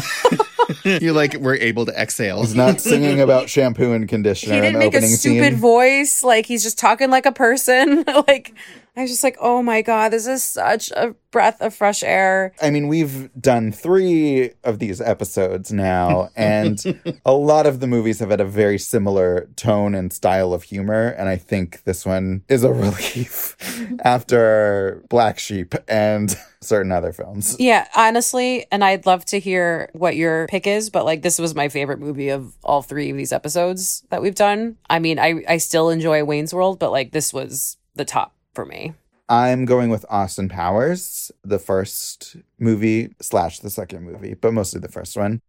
you 0.83 1.13
like 1.13 1.35
were 1.35 1.55
able 1.55 1.85
to 1.85 1.93
exhale. 1.93 2.41
He's 2.41 2.55
not 2.55 2.81
singing 2.81 3.21
about 3.21 3.49
shampoo 3.49 3.93
and 3.93 4.09
conditioner 4.09 4.55
he 4.55 4.61
didn't 4.61 4.79
make 4.79 4.93
a 4.95 5.01
stupid 5.01 5.53
scene. 5.53 5.55
voice 5.55 6.23
like 6.23 6.45
he's 6.45 6.63
just 6.63 6.77
talking 6.77 7.09
like 7.11 7.25
a 7.25 7.31
person 7.31 8.03
like 8.27 8.53
i 8.95 9.01
was 9.01 9.11
just 9.11 9.23
like 9.23 9.37
oh 9.41 9.61
my 9.61 9.81
god 9.81 10.09
this 10.11 10.27
is 10.27 10.43
such 10.43 10.91
a 10.91 11.15
breath 11.31 11.61
of 11.61 11.73
fresh 11.73 12.01
air 12.01 12.53
I 12.61 12.69
mean, 12.69 12.87
we've 12.87 13.29
done 13.39 13.73
three 13.73 14.51
of 14.63 14.79
these 14.79 15.01
episodes 15.01 15.69
now, 15.73 16.29
and 16.37 16.81
a 17.25 17.33
lot 17.33 17.65
of 17.67 17.81
the 17.81 17.87
movies 17.87 18.19
have 18.19 18.29
had 18.29 18.39
a 18.39 18.45
very 18.45 18.79
similar 18.79 19.49
tone 19.57 19.95
and 19.95 20.13
style 20.13 20.53
of 20.53 20.63
humor. 20.63 21.09
And 21.09 21.27
I 21.27 21.35
think 21.35 21.83
this 21.83 22.05
one 22.05 22.43
is 22.47 22.63
a 22.63 22.71
relief 22.85 23.57
after 24.05 25.03
Black 25.09 25.37
Sheep 25.37 25.75
and 25.89 26.33
certain 26.61 26.91
other 26.93 27.11
films. 27.11 27.55
yeah 27.59 27.87
honestly 27.95 28.65
and 28.71 28.83
i'd 28.83 29.05
love 29.05 29.23
to 29.23 29.39
hear 29.39 29.87
what 29.93 30.15
your 30.15 30.47
pick 30.47 30.65
is 30.65 30.89
but 30.89 31.05
like 31.05 31.21
this 31.21 31.37
was 31.37 31.53
my 31.53 31.69
favorite 31.69 31.99
movie 31.99 32.29
of 32.29 32.55
all 32.63 32.81
three 32.81 33.11
of 33.11 33.17
these 33.17 33.31
episodes 33.31 34.03
that 34.09 34.19
we've 34.19 34.33
done 34.33 34.75
i 34.89 34.97
mean 34.97 35.19
i 35.19 35.43
i 35.47 35.57
still 35.57 35.91
enjoy 35.91 36.23
wayne's 36.23 36.55
world 36.55 36.79
but 36.79 36.91
like 36.91 37.11
this 37.11 37.31
was 37.31 37.77
the 37.93 38.05
top 38.05 38.34
for 38.55 38.65
me 38.65 38.93
I'm 39.27 39.65
going 39.65 39.89
with 39.89 40.05
Austin 40.09 40.49
Powers, 40.49 41.31
the 41.43 41.57
first 41.57 42.37
movie 42.59 43.09
slash 43.21 43.59
the 43.59 43.69
second 43.69 44.03
movie, 44.03 44.35
but 44.35 44.53
mostly 44.53 44.79
the 44.79 44.87
first 44.87 45.17
one. 45.17 45.41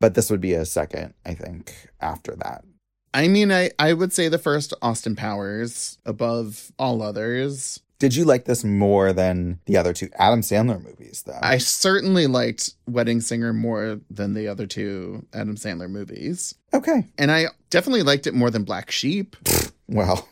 But 0.00 0.14
this 0.14 0.30
would 0.30 0.40
be 0.40 0.54
a 0.54 0.64
second, 0.64 1.14
I 1.24 1.34
think, 1.34 1.88
after 2.00 2.34
that. 2.36 2.64
I 3.12 3.28
mean, 3.28 3.52
I, 3.52 3.70
I 3.78 3.92
would 3.92 4.12
say 4.12 4.28
the 4.28 4.38
first 4.38 4.72
Austin 4.82 5.16
Powers 5.16 5.98
above 6.06 6.72
all 6.78 7.02
others. 7.02 7.80
Did 7.98 8.14
you 8.16 8.24
like 8.24 8.44
this 8.44 8.64
more 8.64 9.12
than 9.12 9.60
the 9.66 9.76
other 9.76 9.92
two 9.92 10.08
Adam 10.14 10.40
Sandler 10.40 10.82
movies, 10.82 11.24
though? 11.26 11.38
I 11.42 11.58
certainly 11.58 12.26
liked 12.26 12.74
Wedding 12.86 13.20
Singer 13.20 13.52
more 13.52 14.00
than 14.08 14.32
the 14.32 14.48
other 14.48 14.66
two 14.66 15.26
Adam 15.34 15.56
Sandler 15.56 15.90
movies. 15.90 16.54
Okay. 16.72 17.06
And 17.18 17.30
I 17.30 17.46
definitely 17.68 18.02
liked 18.02 18.26
it 18.26 18.32
more 18.32 18.50
than 18.50 18.64
Black 18.64 18.90
Sheep. 18.90 19.36
Well, 19.92 20.28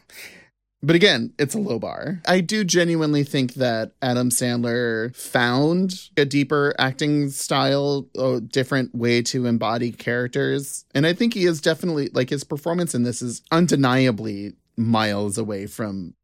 But 0.82 0.94
again, 0.94 1.32
it's 1.38 1.54
a 1.54 1.58
low 1.58 1.78
bar. 1.78 2.22
I 2.26 2.40
do 2.40 2.62
genuinely 2.62 3.24
think 3.24 3.54
that 3.54 3.92
Adam 4.00 4.30
Sandler 4.30 5.14
found 5.16 6.10
a 6.16 6.24
deeper 6.24 6.74
acting 6.78 7.30
style, 7.30 8.06
a 8.16 8.40
different 8.40 8.94
way 8.94 9.22
to 9.22 9.46
embody 9.46 9.90
characters. 9.90 10.84
And 10.94 11.04
I 11.06 11.14
think 11.14 11.34
he 11.34 11.46
is 11.46 11.60
definitely, 11.60 12.10
like, 12.12 12.30
his 12.30 12.44
performance 12.44 12.94
in 12.94 13.02
this 13.02 13.22
is 13.22 13.42
undeniably 13.50 14.54
miles 14.76 15.36
away 15.36 15.66
from 15.66 16.14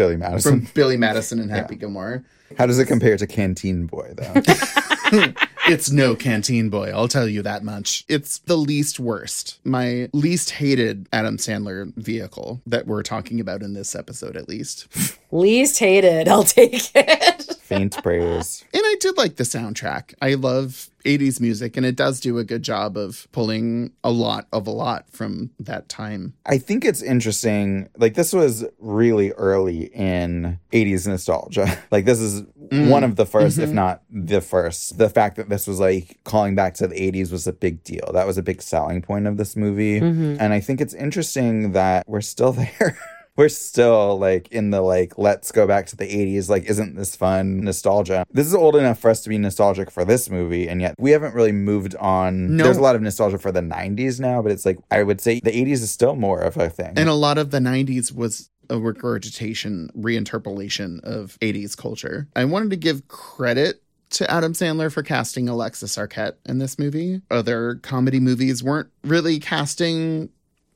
Billy 0.00 0.16
Madison. 0.16 0.60
from 0.62 0.70
Billy 0.72 0.96
Madison 0.96 1.38
and 1.40 1.50
Happy 1.50 1.74
Yeah. 1.74 1.80
Gilmore. 1.80 2.24
How 2.56 2.64
does 2.66 2.78
it 2.78 2.86
compare 2.86 3.16
to 3.18 3.26
Canteen 3.26 3.84
Boy, 3.86 4.12
though? 4.16 4.32
it's 5.68 5.90
no 5.90 6.14
canteen 6.16 6.68
boy, 6.70 6.90
I'll 6.94 7.06
tell 7.06 7.28
you 7.28 7.42
that 7.42 7.62
much. 7.62 8.04
It's 8.08 8.38
the 8.38 8.56
least 8.56 8.98
worst. 8.98 9.58
My 9.64 10.08
least 10.12 10.50
hated 10.52 11.06
Adam 11.12 11.36
Sandler 11.36 11.92
vehicle 11.96 12.60
that 12.66 12.86
we're 12.86 13.02
talking 13.02 13.40
about 13.40 13.62
in 13.62 13.74
this 13.74 13.94
episode, 13.94 14.36
at 14.36 14.48
least. 14.48 14.86
least 15.32 15.78
hated 15.78 16.26
i'll 16.26 16.42
take 16.42 16.90
it 16.94 17.39
Faint 17.70 18.02
praise. 18.02 18.64
And 18.74 18.82
I 18.84 18.96
did 19.00 19.16
like 19.16 19.36
the 19.36 19.44
soundtrack. 19.44 20.14
I 20.20 20.34
love 20.34 20.90
80s 21.04 21.40
music, 21.40 21.76
and 21.76 21.86
it 21.86 21.96
does 21.96 22.20
do 22.20 22.38
a 22.38 22.44
good 22.44 22.62
job 22.62 22.96
of 22.96 23.26
pulling 23.32 23.92
a 24.04 24.10
lot 24.10 24.46
of 24.52 24.66
a 24.66 24.70
lot 24.70 25.06
from 25.10 25.50
that 25.60 25.88
time. 25.88 26.34
I 26.46 26.58
think 26.58 26.84
it's 26.84 27.00
interesting. 27.02 27.88
Like, 27.96 28.14
this 28.14 28.32
was 28.32 28.64
really 28.78 29.30
early 29.32 29.84
in 29.94 30.58
80s 30.72 31.06
nostalgia. 31.06 31.78
Like, 31.90 32.04
this 32.04 32.20
is 32.20 32.42
Mm. 32.70 32.88
one 32.88 33.02
of 33.02 33.16
the 33.16 33.26
1st 33.26 33.58
if 33.58 33.70
Mhm. 33.70 33.72
not 33.72 34.02
the 34.10 34.40
first. 34.40 34.96
The 34.96 35.08
fact 35.08 35.34
that 35.36 35.48
this 35.48 35.66
was 35.66 35.80
like 35.80 36.18
calling 36.22 36.54
back 36.54 36.74
to 36.74 36.86
the 36.86 36.94
80s 36.94 37.32
was 37.32 37.48
a 37.48 37.52
big 37.52 37.82
deal. 37.82 38.10
That 38.12 38.28
was 38.28 38.38
a 38.38 38.42
big 38.42 38.62
selling 38.62 39.02
point 39.02 39.26
of 39.26 39.36
this 39.38 39.56
movie. 39.56 39.98
Mhm. 40.00 40.36
And 40.38 40.52
I 40.52 40.60
think 40.60 40.80
it's 40.80 40.94
interesting 40.94 41.72
that 41.72 42.04
we're 42.06 42.20
still 42.20 42.52
there. 42.62 42.96
We're 43.40 43.48
still 43.48 44.18
like 44.18 44.48
in 44.48 44.68
the 44.70 44.82
like 44.82 45.16
let's 45.16 45.50
go 45.50 45.66
back 45.66 45.86
to 45.86 45.96
the 45.96 46.04
80s 46.04 46.50
like 46.50 46.64
isn't 46.64 46.94
this 46.94 47.16
fun 47.16 47.62
nostalgia 47.62 48.26
this 48.30 48.46
is 48.46 48.54
old 48.54 48.76
enough 48.76 48.98
for 48.98 49.10
us 49.10 49.22
to 49.22 49.30
be 49.30 49.38
nostalgic 49.38 49.90
for 49.90 50.04
this 50.04 50.28
movie 50.28 50.68
and 50.68 50.82
yet 50.82 50.94
we 50.98 51.10
haven't 51.12 51.34
really 51.34 51.52
moved 51.52 51.94
on 51.96 52.56
No. 52.56 52.64
there's 52.64 52.76
a 52.76 52.82
lot 52.82 52.96
of 52.96 53.00
nostalgia 53.02 53.38
for 53.38 53.50
the 53.50 53.62
90s 53.62 54.20
now 54.20 54.42
but 54.42 54.52
it's 54.52 54.66
like 54.66 54.78
i 54.90 55.02
would 55.02 55.22
say 55.22 55.40
the 55.40 55.50
80s 55.50 55.80
is 55.82 55.90
still 55.90 56.16
more 56.16 56.40
of 56.42 56.58
a 56.58 56.68
thing 56.68 56.92
And 56.96 57.08
a 57.08 57.14
lot 57.14 57.38
of 57.38 57.50
the 57.50 57.60
90s 57.60 58.14
was 58.14 58.50
a 58.68 58.78
regurgitation, 58.78 59.90
reinterpolation 59.96 61.00
of 61.00 61.36
80s 61.40 61.76
culture. 61.76 62.28
I 62.36 62.44
wanted 62.44 62.70
to 62.70 62.76
give 62.76 63.08
credit 63.08 63.82
to 64.10 64.30
Adam 64.30 64.52
Sandler 64.52 64.92
for 64.92 65.02
casting 65.02 65.48
Alexis 65.48 65.96
Arquette 65.96 66.34
in 66.46 66.58
this 66.58 66.78
movie. 66.78 67.20
Other 67.30 67.76
comedy 67.82 68.20
movies 68.20 68.62
weren't 68.62 68.88
really 69.02 69.38
casting 69.38 70.30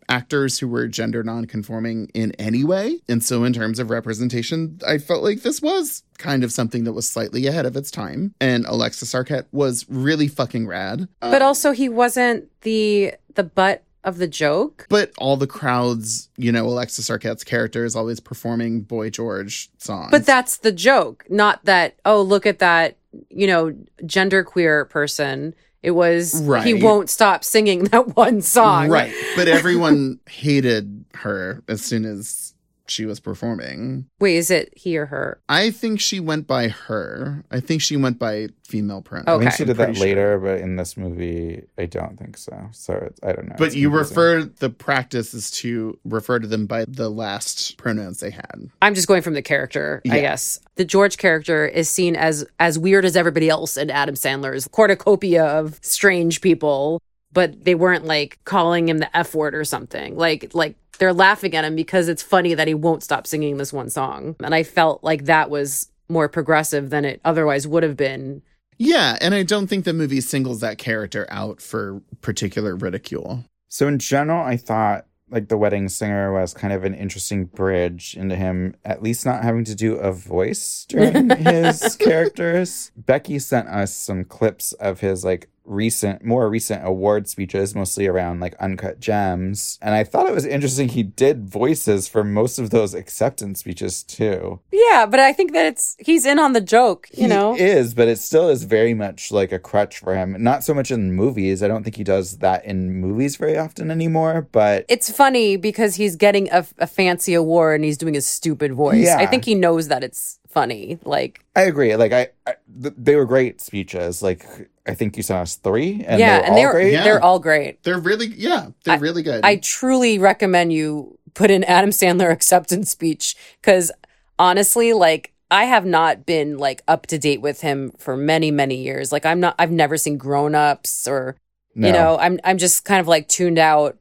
actors 0.09 0.59
who 0.59 0.69
were 0.69 0.87
gender 0.89 1.23
nonconforming 1.23 2.11
in 2.15 2.33
any 2.33 2.65
way. 2.65 3.01
And 3.09 3.23
so, 3.23 3.45
in 3.45 3.53
terms 3.53 3.79
of 3.79 3.91
representation, 3.91 4.79
I 4.87 4.99
felt 4.99 5.23
like 5.23 5.43
this 5.43 5.61
was 5.61 6.03
kind 6.19 6.45
of 6.45 6.53
something 6.53 6.85
that 6.85 6.93
was 6.93 7.11
slightly 7.11 7.47
ahead 7.47 7.67
of 7.67 7.77
its 7.77 7.91
time. 7.91 8.35
And 8.41 8.65
Alexis 8.67 9.13
Arquette 9.13 9.47
was 9.53 9.87
really 9.89 10.29
fucking 10.29 10.67
rad. 10.67 11.09
But 11.21 11.43
um, 11.43 11.49
also, 11.49 11.73
he 11.73 11.89
wasn't 11.89 12.49
the 12.63 13.15
the 13.35 13.45
butt 13.45 13.85
of 14.05 14.19
the 14.19 14.29
joke. 14.29 14.87
But 14.89 15.13
all 15.19 15.37
the 15.37 15.47
crowds, 15.47 16.29
you 16.37 16.53
know, 16.53 16.67
Alexis 16.67 17.09
Arquette's 17.09 17.43
character 17.43 17.85
is 17.85 17.97
always 17.97 18.21
performing 18.21 18.83
Boy 18.83 19.11
George 19.11 19.71
songs. 19.79 20.11
But 20.11 20.27
that's 20.27 20.59
the 20.59 20.73
joke, 20.73 21.25
not 21.29 21.65
that, 21.65 21.97
oh, 22.05 22.23
look 22.23 22.47
at 22.47 22.59
that, 22.59 22.97
you 23.31 23.47
know, 23.47 23.75
genderqueer 24.03 24.89
person. 24.89 25.55
It 25.85 25.91
was, 25.91 26.43
right. 26.45 26.65
he 26.65 26.73
won't 26.73 27.11
stop 27.11 27.45
singing 27.45 27.85
that 27.93 28.17
one 28.17 28.41
song. 28.41 28.89
Right. 28.89 29.13
But 29.37 29.49
everyone 29.49 30.19
hated 30.27 31.05
her 31.13 31.63
as 31.69 31.83
soon 31.83 32.07
as 32.07 32.54
she 32.87 33.07
was 33.07 33.21
performing. 33.21 34.07
Wait, 34.21 34.37
is 34.37 34.51
it 34.51 34.73
he 34.77 34.97
or 34.99 35.07
her? 35.07 35.41
I 35.49 35.71
think 35.71 36.01
she 36.01 36.21
went 36.21 36.47
by 36.47 36.69
her. 36.69 37.45
I 37.51 37.61
think 37.61 37.83
she 37.83 37.97
went 37.97 38.19
by 38.19 38.49
female 38.67 39.03
pronouns. 39.03 39.29
i 39.29 39.39
think 39.39 39.53
she 39.53 39.65
did 39.67 39.77
that 39.77 39.85
Pretty 39.89 39.99
sure. 39.99 40.07
later 40.09 40.39
but 40.39 40.59
in 40.59 40.77
this 40.77 40.97
movie 40.97 41.63
i 41.77 41.85
don't 41.85 42.19
think 42.19 42.35
so 42.39 42.67
so 42.73 42.95
it's, 42.95 43.21
i 43.23 43.31
don't 43.31 43.47
know 43.47 43.55
But 43.59 43.67
It's 43.67 43.77
you 43.77 43.91
confusing. 43.91 44.17
refer 44.17 44.43
the 44.59 44.71
practice 44.71 45.35
is 45.35 45.51
to 45.51 45.99
refer 46.07 46.39
to 46.39 46.47
them 46.47 46.65
by 46.67 46.87
the 46.89 47.11
last 47.11 47.77
pronouns 47.77 48.21
they 48.21 48.31
had. 48.31 48.71
I'm 48.81 48.95
just 48.95 49.07
going 49.07 49.21
from 49.21 49.35
the 49.35 49.43
character, 49.43 50.01
I 50.11 50.19
guess. 50.21 50.61
The 50.77 50.85
George 50.87 51.19
character 51.19 51.67
is 51.67 51.91
seen 51.91 52.17
as 52.17 52.47
as 52.59 52.79
weird 52.79 53.05
as 53.05 53.17
everybody 53.19 53.51
else 53.51 53.77
in 53.77 53.91
Adam 53.91 54.15
Sandler's 54.15 54.67
cornucopia 54.67 55.45
of 55.45 55.79
strange 55.83 56.41
people, 56.41 57.03
but 57.35 57.65
they 57.65 57.75
weren't 57.75 58.07
like 58.07 58.39
calling 58.45 58.89
him 58.89 58.99
the 58.99 59.15
F 59.15 59.35
word 59.35 59.55
or 59.55 59.65
something. 59.65 60.17
Like 60.17 60.55
like 60.55 60.77
they're 60.99 61.13
laughing 61.13 61.55
at 61.55 61.65
him 61.65 61.77
because 61.77 62.09
it's 62.09 62.23
funny 62.23 62.55
that 62.55 62.69
he 62.69 62.75
won't 62.75 63.03
stop 63.03 63.27
singing 63.27 63.59
this 63.59 63.73
one 63.73 63.91
song. 63.91 64.37
And 64.43 64.55
I 64.55 64.63
felt 64.63 65.05
like 65.05 65.25
that 65.25 65.51
was 65.51 65.89
more 66.09 66.29
progressive 66.29 66.91
than 66.91 67.05
it 67.05 67.21
otherwise 67.25 67.67
would 67.67 67.83
have 67.83 67.97
been. 67.97 68.43
Yeah, 68.79 69.19
and 69.21 69.35
I 69.35 69.43
don't 69.43 69.67
think 69.67 69.85
the 69.85 69.93
movie 69.93 70.21
singles 70.21 70.61
that 70.61 70.79
character 70.79 71.27
out 71.31 71.61
for 71.61 72.01
particular 72.23 72.75
ridicule. 72.75 73.45
So 73.69 73.89
in 73.89 73.99
general, 73.99 74.45
I 74.45 74.57
thought 74.57 75.07
like 75.31 75.49
the 75.49 75.57
wedding 75.57 75.89
singer 75.89 76.33
was 76.33 76.55
kind 76.55 76.73
of 76.73 76.85
an 76.85 76.95
interesting 76.95 77.47
bridge 77.47 78.17
into 78.17 78.37
him 78.37 78.77
at 78.85 79.03
least 79.03 79.25
not 79.25 79.43
having 79.43 79.65
to 79.65 79.75
do 79.75 79.97
a 79.97 80.13
voice 80.13 80.87
during 80.89 81.31
his 81.39 81.97
characters. 81.97 82.93
Becky 82.97 83.39
sent 83.39 83.69
us 83.69 83.95
some 83.95 84.25
clips 84.25 84.73
of 84.75 85.01
his 85.01 85.25
like 85.25 85.49
recent 85.65 86.25
more 86.25 86.49
recent 86.51 86.85
award 86.87 87.29
speeches 87.29 87.75
mostly 87.75 88.07
around 88.07 88.39
like 88.41 88.55
uncut 88.61 89.01
gems 89.01 89.79
and 89.81 89.95
i 89.95 90.05
thought 90.05 90.27
it 90.29 90.35
was 90.35 90.45
interesting 90.45 90.89
he 90.89 91.03
did 91.03 91.49
voices 91.49 92.07
for 92.07 92.23
most 92.23 92.59
of 92.59 92.71
those 92.71 92.93
acceptance 92.95 93.61
speeches 93.61 94.03
too 94.03 94.61
Yeah, 94.71 95.07
but 95.07 95.21
I 95.21 95.33
think 95.33 95.53
that 95.53 95.67
it's 95.67 95.97
he's 95.99 96.25
in 96.27 96.39
on 96.39 96.53
the 96.53 96.61
joke, 96.61 97.09
you 97.13 97.23
he 97.25 97.29
know. 97.29 97.57
is 97.57 97.95
but 97.95 98.09
it 98.09 98.19
still 98.19 98.49
is 98.49 98.65
very 98.65 98.95
much 98.95 99.33
like 99.33 99.53
a 99.53 99.59
crutch 99.59 99.99
for 99.99 100.15
him 100.15 100.37
not 100.43 100.63
so 100.65 100.75
much 100.75 100.91
in 100.91 101.13
movies 101.15 101.63
i 101.63 101.69
don't 101.69 101.83
think 101.83 101.97
he 101.97 102.05
does 102.05 102.39
that 102.39 102.65
in 102.65 102.93
movies 103.01 103.37
very 103.37 103.57
often 103.57 103.91
anymore 103.91 104.47
but 104.53 104.85
it's 104.89 105.11
funny 105.11 105.57
because 105.57 105.95
he's 105.97 106.15
getting 106.17 106.49
a, 106.53 106.67
a 106.79 106.87
fancy 106.87 107.35
award 107.35 107.77
and 107.77 107.85
he's 107.85 107.99
doing 107.99 108.17
a 108.17 108.21
stupid 108.21 108.73
voice. 108.75 109.07
Yeah. 109.07 109.17
I 109.19 109.27
think 109.27 109.45
he 109.45 109.55
knows 109.55 109.89
that 109.89 110.05
it's 110.05 110.39
funny. 110.49 110.99
Like, 111.05 111.45
I 111.57 111.63
agree. 111.63 111.97
Like 111.97 112.13
I, 112.13 112.29
I 112.47 112.55
th- 112.83 112.95
they 112.97 113.17
were 113.17 113.25
great 113.25 113.61
speeches. 113.61 114.23
Like 114.23 114.47
I 114.87 114.95
think 114.95 115.17
you 115.17 115.23
saw 115.23 115.41
us 115.41 115.57
three, 115.57 116.05
and 116.07 116.21
yeah, 116.21 116.41
they 116.41 116.47
and 116.47 116.57
they're 116.57 116.73
great. 116.73 116.93
they're 116.93 117.23
all 117.23 117.39
great. 117.39 117.83
They're 117.85 117.99
really 117.99 118.27
yeah, 118.27 118.69
they're 118.85 118.99
really 118.99 119.23
good. 119.23 119.45
I 119.45 119.57
truly 119.57 120.19
recommend 120.19 120.73
you 120.73 121.19
put 121.33 121.51
in 121.51 121.65
Adam 121.65 121.91
Sandler 121.91 122.31
acceptance 122.39 122.91
speech 122.91 123.35
because 123.61 123.91
honestly, 124.39 124.93
like 124.93 125.33
I 125.51 125.65
have 125.65 125.87
not 125.87 126.27
been 126.27 126.59
like 126.59 126.83
up 126.87 127.07
to 127.07 127.19
date 127.19 127.41
with 127.41 127.61
him 127.63 127.93
for 127.99 128.17
many 128.17 128.51
many 128.51 128.77
years. 128.77 129.11
Like 129.11 129.25
I'm 129.25 129.41
not. 129.41 129.55
I've 129.59 129.71
never 129.71 129.97
seen 129.97 130.19
Grown 130.19 130.55
Ups 130.55 131.09
or 131.09 131.37
No. 131.75 131.87
you 131.87 131.93
know. 131.93 132.19
I'm 132.19 132.39
I'm 132.45 132.59
just 132.59 132.85
kind 132.85 133.01
of 133.01 133.09
like 133.09 133.29
tuned 133.29 133.59
out. 133.59 133.97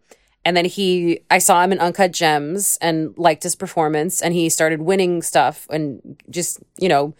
And 0.46 0.58
then 0.58 0.66
he, 0.66 1.22
I 1.32 1.38
saw 1.38 1.64
him 1.64 1.72
in 1.72 1.80
Uncut 1.80 2.12
Gems 2.12 2.78
and 2.82 3.18
liked 3.18 3.44
his 3.44 3.56
performance, 3.56 4.22
and 4.22 4.34
he 4.34 4.50
started 4.50 4.82
winning 4.82 5.22
stuff 5.22 5.66
and 5.70 6.22
just 6.30 6.60
you 6.78 6.90
know 6.90 7.16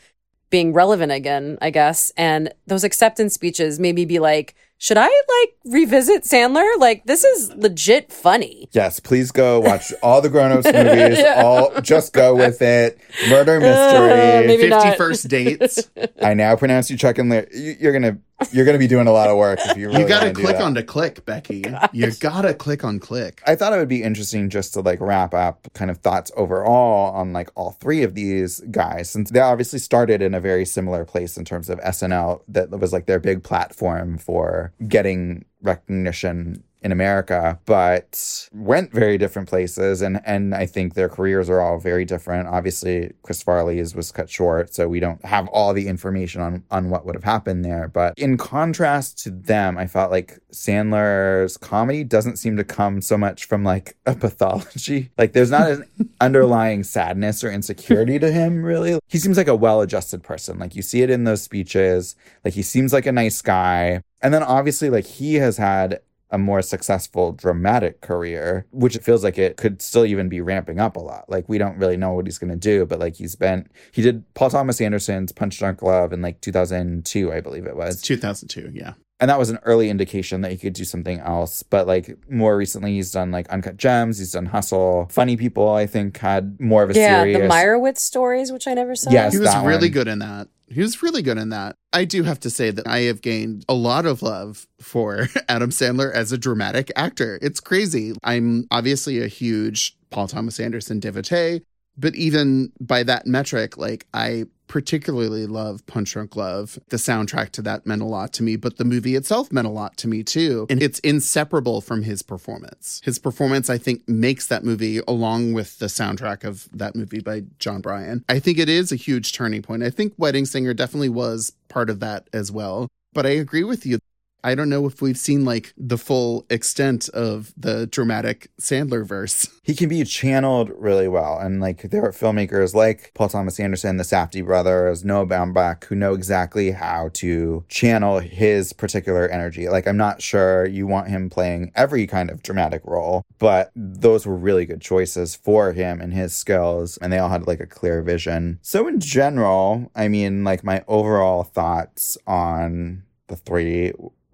being 0.54 0.72
relevant 0.72 1.12
again, 1.12 1.58
I 1.64 1.72
guess. 1.72 2.12
And 2.16 2.54
those 2.68 2.84
acceptance 2.84 3.34
speeches 3.34 3.80
made 3.80 3.96
me 3.96 4.06
be 4.06 4.20
like, 4.20 4.54
should 4.78 4.98
I 5.00 5.08
like 5.08 5.56
revisit 5.66 6.24
Sandler? 6.26 6.70
Like, 6.78 7.06
this 7.06 7.24
is 7.24 7.52
legit 7.56 8.12
funny. 8.14 8.70
Yes, 8.72 9.00
please 9.00 9.32
go 9.32 9.60
watch 9.60 9.92
all 10.04 10.22
the 10.22 10.30
Grown 10.30 10.52
Ups 10.52 10.66
movies. 10.72 11.18
Yeah. 11.18 11.42
All 11.44 11.82
just 11.82 12.14
go 12.14 12.36
with 12.36 12.62
it. 12.62 13.00
Murder 13.30 13.58
Uh, 13.58 13.62
mystery. 13.62 14.48
maybe 14.48 14.70
not. 14.70 14.96
first 14.96 15.28
dates. 15.28 15.90
I 16.22 16.36
now 16.36 16.56
pronounce 16.56 16.92
you 16.92 16.98
Chuck 16.98 17.18
and 17.18 17.32
Larry. 17.32 17.48
You're 17.80 17.94
gonna 17.94 18.20
you're 18.52 18.66
gonna 18.66 18.78
be 18.78 18.88
doing 18.88 19.08
a 19.08 19.12
lot 19.12 19.30
of 19.30 19.38
work 19.38 19.60
if 19.64 19.78
you 19.78 19.88
really 19.88 20.02
you 20.02 20.08
gotta 20.08 20.32
click 20.32 20.60
on 20.60 20.76
to 20.76 20.84
click, 20.84 21.26
Becky. 21.26 21.64
You 21.94 22.12
gotta 22.12 22.54
click 22.54 22.84
on 22.84 23.00
click. 23.00 23.42
I 23.46 23.56
thought 23.56 23.74
it 23.74 23.78
would 23.78 23.88
be 23.88 24.04
interesting 24.04 24.50
just 24.50 24.74
to 24.74 24.82
like 24.82 25.00
wrap 25.00 25.34
up 25.34 25.68
kind 25.74 25.92
of 25.92 25.98
thoughts 25.98 26.32
overall 26.36 27.14
on 27.14 27.34
like 27.34 27.50
all 27.56 27.72
three 27.72 28.04
of 28.04 28.16
these 28.16 28.60
guys, 28.72 29.10
since 29.10 29.30
they 29.32 29.40
obviously 29.40 29.80
started 29.80 30.22
in 30.22 30.34
a 30.34 30.40
very 30.40 30.66
similar 30.66 31.06
place 31.06 31.38
in 31.38 31.46
terms 31.46 31.70
of 31.70 31.80
SNL, 31.80 32.42
that 32.48 32.70
was 32.72 32.94
like 32.94 33.06
their 33.06 33.20
big 33.20 33.44
platform 33.44 34.18
for 34.18 34.74
getting 34.88 35.46
recognition 35.62 36.64
in 36.84 36.92
America, 36.92 37.60
but 37.66 38.50
went 38.54 38.92
very 38.92 39.18
different 39.18 39.48
places. 39.48 40.02
And 40.02 40.22
and 40.26 40.54
I 40.54 40.66
think 40.66 40.94
their 40.94 41.10
careers 41.10 41.50
are 41.50 41.62
all 41.62 41.80
very 41.80 42.06
different. 42.06 42.48
Obviously, 42.48 43.12
Chris 43.24 43.42
Farley's 43.42 43.96
was 43.96 44.12
cut 44.12 44.30
short, 44.30 44.74
so 44.74 44.88
we 44.88 45.00
don't 45.00 45.24
have 45.26 45.48
all 45.48 45.74
the 45.74 45.88
information 45.88 46.42
on 46.42 46.64
on 46.70 46.90
what 46.90 47.06
would 47.06 47.16
have 47.16 47.24
happened 47.24 47.64
there. 47.64 47.88
But 47.88 48.14
in 48.18 48.38
contrast 48.38 49.18
to 49.20 49.32
them, 49.32 49.78
I 49.78 49.88
felt 49.88 50.12
like 50.12 50.40
Sandler's 50.52 51.58
comedy 51.58 52.04
doesn't 52.04 52.38
seem 52.38 52.58
to 52.58 52.64
come 52.64 53.02
so 53.02 53.18
much 53.18 53.46
from 53.46 53.64
like 53.64 53.96
a 54.06 54.16
pathology. 54.16 55.10
Like 55.24 55.34
there's 55.34 55.52
not 55.52 55.70
an 55.70 55.86
underlying 56.22 56.84
sadness 56.84 57.44
or 57.44 57.52
insecurity 57.52 58.20
to 58.20 58.32
him, 58.32 58.64
really. 58.64 59.00
He 59.08 59.20
seems 59.20 59.38
like 59.38 59.48
a 59.48 59.56
well 59.56 59.80
adjusted 59.82 60.24
person. 60.24 60.60
Like 60.60 60.76
you 60.76 60.82
see 60.82 61.02
it 61.02 61.10
in 61.10 61.24
those 61.24 61.42
speeches. 61.42 62.16
Like 62.44 62.54
he 62.54 62.62
seems 62.62 62.92
like 62.92 63.06
a 63.06 63.12
nice 63.12 63.42
guy. 63.42 64.02
And 64.22 64.34
then 64.34 64.44
obviously, 64.44 64.90
like 64.90 65.06
he 65.06 65.36
has 65.36 65.58
had 65.58 66.00
a 66.34 66.38
more 66.40 66.64
successful 66.64 67.32
dramatic 67.32 68.02
career, 68.02 68.66
which 68.72 68.96
it 68.96 69.04
feels 69.04 69.24
like 69.24 69.38
it 69.38 69.56
could 69.56 69.84
still 69.84 70.04
even 70.04 70.28
be 70.28 70.42
ramping 70.42 70.80
up 70.80 70.98
a 70.98 71.00
lot. 71.00 71.30
Like 71.30 71.48
we 71.48 71.60
don't 71.60 71.78
really 71.78 71.96
know 71.96 72.14
what 72.14 72.26
he's 72.26 72.40
going 72.40 72.50
to 72.50 72.58
do, 72.58 72.88
but 72.88 73.00
like 73.00 73.16
he's 73.16 73.36
been, 73.36 73.70
he 73.92 74.02
did 74.02 74.26
Paul 74.34 74.50
Thomas 74.50 74.82
Anderson's 74.82 75.32
Punch 75.32 75.60
Drunk 75.60 75.84
Love 75.84 76.12
in 76.12 76.24
like 76.24 76.42
2002, 76.42 77.32
I 77.32 77.40
believe 77.40 77.68
it 77.68 77.76
was. 77.76 78.02
2002, 78.02 78.72
yeah. 78.74 78.94
And 79.24 79.30
that 79.30 79.40
was 79.40 79.50
an 79.50 79.60
early 79.64 79.90
indication 79.90 80.42
that 80.42 80.52
he 80.52 80.58
could 80.58 80.74
do 80.74 80.84
something 80.84 81.22
else. 81.22 81.64
But 81.64 81.88
like 81.88 82.14
more 82.30 82.58
recently, 82.58 82.96
he's 82.96 83.10
done 83.10 83.32
like 83.32 83.48
Uncut 83.48 83.78
Gems, 83.78 84.20
he's 84.20 84.34
done 84.34 84.48
Hustle. 84.48 85.08
Funny 85.10 85.38
People, 85.38 85.72
I 85.72 85.88
think, 85.88 86.18
had 86.18 86.60
more 86.60 86.84
of 86.84 86.90
a 86.90 86.94
yeah, 86.94 87.22
serious. 87.22 87.40
the 87.40 87.48
Meyerowitz 87.48 88.00
stories, 88.00 88.52
which 88.52 88.68
I 88.68 88.74
never 88.74 88.96
saw. 88.96 89.12
Yes. 89.12 89.32
He 89.32 89.40
was 89.40 89.48
that 89.48 89.66
really 89.66 89.88
one. 89.88 89.94
good 89.94 90.08
in 90.10 90.20
that. 90.20 90.50
He 90.68 90.82
was 90.82 91.02
really 91.02 91.22
good 91.22 91.38
in 91.38 91.52
that. 91.52 91.78
I 91.94 92.04
do 92.04 92.24
have 92.24 92.42
to 92.42 92.50
say 92.50 92.70
that 92.72 92.86
I 92.86 93.04
have 93.04 93.22
gained 93.22 93.64
a 93.70 93.74
lot 93.74 94.06
of 94.06 94.24
love 94.24 94.68
for 94.82 95.30
Adam 95.48 95.70
Sandler 95.70 96.12
as 96.12 96.34
a 96.34 96.38
dramatic 96.38 96.92
actor. 96.98 97.40
It's 97.42 97.62
crazy. 97.62 98.12
I'm 98.26 98.68
obviously 98.72 99.24
a 99.24 99.28
huge 99.28 99.96
Paul 100.10 100.28
Thomas 100.28 100.60
Anderson 100.60 101.00
devotee, 101.00 101.62
but 101.98 102.14
even 102.16 102.74
by 102.82 103.04
that 103.04 103.26
metric, 103.26 103.78
like 103.78 104.06
I 104.14 104.48
particularly 104.74 105.46
love 105.46 105.86
Punch 105.86 106.14
Drunk 106.14 106.36
Love. 106.36 106.80
The 106.90 106.98
soundtrack 106.98 107.52
to 107.52 107.62
that 107.62 107.86
meant 107.86 108.02
a 108.02 108.06
lot 108.06 108.34
to 108.34 108.42
me, 108.42 108.56
but 108.56 108.78
the 108.78 108.84
movie 108.84 109.16
itself 109.16 109.52
meant 109.52 109.68
a 109.68 109.70
lot 109.70 109.98
to 109.98 110.08
me 110.08 110.24
too. 110.24 110.66
And 110.68 110.82
it's 110.82 110.98
inseparable 111.02 111.80
from 111.80 112.02
his 112.02 112.24
performance. 112.24 113.00
His 113.04 113.20
performance, 113.20 113.70
I 113.70 113.78
think, 113.78 114.02
makes 114.10 114.48
that 114.48 114.64
movie 114.64 115.00
along 115.08 115.54
with 115.54 115.78
the 115.78 115.86
soundtrack 115.86 116.44
of 116.44 116.68
that 116.74 116.96
movie 116.96 117.20
by 117.20 117.44
Jon 117.60 117.82
Brion. 117.82 118.26
I 118.28 118.40
think 118.40 118.58
it 118.58 118.68
is 118.68 118.92
a 118.92 118.96
huge 118.96 119.34
turning 119.34 119.62
point. 119.62 119.84
I 119.84 119.92
think 119.92 120.16
Wedding 120.18 120.46
Singer 120.46 120.74
definitely 120.74 121.10
was 121.10 121.54
part 121.70 121.92
of 121.92 122.00
that 122.00 122.28
as 122.34 122.52
well. 122.52 122.88
But 123.14 123.28
I 123.28 123.32
agree 123.32 123.64
with 123.64 123.86
you. 123.86 124.00
I 124.44 124.56
don't 124.56 124.70
know 124.70 124.86
if 124.86 125.02
we've 125.02 125.18
seen 125.18 125.46
like 125.46 125.74
the 125.78 125.98
full 125.98 126.46
extent 126.50 127.08
of 127.10 127.54
the 127.56 127.88
dramatic 127.88 128.52
Sandler 128.60 129.06
verse. 129.06 129.50
He 129.66 129.76
can 129.76 129.88
be 129.88 130.04
channeled 130.04 130.72
really 130.76 131.08
well. 131.08 131.40
And 131.40 131.62
like 131.62 131.84
there 131.84 132.04
are 132.04 132.12
filmmakers 132.12 132.74
like 132.74 133.14
Paul 133.14 133.30
Thomas 133.30 133.62
Anderson, 133.62 133.96
the 133.96 134.04
Safdie 134.04 134.46
brothers, 134.46 135.06
Noah 135.06 135.26
Baumbach, 135.26 135.86
who 135.86 135.96
know 135.96 136.14
exactly 136.14 136.72
how 136.72 137.12
to 137.14 137.64
channel 137.70 138.20
his 138.20 138.74
particular 138.74 139.26
energy. 139.30 139.70
Like 139.70 139.88
I'm 139.88 139.96
not 139.96 140.22
sure 140.22 140.66
you 140.66 140.86
want 140.86 141.08
him 141.08 141.30
playing 141.30 141.72
every 141.76 142.06
kind 142.08 142.30
of 142.30 142.44
dramatic 142.44 142.82
role, 142.84 143.24
but 143.40 143.72
those 143.74 144.28
were 144.28 144.36
really 144.36 144.66
good 144.66 144.82
choices 144.82 145.34
for 145.34 145.72
him 145.72 146.02
and 146.02 146.14
his 146.14 146.34
skills. 146.34 146.98
And 146.98 147.14
they 147.14 147.20
all 147.20 147.30
had 147.30 147.48
like 147.48 147.62
a 147.62 147.66
clear 147.66 148.02
vision. 148.02 148.60
So 148.62 148.90
in 148.90 149.00
general, 149.00 149.90
I 149.96 150.10
mean, 150.10 150.44
like 150.44 150.66
my 150.66 150.84
overall 150.90 151.44
thoughts 151.44 152.18
on 152.28 153.04
the 153.28 153.38
three 153.38 153.94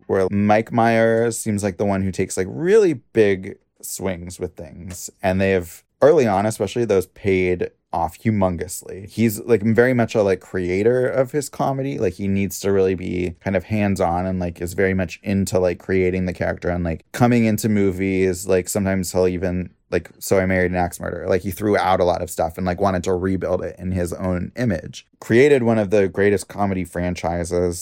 where 0.09 0.27
Mike 0.31 0.71
Myers 0.71 1.37
seems 1.37 1.63
like 1.63 1.77
the 1.77 1.85
one 1.85 2.01
who 2.01 2.11
takes 2.11 2.35
like 2.35 2.47
really 2.49 2.93
big 2.93 3.59
swings 3.79 4.39
with 4.39 4.55
things. 4.55 5.11
And 5.21 5.39
they 5.39 5.51
have 5.51 5.83
early 6.01 6.25
on, 6.25 6.47
especially 6.47 6.83
those 6.83 7.05
paid 7.05 7.69
off 7.93 8.17
humongously. 8.17 9.07
He's 9.07 9.39
like 9.41 9.61
very 9.61 9.93
much 9.93 10.15
a 10.15 10.23
like 10.23 10.39
creator 10.39 11.07
of 11.07 11.31
his 11.31 11.47
comedy. 11.47 11.99
Like 11.99 12.13
he 12.13 12.27
needs 12.27 12.59
to 12.61 12.71
really 12.71 12.95
be 12.95 13.35
kind 13.39 13.55
of 13.55 13.65
hands-on 13.65 14.25
and 14.25 14.39
like 14.39 14.59
is 14.61 14.73
very 14.73 14.95
much 14.95 15.19
into 15.21 15.59
like 15.59 15.77
creating 15.77 16.25
the 16.25 16.33
character 16.33 16.69
and 16.69 16.83
like 16.83 17.05
coming 17.11 17.45
into 17.45 17.69
movies. 17.69 18.47
Like 18.47 18.67
sometimes 18.67 19.11
he'll 19.11 19.27
even 19.27 19.69
like 19.91 20.09
so 20.17 20.39
I 20.39 20.47
married 20.47 20.71
an 20.71 20.77
axe 20.77 20.99
murderer. 20.99 21.27
Like 21.27 21.43
he 21.43 21.51
threw 21.51 21.77
out 21.77 21.99
a 21.99 22.03
lot 22.03 22.23
of 22.23 22.31
stuff 22.31 22.57
and 22.57 22.65
like 22.65 22.81
wanted 22.81 23.03
to 23.03 23.13
rebuild 23.13 23.63
it 23.63 23.75
in 23.77 23.91
his 23.91 24.11
own 24.13 24.53
image. 24.55 25.05
Created 25.19 25.61
one 25.61 25.77
of 25.77 25.91
the 25.91 26.07
greatest 26.07 26.47
comedy 26.47 26.83
franchises 26.83 27.79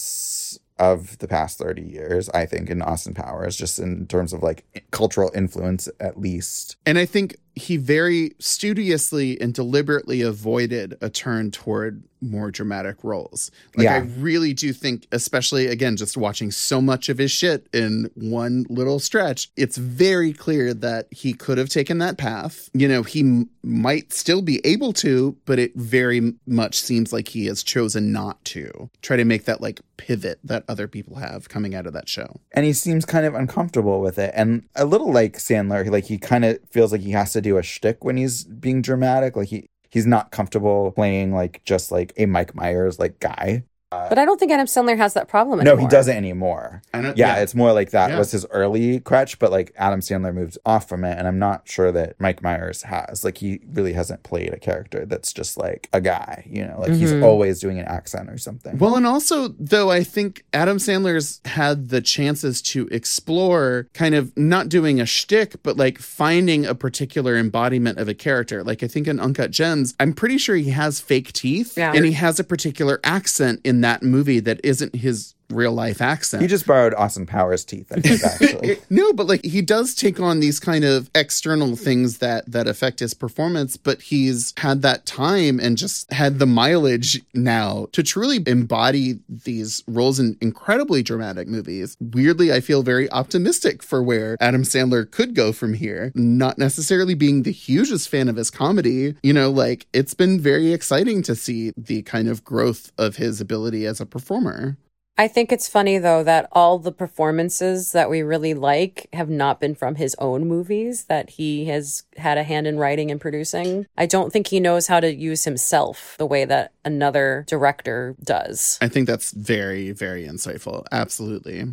of 0.78 1.18
the 1.18 1.28
past 1.28 1.58
30 1.58 1.82
years, 1.82 2.28
I 2.30 2.46
think, 2.46 2.70
in 2.70 2.82
Austin 2.82 3.14
Powers, 3.14 3.56
just 3.56 3.78
in 3.78 4.06
terms 4.06 4.32
of 4.32 4.42
like 4.42 4.64
cultural 4.90 5.30
influence, 5.34 5.88
at 6.00 6.18
least. 6.18 6.76
And 6.86 6.98
I 6.98 7.06
think 7.06 7.36
he 7.58 7.76
very 7.76 8.32
studiously 8.38 9.40
and 9.40 9.54
deliberately 9.54 10.22
avoided 10.22 10.96
a 11.00 11.08
turn 11.10 11.50
toward 11.50 12.02
more 12.20 12.50
dramatic 12.50 12.96
roles. 13.04 13.52
Like 13.76 13.84
Yeah. 13.84 13.94
I 13.94 13.98
really 14.18 14.52
do 14.52 14.72
think, 14.72 15.06
especially 15.12 15.68
again, 15.68 15.96
just 15.96 16.16
watching 16.16 16.50
so 16.50 16.80
much 16.80 17.08
of 17.08 17.16
his 17.18 17.30
shit 17.30 17.68
in 17.72 18.10
one 18.16 18.66
little 18.68 18.98
stretch, 18.98 19.48
it's 19.56 19.76
very 19.76 20.32
clear 20.32 20.74
that 20.74 21.06
he 21.12 21.32
could 21.32 21.58
have 21.58 21.68
taken 21.68 21.98
that 21.98 22.18
path. 22.18 22.70
You 22.74 22.88
know, 22.88 23.04
he 23.04 23.20
m- 23.20 23.48
might 23.62 24.12
still 24.12 24.42
be 24.42 24.60
able 24.64 24.92
to, 24.94 25.36
but 25.46 25.60
it 25.60 25.76
very 25.76 26.34
much 26.44 26.80
seems 26.80 27.12
like 27.12 27.28
he 27.28 27.46
has 27.46 27.62
chosen 27.62 28.10
not 28.10 28.44
to. 28.46 28.90
Try 29.00 29.16
to 29.16 29.24
make 29.24 29.44
that 29.44 29.60
like 29.60 29.80
pivot 29.96 30.40
that 30.42 30.64
other 30.68 30.88
people 30.88 31.16
have 31.16 31.48
coming 31.48 31.72
out 31.76 31.86
of 31.86 31.92
that 31.92 32.08
show. 32.08 32.40
and 32.52 32.64
he 32.66 32.72
seems 32.72 33.04
kind 33.04 33.26
of 33.26 33.34
uncomfortable 33.34 34.00
with 34.00 34.18
it 34.18 34.32
and 34.34 34.64
a 34.76 34.84
little 34.84 35.12
like 35.12 35.36
sandler 35.38 35.88
like 35.90 36.04
he 36.04 36.18
kind 36.18 36.44
of 36.44 36.58
feels 36.70 36.92
like 36.92 37.00
he 37.00 37.10
has 37.10 37.32
to 37.32 37.40
do 37.48 37.58
a 37.58 37.62
shtick 37.62 38.04
when 38.04 38.16
he's 38.16 38.44
being 38.44 38.82
dramatic. 38.82 39.36
Like 39.36 39.48
he 39.48 39.68
he's 39.90 40.06
not 40.06 40.30
comfortable 40.30 40.92
playing 40.92 41.32
like 41.32 41.62
just 41.64 41.90
like 41.90 42.12
a 42.16 42.26
mike 42.26 42.54
myers 42.54 42.98
like 42.98 43.18
guy 43.20 43.64
But 43.90 44.18
I 44.18 44.24
don't 44.26 44.38
think 44.38 44.52
Adam 44.52 44.66
Sandler 44.66 44.96
has 44.98 45.14
that 45.14 45.28
problem 45.28 45.60
anymore. 45.60 45.76
no 45.76 45.80
he 45.82 45.88
doesn't 45.88 46.14
anymore 46.16 46.82
I 46.92 47.00
don't- 47.00 47.16
yeah, 47.16 47.36
yeah. 47.36 47.42
it's 47.42 47.54
more 47.54 47.72
like 47.72 47.90
that 47.90 48.10
Yeah. 48.10 48.18
was 48.18 48.30
his 48.30 48.44
early 48.50 49.00
crutch 49.00 49.38
but 49.38 49.50
like 49.50 49.72
adam 49.78 50.00
sandler 50.00 50.34
moved 50.34 50.58
off 50.66 50.88
from 50.88 51.04
it 51.04 51.16
and 51.18 51.26
i'm 51.26 51.38
not 51.38 51.62
sure 51.66 51.90
that 51.92 52.14
mike 52.20 52.42
myers 52.42 52.82
has 52.82 53.24
like 53.24 53.38
he 53.38 53.60
really 53.72 53.94
hasn't 53.94 54.22
played 54.24 54.52
a 54.52 54.58
character 54.58 55.06
that's 55.06 55.32
just 55.32 55.56
like 55.56 55.88
a 55.92 56.00
guy 56.00 56.44
you 56.48 56.64
know 56.66 56.76
like 56.80 56.92
he's 56.92 57.12
Mhm. 57.12 57.22
always 57.24 57.60
doing 57.60 57.78
an 57.78 57.86
accent 57.86 58.28
or 58.30 58.36
something 58.38 58.76
Well, 58.78 58.96
and 58.96 59.06
also, 59.06 59.48
though, 59.58 59.90
I 59.90 60.02
think 60.04 60.44
Adam 60.52 60.76
Sandler's 60.76 61.40
had 61.46 61.88
the 61.88 62.00
chances 62.00 62.60
to 62.62 62.86
explore 62.90 63.88
kind 63.94 64.14
of 64.14 64.36
not 64.36 64.68
doing 64.68 65.00
a 65.00 65.06
shtick, 65.06 65.62
but 65.62 65.76
like 65.76 65.98
finding 65.98 66.64
a 66.66 66.74
particular 66.74 67.36
embodiment 67.36 67.98
of 67.98 68.08
a 68.08 68.14
character. 68.14 68.62
Like, 68.62 68.82
I 68.82 68.86
think 68.88 69.08
in 69.08 69.18
Uncut 69.18 69.50
Gems, 69.50 69.94
I'm 69.98 70.12
pretty 70.12 70.38
sure 70.38 70.56
he 70.56 70.70
has 70.70 71.00
fake 71.00 71.32
teeth 71.32 71.76
Yeah. 71.76 71.92
and 71.94 72.04
he 72.04 72.12
has 72.12 72.38
a 72.38 72.44
particular 72.44 73.00
accent 73.04 73.60
in 73.64 73.77
that 73.82 74.02
movie 74.02 74.40
that 74.40 74.60
isn't 74.64 74.94
his 74.94 75.34
real 75.50 75.72
life 75.72 76.00
accent. 76.00 76.42
he 76.42 76.46
just 76.46 76.66
borrowed 76.66 76.94
austin 76.94 77.26
powers 77.26 77.64
teeth 77.64 77.90
i 77.92 78.00
think 78.00 78.22
actually 78.22 78.78
no, 78.90 79.12
but 79.12 79.26
like 79.26 79.44
he 79.44 79.62
does 79.62 79.94
take 79.94 80.20
on 80.20 80.40
these 80.40 80.58
kind 80.58 80.84
of 80.84 81.10
external 81.14 81.76
things 81.76 82.18
that 82.18 82.50
that 82.50 82.66
affect 82.66 83.00
his 83.00 83.14
performance, 83.14 83.76
but 83.76 84.00
he's 84.02 84.52
had 84.56 84.82
that 84.82 85.06
time 85.06 85.60
and 85.60 85.76
just 85.76 86.12
had 86.12 86.38
the 86.38 86.46
mileage 86.46 87.22
now 87.34 87.86
to 87.92 88.02
truly 88.02 88.42
embody 88.46 89.18
these 89.28 89.82
roles 89.86 90.18
in 90.18 90.36
incredibly 90.40 91.02
dramatic 91.02 91.48
movies. 91.48 91.96
Weirdly, 92.00 92.52
I 92.52 92.60
feel 92.60 92.82
very 92.82 93.10
optimistic 93.10 93.82
for 93.82 94.02
where 94.02 94.36
Adam 94.40 94.62
Sandler 94.62 95.08
could 95.10 95.34
go 95.34 95.52
from 95.52 95.74
here. 95.74 96.12
Not 96.14 96.58
necessarily 96.58 97.14
being 97.14 97.42
the 97.42 97.52
hugest 97.52 98.08
fan 98.08 98.28
of 98.28 98.36
his 98.36 98.50
comedy, 98.50 99.14
you 99.22 99.32
know, 99.32 99.50
like 99.50 99.86
it's 99.92 100.14
been 100.14 100.40
very 100.40 100.72
exciting 100.72 101.22
to 101.22 101.34
see 101.34 101.72
the 101.76 102.02
kind 102.02 102.28
of 102.28 102.44
growth 102.44 102.92
of 102.98 103.16
his 103.16 103.40
ability 103.40 103.86
as 103.86 104.00
a 104.00 104.06
performer. 104.06 104.76
I 105.18 105.26
think 105.26 105.50
it's 105.50 105.68
funny 105.68 105.98
though 105.98 106.22
that 106.22 106.48
all 106.52 106.78
the 106.78 106.92
performances 106.92 107.90
that 107.90 108.08
we 108.08 108.22
really 108.22 108.54
like 108.54 109.08
have 109.12 109.28
not 109.28 109.60
been 109.60 109.74
from 109.74 109.96
his 109.96 110.14
own 110.20 110.46
movies 110.46 111.04
that 111.06 111.30
he 111.30 111.64
has 111.64 112.04
had 112.16 112.38
a 112.38 112.44
hand 112.44 112.68
in 112.68 112.78
writing 112.78 113.10
and 113.10 113.20
producing. 113.20 113.86
I 113.96 114.06
don't 114.06 114.32
think 114.32 114.46
he 114.46 114.60
knows 114.60 114.86
how 114.86 115.00
to 115.00 115.12
use 115.12 115.42
himself 115.42 116.14
the 116.18 116.26
way 116.26 116.44
that 116.44 116.72
another 116.84 117.44
director 117.48 118.14
does. 118.22 118.78
I 118.80 118.86
think 118.86 119.08
that's 119.08 119.32
very, 119.32 119.90
very 119.90 120.24
insightful. 120.24 120.84
Absolutely. 120.92 121.64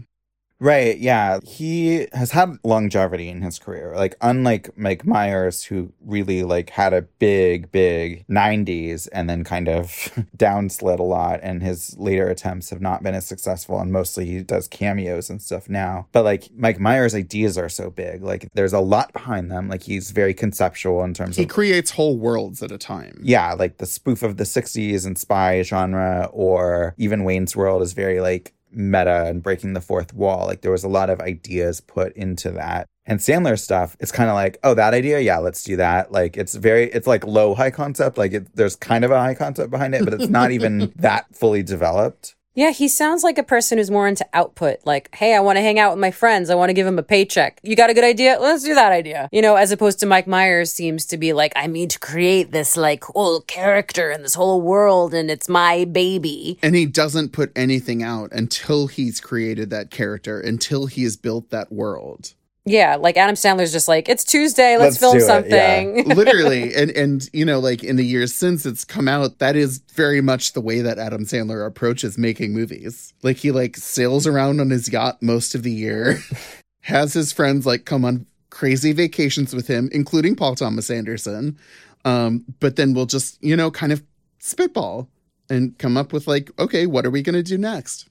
Right, 0.60 0.98
yeah. 0.98 1.40
He 1.44 2.08
has 2.14 2.32
had 2.32 2.58
longevity 2.64 3.30
in 3.30 3.42
his 3.42 3.60
career. 3.60 3.94
Like 3.96 4.16
unlike 4.22 4.78
Mike 4.78 5.06
Myers 5.06 5.64
who 5.66 5.92
really 6.04 6.44
like 6.44 6.70
had 6.70 6.94
a 6.94 7.02
big 7.02 7.72
big 7.72 8.26
90s 8.28 9.10
and 9.12 9.30
then 9.30 9.44
kind 9.44 9.68
of 9.68 9.90
downslid 10.38 11.00
a 11.00 11.04
lot 11.04 11.40
and 11.44 11.62
his 11.62 11.98
later 11.98 12.30
attempts 12.30 12.70
have 12.70 12.82
not 12.82 13.04
been 13.04 13.16
as 13.16 13.26
successful 13.26 13.80
and 13.80 13.92
mostly 13.92 14.26
he 14.26 14.42
does 14.44 14.68
cameos 14.68 15.30
and 15.30 15.42
stuff 15.42 15.68
now. 15.68 16.08
But 16.14 16.24
like 16.24 16.50
Mike 16.56 16.80
Myers 16.80 17.14
ideas 17.14 17.58
are 17.58 17.70
so 17.70 17.90
big. 17.90 18.24
Like 18.24 18.50
there's 18.54 18.74
a 18.74 18.80
lot 18.80 19.12
behind 19.12 19.52
them. 19.52 19.68
Like 19.68 19.84
he's 19.84 20.12
very 20.12 20.34
conceptual 20.34 21.04
in 21.04 21.14
terms 21.14 21.36
He 21.36 21.44
of 21.44 21.50
He 21.50 21.54
creates 21.54 21.92
whole 21.92 22.18
worlds 22.18 22.64
at 22.64 22.72
a 22.72 22.78
time. 22.78 23.20
yeah, 23.22 23.54
like 23.54 23.78
the 23.78 23.86
spoof 23.86 24.24
of 24.24 24.38
the 24.38 24.46
60s 24.46 25.06
and 25.06 25.18
spy 25.18 25.62
genre, 25.64 26.30
or 26.32 26.96
even 26.98 27.24
Wayne's 27.24 27.56
World 27.56 27.82
is 27.82 27.94
very 27.94 28.22
like 28.22 28.54
meta 28.76 29.26
and 29.26 29.42
breaking 29.42 29.74
the 29.74 29.82
fourth 29.82 30.14
wall. 30.14 30.46
Like 30.46 30.62
there 30.62 30.72
was 30.72 30.84
a 30.84 30.90
lot 30.90 31.10
of 31.10 31.22
ideas 31.22 31.82
put 31.82 32.14
into 32.14 32.52
that. 32.52 32.88
And 33.08 33.20
Sandler 33.20 33.60
stuff, 33.60 33.96
it's 34.00 34.12
kind 34.12 34.30
of 34.30 34.36
like, 34.36 34.58
oh, 34.64 34.74
that 34.74 34.94
idea, 34.94 35.20
yeah, 35.20 35.38
let's 35.38 35.64
do 35.64 35.76
that. 35.78 36.12
Like 36.12 36.38
it's 36.38 36.56
very, 36.56 36.86
it's 36.92 37.08
like 37.08 37.24
low 37.26 37.54
high 37.54 37.72
concept. 37.72 38.18
Like 38.18 38.34
it, 38.34 38.56
there's 38.56 38.76
kind 38.76 39.06
of 39.06 39.12
a 39.12 39.20
high 39.20 39.36
concept 39.36 39.70
behind 39.70 39.94
it, 39.94 40.04
but 40.04 40.14
it's 40.14 40.28
not 40.28 40.52
even 40.52 40.92
that 40.96 41.34
fully 41.36 41.62
developed. 41.62 42.35
Yeah, 42.56 42.72
he 42.72 42.88
sounds 42.88 43.22
like 43.22 43.38
a 43.38 43.44
person 43.44 43.78
who's 43.78 43.92
more 43.92 44.08
into 44.08 44.26
output. 44.34 44.80
Like, 44.86 45.14
hey, 45.14 45.36
I 45.36 45.42
want 45.42 45.58
to 45.58 45.62
hang 45.62 45.78
out 45.78 45.92
with 45.92 46.00
my 46.00 46.12
friends. 46.12 46.50
I 46.50 46.56
want 46.56 46.70
to 46.70 46.74
give 46.74 46.88
him 46.88 46.98
a 46.98 47.04
paycheck. 47.04 47.60
You 47.64 47.76
got 47.76 47.90
a 47.90 47.94
good 47.94 48.06
idea? 48.06 48.38
Let's 48.40 48.64
do 48.64 48.74
that 48.74 48.94
idea. 48.94 49.28
You 49.34 49.42
know, 49.42 49.56
as 49.56 49.74
opposed 49.74 50.00
to 50.00 50.06
Mike 50.06 50.26
Myers 50.26 50.72
seems 50.72 51.06
to 51.08 51.18
be 51.18 51.34
like, 51.34 51.52
I 51.58 51.68
need 51.68 51.90
to 51.92 52.00
create 52.00 52.52
this 52.52 52.78
like 52.78 53.04
whole 53.04 53.42
character 53.42 54.10
and 54.10 54.24
this 54.24 54.36
whole 54.36 54.62
world 54.62 55.14
and 55.14 55.30
it's 55.30 55.50
my 55.50 55.84
baby. 55.84 56.58
And 56.64 56.76
he 56.76 56.86
doesn't 56.86 57.34
put 57.34 57.52
anything 57.58 58.02
out 58.02 58.32
until 58.32 58.88
he's 58.88 59.20
created 59.20 59.70
that 59.72 59.92
character, 59.92 60.40
until 60.40 60.86
he 60.86 61.04
has 61.04 61.18
built 61.18 61.50
that 61.50 61.74
world. 61.74 62.34
Yeah, 62.68 62.96
like 62.96 63.16
Adam 63.16 63.36
Sandler's 63.36 63.72
just 63.72 63.88
like, 63.88 64.10
it's 64.10 64.24
Tuesday, 64.24 64.78
let's, 64.78 64.96
Let's 64.96 64.98
film 64.98 65.18
do 65.18 65.24
it, 65.24 65.28
something. 65.28 66.10
Literally. 66.16 66.74
And 66.74 66.90
and 66.92 67.30
you 67.32 67.46
know, 67.46 67.60
like 67.60 67.84
in 67.84 67.96
the 67.96 68.06
years 68.06 68.34
since 68.34 68.66
it's 68.66 68.84
come 68.84 69.08
out, 69.08 69.38
that 69.38 69.56
is 69.56 69.80
very 69.94 70.20
much 70.20 70.54
the 70.54 70.62
way 70.62 70.82
that 70.82 70.98
Adam 70.98 71.26
Sandler 71.26 71.66
approaches 71.66 72.18
making 72.18 72.54
movies. 72.54 73.14
Like 73.22 73.38
he 73.38 73.52
like 73.52 73.78
sails 73.78 74.26
around 74.26 74.60
on 74.60 74.72
his 74.72 74.92
yacht 74.92 75.22
most 75.22 75.54
of 75.54 75.62
the 75.62 75.72
year, 75.72 76.20
has 76.82 77.14
his 77.14 77.32
friends 77.32 77.68
like 77.68 77.86
come 77.86 78.04
on 78.04 78.26
crazy 78.50 78.94
vacations 78.94 79.54
with 79.54 79.68
him, 79.68 79.88
including 79.92 80.36
Paul 80.36 80.56
Thomas 80.56 80.90
Anderson. 80.90 81.60
Um, 82.04 82.46
but 82.60 82.78
then 82.78 82.94
we'll 82.96 83.06
just, 83.06 83.44
you 83.44 83.56
know, 83.56 83.70
kind 83.70 83.92
of 83.92 84.04
spitball 84.40 85.08
and 85.50 85.78
come 85.78 85.98
up 85.98 86.14
with 86.14 86.28
like, 86.28 86.50
okay, 86.58 86.88
what 86.88 87.06
are 87.06 87.12
we 87.12 87.22
gonna 87.22 87.44
do 87.44 87.60
next? 87.60 88.10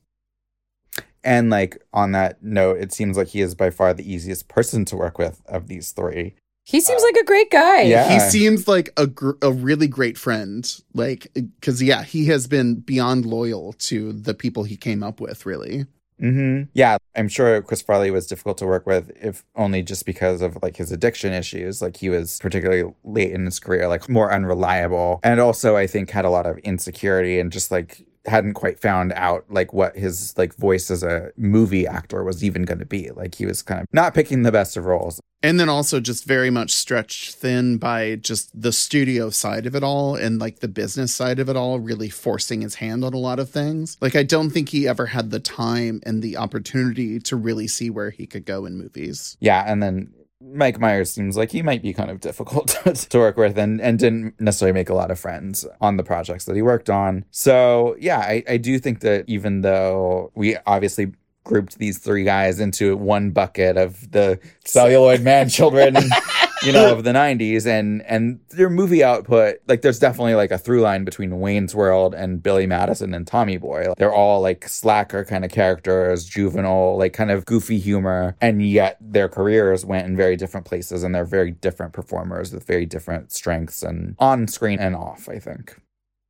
And 1.24 1.50
like 1.50 1.82
on 1.92 2.12
that 2.12 2.42
note, 2.42 2.78
it 2.78 2.92
seems 2.92 3.16
like 3.16 3.28
he 3.28 3.40
is 3.40 3.54
by 3.54 3.70
far 3.70 3.94
the 3.94 4.10
easiest 4.10 4.48
person 4.48 4.84
to 4.86 4.96
work 4.96 5.18
with 5.18 5.40
of 5.46 5.68
these 5.68 5.92
three. 5.92 6.34
he 6.64 6.80
seems 6.80 7.02
like 7.02 7.16
a 7.16 7.24
great 7.24 7.50
guy. 7.50 7.82
Yeah. 7.82 8.12
He 8.12 8.20
seems 8.20 8.68
like 8.68 8.90
a 8.96 9.06
gr- 9.06 9.38
a 9.42 9.50
really 9.50 9.86
great 9.88 10.16
friend. 10.18 10.70
Like, 10.94 11.26
because 11.34 11.82
yeah, 11.82 12.02
he 12.04 12.26
has 12.26 12.46
been 12.46 12.76
beyond 12.76 13.26
loyal 13.26 13.72
to 13.88 14.12
the 14.12 14.34
people 14.34 14.64
he 14.64 14.76
came 14.76 15.02
up 15.02 15.20
with. 15.20 15.44
Really, 15.46 15.86
hmm 16.20 16.62
Yeah, 16.74 16.96
I'm 17.16 17.28
sure 17.28 17.60
Chris 17.62 17.82
Farley 17.82 18.10
was 18.10 18.26
difficult 18.26 18.56
to 18.58 18.66
work 18.66 18.86
with, 18.86 19.10
if 19.20 19.44
only 19.56 19.82
just 19.82 20.06
because 20.06 20.40
of 20.42 20.58
like 20.62 20.76
his 20.76 20.92
addiction 20.92 21.32
issues. 21.32 21.82
Like 21.82 21.96
he 21.96 22.08
was 22.08 22.38
particularly 22.38 22.90
late 23.04 23.32
in 23.32 23.44
his 23.46 23.60
career, 23.60 23.88
like 23.88 24.08
more 24.08 24.32
unreliable, 24.32 25.20
and 25.22 25.40
also 25.40 25.76
I 25.76 25.86
think 25.86 26.10
had 26.10 26.24
a 26.24 26.30
lot 26.30 26.46
of 26.46 26.58
insecurity 26.58 27.38
and 27.40 27.50
just 27.52 27.70
like 27.70 28.06
hadn't 28.26 28.54
quite 28.54 28.80
found 28.80 29.12
out 29.14 29.44
like 29.50 29.72
what 29.72 29.96
his 29.96 30.36
like 30.38 30.54
voice 30.54 30.90
as 30.90 31.02
a 31.02 31.30
movie 31.36 31.86
actor 31.86 32.24
was 32.24 32.42
even 32.42 32.62
going 32.62 32.78
to 32.78 32.86
be. 32.86 33.10
Like 33.10 33.34
he 33.34 33.46
was 33.46 33.62
kind 33.62 33.80
of 33.80 33.86
not 33.92 34.14
picking 34.14 34.42
the 34.42 34.52
best 34.52 34.76
of 34.76 34.86
roles. 34.86 35.20
And 35.42 35.60
then 35.60 35.68
also 35.68 36.00
just 36.00 36.24
very 36.24 36.48
much 36.48 36.70
stretched 36.70 37.34
thin 37.34 37.76
by 37.76 38.16
just 38.16 38.58
the 38.58 38.72
studio 38.72 39.28
side 39.28 39.66
of 39.66 39.74
it 39.74 39.84
all 39.84 40.14
and 40.14 40.38
like 40.38 40.60
the 40.60 40.68
business 40.68 41.14
side 41.14 41.38
of 41.38 41.50
it 41.50 41.56
all, 41.56 41.80
really 41.80 42.08
forcing 42.08 42.62
his 42.62 42.76
hand 42.76 43.04
on 43.04 43.12
a 43.12 43.18
lot 43.18 43.38
of 43.38 43.50
things. 43.50 43.98
Like, 44.00 44.16
I 44.16 44.22
don't 44.22 44.48
think 44.48 44.70
he 44.70 44.88
ever 44.88 45.04
had 45.04 45.30
the 45.30 45.40
time 45.40 46.00
and 46.06 46.22
the 46.22 46.38
opportunity 46.38 47.20
to 47.20 47.36
really 47.36 47.68
see 47.68 47.90
where 47.90 48.08
he 48.08 48.26
could 48.26 48.46
go 48.46 48.64
in 48.64 48.78
movies. 48.78 49.36
Yeah, 49.38 49.62
and 49.66 49.82
then 49.82 50.14
Mike 50.40 50.78
Myers 50.78 51.10
seems 51.10 51.36
like 51.36 51.50
he 51.50 51.62
might 51.62 51.82
be 51.82 51.92
kind 51.92 52.10
of 52.10 52.20
difficult 52.20 52.68
to 53.10 53.18
work 53.18 53.36
with 53.36 53.58
and, 53.58 53.80
and 53.80 53.98
didn't 53.98 54.38
necessarily 54.40 54.74
make 54.74 54.90
a 54.90 54.94
lot 54.94 55.10
of 55.10 55.18
friends 55.18 55.66
on 55.80 55.96
the 55.96 56.02
projects 56.02 56.44
that 56.44 56.56
he 56.56 56.62
worked 56.62 56.90
on. 56.90 57.24
So, 57.30 57.96
yeah, 57.98 58.18
I, 58.18 58.44
I 58.48 58.56
do 58.56 58.78
think 58.78 59.00
that 59.00 59.24
even 59.26 59.62
though 59.62 60.32
we 60.34 60.56
obviously 60.66 61.12
grouped 61.44 61.78
these 61.78 61.98
three 61.98 62.24
guys 62.24 62.58
into 62.58 62.96
one 62.96 63.30
bucket 63.30 63.76
of 63.76 64.10
the 64.12 64.38
celluloid 64.64 65.20
man 65.20 65.48
children 65.48 65.96
you 66.62 66.72
know 66.72 66.92
of 66.92 67.04
the 67.04 67.12
90s 67.12 67.66
and 67.66 68.02
and 68.02 68.40
their 68.50 68.70
movie 68.70 69.02
output 69.02 69.56
like 69.66 69.82
there's 69.82 69.98
definitely 69.98 70.34
like 70.34 70.50
a 70.50 70.58
through 70.58 70.80
line 70.80 71.04
between 71.04 71.40
Wayne's 71.40 71.74
World 71.74 72.14
and 72.14 72.42
Billy 72.42 72.66
Madison 72.66 73.14
and 73.14 73.26
Tommy 73.26 73.56
Boy 73.56 73.86
they're 73.98 74.14
all 74.14 74.40
like 74.40 74.68
slacker 74.68 75.24
kind 75.24 75.44
of 75.44 75.50
characters 75.50 76.24
juvenile 76.24 76.96
like 76.96 77.12
kind 77.12 77.30
of 77.30 77.44
goofy 77.44 77.78
humor 77.78 78.36
and 78.40 78.66
yet 78.66 78.96
their 79.00 79.28
careers 79.28 79.84
went 79.84 80.06
in 80.06 80.16
very 80.16 80.36
different 80.36 80.66
places 80.66 81.02
and 81.02 81.14
they're 81.14 81.24
very 81.24 81.50
different 81.50 81.92
performers 81.92 82.52
with 82.52 82.66
very 82.66 82.86
different 82.86 83.32
strengths 83.32 83.82
and 83.82 84.16
on 84.18 84.46
screen 84.48 84.78
and 84.78 84.94
off 84.96 85.28
I 85.28 85.38
think 85.38 85.76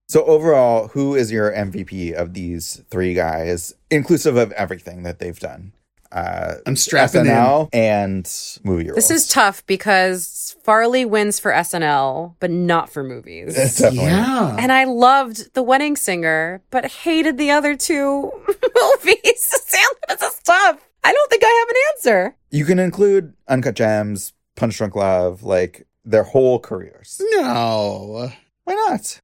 so 0.06 0.24
overall, 0.26 0.88
who 0.88 1.14
is 1.14 1.32
your 1.32 1.50
MVP 1.50 2.12
of 2.12 2.34
these 2.34 2.82
three 2.90 3.14
guys, 3.14 3.74
inclusive 3.90 4.36
of 4.36 4.52
everything 4.52 5.02
that 5.04 5.18
they've 5.18 5.38
done? 5.38 5.72
Uh, 6.14 6.54
I'm 6.64 6.76
strapping 6.76 7.24
SNL 7.24 7.68
and 7.72 8.30
movie 8.62 8.84
roles. 8.84 8.94
This 8.94 9.10
is 9.10 9.26
tough 9.26 9.66
because 9.66 10.54
Farley 10.62 11.04
wins 11.04 11.40
for 11.40 11.50
SNL, 11.50 12.36
but 12.38 12.52
not 12.52 12.88
for 12.88 13.02
movies. 13.02 13.56
Definitely. 13.78 13.98
Yeah. 14.10 14.56
And 14.56 14.70
I 14.70 14.84
loved 14.84 15.54
The 15.54 15.62
Wedding 15.62 15.96
Singer, 15.96 16.62
but 16.70 16.86
hated 16.86 17.36
the 17.36 17.50
other 17.50 17.76
two 17.76 18.30
movies. 18.46 19.20
Sam, 19.66 19.90
this 20.08 20.22
is 20.22 20.38
tough. 20.44 20.88
I 21.02 21.12
don't 21.12 21.30
think 21.30 21.42
I 21.44 21.48
have 21.48 21.68
an 21.68 21.76
answer. 22.22 22.36
You 22.50 22.64
can 22.64 22.78
include 22.78 23.34
Uncut 23.48 23.74
Gems, 23.74 24.32
Punch 24.54 24.78
Drunk 24.78 24.94
Love, 24.94 25.42
like 25.42 25.84
their 26.04 26.22
whole 26.22 26.60
careers. 26.60 27.20
No. 27.32 28.30
Why 28.62 28.74
not? 28.74 29.20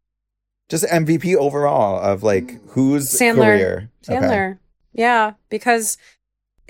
Just 0.69 0.85
MVP 0.87 1.37
overall 1.37 2.01
of 2.01 2.25
like 2.25 2.61
whose 2.71 3.09
Sandler. 3.11 3.37
career. 3.45 3.91
Sandler. 4.03 4.59
Yeah, 4.93 5.35
because 5.51 5.97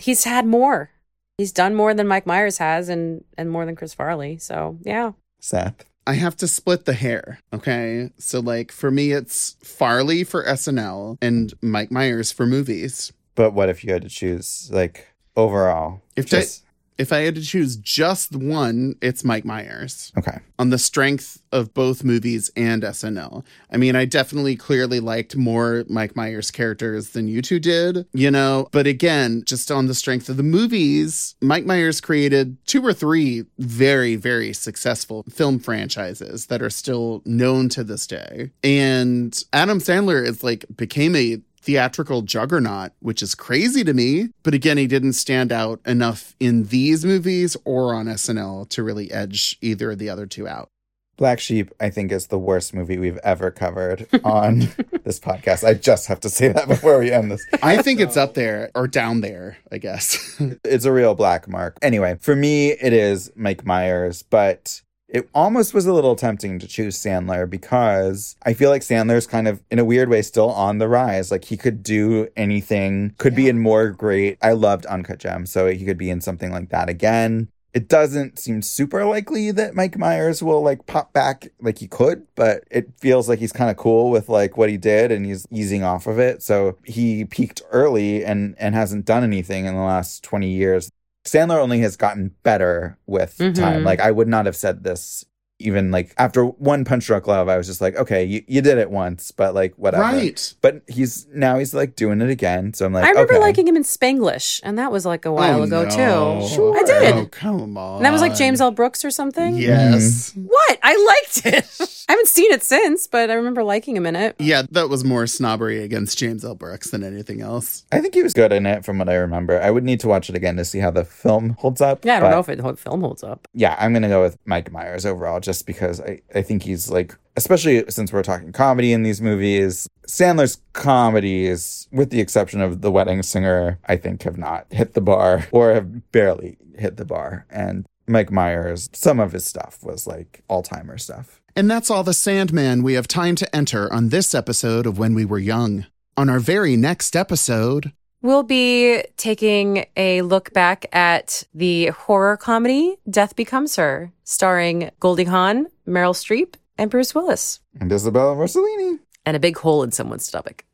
he's 0.00 0.24
had 0.24 0.46
more. 0.46 0.90
He's 1.38 1.52
done 1.52 1.74
more 1.74 1.94
than 1.94 2.06
Mike 2.06 2.26
Myers 2.26 2.58
has 2.58 2.88
and 2.88 3.24
and 3.38 3.50
more 3.50 3.64
than 3.64 3.76
Chris 3.76 3.94
Farley. 3.94 4.36
So, 4.38 4.78
yeah. 4.82 5.12
Seth. 5.40 5.84
I 6.06 6.14
have 6.14 6.36
to 6.38 6.48
split 6.48 6.86
the 6.86 6.94
hair. 6.94 7.38
Okay. 7.52 8.10
So, 8.18 8.40
like, 8.40 8.72
for 8.72 8.90
me, 8.90 9.12
it's 9.12 9.56
Farley 9.62 10.24
for 10.24 10.44
SNL 10.44 11.18
and 11.22 11.54
Mike 11.62 11.90
Myers 11.90 12.32
for 12.32 12.46
movies. 12.46 13.12
But 13.34 13.52
what 13.52 13.68
if 13.68 13.84
you 13.84 13.92
had 13.92 14.02
to 14.02 14.08
choose 14.08 14.70
like 14.72 15.06
overall? 15.36 16.02
If 16.16 16.26
Just- 16.26 16.64
I, 16.64 16.69
if 17.00 17.12
I 17.12 17.20
had 17.20 17.34
to 17.36 17.40
choose 17.40 17.76
just 17.76 18.36
one, 18.36 18.94
it's 19.00 19.24
Mike 19.24 19.46
Myers. 19.46 20.12
Okay. 20.18 20.38
On 20.58 20.68
the 20.68 20.78
strength 20.78 21.40
of 21.50 21.72
both 21.72 22.04
movies 22.04 22.50
and 22.54 22.82
SNL. 22.82 23.42
I 23.72 23.78
mean, 23.78 23.96
I 23.96 24.04
definitely 24.04 24.54
clearly 24.54 25.00
liked 25.00 25.34
more 25.34 25.84
Mike 25.88 26.14
Myers 26.14 26.50
characters 26.50 27.10
than 27.10 27.26
you 27.26 27.40
two 27.40 27.58
did, 27.58 28.06
you 28.12 28.30
know, 28.30 28.68
but 28.70 28.86
again, 28.86 29.42
just 29.46 29.70
on 29.70 29.86
the 29.86 29.94
strength 29.94 30.28
of 30.28 30.36
the 30.36 30.42
movies, 30.42 31.34
Mike 31.40 31.64
Myers 31.64 32.00
created 32.00 32.58
two 32.66 32.84
or 32.84 32.92
three 32.92 33.44
very, 33.58 34.14
very 34.16 34.52
successful 34.52 35.24
film 35.30 35.58
franchises 35.58 36.46
that 36.46 36.60
are 36.60 36.70
still 36.70 37.22
known 37.24 37.70
to 37.70 37.82
this 37.82 38.06
day. 38.06 38.50
And 38.62 39.42
Adam 39.54 39.78
Sandler 39.78 40.24
is 40.24 40.44
like 40.44 40.66
became 40.76 41.16
a 41.16 41.40
theatrical 41.62 42.22
juggernaut, 42.22 42.92
which 43.00 43.22
is 43.22 43.34
crazy 43.34 43.84
to 43.84 43.94
me. 43.94 44.30
But 44.42 44.54
again, 44.54 44.76
he 44.76 44.86
didn't 44.86 45.12
stand 45.14 45.52
out 45.52 45.80
enough 45.86 46.34
in 46.40 46.64
these 46.64 47.04
movies 47.04 47.56
or 47.64 47.94
on 47.94 48.06
SNL 48.06 48.68
to 48.70 48.82
really 48.82 49.10
edge 49.12 49.58
either 49.60 49.92
of 49.92 49.98
the 49.98 50.08
other 50.08 50.26
two 50.26 50.48
out. 50.48 50.70
Black 51.16 51.38
Sheep, 51.38 51.70
I 51.78 51.90
think, 51.90 52.12
is 52.12 52.28
the 52.28 52.38
worst 52.38 52.72
movie 52.72 52.96
we've 52.96 53.18
ever 53.18 53.50
covered 53.50 54.08
on 54.24 54.60
this 55.04 55.20
podcast. 55.20 55.68
I 55.68 55.74
just 55.74 56.06
have 56.06 56.18
to 56.20 56.30
say 56.30 56.48
that 56.48 56.66
before 56.66 56.98
we 56.98 57.12
end 57.12 57.30
this. 57.30 57.44
I 57.62 57.82
think 57.82 58.00
it's 58.00 58.16
up 58.16 58.32
there 58.32 58.70
or 58.74 58.88
down 58.88 59.20
there, 59.20 59.58
I 59.70 59.76
guess. 59.78 60.40
It's 60.64 60.86
a 60.86 60.92
real 60.92 61.14
black 61.14 61.46
mark. 61.46 61.76
Anyway, 61.82 62.16
for 62.20 62.34
me, 62.34 62.70
it 62.70 62.94
is 62.94 63.30
Mike 63.36 63.66
Myers, 63.66 64.22
but 64.22 64.80
it 65.10 65.28
almost 65.34 65.74
was 65.74 65.86
a 65.86 65.92
little 65.92 66.14
tempting 66.14 66.58
to 66.60 66.68
choose 66.68 66.96
Sandler 66.96 67.48
because 67.48 68.36
I 68.44 68.54
feel 68.54 68.70
like 68.70 68.82
Sandler's 68.82 69.26
kind 69.26 69.48
of, 69.48 69.60
in 69.70 69.78
a 69.78 69.84
weird 69.84 70.08
way, 70.08 70.22
still 70.22 70.50
on 70.50 70.78
the 70.78 70.88
rise. 70.88 71.30
Like 71.30 71.44
he 71.44 71.56
could 71.56 71.82
do 71.82 72.28
anything, 72.36 73.14
could 73.18 73.34
be 73.34 73.48
in 73.48 73.58
more 73.58 73.90
great. 73.90 74.38
I 74.40 74.52
loved 74.52 74.86
Uncut 74.86 75.18
Gems, 75.18 75.50
so 75.50 75.66
he 75.66 75.84
could 75.84 75.98
be 75.98 76.10
in 76.10 76.20
something 76.20 76.52
like 76.52 76.68
that 76.70 76.88
again. 76.88 77.48
It 77.72 77.88
doesn't 77.88 78.38
seem 78.38 78.62
super 78.62 79.04
likely 79.04 79.52
that 79.52 79.74
Mike 79.74 79.96
Myers 79.96 80.42
will 80.42 80.60
like 80.60 80.86
pop 80.86 81.12
back 81.12 81.48
like 81.60 81.78
he 81.78 81.86
could, 81.86 82.26
but 82.34 82.64
it 82.70 82.90
feels 82.98 83.28
like 83.28 83.38
he's 83.38 83.52
kind 83.52 83.70
of 83.70 83.76
cool 83.76 84.10
with 84.10 84.28
like 84.28 84.56
what 84.56 84.68
he 84.68 84.76
did 84.76 85.12
and 85.12 85.24
he's 85.24 85.46
easing 85.52 85.84
off 85.84 86.08
of 86.08 86.18
it. 86.18 86.42
So 86.42 86.78
he 86.84 87.24
peaked 87.24 87.62
early 87.70 88.24
and 88.24 88.56
and 88.58 88.74
hasn't 88.74 89.04
done 89.04 89.22
anything 89.22 89.66
in 89.66 89.74
the 89.74 89.82
last 89.82 90.24
20 90.24 90.48
years. 90.48 90.90
Sandler 91.30 91.58
only 91.62 91.78
has 91.80 91.96
gotten 91.96 92.32
better 92.42 92.98
with 93.06 93.36
Mhm. 93.38 93.54
time. 93.54 93.84
Like 93.84 94.00
I 94.00 94.10
would 94.10 94.26
not 94.26 94.46
have 94.46 94.56
said 94.56 94.82
this 94.82 95.24
even 95.60 95.90
like 95.90 96.14
after 96.18 96.44
one 96.44 96.84
punch 96.84 97.06
drunk 97.06 97.26
love, 97.26 97.48
I 97.48 97.56
was 97.56 97.66
just 97.66 97.80
like, 97.80 97.94
okay, 97.96 98.24
you, 98.24 98.42
you 98.48 98.60
did 98.62 98.78
it 98.78 98.90
once, 98.90 99.30
but 99.30 99.54
like 99.54 99.74
whatever. 99.76 100.02
Right. 100.02 100.54
But 100.60 100.82
he's 100.88 101.26
now 101.32 101.58
he's 101.58 101.74
like 101.74 101.96
doing 101.96 102.20
it 102.20 102.30
again. 102.30 102.72
So 102.74 102.86
I'm 102.86 102.92
like, 102.92 103.04
I 103.04 103.10
remember 103.10 103.34
okay. 103.34 103.42
liking 103.42 103.68
him 103.68 103.76
in 103.76 103.82
Spanglish, 103.82 104.60
and 104.64 104.78
that 104.78 104.90
was 104.90 105.06
like 105.06 105.24
a 105.24 105.32
while 105.32 105.60
Oh, 105.60 105.62
ago 105.64 105.84
no. 105.84 106.46
too. 106.48 106.74
I 106.76 106.82
did. 106.84 107.14
Oh, 107.14 107.26
come 107.26 107.76
on. 107.76 107.96
And 107.96 108.04
that 108.04 108.12
was 108.12 108.20
like 108.20 108.34
James 108.36 108.60
L. 108.60 108.70
Brooks 108.70 109.04
or 109.04 109.10
something. 109.10 109.56
Yes. 109.56 110.30
Mm-hmm. 110.30 110.46
What? 110.46 110.78
I 110.82 110.96
liked 111.24 111.46
it. 111.54 112.04
I 112.08 112.12
haven't 112.12 112.28
seen 112.28 112.50
it 112.52 112.62
since, 112.62 113.06
but 113.06 113.30
I 113.30 113.34
remember 113.34 113.62
liking 113.62 113.96
him 113.96 114.06
in 114.06 114.16
it. 114.16 114.34
Yeah, 114.38 114.62
that 114.72 114.88
was 114.88 115.04
more 115.04 115.26
snobbery 115.26 115.82
against 115.82 116.18
James 116.18 116.44
L. 116.44 116.54
Brooks 116.56 116.90
than 116.90 117.04
anything 117.04 117.40
else. 117.40 117.84
I 117.92 118.00
think 118.00 118.14
he 118.14 118.22
was 118.22 118.32
good 118.34 118.52
in 118.52 118.66
it 118.66 118.84
from 118.84 118.98
what 118.98 119.08
I 119.08 119.14
remember. 119.14 119.60
I 119.60 119.70
would 119.70 119.84
need 119.84 120.00
to 120.00 120.08
watch 120.08 120.28
it 120.28 120.34
again 120.34 120.56
to 120.56 120.64
see 120.64 120.78
how 120.80 120.90
the 120.90 121.04
film 121.04 121.50
holds 121.58 121.80
up. 121.80 122.04
Yeah, 122.04 122.16
I 122.16 122.20
don't 122.20 122.30
but- 122.30 122.34
know 122.34 122.40
if 122.40 122.48
it, 122.48 122.62
the 122.62 122.76
film 122.76 123.00
holds 123.02 123.22
up. 123.22 123.46
yeah, 123.54 123.76
I'm 123.78 123.92
gonna 123.92 124.08
go 124.08 124.22
with 124.22 124.38
Mike 124.44 124.72
Myers 124.72 125.06
overall, 125.06 125.40
just 125.50 125.66
because 125.66 126.00
I, 126.00 126.20
I 126.32 126.42
think 126.42 126.62
he's 126.62 126.88
like, 126.90 127.18
especially 127.36 127.84
since 127.88 128.12
we're 128.12 128.22
talking 128.22 128.52
comedy 128.52 128.92
in 128.92 129.02
these 129.02 129.20
movies, 129.20 129.88
Sandler's 130.06 130.60
comedies, 130.74 131.88
with 131.90 132.10
the 132.10 132.20
exception 132.20 132.60
of 132.60 132.82
The 132.82 132.92
Wedding 132.92 133.24
Singer, 133.24 133.80
I 133.86 133.96
think 133.96 134.22
have 134.22 134.38
not 134.38 134.66
hit 134.70 134.94
the 134.94 135.00
bar 135.00 135.48
or 135.52 135.74
have 135.74 136.12
barely 136.12 136.56
hit 136.78 136.98
the 136.98 137.04
bar. 137.04 137.46
And 137.50 137.84
Mike 138.06 138.30
Myers, 138.30 138.88
some 138.92 139.18
of 139.18 139.32
his 139.32 139.44
stuff 139.44 139.80
was 139.82 140.06
like 140.06 140.44
all 140.46 140.62
timer 140.62 140.98
stuff. 140.98 141.40
And 141.56 141.68
that's 141.68 141.90
all 141.90 142.04
the 142.04 142.14
Sandman 142.14 142.84
we 142.84 142.92
have 142.94 143.08
time 143.08 143.34
to 143.34 143.56
enter 143.56 143.92
on 143.92 144.10
this 144.10 144.36
episode 144.36 144.86
of 144.86 145.00
When 145.00 145.14
We 145.14 145.24
Were 145.24 145.40
Young. 145.40 145.86
On 146.16 146.28
our 146.28 146.38
very 146.38 146.76
next 146.76 147.16
episode, 147.16 147.92
We'll 148.22 148.42
be 148.42 149.02
taking 149.16 149.86
a 149.96 150.20
look 150.22 150.52
back 150.52 150.86
at 150.92 151.44
the 151.54 151.86
horror 151.86 152.36
comedy 152.36 152.96
Death 153.08 153.34
Becomes 153.34 153.76
Her, 153.76 154.12
starring 154.24 154.90
Goldie 155.00 155.24
Hawn, 155.24 155.68
Meryl 155.88 156.14
Streep, 156.14 156.54
and 156.76 156.90
Bruce 156.90 157.14
Willis, 157.14 157.60
And 157.80 157.90
Isabella 157.90 158.34
Rossellini. 158.36 158.98
and 159.24 159.36
a 159.36 159.40
big 159.40 159.56
hole 159.58 159.82
in 159.82 159.90
someone's 159.92 160.26
stomach. 160.26 160.64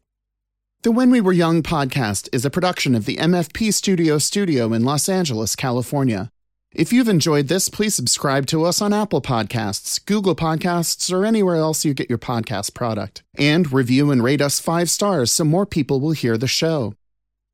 the 0.82 0.90
When 0.90 1.10
We 1.10 1.20
Were 1.20 1.32
Young 1.32 1.62
podcast 1.62 2.28
is 2.32 2.44
a 2.44 2.50
production 2.50 2.94
of 2.96 3.04
the 3.06 3.16
MFP 3.16 3.72
Studio 3.72 4.18
Studio 4.18 4.72
in 4.72 4.84
Los 4.84 5.08
Angeles, 5.08 5.54
California. 5.56 6.30
If 6.74 6.92
you've 6.92 7.08
enjoyed 7.08 7.46
this, 7.48 7.68
please 7.68 7.94
subscribe 7.94 8.46
to 8.46 8.64
us 8.64 8.82
on 8.82 8.92
Apple 8.92 9.22
Podcasts, 9.22 10.04
Google 10.04 10.34
Podcasts, 10.36 11.12
or 11.12 11.24
anywhere 11.24 11.56
else 11.56 11.84
you 11.84 11.94
get 11.94 12.08
your 12.10 12.18
podcast 12.18 12.74
product. 12.74 13.22
And 13.38 13.72
review 13.72 14.10
and 14.10 14.22
rate 14.22 14.40
us 14.42 14.58
five 14.60 14.90
stars 14.90 15.30
so 15.32 15.44
more 15.44 15.64
people 15.64 16.00
will 16.00 16.10
hear 16.10 16.36
the 16.36 16.46
show. 16.48 16.94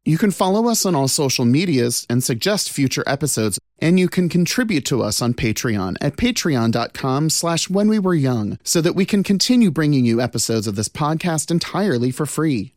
You 0.05 0.19
can 0.19 0.33
follow 0.33 0.69
us 0.69 0.85
on 0.85 0.97
all 0.97 1.07
social 1.07 1.45
medias 1.45 2.05
and 2.11 2.25
suggest 2.25 2.73
future 2.73 3.05
episodes, 3.07 3.61
and 3.79 4.01
you 4.01 4.09
can 4.09 4.29
contribute 4.29 4.85
to 4.87 5.01
us 5.01 5.23
on 5.23 5.33
Patreon 5.33 5.97
at 6.01 6.17
patreon.com 6.17 7.31
slash 7.31 7.71
when 7.71 7.87
we 7.87 8.01
were 8.01 8.15
young 8.15 8.59
so 8.65 8.81
that 8.81 8.97
we 8.97 9.05
can 9.05 9.23
continue 9.23 9.71
bringing 9.71 10.05
you 10.05 10.21
episodes 10.21 10.67
of 10.67 10.75
this 10.75 10.89
podcast 10.89 11.53
entirely 11.53 12.11
for 12.11 12.27
free. 12.27 12.73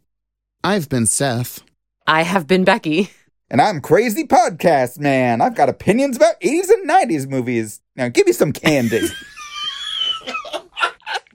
I've 0.64 0.88
been 0.88 1.08
Seth. 1.08 1.64
I 2.06 2.22
have 2.22 2.46
been 2.46 2.64
Becky. 2.64 3.10
And 3.50 3.60
I'm 3.60 3.82
Crazy 3.82 4.26
Podcast 4.26 5.00
Man. 5.00 5.42
I've 5.42 5.56
got 5.56 5.68
opinions 5.68 6.18
about 6.18 6.40
80s 6.42 6.70
and 6.70 6.88
90s 6.88 7.28
movies. 7.28 7.82
Now 7.96 8.08
give 8.08 8.28
me 8.28 8.34
some 8.34 8.52
candy. 8.54 9.02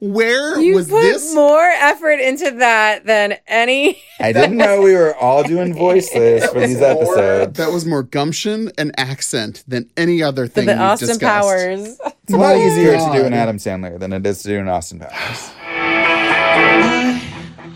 Where 0.00 0.58
You 0.58 0.76
was 0.76 0.88
put 0.88 1.02
this? 1.02 1.34
more 1.34 1.60
effort 1.60 2.20
into 2.20 2.50
that 2.52 3.04
than 3.04 3.34
any. 3.46 4.02
I 4.18 4.32
didn't 4.32 4.56
know 4.56 4.80
we 4.80 4.94
were 4.94 5.14
all 5.16 5.42
doing 5.42 5.74
voices 5.74 6.46
for 6.46 6.60
these 6.60 6.80
episodes. 6.80 7.58
That 7.58 7.70
was 7.70 7.84
more 7.84 8.02
gumption 8.02 8.72
and 8.78 8.98
accent 8.98 9.62
than 9.68 9.90
any 9.98 10.22
other 10.22 10.46
thing 10.46 10.64
the 10.64 10.72
we've 10.72 10.80
Austin 10.80 11.08
discussed. 11.08 11.20
Powers. 11.48 11.98
It's 12.24 12.32
a 12.32 12.36
lot 12.38 12.56
easier 12.56 12.92
to 12.96 13.10
do 13.12 13.24
an 13.26 13.34
Adam 13.34 13.58
Sandler 13.58 13.98
than 14.00 14.14
it 14.14 14.24
is 14.26 14.40
to 14.42 14.48
do 14.48 14.58
an 14.58 14.68
Austin 14.68 15.00
Powers. 15.00 15.50
I 15.62 17.20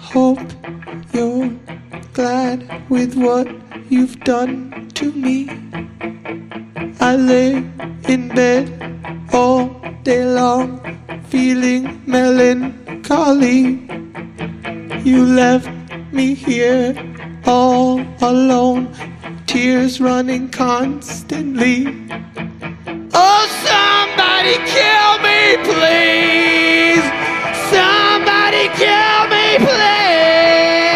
Hope 0.01 0.39
you're 1.13 1.51
glad 2.15 2.89
with 2.89 3.17
what 3.17 3.49
you've 3.91 4.19
done 4.21 4.89
to 4.95 5.11
me. 5.13 5.49
I 7.01 7.17
lay 7.17 7.57
in 8.09 8.29
bed 8.29 8.65
all 9.33 9.67
day 10.05 10.25
long, 10.25 10.69
feeling 11.29 12.01
melancholy. 12.07 13.83
You 15.03 15.27
left 15.27 15.69
me 16.13 16.35
here 16.35 16.95
all 17.45 18.01
alone, 18.21 18.95
tears 19.49 20.01
running 20.01 20.51
constantly. 20.51 21.79
Oh, 23.13 23.43
somebody 23.67 24.57
kill 24.77 25.13
me, 25.27 25.41
please! 25.69 27.05
Somebody 27.75 28.65
kill 28.79 29.21
me, 29.35 29.47
please! 29.67 30.94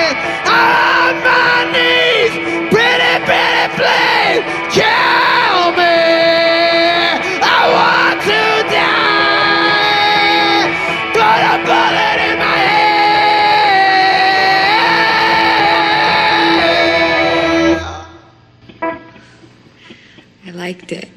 liked 20.69 20.93
it. 20.93 21.08